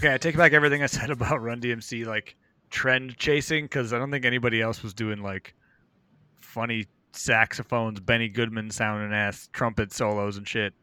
Okay, 0.04 0.14
I 0.14 0.18
take 0.18 0.36
back 0.36 0.52
everything 0.52 0.84
I 0.84 0.88
said 0.88 1.10
about 1.12 1.42
Run 1.42 1.62
DMC, 1.62 2.06
like 2.06 2.36
trend 2.70 3.16
chasing, 3.18 3.64
because 3.64 3.94
I 3.94 4.00
don't 4.00 4.12
think 4.12 4.26
anybody 4.26 4.62
else 4.62 4.84
was 4.84 4.94
doing 4.94 5.24
like 5.24 5.56
funny 6.42 6.88
saxophones, 7.14 8.02
Benny 8.02 8.28
Goodman 8.28 8.70
sounding 8.70 9.14
ass 9.14 9.48
trumpet 9.54 9.94
solos 9.94 10.36
and 10.36 10.46
shit 10.46 10.74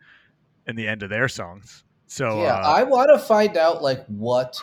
in 0.67 0.75
the 0.75 0.89
end 0.89 1.03
of 1.03 1.11
their 1.11 1.29
songs. 1.29 1.85
So 2.07 2.45
yeah, 2.45 2.55
uh, 2.61 2.73
I 2.77 2.83
want 2.83 3.11
to 3.13 3.19
find 3.19 3.59
out 3.59 3.83
like 3.83 4.07
what 4.07 4.57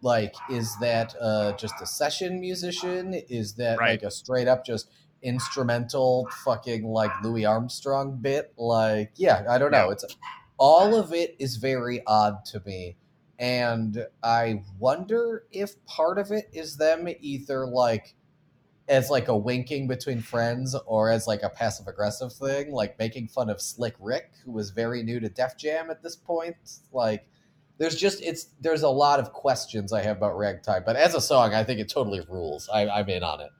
like 0.00 0.34
is 0.50 0.74
that 0.80 1.14
uh 1.20 1.52
just 1.52 1.74
a 1.82 1.86
session 1.86 2.40
musician? 2.40 3.12
Is 3.28 3.56
that 3.56 3.78
Right. 3.78 3.90
like 3.90 4.04
a 4.04 4.10
straight 4.10 4.48
up 4.48 4.64
just 4.64 4.88
instrumental 5.20 6.26
fucking 6.46 6.82
like 6.82 7.10
Louis 7.22 7.44
Armstrong 7.44 8.16
bit? 8.22 8.54
Like, 8.56 9.12
yeah, 9.16 9.44
I 9.50 9.58
don't 9.58 9.70
know. 9.70 9.88
Yeah. 9.88 9.92
It's 9.92 10.04
all 10.56 10.94
of 10.94 11.12
it 11.12 11.36
is 11.38 11.56
very 11.56 12.02
odd 12.06 12.46
to 12.46 12.62
me. 12.64 12.96
And 13.38 14.04
I 14.22 14.62
wonder 14.78 15.44
if 15.52 15.84
part 15.86 16.18
of 16.18 16.32
it 16.32 16.48
is 16.52 16.76
them 16.76 17.08
either 17.20 17.66
like 17.66 18.16
as 18.88 19.10
like 19.10 19.28
a 19.28 19.36
winking 19.36 19.86
between 19.86 20.20
friends 20.20 20.74
or 20.86 21.10
as 21.10 21.26
like 21.26 21.42
a 21.42 21.50
passive 21.50 21.86
aggressive 21.86 22.32
thing, 22.32 22.72
like 22.72 22.98
making 22.98 23.28
fun 23.28 23.50
of 23.50 23.60
Slick 23.60 23.94
Rick, 24.00 24.32
who 24.44 24.52
was 24.52 24.70
very 24.70 25.02
new 25.02 25.20
to 25.20 25.28
Def 25.28 25.56
Jam 25.56 25.90
at 25.90 26.02
this 26.02 26.16
point. 26.16 26.56
Like 26.92 27.28
there's 27.78 27.96
just 27.96 28.22
it's 28.22 28.48
there's 28.60 28.82
a 28.82 28.88
lot 28.88 29.20
of 29.20 29.32
questions 29.32 29.92
I 29.92 30.02
have 30.02 30.16
about 30.16 30.36
Ragtime, 30.36 30.82
but 30.84 30.96
as 30.96 31.14
a 31.14 31.20
song, 31.20 31.54
I 31.54 31.64
think 31.64 31.80
it 31.80 31.88
totally 31.88 32.22
rules. 32.28 32.68
I, 32.72 32.88
I'm 32.88 33.08
in 33.08 33.22
on 33.22 33.40
it. 33.40 33.50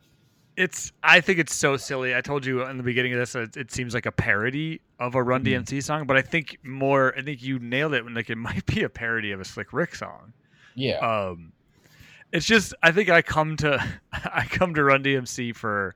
It's 0.59 0.93
I 1.03 1.21
think 1.21 1.39
it's 1.39 1.55
so 1.55 1.77
silly. 1.77 2.15
I 2.15 2.21
told 2.21 2.45
you 2.45 2.63
in 2.63 2.77
the 2.77 2.83
beginning 2.83 3.13
of 3.15 3.19
this, 3.21 3.35
it, 3.35 3.57
it 3.57 3.71
seems 3.71 3.95
like 3.95 4.07
a 4.07 4.13
parody 4.13 4.81
of 4.99 5.15
a 5.15 5.23
Run. 5.23 5.45
DMC 5.45 5.83
song, 5.83 6.07
but 6.07 6.17
I 6.17 6.23
think 6.23 6.59
more. 6.65 7.15
I 7.17 7.23
think 7.23 7.43
you 7.43 7.59
nailed 7.59 7.95
it 7.95 8.05
when 8.05 8.15
like 8.15 8.29
it 8.29 8.37
might 8.49 8.67
be 8.67 8.83
a 8.83 8.89
parody 8.89 9.31
of 9.33 9.41
a 9.41 9.45
Slick 9.45 9.73
Rick 9.73 9.95
song. 9.95 10.33
Yeah, 10.75 10.99
Um, 10.99 11.53
it's 12.33 12.45
just 12.47 12.75
I 12.83 12.91
think 12.93 13.09
I 13.09 13.23
come 13.23 13.57
to 13.59 13.83
I 14.13 14.45
come 14.45 14.75
to 14.75 14.85
Run 14.85 15.03
DMC 15.03 15.55
for 15.57 15.95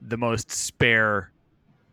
the 0.00 0.16
most 0.16 0.50
spare, 0.50 1.30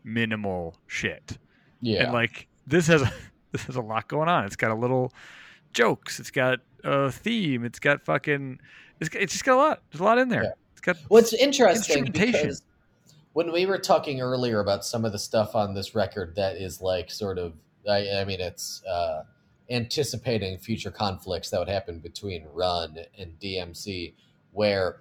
minimal 0.04 0.76
shit. 0.86 1.38
yeah, 1.80 2.04
And 2.04 2.12
like 2.12 2.46
this 2.66 2.86
has 2.88 3.02
this 3.52 3.62
has 3.64 3.76
a 3.76 3.80
lot 3.80 4.08
going 4.08 4.28
on. 4.28 4.44
It's 4.44 4.56
got 4.56 4.70
a 4.70 4.74
little 4.74 5.12
jokes. 5.72 6.18
It's 6.20 6.30
got 6.30 6.60
a 6.84 7.10
theme. 7.12 7.64
It's 7.64 7.78
got 7.78 8.02
fucking. 8.04 8.58
It's 9.00 9.14
it's 9.14 9.32
just 9.32 9.44
got 9.44 9.54
a 9.54 9.60
lot. 9.60 9.82
There's 9.90 10.00
a 10.00 10.04
lot 10.04 10.18
in 10.18 10.28
there. 10.28 10.44
Yeah. 10.44 10.52
Got 10.86 10.98
What's 11.08 11.32
interesting 11.32 12.04
because 12.04 12.62
when 13.32 13.50
we 13.50 13.66
were 13.66 13.78
talking 13.78 14.20
earlier 14.20 14.60
about 14.60 14.84
some 14.84 15.04
of 15.04 15.10
the 15.10 15.18
stuff 15.18 15.56
on 15.56 15.74
this 15.74 15.96
record 15.96 16.36
that 16.36 16.56
is 16.56 16.80
like 16.80 17.10
sort 17.10 17.38
of, 17.38 17.54
I, 17.90 18.20
I 18.20 18.24
mean, 18.24 18.40
it's 18.40 18.84
uh, 18.84 19.24
anticipating 19.68 20.58
future 20.58 20.92
conflicts 20.92 21.50
that 21.50 21.58
would 21.58 21.68
happen 21.68 21.98
between 21.98 22.46
Run 22.52 22.98
and 23.18 23.36
DMC, 23.40 24.14
where 24.52 25.00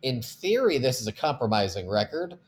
in 0.00 0.22
theory 0.22 0.78
this 0.78 1.02
is 1.02 1.06
a 1.06 1.12
compromising 1.12 1.86
record, 1.86 2.38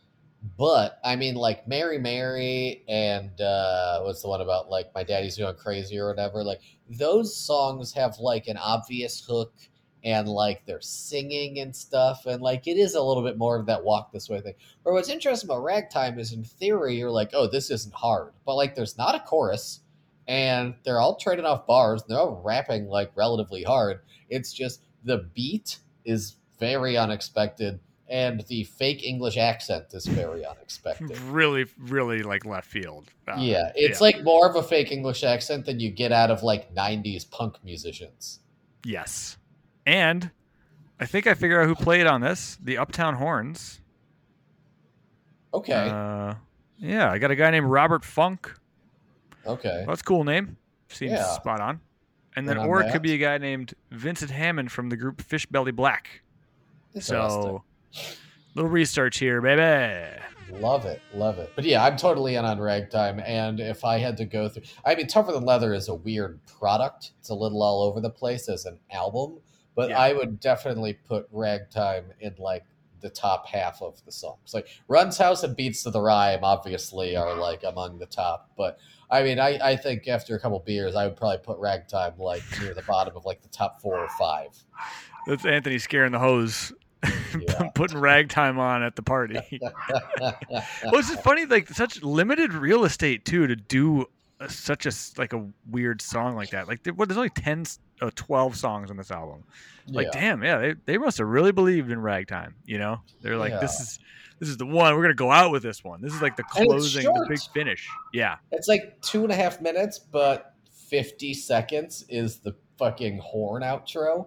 but 0.58 1.00
I 1.04 1.16
mean, 1.16 1.34
like 1.34 1.68
Mary 1.68 1.98
Mary 1.98 2.82
and 2.88 3.38
uh, 3.42 4.00
what's 4.00 4.22
the 4.22 4.28
one 4.28 4.40
about 4.40 4.70
like 4.70 4.86
my 4.94 5.04
daddy's 5.04 5.36
going 5.36 5.54
crazy 5.56 5.98
or 5.98 6.08
whatever, 6.08 6.42
like 6.42 6.62
those 6.88 7.36
songs 7.36 7.92
have 7.92 8.18
like 8.18 8.48
an 8.48 8.56
obvious 8.56 9.22
hook 9.22 9.52
and 10.04 10.28
like 10.28 10.64
they're 10.66 10.80
singing 10.80 11.60
and 11.60 11.74
stuff 11.74 12.26
and 12.26 12.42
like 12.42 12.66
it 12.66 12.76
is 12.76 12.94
a 12.94 13.02
little 13.02 13.22
bit 13.22 13.38
more 13.38 13.58
of 13.58 13.66
that 13.66 13.84
walk 13.84 14.12
this 14.12 14.28
way 14.28 14.40
thing 14.40 14.54
or 14.84 14.92
what's 14.92 15.08
interesting 15.08 15.48
about 15.48 15.62
ragtime 15.62 16.18
is 16.18 16.32
in 16.32 16.42
theory 16.42 16.96
you're 16.96 17.10
like 17.10 17.30
oh 17.34 17.46
this 17.46 17.70
isn't 17.70 17.94
hard 17.94 18.32
but 18.44 18.54
like 18.54 18.74
there's 18.74 18.98
not 18.98 19.14
a 19.14 19.20
chorus 19.20 19.80
and 20.26 20.74
they're 20.84 21.00
all 21.00 21.16
trading 21.16 21.44
off 21.44 21.66
bars 21.66 22.02
they're 22.08 22.18
all 22.18 22.40
rapping 22.44 22.86
like 22.86 23.10
relatively 23.14 23.62
hard 23.62 24.00
it's 24.28 24.52
just 24.52 24.86
the 25.04 25.28
beat 25.34 25.78
is 26.04 26.36
very 26.58 26.96
unexpected 26.96 27.78
and 28.12 28.44
the 28.48 28.64
fake 28.64 29.04
English 29.04 29.38
accent 29.38 29.86
is 29.92 30.04
very 30.06 30.44
unexpected. 30.44 31.18
Really, 31.32 31.64
really 31.78 32.22
like 32.22 32.44
left 32.44 32.68
field. 32.68 33.10
Uh, 33.26 33.36
yeah, 33.38 33.72
it's 33.74 34.02
like 34.02 34.22
more 34.22 34.46
of 34.46 34.54
a 34.54 34.62
fake 34.62 34.92
English 34.92 35.24
accent 35.24 35.64
than 35.64 35.80
you 35.80 35.90
get 35.90 36.12
out 36.12 36.30
of 36.30 36.42
like 36.42 36.74
'90s 36.74 37.28
punk 37.30 37.56
musicians. 37.64 38.40
yes, 38.84 39.38
and 39.86 40.30
I 41.00 41.06
think 41.06 41.26
I 41.26 41.34
figured 41.34 41.62
out 41.62 41.66
who 41.66 41.74
played 41.74 42.06
on 42.06 42.20
this. 42.20 42.58
The 42.62 42.78
Uptown 42.78 43.14
Horns. 43.14 43.80
Okay, 45.54 45.88
Uh, 45.90 46.34
yeah, 46.78 47.10
I 47.10 47.18
got 47.18 47.30
a 47.30 47.36
guy 47.36 47.50
named 47.50 47.66
Robert 47.66 48.04
Funk. 48.04 48.52
okay, 49.46 49.78
Well, 49.78 49.86
that's 49.88 50.00
a 50.00 50.04
cool 50.04 50.24
name. 50.24 50.56
Seems 50.88 51.12
Yeah. 51.12 51.24
spot 51.24 51.60
on. 51.60 51.80
And 52.34 52.48
then, 52.48 52.56
And 52.56 52.66
or 52.66 52.80
it 52.80 52.84
that- 52.84 52.92
could 52.92 53.02
be 53.02 53.12
a 53.12 53.18
guy 53.18 53.36
named 53.36 53.74
Vincent 53.90 54.30
Hammond 54.30 54.72
from 54.72 54.88
the 54.88 54.96
group 54.96 55.20
Fish 55.20 55.44
Belly 55.46 55.72
Black. 55.72 56.22
So, 56.98 57.62
little 58.54 58.70
research 58.70 59.18
here, 59.18 59.40
baby. 59.42 60.18
Love 60.50 60.84
it, 60.86 61.00
love 61.14 61.38
it. 61.38 61.50
But 61.54 61.64
yeah, 61.64 61.84
I'm 61.84 61.96
totally 61.96 62.34
in 62.36 62.44
on 62.44 62.58
Ragtime. 62.60 63.20
And 63.20 63.58
if 63.60 63.84
I 63.84 63.98
had 63.98 64.16
to 64.18 64.24
go 64.26 64.48
through, 64.48 64.64
I 64.84 64.94
mean, 64.94 65.06
Tougher 65.06 65.32
Than 65.32 65.44
Leather 65.44 65.72
is 65.74 65.88
a 65.88 65.94
weird 65.94 66.40
product. 66.46 67.12
It's 67.20 67.30
a 67.30 67.34
little 67.34 67.62
all 67.62 67.82
over 67.82 68.00
the 68.00 68.10
place 68.10 68.48
as 68.50 68.64
an 68.66 68.78
album, 68.90 69.38
but 69.74 69.90
Yeah. 69.90 69.98
I 69.98 70.12
would 70.12 70.40
definitely 70.40 70.94
put 70.94 71.26
Ragtime 71.32 72.04
in 72.20 72.34
like 72.38 72.64
the 73.00 73.10
top 73.10 73.46
half 73.48 73.82
of 73.82 74.02
the 74.04 74.12
songs. 74.12 74.54
Like 74.54 74.68
Run's 74.88 75.18
House 75.18 75.42
and 75.42 75.56
Beats 75.56 75.82
to 75.82 75.90
the 75.90 76.00
Rhyme, 76.00 76.44
obviously, 76.44 77.16
are 77.16 77.34
like 77.34 77.64
among 77.64 77.98
the 77.98 78.06
top. 78.06 78.50
But 78.56 78.78
I 79.10 79.22
mean, 79.24 79.38
I, 79.40 79.58
I 79.72 79.76
think 79.76 80.06
after 80.08 80.36
a 80.36 80.40
couple 80.40 80.58
beers, 80.60 80.94
I 80.94 81.06
would 81.06 81.16
probably 81.16 81.38
put 81.38 81.58
Ragtime 81.58 82.14
like 82.18 82.42
near 82.60 82.74
the 82.74 82.82
bottom 82.82 83.16
of 83.16 83.24
like 83.24 83.42
the 83.42 83.48
top 83.48 83.80
four 83.82 83.98
or 83.98 84.08
five. 84.18 84.50
That's 85.26 85.44
Anthony 85.44 85.78
scaring 85.78 86.12
the 86.12 86.18
hose, 86.18 86.72
Yeah. 87.38 87.68
putting 87.74 87.98
ragtime 87.98 88.58
on 88.58 88.82
at 88.82 88.94
the 88.96 89.02
party. 89.02 89.40
well, 90.20 90.34
it's 90.94 91.08
just 91.10 91.22
funny, 91.22 91.44
like 91.46 91.68
such 91.68 92.02
limited 92.02 92.52
real 92.52 92.84
estate 92.84 93.24
too 93.24 93.46
to 93.46 93.56
do 93.56 94.06
a, 94.40 94.48
such 94.48 94.86
a 94.86 94.92
like 95.18 95.32
a 95.32 95.46
weird 95.70 96.00
song 96.02 96.34
like 96.36 96.50
that. 96.50 96.68
Like, 96.68 96.82
there, 96.82 96.92
what, 96.94 97.08
there's 97.08 97.18
only 97.18 97.30
10, 97.30 97.60
s- 97.62 97.78
uh, 98.02 98.10
12 98.14 98.56
songs 98.56 98.90
on 98.90 98.96
this 98.98 99.10
album. 99.10 99.44
Like, 99.88 100.08
Yeah. 100.12 100.20
damn, 100.20 100.42
yeah, 100.42 100.58
they, 100.58 100.74
they 100.84 100.98
must 100.98 101.18
have 101.18 101.26
really 101.28 101.52
believed 101.52 101.90
in 101.90 102.00
ragtime. 102.02 102.54
You 102.66 102.78
know, 102.78 103.00
they're 103.22 103.36
like, 103.38 103.58
this 103.60 103.80
is 103.80 103.98
this 104.38 104.48
is 104.48 104.56
the 104.56 104.66
one. 104.66 104.94
We're 104.94 105.02
gonna 105.02 105.14
go 105.14 105.30
out 105.30 105.52
with 105.52 105.62
this 105.62 105.82
one. 105.84 106.02
This 106.02 106.12
is 106.14 106.20
like 106.20 106.36
the 106.36 106.42
closing, 106.44 107.04
the 107.04 107.26
big 107.28 107.40
finish. 107.54 107.88
Yeah, 108.12 108.36
It's 108.50 108.68
like 108.68 109.00
two 109.00 109.22
and 109.22 109.32
a 109.32 109.36
half 109.36 109.60
minutes, 109.60 109.98
but 109.98 110.54
50 110.88 111.32
seconds 111.34 112.04
is 112.08 112.38
the 112.40 112.54
fucking 112.78 113.18
horn 113.18 113.62
outro. 113.62 114.26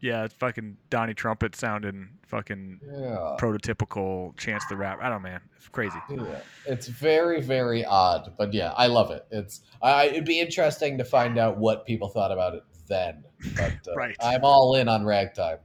yeah, 0.00 0.24
it's 0.24 0.34
fucking 0.34 0.76
Donnie 0.90 1.14
Trumpet 1.14 1.56
sounding 1.56 2.10
fucking 2.26 2.78
Yeah. 2.84 3.36
prototypical 3.38 4.36
Chance 4.36 4.64
the 4.68 4.76
Rap. 4.76 4.98
I 5.00 5.08
don't 5.08 5.22
know, 5.22 5.28
man, 5.30 5.40
it's 5.56 5.68
crazy. 5.68 5.96
Yeah. 6.10 6.40
It's 6.66 6.86
very, 6.88 7.40
very 7.40 7.84
odd, 7.86 8.34
but 8.36 8.52
yeah, 8.52 8.72
I 8.76 8.86
love 8.88 9.10
it. 9.10 9.24
It's 9.30 9.60
I 9.80 10.06
it'd 10.08 10.24
be 10.26 10.40
interesting 10.40 10.98
to 10.98 11.04
find 11.04 11.38
out 11.38 11.56
what 11.58 11.86
people 11.86 12.08
thought 12.08 12.32
about 12.32 12.54
it 12.54 12.62
then. 12.86 13.24
But 13.56 13.72
uh, 13.88 13.94
Right. 13.96 14.16
I'm 14.20 14.44
all 14.44 14.74
in 14.76 14.88
on 14.88 15.04
ragtime. 15.04 15.58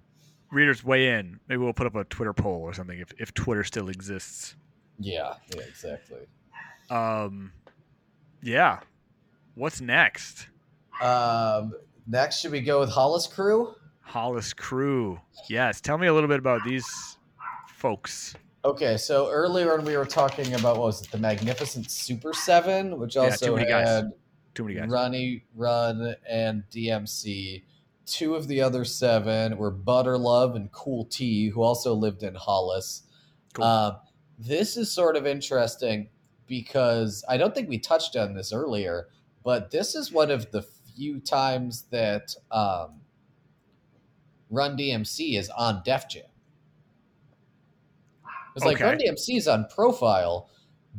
Readers 0.51 0.83
weigh 0.83 1.09
in. 1.09 1.39
Maybe 1.47 1.59
we'll 1.59 1.73
put 1.73 1.87
up 1.87 1.95
a 1.95 2.03
Twitter 2.05 2.33
poll 2.33 2.61
or 2.61 2.73
something 2.73 2.99
if, 2.99 3.11
if 3.19 3.33
Twitter 3.33 3.63
still 3.63 3.89
exists. 3.89 4.55
Yeah, 4.97 5.33
yeah, 5.55 5.61
exactly. 5.61 6.19
Um, 6.89 7.51
yeah. 8.41 8.79
What's 9.55 9.79
next? 9.81 10.47
Um, 11.01 11.73
next, 12.07 12.39
should 12.39 12.51
we 12.51 12.61
go 12.61 12.79
with 12.79 12.89
Hollis 12.89 13.27
Crew? 13.27 13.75
Hollis 14.01 14.53
Crew. 14.53 15.19
Yes. 15.49 15.81
Tell 15.81 15.97
me 15.97 16.07
a 16.07 16.13
little 16.13 16.29
bit 16.29 16.39
about 16.39 16.63
these 16.65 17.17
folks. 17.67 18.35
Okay, 18.65 18.97
so 18.97 19.29
earlier 19.29 19.77
when 19.77 19.85
we 19.85 19.95
were 19.95 20.05
talking 20.05 20.53
about 20.55 20.77
what 20.77 20.87
was 20.87 21.01
it, 21.03 21.11
the 21.11 21.17
Magnificent 21.17 21.89
Super 21.89 22.33
Seven, 22.33 22.99
which 22.99 23.15
also 23.15 23.45
too 23.45 23.55
many 23.55 23.69
guys. 23.69 24.03
Too 24.59 24.65
many 24.65 24.77
guys. 24.77 24.89
Runny 24.89 25.45
Run 25.55 26.15
and 26.29 26.63
DMC. 26.69 27.63
Two 28.05 28.35
of 28.35 28.49
the 28.49 28.61
other 28.61 28.83
seven 28.83 29.57
were 29.57 29.71
Butter 29.71 30.17
Love 30.17 30.57
and 30.57 30.69
Cool 30.73 31.05
T, 31.05 31.47
who 31.47 31.61
also 31.61 31.93
lived 31.93 32.23
in 32.23 32.35
Hollis. 32.35 33.03
Cool. 33.53 33.63
Um, 33.63 33.97
this 34.37 34.75
is 34.75 34.91
sort 34.91 35.15
of 35.15 35.25
interesting 35.25 36.09
because 36.45 37.23
I 37.29 37.37
don't 37.37 37.55
think 37.55 37.69
we 37.69 37.79
touched 37.79 38.17
on 38.17 38.33
this 38.33 38.51
earlier, 38.51 39.07
but 39.45 39.71
this 39.71 39.95
is 39.95 40.11
one 40.11 40.29
of 40.29 40.51
the 40.51 40.63
few 40.63 41.21
times 41.21 41.85
that 41.91 42.35
um, 42.51 42.99
Run 44.49 44.75
DMC 44.75 45.39
is 45.39 45.49
on 45.51 45.83
Def 45.85 46.09
Jam. 46.09 46.23
It's 48.57 48.65
like 48.65 48.81
Run 48.81 48.97
DMC 48.97 49.37
is 49.37 49.47
on 49.47 49.67
Profile, 49.73 50.49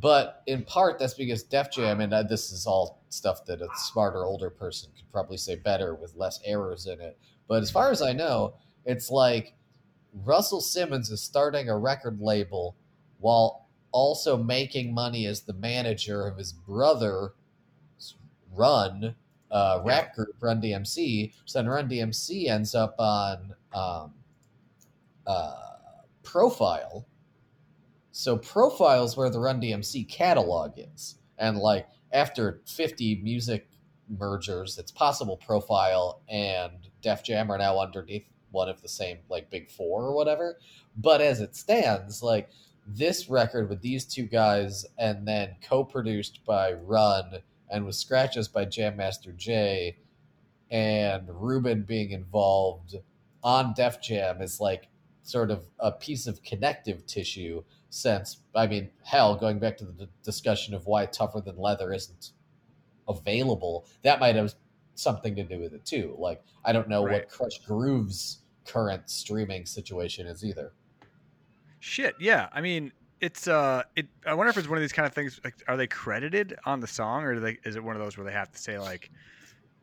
but 0.00 0.42
in 0.46 0.62
part 0.64 0.98
that's 0.98 1.14
because 1.14 1.42
Def 1.42 1.70
Jam, 1.70 2.00
and 2.00 2.12
uh, 2.12 2.22
this 2.22 2.52
is 2.52 2.66
all 2.66 3.02
stuff 3.08 3.44
that 3.46 3.60
a 3.60 3.68
smarter, 3.76 4.24
older 4.24 4.50
person 4.50 4.90
could 4.96 5.10
probably 5.12 5.36
say 5.36 5.56
better 5.56 5.94
with 5.94 6.14
less 6.16 6.40
errors 6.44 6.86
in 6.86 7.00
it. 7.00 7.18
But 7.48 7.62
as 7.62 7.70
far 7.70 7.90
as 7.90 8.02
I 8.02 8.12
know, 8.12 8.54
it's 8.84 9.10
like 9.10 9.54
Russell 10.24 10.60
Simmons 10.60 11.10
is 11.10 11.20
starting 11.20 11.68
a 11.68 11.76
record 11.76 12.20
label 12.20 12.76
while 13.18 13.68
also 13.92 14.36
making 14.36 14.94
money 14.94 15.26
as 15.26 15.42
the 15.42 15.52
manager 15.54 16.26
of 16.26 16.36
his 16.36 16.52
brother's 16.52 17.32
run 18.54 19.14
uh, 19.50 19.80
rap 19.84 20.14
group 20.14 20.34
Run 20.40 20.60
DMC. 20.60 21.32
So 21.44 21.58
then 21.58 21.68
Run 21.68 21.88
DMC 21.88 22.48
ends 22.48 22.74
up 22.74 22.94
on 22.98 23.54
um, 23.72 24.14
uh, 25.26 25.54
Profile. 26.22 27.06
So 28.12 28.36
profiles 28.36 29.16
where 29.16 29.30
the 29.30 29.40
Run 29.40 29.60
DMC 29.60 30.08
catalog 30.08 30.72
is, 30.76 31.16
and 31.38 31.58
like 31.58 31.88
after 32.12 32.60
50 32.66 33.20
music 33.22 33.68
mergers, 34.08 34.78
it's 34.78 34.90
possible 34.90 35.36
Profile 35.36 36.22
and 36.28 36.88
Def 37.02 37.22
Jam 37.22 37.50
are 37.50 37.58
now 37.58 37.78
underneath 37.78 38.26
one 38.50 38.68
of 38.68 38.82
the 38.82 38.88
same 38.88 39.18
like 39.28 39.50
big 39.50 39.70
four 39.70 40.02
or 40.02 40.14
whatever. 40.14 40.58
But 40.96 41.20
as 41.20 41.40
it 41.40 41.54
stands, 41.54 42.22
like 42.22 42.50
this 42.86 43.28
record 43.28 43.68
with 43.68 43.80
these 43.80 44.04
two 44.04 44.24
guys 44.24 44.84
and 44.98 45.26
then 45.26 45.54
co-produced 45.62 46.44
by 46.44 46.72
Run 46.72 47.38
and 47.70 47.86
with 47.86 47.94
scratches 47.94 48.48
by 48.48 48.64
Jam 48.64 48.96
Master 48.96 49.32
Jay 49.32 49.98
and 50.70 51.28
Rubin 51.28 51.82
being 51.82 52.10
involved 52.10 52.96
on 53.42 53.74
Def 53.74 54.02
Jam 54.02 54.42
is 54.42 54.60
like 54.60 54.88
sort 55.22 55.50
of 55.50 55.66
a 55.78 55.92
piece 55.92 56.26
of 56.26 56.42
connective 56.42 57.06
tissue 57.06 57.62
since 57.90 58.38
I 58.54 58.66
mean 58.66 58.88
hell 59.04 59.34
going 59.36 59.58
back 59.58 59.76
to 59.78 59.84
the 59.84 59.92
d- 59.92 60.08
discussion 60.22 60.72
of 60.74 60.86
why 60.86 61.06
tougher 61.06 61.40
than 61.40 61.58
leather 61.58 61.92
isn't 61.92 62.30
available 63.08 63.84
that 64.02 64.20
might 64.20 64.36
have 64.36 64.54
something 64.94 65.34
to 65.34 65.42
do 65.42 65.58
with 65.58 65.74
it 65.74 65.84
too 65.84 66.14
like 66.18 66.42
I 66.64 66.72
don't 66.72 66.88
know 66.88 67.04
Right. 67.04 67.12
what 67.14 67.28
Krush 67.30 67.64
Groove's 67.66 68.38
current 68.64 69.10
streaming 69.10 69.66
situation 69.66 70.26
is 70.26 70.44
either 70.44 70.72
Shit. 71.82 72.14
Yeah. 72.20 72.48
I 72.52 72.60
mean, 72.60 72.92
it's 73.22 73.48
uh, 73.48 73.84
it. 73.96 74.06
I 74.26 74.34
wonder 74.34 74.50
if 74.50 74.58
it's 74.58 74.68
one 74.68 74.76
of 74.76 74.82
these 74.82 74.92
kind 74.92 75.06
of 75.06 75.14
things. 75.14 75.40
Like, 75.42 75.54
are 75.66 75.78
they 75.78 75.86
credited 75.86 76.54
on 76.66 76.80
the 76.80 76.86
song, 76.86 77.24
or 77.24 77.34
do 77.34 77.40
they? 77.40 77.56
Is 77.64 77.74
it 77.74 77.82
one 77.82 77.96
of 77.96 78.02
those 78.02 78.18
where 78.18 78.26
they 78.26 78.32
have 78.34 78.52
to 78.52 78.58
say 78.58 78.78
like, 78.78 79.10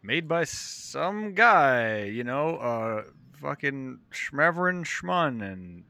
made 0.03 0.27
by 0.27 0.43
some 0.43 1.33
guy? 1.33 2.03
You 2.03 2.23
know, 2.23 2.57
uh, 2.57 3.03
fucking 3.41 3.97
Schmeverin 4.11 4.85
Schmun 4.85 5.41
and 5.51 5.83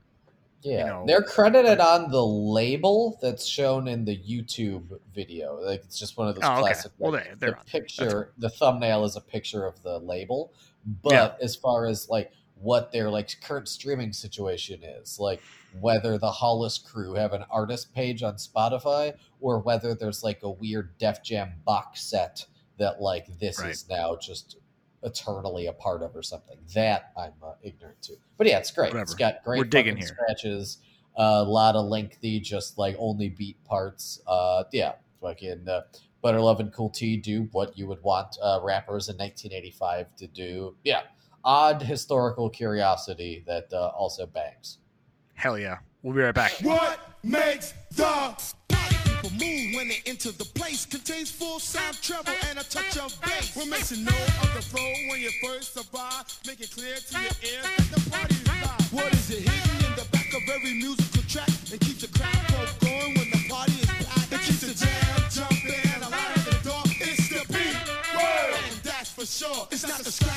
Yeah, 0.68 0.86
know- 0.88 1.04
they're 1.08 1.22
credited 1.24 1.80
on 1.80 2.12
the 2.12 2.26
label 2.26 3.18
that's 3.22 3.46
shown 3.46 3.88
in 3.88 4.06
the 4.06 4.18
YouTube 4.18 5.00
video. 5.14 5.60
Like 5.62 5.84
it's 5.84 5.98
just 6.00 6.18
one 6.18 6.28
of 6.28 6.36
those 6.36 6.44
Oh, 6.44 6.54
okay. 6.54 6.62
classic. 6.62 6.92
Well, 6.98 7.14
like, 7.14 7.40
they- 7.40 7.48
the 7.48 7.58
picture, 7.66 8.34
the 8.38 8.50
thumbnail 8.50 9.04
is 9.06 9.16
a 9.16 9.22
picture 9.22 9.66
of 9.66 9.82
the 9.84 10.00
label. 10.00 10.54
But 10.86 11.12
Yeah. 11.14 11.32
as 11.42 11.56
far 11.56 11.86
as 11.86 12.10
like 12.10 12.32
what 12.60 12.92
their 12.92 13.10
like 13.10 13.30
current 13.42 13.68
streaming 13.68 14.14
situation 14.14 14.84
is, 14.84 15.20
like 15.20 15.42
whether 15.80 16.18
the 16.18 16.32
Hollis 16.32 16.78
crew 16.78 17.14
have 17.14 17.34
an 17.34 17.44
artist 17.52 17.94
page 17.94 18.24
on 18.24 18.36
Spotify 18.36 19.14
or 19.42 19.60
whether 19.60 19.94
there's 19.94 20.24
like 20.24 20.42
a 20.44 20.50
weird 20.50 20.98
Def 20.98 21.22
Jam 21.24 21.54
box 21.66 22.02
set 22.02 22.46
that 22.78 23.02
like 23.02 23.28
this 23.40 23.60
Right. 23.60 23.72
is 23.72 23.88
now 23.90 24.16
just 24.16 24.58
eternally 25.04 25.68
a 25.68 25.74
part 25.74 26.02
of 26.02 26.16
or 26.16 26.24
something. 26.24 26.58
That 26.74 27.12
I'm 27.18 27.34
uh, 27.44 27.54
ignorant 27.62 28.02
to. 28.04 28.14
But 28.38 28.48
yeah, 28.48 28.60
it's 28.60 28.72
great. 28.72 28.94
It's 28.94 29.14
got 29.14 29.44
great 29.44 29.60
We're 29.60 29.66
digging 29.66 29.98
here. 29.98 30.08
scratches, 30.08 30.80
a 31.16 31.44
lot 31.44 31.76
of 31.76 31.86
lengthy, 31.86 32.40
just 32.40 32.78
like 32.78 32.96
only 33.00 33.30
beat 33.30 33.64
parts. 33.66 34.22
Uh, 34.28 34.64
yeah, 34.72 34.94
fucking 35.22 35.68
uh, 35.68 35.82
Butter 36.22 36.40
Love 36.40 36.60
and 36.60 36.72
Cool 36.74 36.90
T 36.90 37.18
do 37.18 37.48
what 37.52 37.78
you 37.78 37.88
would 37.88 38.02
want 38.04 38.38
uh, 38.42 38.60
rappers 38.64 39.10
in 39.10 39.18
1985 39.18 40.16
to 40.18 40.28
do. 40.28 40.76
Yeah, 40.84 41.02
odd 41.44 41.82
historical 41.82 42.50
curiosity 42.50 43.44
that 43.48 43.72
uh, 43.72 43.88
also 43.98 44.26
bangs. 44.26 44.80
hell 45.36 45.58
yeah. 45.58 45.78
We'll 46.04 46.16
be 46.16 46.22
right 46.22 46.34
back. 46.34 46.54
What 46.62 47.00
makes 47.24 47.74
the 47.92 48.36
move 49.48 49.76
when 49.76 49.88
they 49.88 50.02
enter 50.06 50.32
the 50.32 50.46
place? 50.46 50.86
Contains 50.86 51.32
full 51.32 51.60
sound 51.60 52.02
treble 52.02 52.34
and 52.50 52.60
a 52.60 52.64
touch 52.64 52.98
of 52.98 53.16
bass. 53.22 53.56
We're 53.56 53.66
missing 53.66 54.04
no 54.04 54.18
other 54.44 54.62
flow 54.62 54.92
when 55.10 55.22
you 55.22 55.32
first 55.44 55.78
arrive. 55.78 56.26
Make 56.46 56.62
it 56.62 56.72
clear 56.72 56.96
to 56.96 57.14
your 57.20 57.38
ears 57.44 57.66
that 57.78 57.88
the 57.96 58.10
party 58.10 58.36
is 58.36 58.48
live. 58.48 58.94
What 58.94 59.14
is 59.14 59.30
it 59.32 59.44
hidden 59.48 59.86
in 59.88 59.94
the 59.96 60.08
back 60.12 60.30
of 60.34 60.44
very 60.46 60.74
musical 60.74 61.24
track 61.28 61.50
and 61.72 61.80
keeps 61.80 62.02
the 62.02 62.12
crowd 62.18 62.70
going 62.82 63.14
when 63.16 63.30
the 63.32 63.42
party 63.50 63.74
is 63.74 63.86
packed. 63.86 64.34
It 64.34 64.42
keeps 64.42 64.62
the 64.62 64.74
jam 64.74 65.20
jumping, 65.32 66.02
alive 66.04 66.38
in 66.38 66.44
the 66.46 66.58
dark. 66.64 66.92
It's 67.00 67.30
the 67.30 67.42
beat, 67.52 67.78
word, 68.16 68.52
and 68.72 68.80
that's 68.84 69.12
for 69.12 69.26
sure. 69.26 69.68
It's 69.72 69.88
not 69.88 70.00
the 70.04 70.12
scratch, 70.12 70.37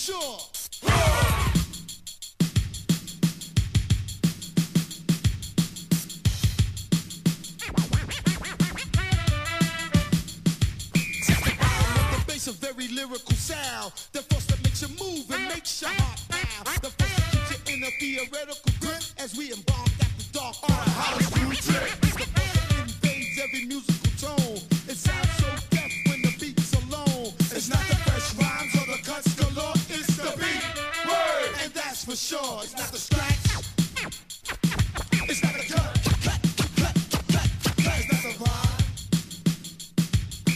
sure. 0.00 0.38
A 12.48 12.52
very 12.52 12.88
lyrical 12.88 13.34
sound. 13.36 13.92
Makes 14.64 14.82
you 14.82 14.88
move 14.88 15.30
and. 15.30 15.50
The 16.82 16.92
in 17.70 17.84
a 17.84 17.90
theoretical 18.00 18.72
grip 18.80 19.02
as 19.18 19.36
we 19.36 19.52
dark 20.32 20.56
on 20.64 20.70
a 20.72 21.54
trip. 21.54 21.90
The 22.00 22.26
invades 22.82 23.38
every 23.38 23.66
musical 23.66 24.10
tone. 24.18 24.56
It 24.88 24.96
sounds 24.96 25.30
so 25.36 25.46
deaf 25.70 25.92
when 26.08 26.22
the 26.22 26.34
beat's 26.40 26.72
alone. 26.72 27.34
It's 27.52 27.68
not 27.68 27.86
the 27.86 27.96
fresh 27.96 28.34
rhymes 28.34 28.59
that's 32.06 32.30
for 32.30 32.36
sure. 32.36 32.60
It's 32.62 32.76
not 32.76 32.92
the 32.92 32.98
scratch. 32.98 33.36
It's 35.28 35.42
not 35.42 35.54
the 35.54 35.64
cut. 35.72 35.96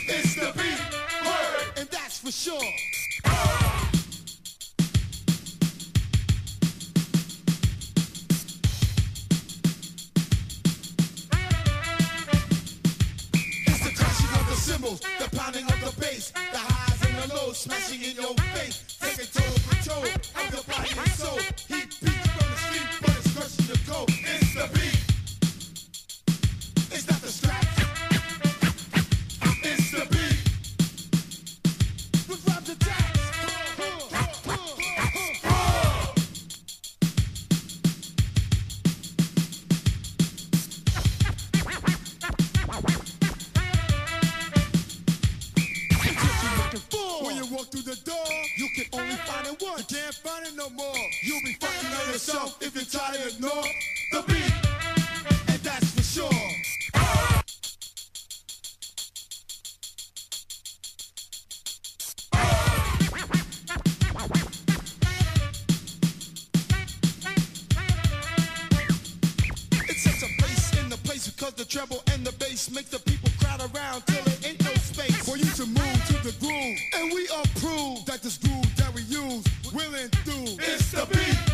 It's 0.07 0.35
the 0.37 0.53
beat, 0.57 0.81
word, 1.27 1.79
and 1.79 1.89
that's 1.91 2.19
for 2.19 2.33
sure. 2.33 2.61
It's 13.67 13.81
the 13.85 13.93
crashing 13.95 14.41
of 14.41 14.47
the 14.49 14.57
cymbals, 14.57 15.01
the 15.19 15.37
pounding 15.37 15.65
of 15.65 15.81
the 15.81 16.01
bass, 16.01 16.31
the 16.31 16.59
highs 16.59 17.03
and 17.07 17.31
the 17.31 17.35
lows 17.35 17.59
smashing 17.59 18.03
in 18.03 18.17
your 18.17 18.35
face. 18.55 18.94
Control 19.15 20.03
of 20.03 20.53
your 20.53 20.63
body 20.65 20.91
and 20.99 21.09
soul. 21.11 21.39
Heat 21.69 21.89
beats 22.03 22.27
from 22.27 22.51
the 22.51 22.57
street, 22.57 22.89
but 23.01 23.11
it's 23.11 23.33
crushing 23.33 23.67
your 23.67 23.77
cold. 23.87 24.11
It's 24.11 24.55
the 24.55 24.69
beat. 24.75 25.04
Use 79.85 79.93
will 79.93 79.99
endure. 79.99 80.57
It's 80.61 80.91
the 80.93 81.07
beat. 81.07 81.54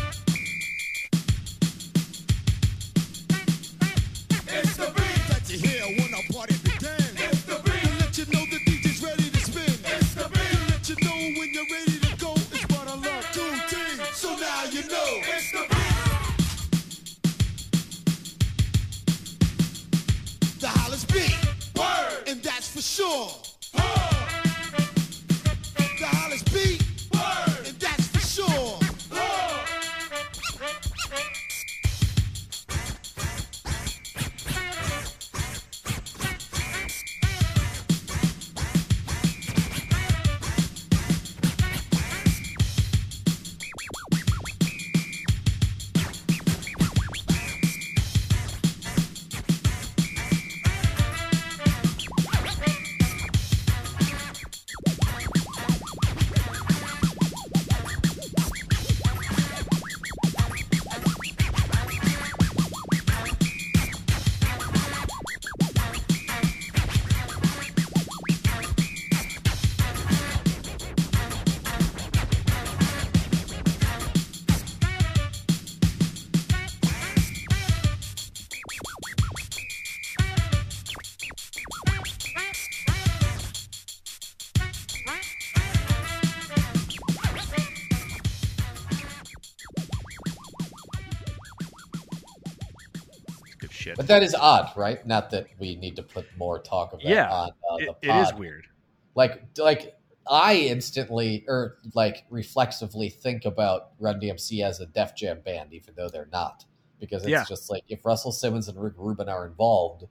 That 94.11 94.23
is 94.23 94.35
odd, 94.35 94.71
right? 94.77 95.05
Not 95.05 95.29
that 95.31 95.47
we 95.59 95.75
need 95.75 95.95
to 95.97 96.03
put 96.03 96.25
more 96.37 96.59
talk 96.59 96.93
of 96.93 96.99
that 97.01 97.09
Yeah, 97.09 97.31
on 97.31 97.49
uh, 97.71 97.75
It- 97.77 98.01
the 98.01 98.09
it 98.09 98.21
is 98.21 98.33
weird. 98.33 98.67
Like, 99.15 99.43
like 99.57 99.95
I 100.29 100.55
instantly 100.55 101.43
or 101.47 101.77
like 101.95 102.25
reflexively 102.29 103.09
think 103.09 103.45
about 103.45 103.91
Run 103.99 104.19
DMC 104.19 104.63
as 104.63 104.79
a 104.79 104.85
Def 104.85 105.15
Jam 105.15 105.41
band, 105.41 105.73
even 105.73 105.93
though 105.95 106.07
they're 106.09 106.29
not, 106.31 106.65
because 106.99 107.23
it's 107.23 107.31
Yeah. 107.31 107.43
just 107.47 107.69
like 107.69 107.83
if 107.89 108.05
Russell 108.05 108.31
Simmons 108.31 108.67
and 108.67 108.79
Rick 108.81 108.93
Rubin 108.97 109.27
are 109.27 109.45
involved, 109.47 110.03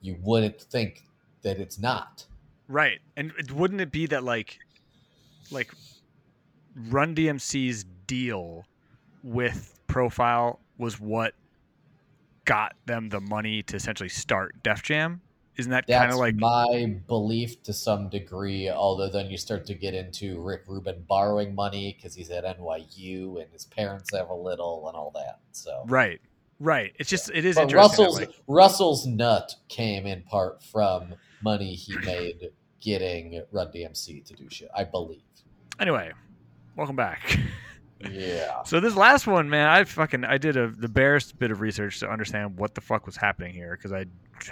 you 0.00 0.18
wouldn't 0.20 0.60
think 0.60 1.04
that 1.42 1.58
it's 1.60 1.78
not. 1.78 2.26
Right. 2.68 3.00
And 3.16 3.32
wouldn't 3.52 3.80
it 3.80 3.92
be 3.92 4.06
that 4.06 4.24
like 4.24 4.58
like 5.50 5.72
Run 6.74 7.14
DMC's 7.14 7.84
deal 8.06 8.64
with 9.22 9.78
Profile 9.86 10.58
was 10.78 10.98
what 10.98 11.34
got 12.44 12.74
them 12.86 13.08
the 13.08 13.20
money 13.20 13.62
to 13.64 13.76
essentially 13.76 14.08
start 14.08 14.62
Def 14.62 14.82
Jam? 14.82 15.20
Isn't 15.56 15.70
that 15.70 15.86
kind 15.86 16.10
of 16.10 16.16
like 16.16 16.34
my 16.36 16.96
belief 17.06 17.62
to 17.64 17.74
some 17.74 18.08
degree. 18.08 18.70
Although 18.70 19.10
then 19.10 19.30
you 19.30 19.36
start 19.36 19.66
to 19.66 19.74
get 19.74 19.92
into 19.94 20.40
Rick 20.40 20.62
Rubin 20.66 21.04
borrowing 21.06 21.54
money 21.54 21.94
because 21.96 22.14
he's 22.14 22.30
at 22.30 22.44
NYU 22.44 23.40
and 23.42 23.52
his 23.52 23.66
parents 23.66 24.14
have 24.16 24.30
a 24.30 24.34
little 24.34 24.88
and 24.88 24.96
all 24.96 25.10
that. 25.14 25.40
So 25.52 25.84
right? 25.88 26.20
Right. 26.58 26.92
It's 26.98 27.10
just 27.10 27.30
it 27.34 27.44
is 27.44 27.56
But 27.56 27.62
interesting. 27.64 27.96
that, 27.96 28.02
Russell's 28.08 28.20
like- 28.20 28.42
Russell's 28.46 29.06
nut 29.06 29.54
came 29.68 30.06
in 30.06 30.22
part 30.22 30.62
from 30.62 31.14
money 31.42 31.74
he 31.74 31.96
made 32.04 32.50
getting 32.80 33.42
Run 33.52 33.66
DMC 33.68 34.24
to 34.24 34.34
do 34.34 34.48
shit. 34.48 34.68
I 34.74 34.84
believe. 34.84 35.20
anyway, 35.80 36.12
welcome 36.76 36.96
back. 36.96 37.38
Yeah. 38.10 38.62
So 38.64 38.80
this 38.80 38.94
last 38.96 39.26
one, 39.26 39.48
man, 39.48 39.68
I 39.68 39.84
fucking 39.84 40.24
I 40.24 40.38
did 40.38 40.56
a 40.56 40.68
the 40.68 40.88
barest 40.88 41.38
bit 41.38 41.50
of 41.50 41.60
research 41.60 42.00
to 42.00 42.10
understand 42.10 42.58
what 42.58 42.74
the 42.74 42.80
fuck 42.80 43.06
was 43.06 43.16
happening 43.16 43.54
here 43.54 43.76
because 43.76 43.92
I 43.92 44.06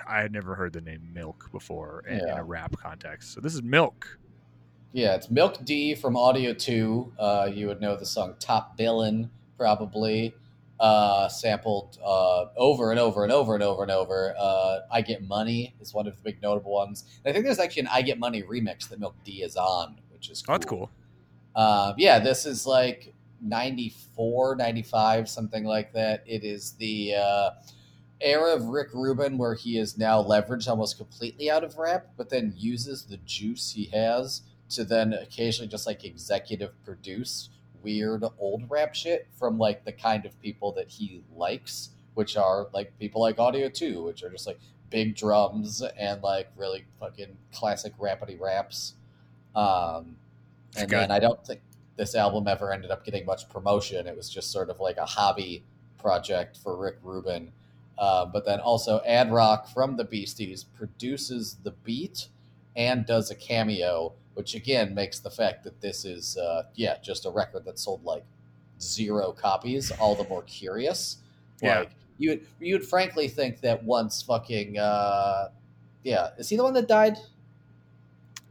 I 0.07 0.21
had 0.21 0.33
never 0.33 0.55
heard 0.55 0.73
the 0.73 0.81
name 0.81 1.11
Milk 1.13 1.49
before 1.53 2.05
in, 2.09 2.21
in 2.21 2.39
a 2.39 2.45
rap 2.45 2.77
context. 2.77 3.33
So 3.33 3.41
this 3.41 3.55
is 3.55 3.63
Milk. 3.63 4.19
Yeah, 4.93 5.15
it's 5.15 5.31
Milk 5.31 5.65
D 5.65 5.95
from 5.95 6.17
Audio 6.17 6.53
2. 6.53 7.13
Uh, 7.19 7.51
you 7.53 7.69
would 7.69 7.81
know 7.81 7.97
the 7.97 8.07
song 8.07 8.35
Top 8.41 8.77
Billin', 8.77 9.31
probably. 9.57 10.35
Uh, 10.81 11.29
sampled 11.29 11.99
uh, 12.03 12.47
over 12.57 12.91
and 12.91 12.99
over 12.99 13.23
and 13.23 13.31
over 13.31 13.53
and 13.53 13.63
over 13.63 13.83
and 13.83 13.91
over. 13.93 14.35
Uh, 14.39 14.79
I 14.91 15.03
Get 15.03 15.23
Money 15.23 15.75
is 15.79 15.93
one 15.93 16.07
of 16.07 16.17
the 16.17 16.23
big 16.23 16.41
notable 16.41 16.73
ones. 16.73 17.05
And 17.23 17.31
I 17.31 17.35
think 17.35 17.45
there's 17.45 17.59
actually 17.59 17.81
an 17.81 17.89
I 17.89 18.01
Get 18.01 18.19
Money 18.19 18.43
remix 18.43 18.89
that 18.89 18.99
Milk 18.99 19.15
D 19.23 19.43
is 19.43 19.57
on, 19.57 19.99
which 20.11 20.31
is 20.31 20.43
Oh, 20.49 20.53
that's 20.53 20.65
cool. 20.65 20.91
Uh, 21.55 21.93
yeah, 21.99 22.19
this 22.19 22.47
is 22.47 22.67
like 22.67 23.13
94, 23.43 24.57
95, 24.57 25.29
something 25.29 25.65
like 25.65 25.93
that. 25.93 26.23
It 26.27 26.45
is 26.45 26.73
the 26.73 27.15
uh, 27.15 27.51
era 28.21 28.55
of 28.55 28.67
Rick 28.67 28.89
Rubin 28.93 29.39
where 29.39 29.55
he 29.55 29.79
is 29.79 29.97
now 29.97 30.23
leveraged 30.23 30.69
almost 30.69 30.97
completely 30.97 31.51
out 31.51 31.65
of 31.65 31.79
rap, 31.79 32.09
but 32.17 32.31
then 32.31 32.55
uses 32.57 33.05
the 33.05 33.17
juice 33.19 33.73
he 33.73 33.87
has 33.87 34.43
to 34.71 34.85
then 34.85 35.13
occasionally 35.13 35.69
just 35.69 35.87
like 35.87 36.05
executive 36.05 36.73
produce 36.85 37.51
weird 37.83 38.25
old 38.39 38.65
rap 38.69 38.95
shit 38.95 39.29
from 39.39 39.59
like 39.59 39.85
the 39.85 39.93
kind 39.93 40.27
of 40.27 40.41
people 40.41 40.73
that 40.73 40.89
he 40.89 41.23
likes, 41.35 41.91
which 42.15 42.37
are 42.37 42.69
like 42.73 42.97
people 42.99 43.21
like 43.21 43.39
Audio 43.39 43.69
2, 43.69 44.03
which 44.03 44.23
are 44.23 44.31
just 44.31 44.47
like 44.47 44.61
big 44.91 45.17
drums 45.17 45.83
and 45.99 46.23
like 46.23 46.49
really 46.57 46.85
fucking 46.99 47.37
classic 47.53 47.97
rappity 47.99 48.39
raps. 48.39 48.95
Um, 49.55 50.17
and 50.77 50.89
then 50.89 51.11
I 51.11 51.19
don't 51.19 51.45
think 51.45 51.61
this 52.01 52.15
album 52.15 52.49
ever 52.49 52.73
ended 52.73 52.91
up 52.91 53.05
getting 53.05 53.27
much 53.27 53.47
promotion. 53.51 54.07
It 54.07 54.17
was 54.17 54.31
just 54.31 54.51
sort 54.51 54.71
of 54.71 54.81
like 54.81 54.97
a 54.97 55.05
hobby 55.05 55.63
project 55.99 56.57
for 56.57 56.79
Rick 56.79 56.97
Rubin. 57.03 57.53
Uh, 57.99 58.25
but 58.25 58.47
then 58.47 58.59
also 58.59 59.03
Ad-Rock 59.07 59.69
from 59.69 59.99
the 59.99 60.05
Beasties 60.05 60.65
produces 60.65 61.59
the 61.63 61.73
beat 61.73 62.29
and 62.75 63.05
does 63.05 63.31
a 63.31 63.35
cameo, 63.35 64.15
which 64.33 64.55
again 64.55 64.95
makes 64.95 65.19
the 65.19 65.29
fact 65.29 65.63
that 65.65 65.79
this 65.83 66.07
is, 66.07 66.39
uh, 66.39 66.63
yeah, 66.75 66.97
just 67.03 67.27
a 67.27 67.31
record 67.31 67.67
that 67.67 67.79
sold 67.79 68.03
like 68.03 68.25
zero 68.81 69.31
copies 69.33 69.91
all 69.91 70.15
the 70.15 70.25
more 70.25 70.43
curious. 70.45 71.19
Yeah. 71.61 71.81
Like 71.81 71.91
you 72.17 72.31
would, 72.31 72.47
you 72.61 72.75
would 72.77 72.87
frankly 72.87 73.29
think 73.29 73.61
that 73.61 73.85
once 73.85 74.23
fucking, 74.23 74.79
uh, 74.79 75.51
yeah, 76.03 76.31
is 76.39 76.49
he 76.49 76.57
the 76.57 76.65
one 76.65 76.73
that 76.73 76.89
died? 76.89 77.19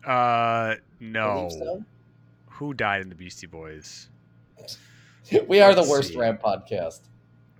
Uh, 0.05 0.09
I 0.11 0.77
no. 0.99 1.83
Who 2.59 2.73
died 2.73 3.01
in 3.01 3.07
the 3.07 3.15
Beastie 3.15 3.47
Boys? 3.47 4.09
We 5.47 5.61
are 5.61 5.73
the 5.73 5.79
Let's 5.79 5.89
worst 5.89 6.09
see. 6.09 6.17
rap 6.17 6.41
podcast. 6.41 6.99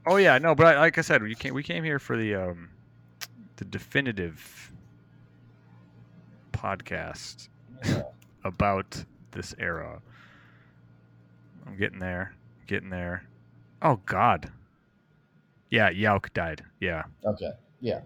Oh 0.06 0.18
yeah, 0.18 0.38
no, 0.40 0.54
but 0.54 0.68
I, 0.76 0.78
like 0.80 0.98
I 0.98 1.02
said, 1.02 1.24
we 1.24 1.36
came 1.36 1.54
we 1.54 1.64
came 1.64 1.86
here 1.86 2.00
for 2.00 2.18
the 2.18 2.36
um 2.36 2.68
the 3.56 3.64
definitive 3.64 4.74
podcast 6.52 7.48
Yeah. 7.86 8.02
about 8.44 9.06
this 9.32 9.56
era. 9.58 10.02
I'm 11.66 11.78
getting 11.78 12.00
there, 12.00 12.34
getting 12.68 12.90
there. 12.90 13.24
Oh 13.82 14.02
God. 14.06 14.52
Yeah, 15.70 15.92
Yauch 15.92 16.34
died. 16.34 16.66
Yeah. 16.82 17.04
Okay. 17.26 17.52
Yeah. 17.80 18.02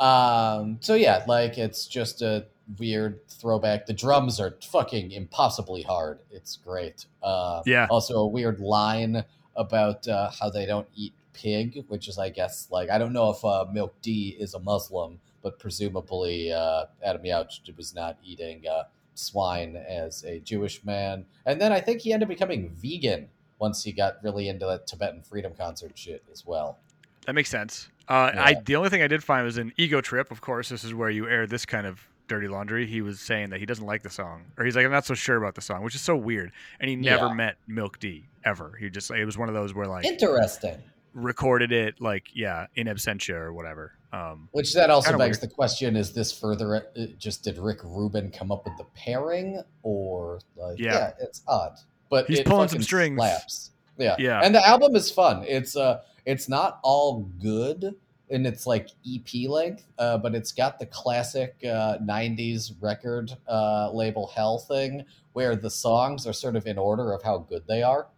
Um, 0.00 0.78
so 0.80 0.94
yeah, 0.94 1.24
like 1.28 1.58
it's 1.58 1.86
just 1.86 2.22
a 2.22 2.46
weird 2.78 3.26
throwback. 3.28 3.86
The 3.86 3.92
drums 3.92 4.40
are 4.40 4.56
fucking 4.62 5.12
impossibly 5.12 5.82
hard. 5.82 6.20
It's 6.30 6.56
great. 6.56 7.06
Uh, 7.22 7.62
Yeah. 7.66 7.86
Also 7.90 8.18
a 8.18 8.26
weird 8.26 8.60
line 8.60 9.24
about 9.56 10.06
uh, 10.08 10.30
how 10.30 10.50
they 10.50 10.66
don't 10.66 10.88
eat 10.94 11.12
pig, 11.34 11.84
which 11.88 12.08
is, 12.08 12.18
I 12.18 12.28
guess, 12.30 12.68
like 12.70 12.90
I 12.90 12.98
don't 12.98 13.12
know 13.12 13.30
if 13.30 13.44
uh, 13.44 13.66
Milk 13.72 13.94
D 14.02 14.36
is 14.38 14.54
a 14.54 14.58
Muslim, 14.58 15.20
but 15.42 15.58
presumably 15.58 16.52
uh, 16.52 16.84
Adam 17.04 17.22
Yauch 17.22 17.76
was 17.76 17.94
not 17.94 18.16
eating 18.24 18.62
uh, 18.68 18.84
swine 19.14 19.76
as 19.76 20.24
a 20.24 20.38
Jewish 20.40 20.84
man. 20.84 21.24
And 21.46 21.60
then 21.60 21.72
I 21.72 21.80
think 21.80 22.00
he 22.00 22.12
ended 22.12 22.26
up 22.26 22.30
becoming 22.30 22.70
vegan 22.70 23.28
once 23.58 23.84
he 23.84 23.92
got 23.92 24.16
really 24.22 24.48
into 24.48 24.66
that 24.66 24.86
Tibetan 24.86 25.22
freedom 25.22 25.52
concert 25.56 25.92
shit 25.94 26.22
as 26.32 26.46
well. 26.46 26.78
That 27.26 27.34
makes 27.34 27.50
sense. 27.50 27.88
Uh, 28.08 28.32
I 28.34 28.54
the 28.64 28.76
only 28.76 28.90
thing 28.90 29.02
I 29.02 29.06
did 29.06 29.22
find 29.22 29.44
was 29.44 29.56
an 29.58 29.72
ego 29.76 30.00
trip. 30.00 30.30
Of 30.30 30.40
course, 30.40 30.68
this 30.68 30.82
is 30.82 30.92
where 30.92 31.08
you 31.08 31.28
air 31.28 31.46
this 31.46 31.64
kind 31.64 31.86
of 31.86 32.06
dirty 32.32 32.48
laundry. 32.48 32.86
He 32.86 33.02
was 33.02 33.20
saying 33.20 33.50
that 33.50 33.60
he 33.60 33.66
doesn't 33.66 33.84
like 33.84 34.02
the 34.02 34.08
song, 34.10 34.44
or 34.56 34.64
he's 34.64 34.74
like, 34.74 34.86
I'm 34.86 34.90
not 34.90 35.04
so 35.04 35.12
sure 35.14 35.36
about 35.36 35.54
the 35.54 35.60
song, 35.60 35.82
which 35.82 35.94
is 35.94 36.00
so 36.00 36.16
weird. 36.16 36.50
And 36.80 36.88
he 36.88 36.96
never 36.96 37.26
Yeah. 37.26 37.34
met 37.34 37.56
Milk 37.66 37.98
D 38.00 38.24
ever. 38.44 38.74
He 38.80 38.88
just 38.88 39.10
it 39.10 39.24
was 39.26 39.36
one 39.36 39.48
of 39.50 39.54
those 39.54 39.74
where 39.74 39.86
like 39.86 40.06
Interesting. 40.06 40.78
recorded 41.14 41.72
it 41.72 42.00
like 42.00 42.24
yeah 42.34 42.66
in 42.74 42.86
absentia 42.86 43.34
or 43.34 43.52
whatever. 43.52 43.92
Um, 44.14 44.48
Which 44.52 44.72
that 44.74 44.88
also 44.90 45.16
begs 45.18 45.38
the 45.40 45.48
question: 45.48 45.94
Is 45.96 46.12
this 46.14 46.32
further? 46.32 46.74
uh, 46.76 47.06
Just 47.18 47.44
did 47.44 47.58
Rick 47.58 47.78
Rubin 47.84 48.30
come 48.30 48.50
up 48.50 48.64
with 48.64 48.76
the 48.78 48.84
pairing, 48.94 49.62
or 49.82 50.40
like, 50.56 50.78
Yeah. 50.78 50.92
yeah, 50.94 51.10
it's 51.20 51.42
odd, 51.46 51.76
but 52.10 52.26
He's 52.26 52.40
it 52.40 52.46
pulling 52.46 52.68
some 52.68 52.82
strings. 52.82 53.16
Slaps. 53.16 53.70
Yeah, 53.98 54.16
Yeah. 54.18 54.40
and 54.42 54.54
the 54.54 54.66
album 54.66 54.96
is 54.96 55.10
fun. 55.10 55.44
It's 55.46 55.76
uh, 55.76 56.00
it's 56.26 56.48
not 56.48 56.78
all 56.82 57.20
good, 57.40 57.94
and 58.30 58.46
it's 58.46 58.66
like 58.66 58.88
EP 59.06 59.48
length, 59.48 59.84
uh, 59.98 60.18
but 60.18 60.34
it's 60.34 60.52
got 60.52 60.78
the 60.78 60.86
classic 60.86 61.56
uh, 61.64 61.98
'90s 61.98 62.72
record 62.80 63.32
uh, 63.48 63.90
label 63.92 64.26
hell 64.34 64.58
thing, 64.58 65.04
where 65.32 65.56
the 65.56 65.70
songs 65.70 66.26
are 66.26 66.32
sort 66.32 66.56
of 66.56 66.66
in 66.66 66.78
order 66.78 67.12
of 67.12 67.22
how 67.22 67.38
good 67.38 67.64
they 67.66 67.82
are. 67.82 68.08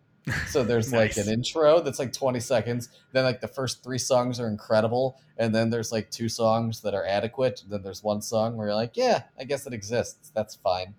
So 0.49 0.65
there's 0.65 0.93
like 0.93 1.17
an 1.17 1.29
intro 1.29 1.81
that's 1.81 1.99
like 1.99 2.13
20 2.13 2.41
seconds. 2.41 2.89
Then 3.13 3.25
like 3.25 3.41
the 3.41 3.49
first 3.49 3.83
three 3.83 3.99
songs 3.99 4.41
are 4.41 4.49
incredible, 4.49 5.19
and 5.37 5.55
then 5.55 5.71
there's 5.71 5.93
like 5.93 6.11
two 6.11 6.29
songs 6.29 6.81
that 6.83 6.95
are 6.95 7.05
adequate. 7.05 7.63
And 7.63 7.73
then 7.73 7.83
there's 7.83 8.03
one 8.03 8.23
song 8.23 8.57
where 8.57 8.69
you're 8.69 8.77
like, 8.77 8.97
yeah, 8.97 9.23
I 9.39 9.45
guess 9.45 9.67
it 9.67 9.73
exists. 9.73 10.31
That's 10.35 10.55
fine. 10.55 10.95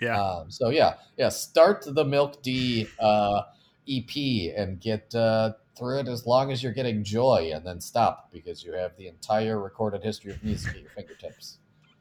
yeah, 0.00 0.20
Um, 0.20 0.50
so 0.50 0.70
yeah, 0.70 0.94
yeah. 1.16 1.28
Start 1.28 1.84
the 1.86 2.04
Milk 2.04 2.42
D 2.42 2.88
uh, 2.98 3.42
EP 3.88 4.54
and 4.56 4.80
get 4.80 5.14
uh, 5.14 5.52
through 5.78 6.00
it 6.00 6.08
as 6.08 6.26
long 6.26 6.52
as 6.52 6.62
you're 6.62 6.72
getting 6.72 7.02
joy, 7.04 7.50
and 7.54 7.64
then 7.66 7.80
stop 7.80 8.30
because 8.32 8.62
you 8.64 8.72
have 8.72 8.96
the 8.96 9.08
entire 9.08 9.60
recorded 9.60 10.02
history 10.02 10.32
of 10.32 10.42
music 10.42 10.74
at 10.74 10.80
your 10.80 10.90
fingertips. 10.90 11.58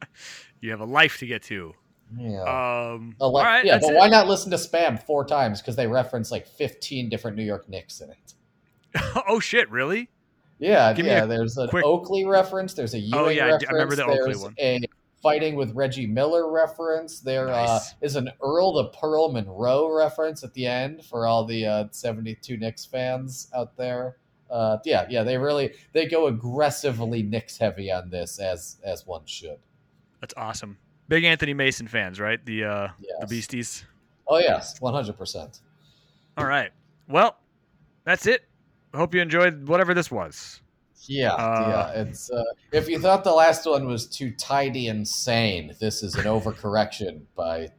you 0.61 0.71
have 0.71 0.79
a 0.81 0.85
life 0.85 1.17
to 1.19 1.25
get 1.27 1.43
to. 1.43 1.73
Yeah. 2.17 2.41
Um, 2.41 3.15
Oh, 3.21 3.29
like- 3.29 3.45
right, 3.45 3.65
yeah, 3.65 3.77
but 3.79 3.91
it. 3.91 3.95
why 3.95 4.09
not 4.09 4.27
listen 4.27 4.49
to 4.51 4.57
Spam 4.57 5.01
four 5.03 5.25
times? 5.25 5.61
Because 5.61 5.75
they 5.75 5.87
reference 5.87 6.31
like 6.31 6.47
15 6.47 7.07
different 7.09 7.37
New 7.37 7.43
York 7.43 7.69
Knicks 7.69 8.01
in 8.01 8.09
it. 8.09 8.33
oh 9.27 9.39
shit, 9.39 9.69
really? 9.69 10.09
Yeah, 10.57 10.91
Give 10.93 11.05
yeah. 11.05 11.25
There's 11.25 11.57
an 11.57 11.69
quick- 11.69 11.85
Oakley 11.85 12.25
reference. 12.25 12.73
There's 12.73 12.93
a 12.95 12.99
Ewing 12.99 13.13
Oh, 13.13 13.29
yeah, 13.29 13.45
I 13.45 13.51
reference. 13.51 13.69
I 13.69 13.73
remember 13.73 13.95
the 13.95 14.05
Oakley 14.05 14.35
one. 14.35 14.55
a 14.57 14.79
fighting 15.21 15.55
with 15.55 15.73
Reggie 15.73 16.07
Miller 16.07 16.51
reference. 16.51 17.19
There 17.19 17.49
uh, 17.49 17.79
is 18.01 18.15
an 18.15 18.29
Earl 18.41 18.73
the 18.73 18.85
Pearl 18.89 19.31
Monroe 19.31 19.93
reference 19.95 20.43
at 20.43 20.53
the 20.53 20.65
end 20.65 21.03
for 21.05 21.25
all 21.25 21.45
the 21.45 21.65
uh, 21.65 21.85
72 21.91 22.57
Knicks 22.57 22.85
fans 22.85 23.49
out 23.55 23.75
there. 23.77 24.17
Uh, 24.49 24.77
yeah, 24.83 25.05
yeah. 25.09 25.23
They 25.23 25.37
really 25.37 25.73
they 25.93 26.07
go 26.07 26.27
aggressively 26.27 27.21
Knicks 27.21 27.57
heavy 27.57 27.91
on 27.91 28.09
this 28.09 28.39
as 28.39 28.77
as 28.83 29.05
one 29.05 29.25
should. 29.25 29.59
That's 30.21 30.33
awesome. 30.37 30.77
Big 31.07 31.23
Anthony 31.23 31.53
Mason 31.53 31.87
fans, 31.87 32.19
right? 32.19 32.43
The 32.45 32.63
uh, 32.63 32.87
the 33.21 33.27
Beasties. 33.27 33.83
Oh 34.27 34.37
yes, 34.37 34.79
100. 34.81 35.17
percent 35.17 35.61
All 36.37 36.45
right. 36.45 36.71
Well, 37.07 37.37
that's 38.05 38.25
it. 38.25 38.43
Hope 38.93 39.13
you 39.13 39.21
enjoyed 39.21 39.67
whatever 39.67 39.93
this 39.93 40.09
was. 40.09 40.61
Yeah, 41.07 41.33
Uh, 41.33 41.91
yeah. 41.95 42.01
It's 42.01 42.29
uh, 42.29 42.43
if 42.71 42.87
you 42.89 42.99
thought 42.99 43.23
the 43.23 43.31
last 43.33 43.65
one 43.65 43.87
was 43.87 44.05
too 44.07 44.31
tidy 44.31 44.87
and 44.87 45.07
sane, 45.07 45.75
this 45.79 46.03
is 46.03 46.15
an 46.15 46.25
overcorrection 46.25 47.21
by 47.35 47.69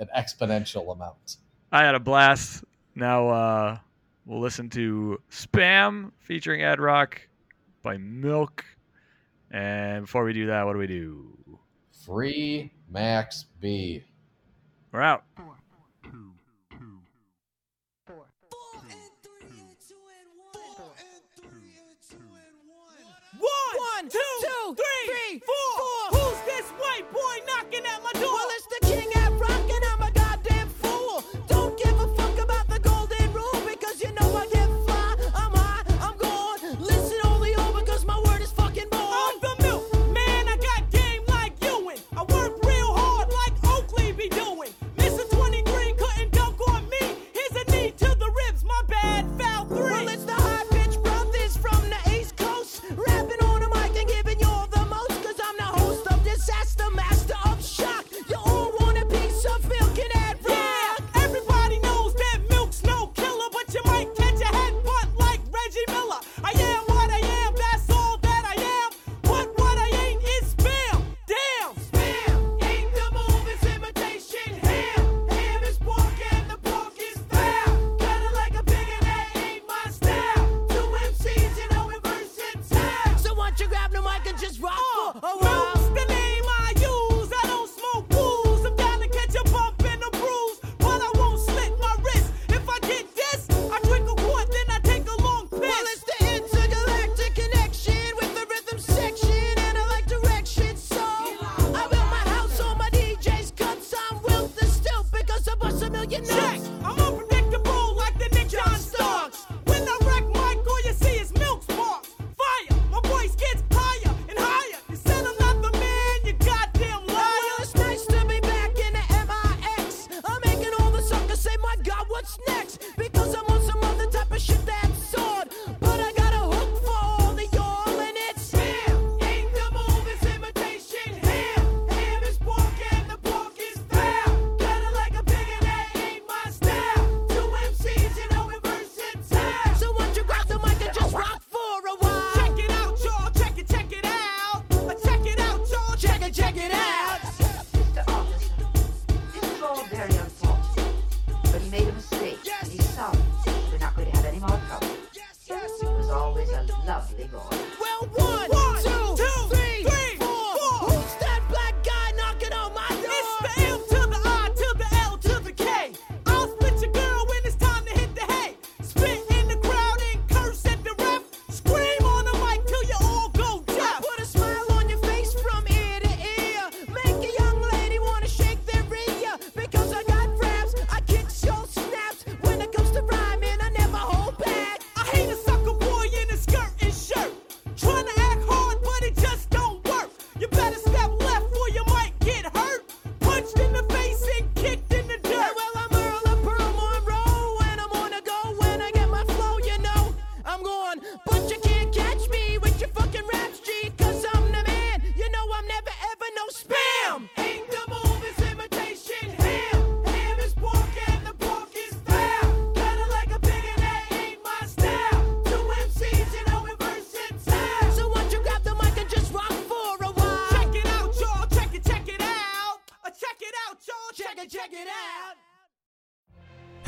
an 0.00 0.08
exponential 0.16 0.92
amount. 0.92 1.36
I 1.72 1.82
had 1.84 1.94
a 1.94 2.00
blast. 2.00 2.64
Now 2.94 3.28
uh, 3.28 3.78
we'll 4.26 4.40
listen 4.40 4.68
to 4.70 5.20
Spam 5.30 6.12
featuring 6.18 6.62
Ad-Rock 6.62 7.20
by 7.82 7.96
Milk. 7.96 8.64
And 9.50 10.04
before 10.04 10.24
we 10.24 10.32
do 10.32 10.46
that, 10.46 10.64
what 10.66 10.72
do 10.72 10.78
we 10.78 10.86
do? 10.86 11.36
Free 12.04 12.72
Max 12.90 13.46
B. 13.60 14.02
We're 14.92 15.00
out. 15.00 15.24
One, 24.04 24.10
two, 24.10 24.76
three, 24.76 25.40
four. 25.40 25.54
Who's 25.80 26.03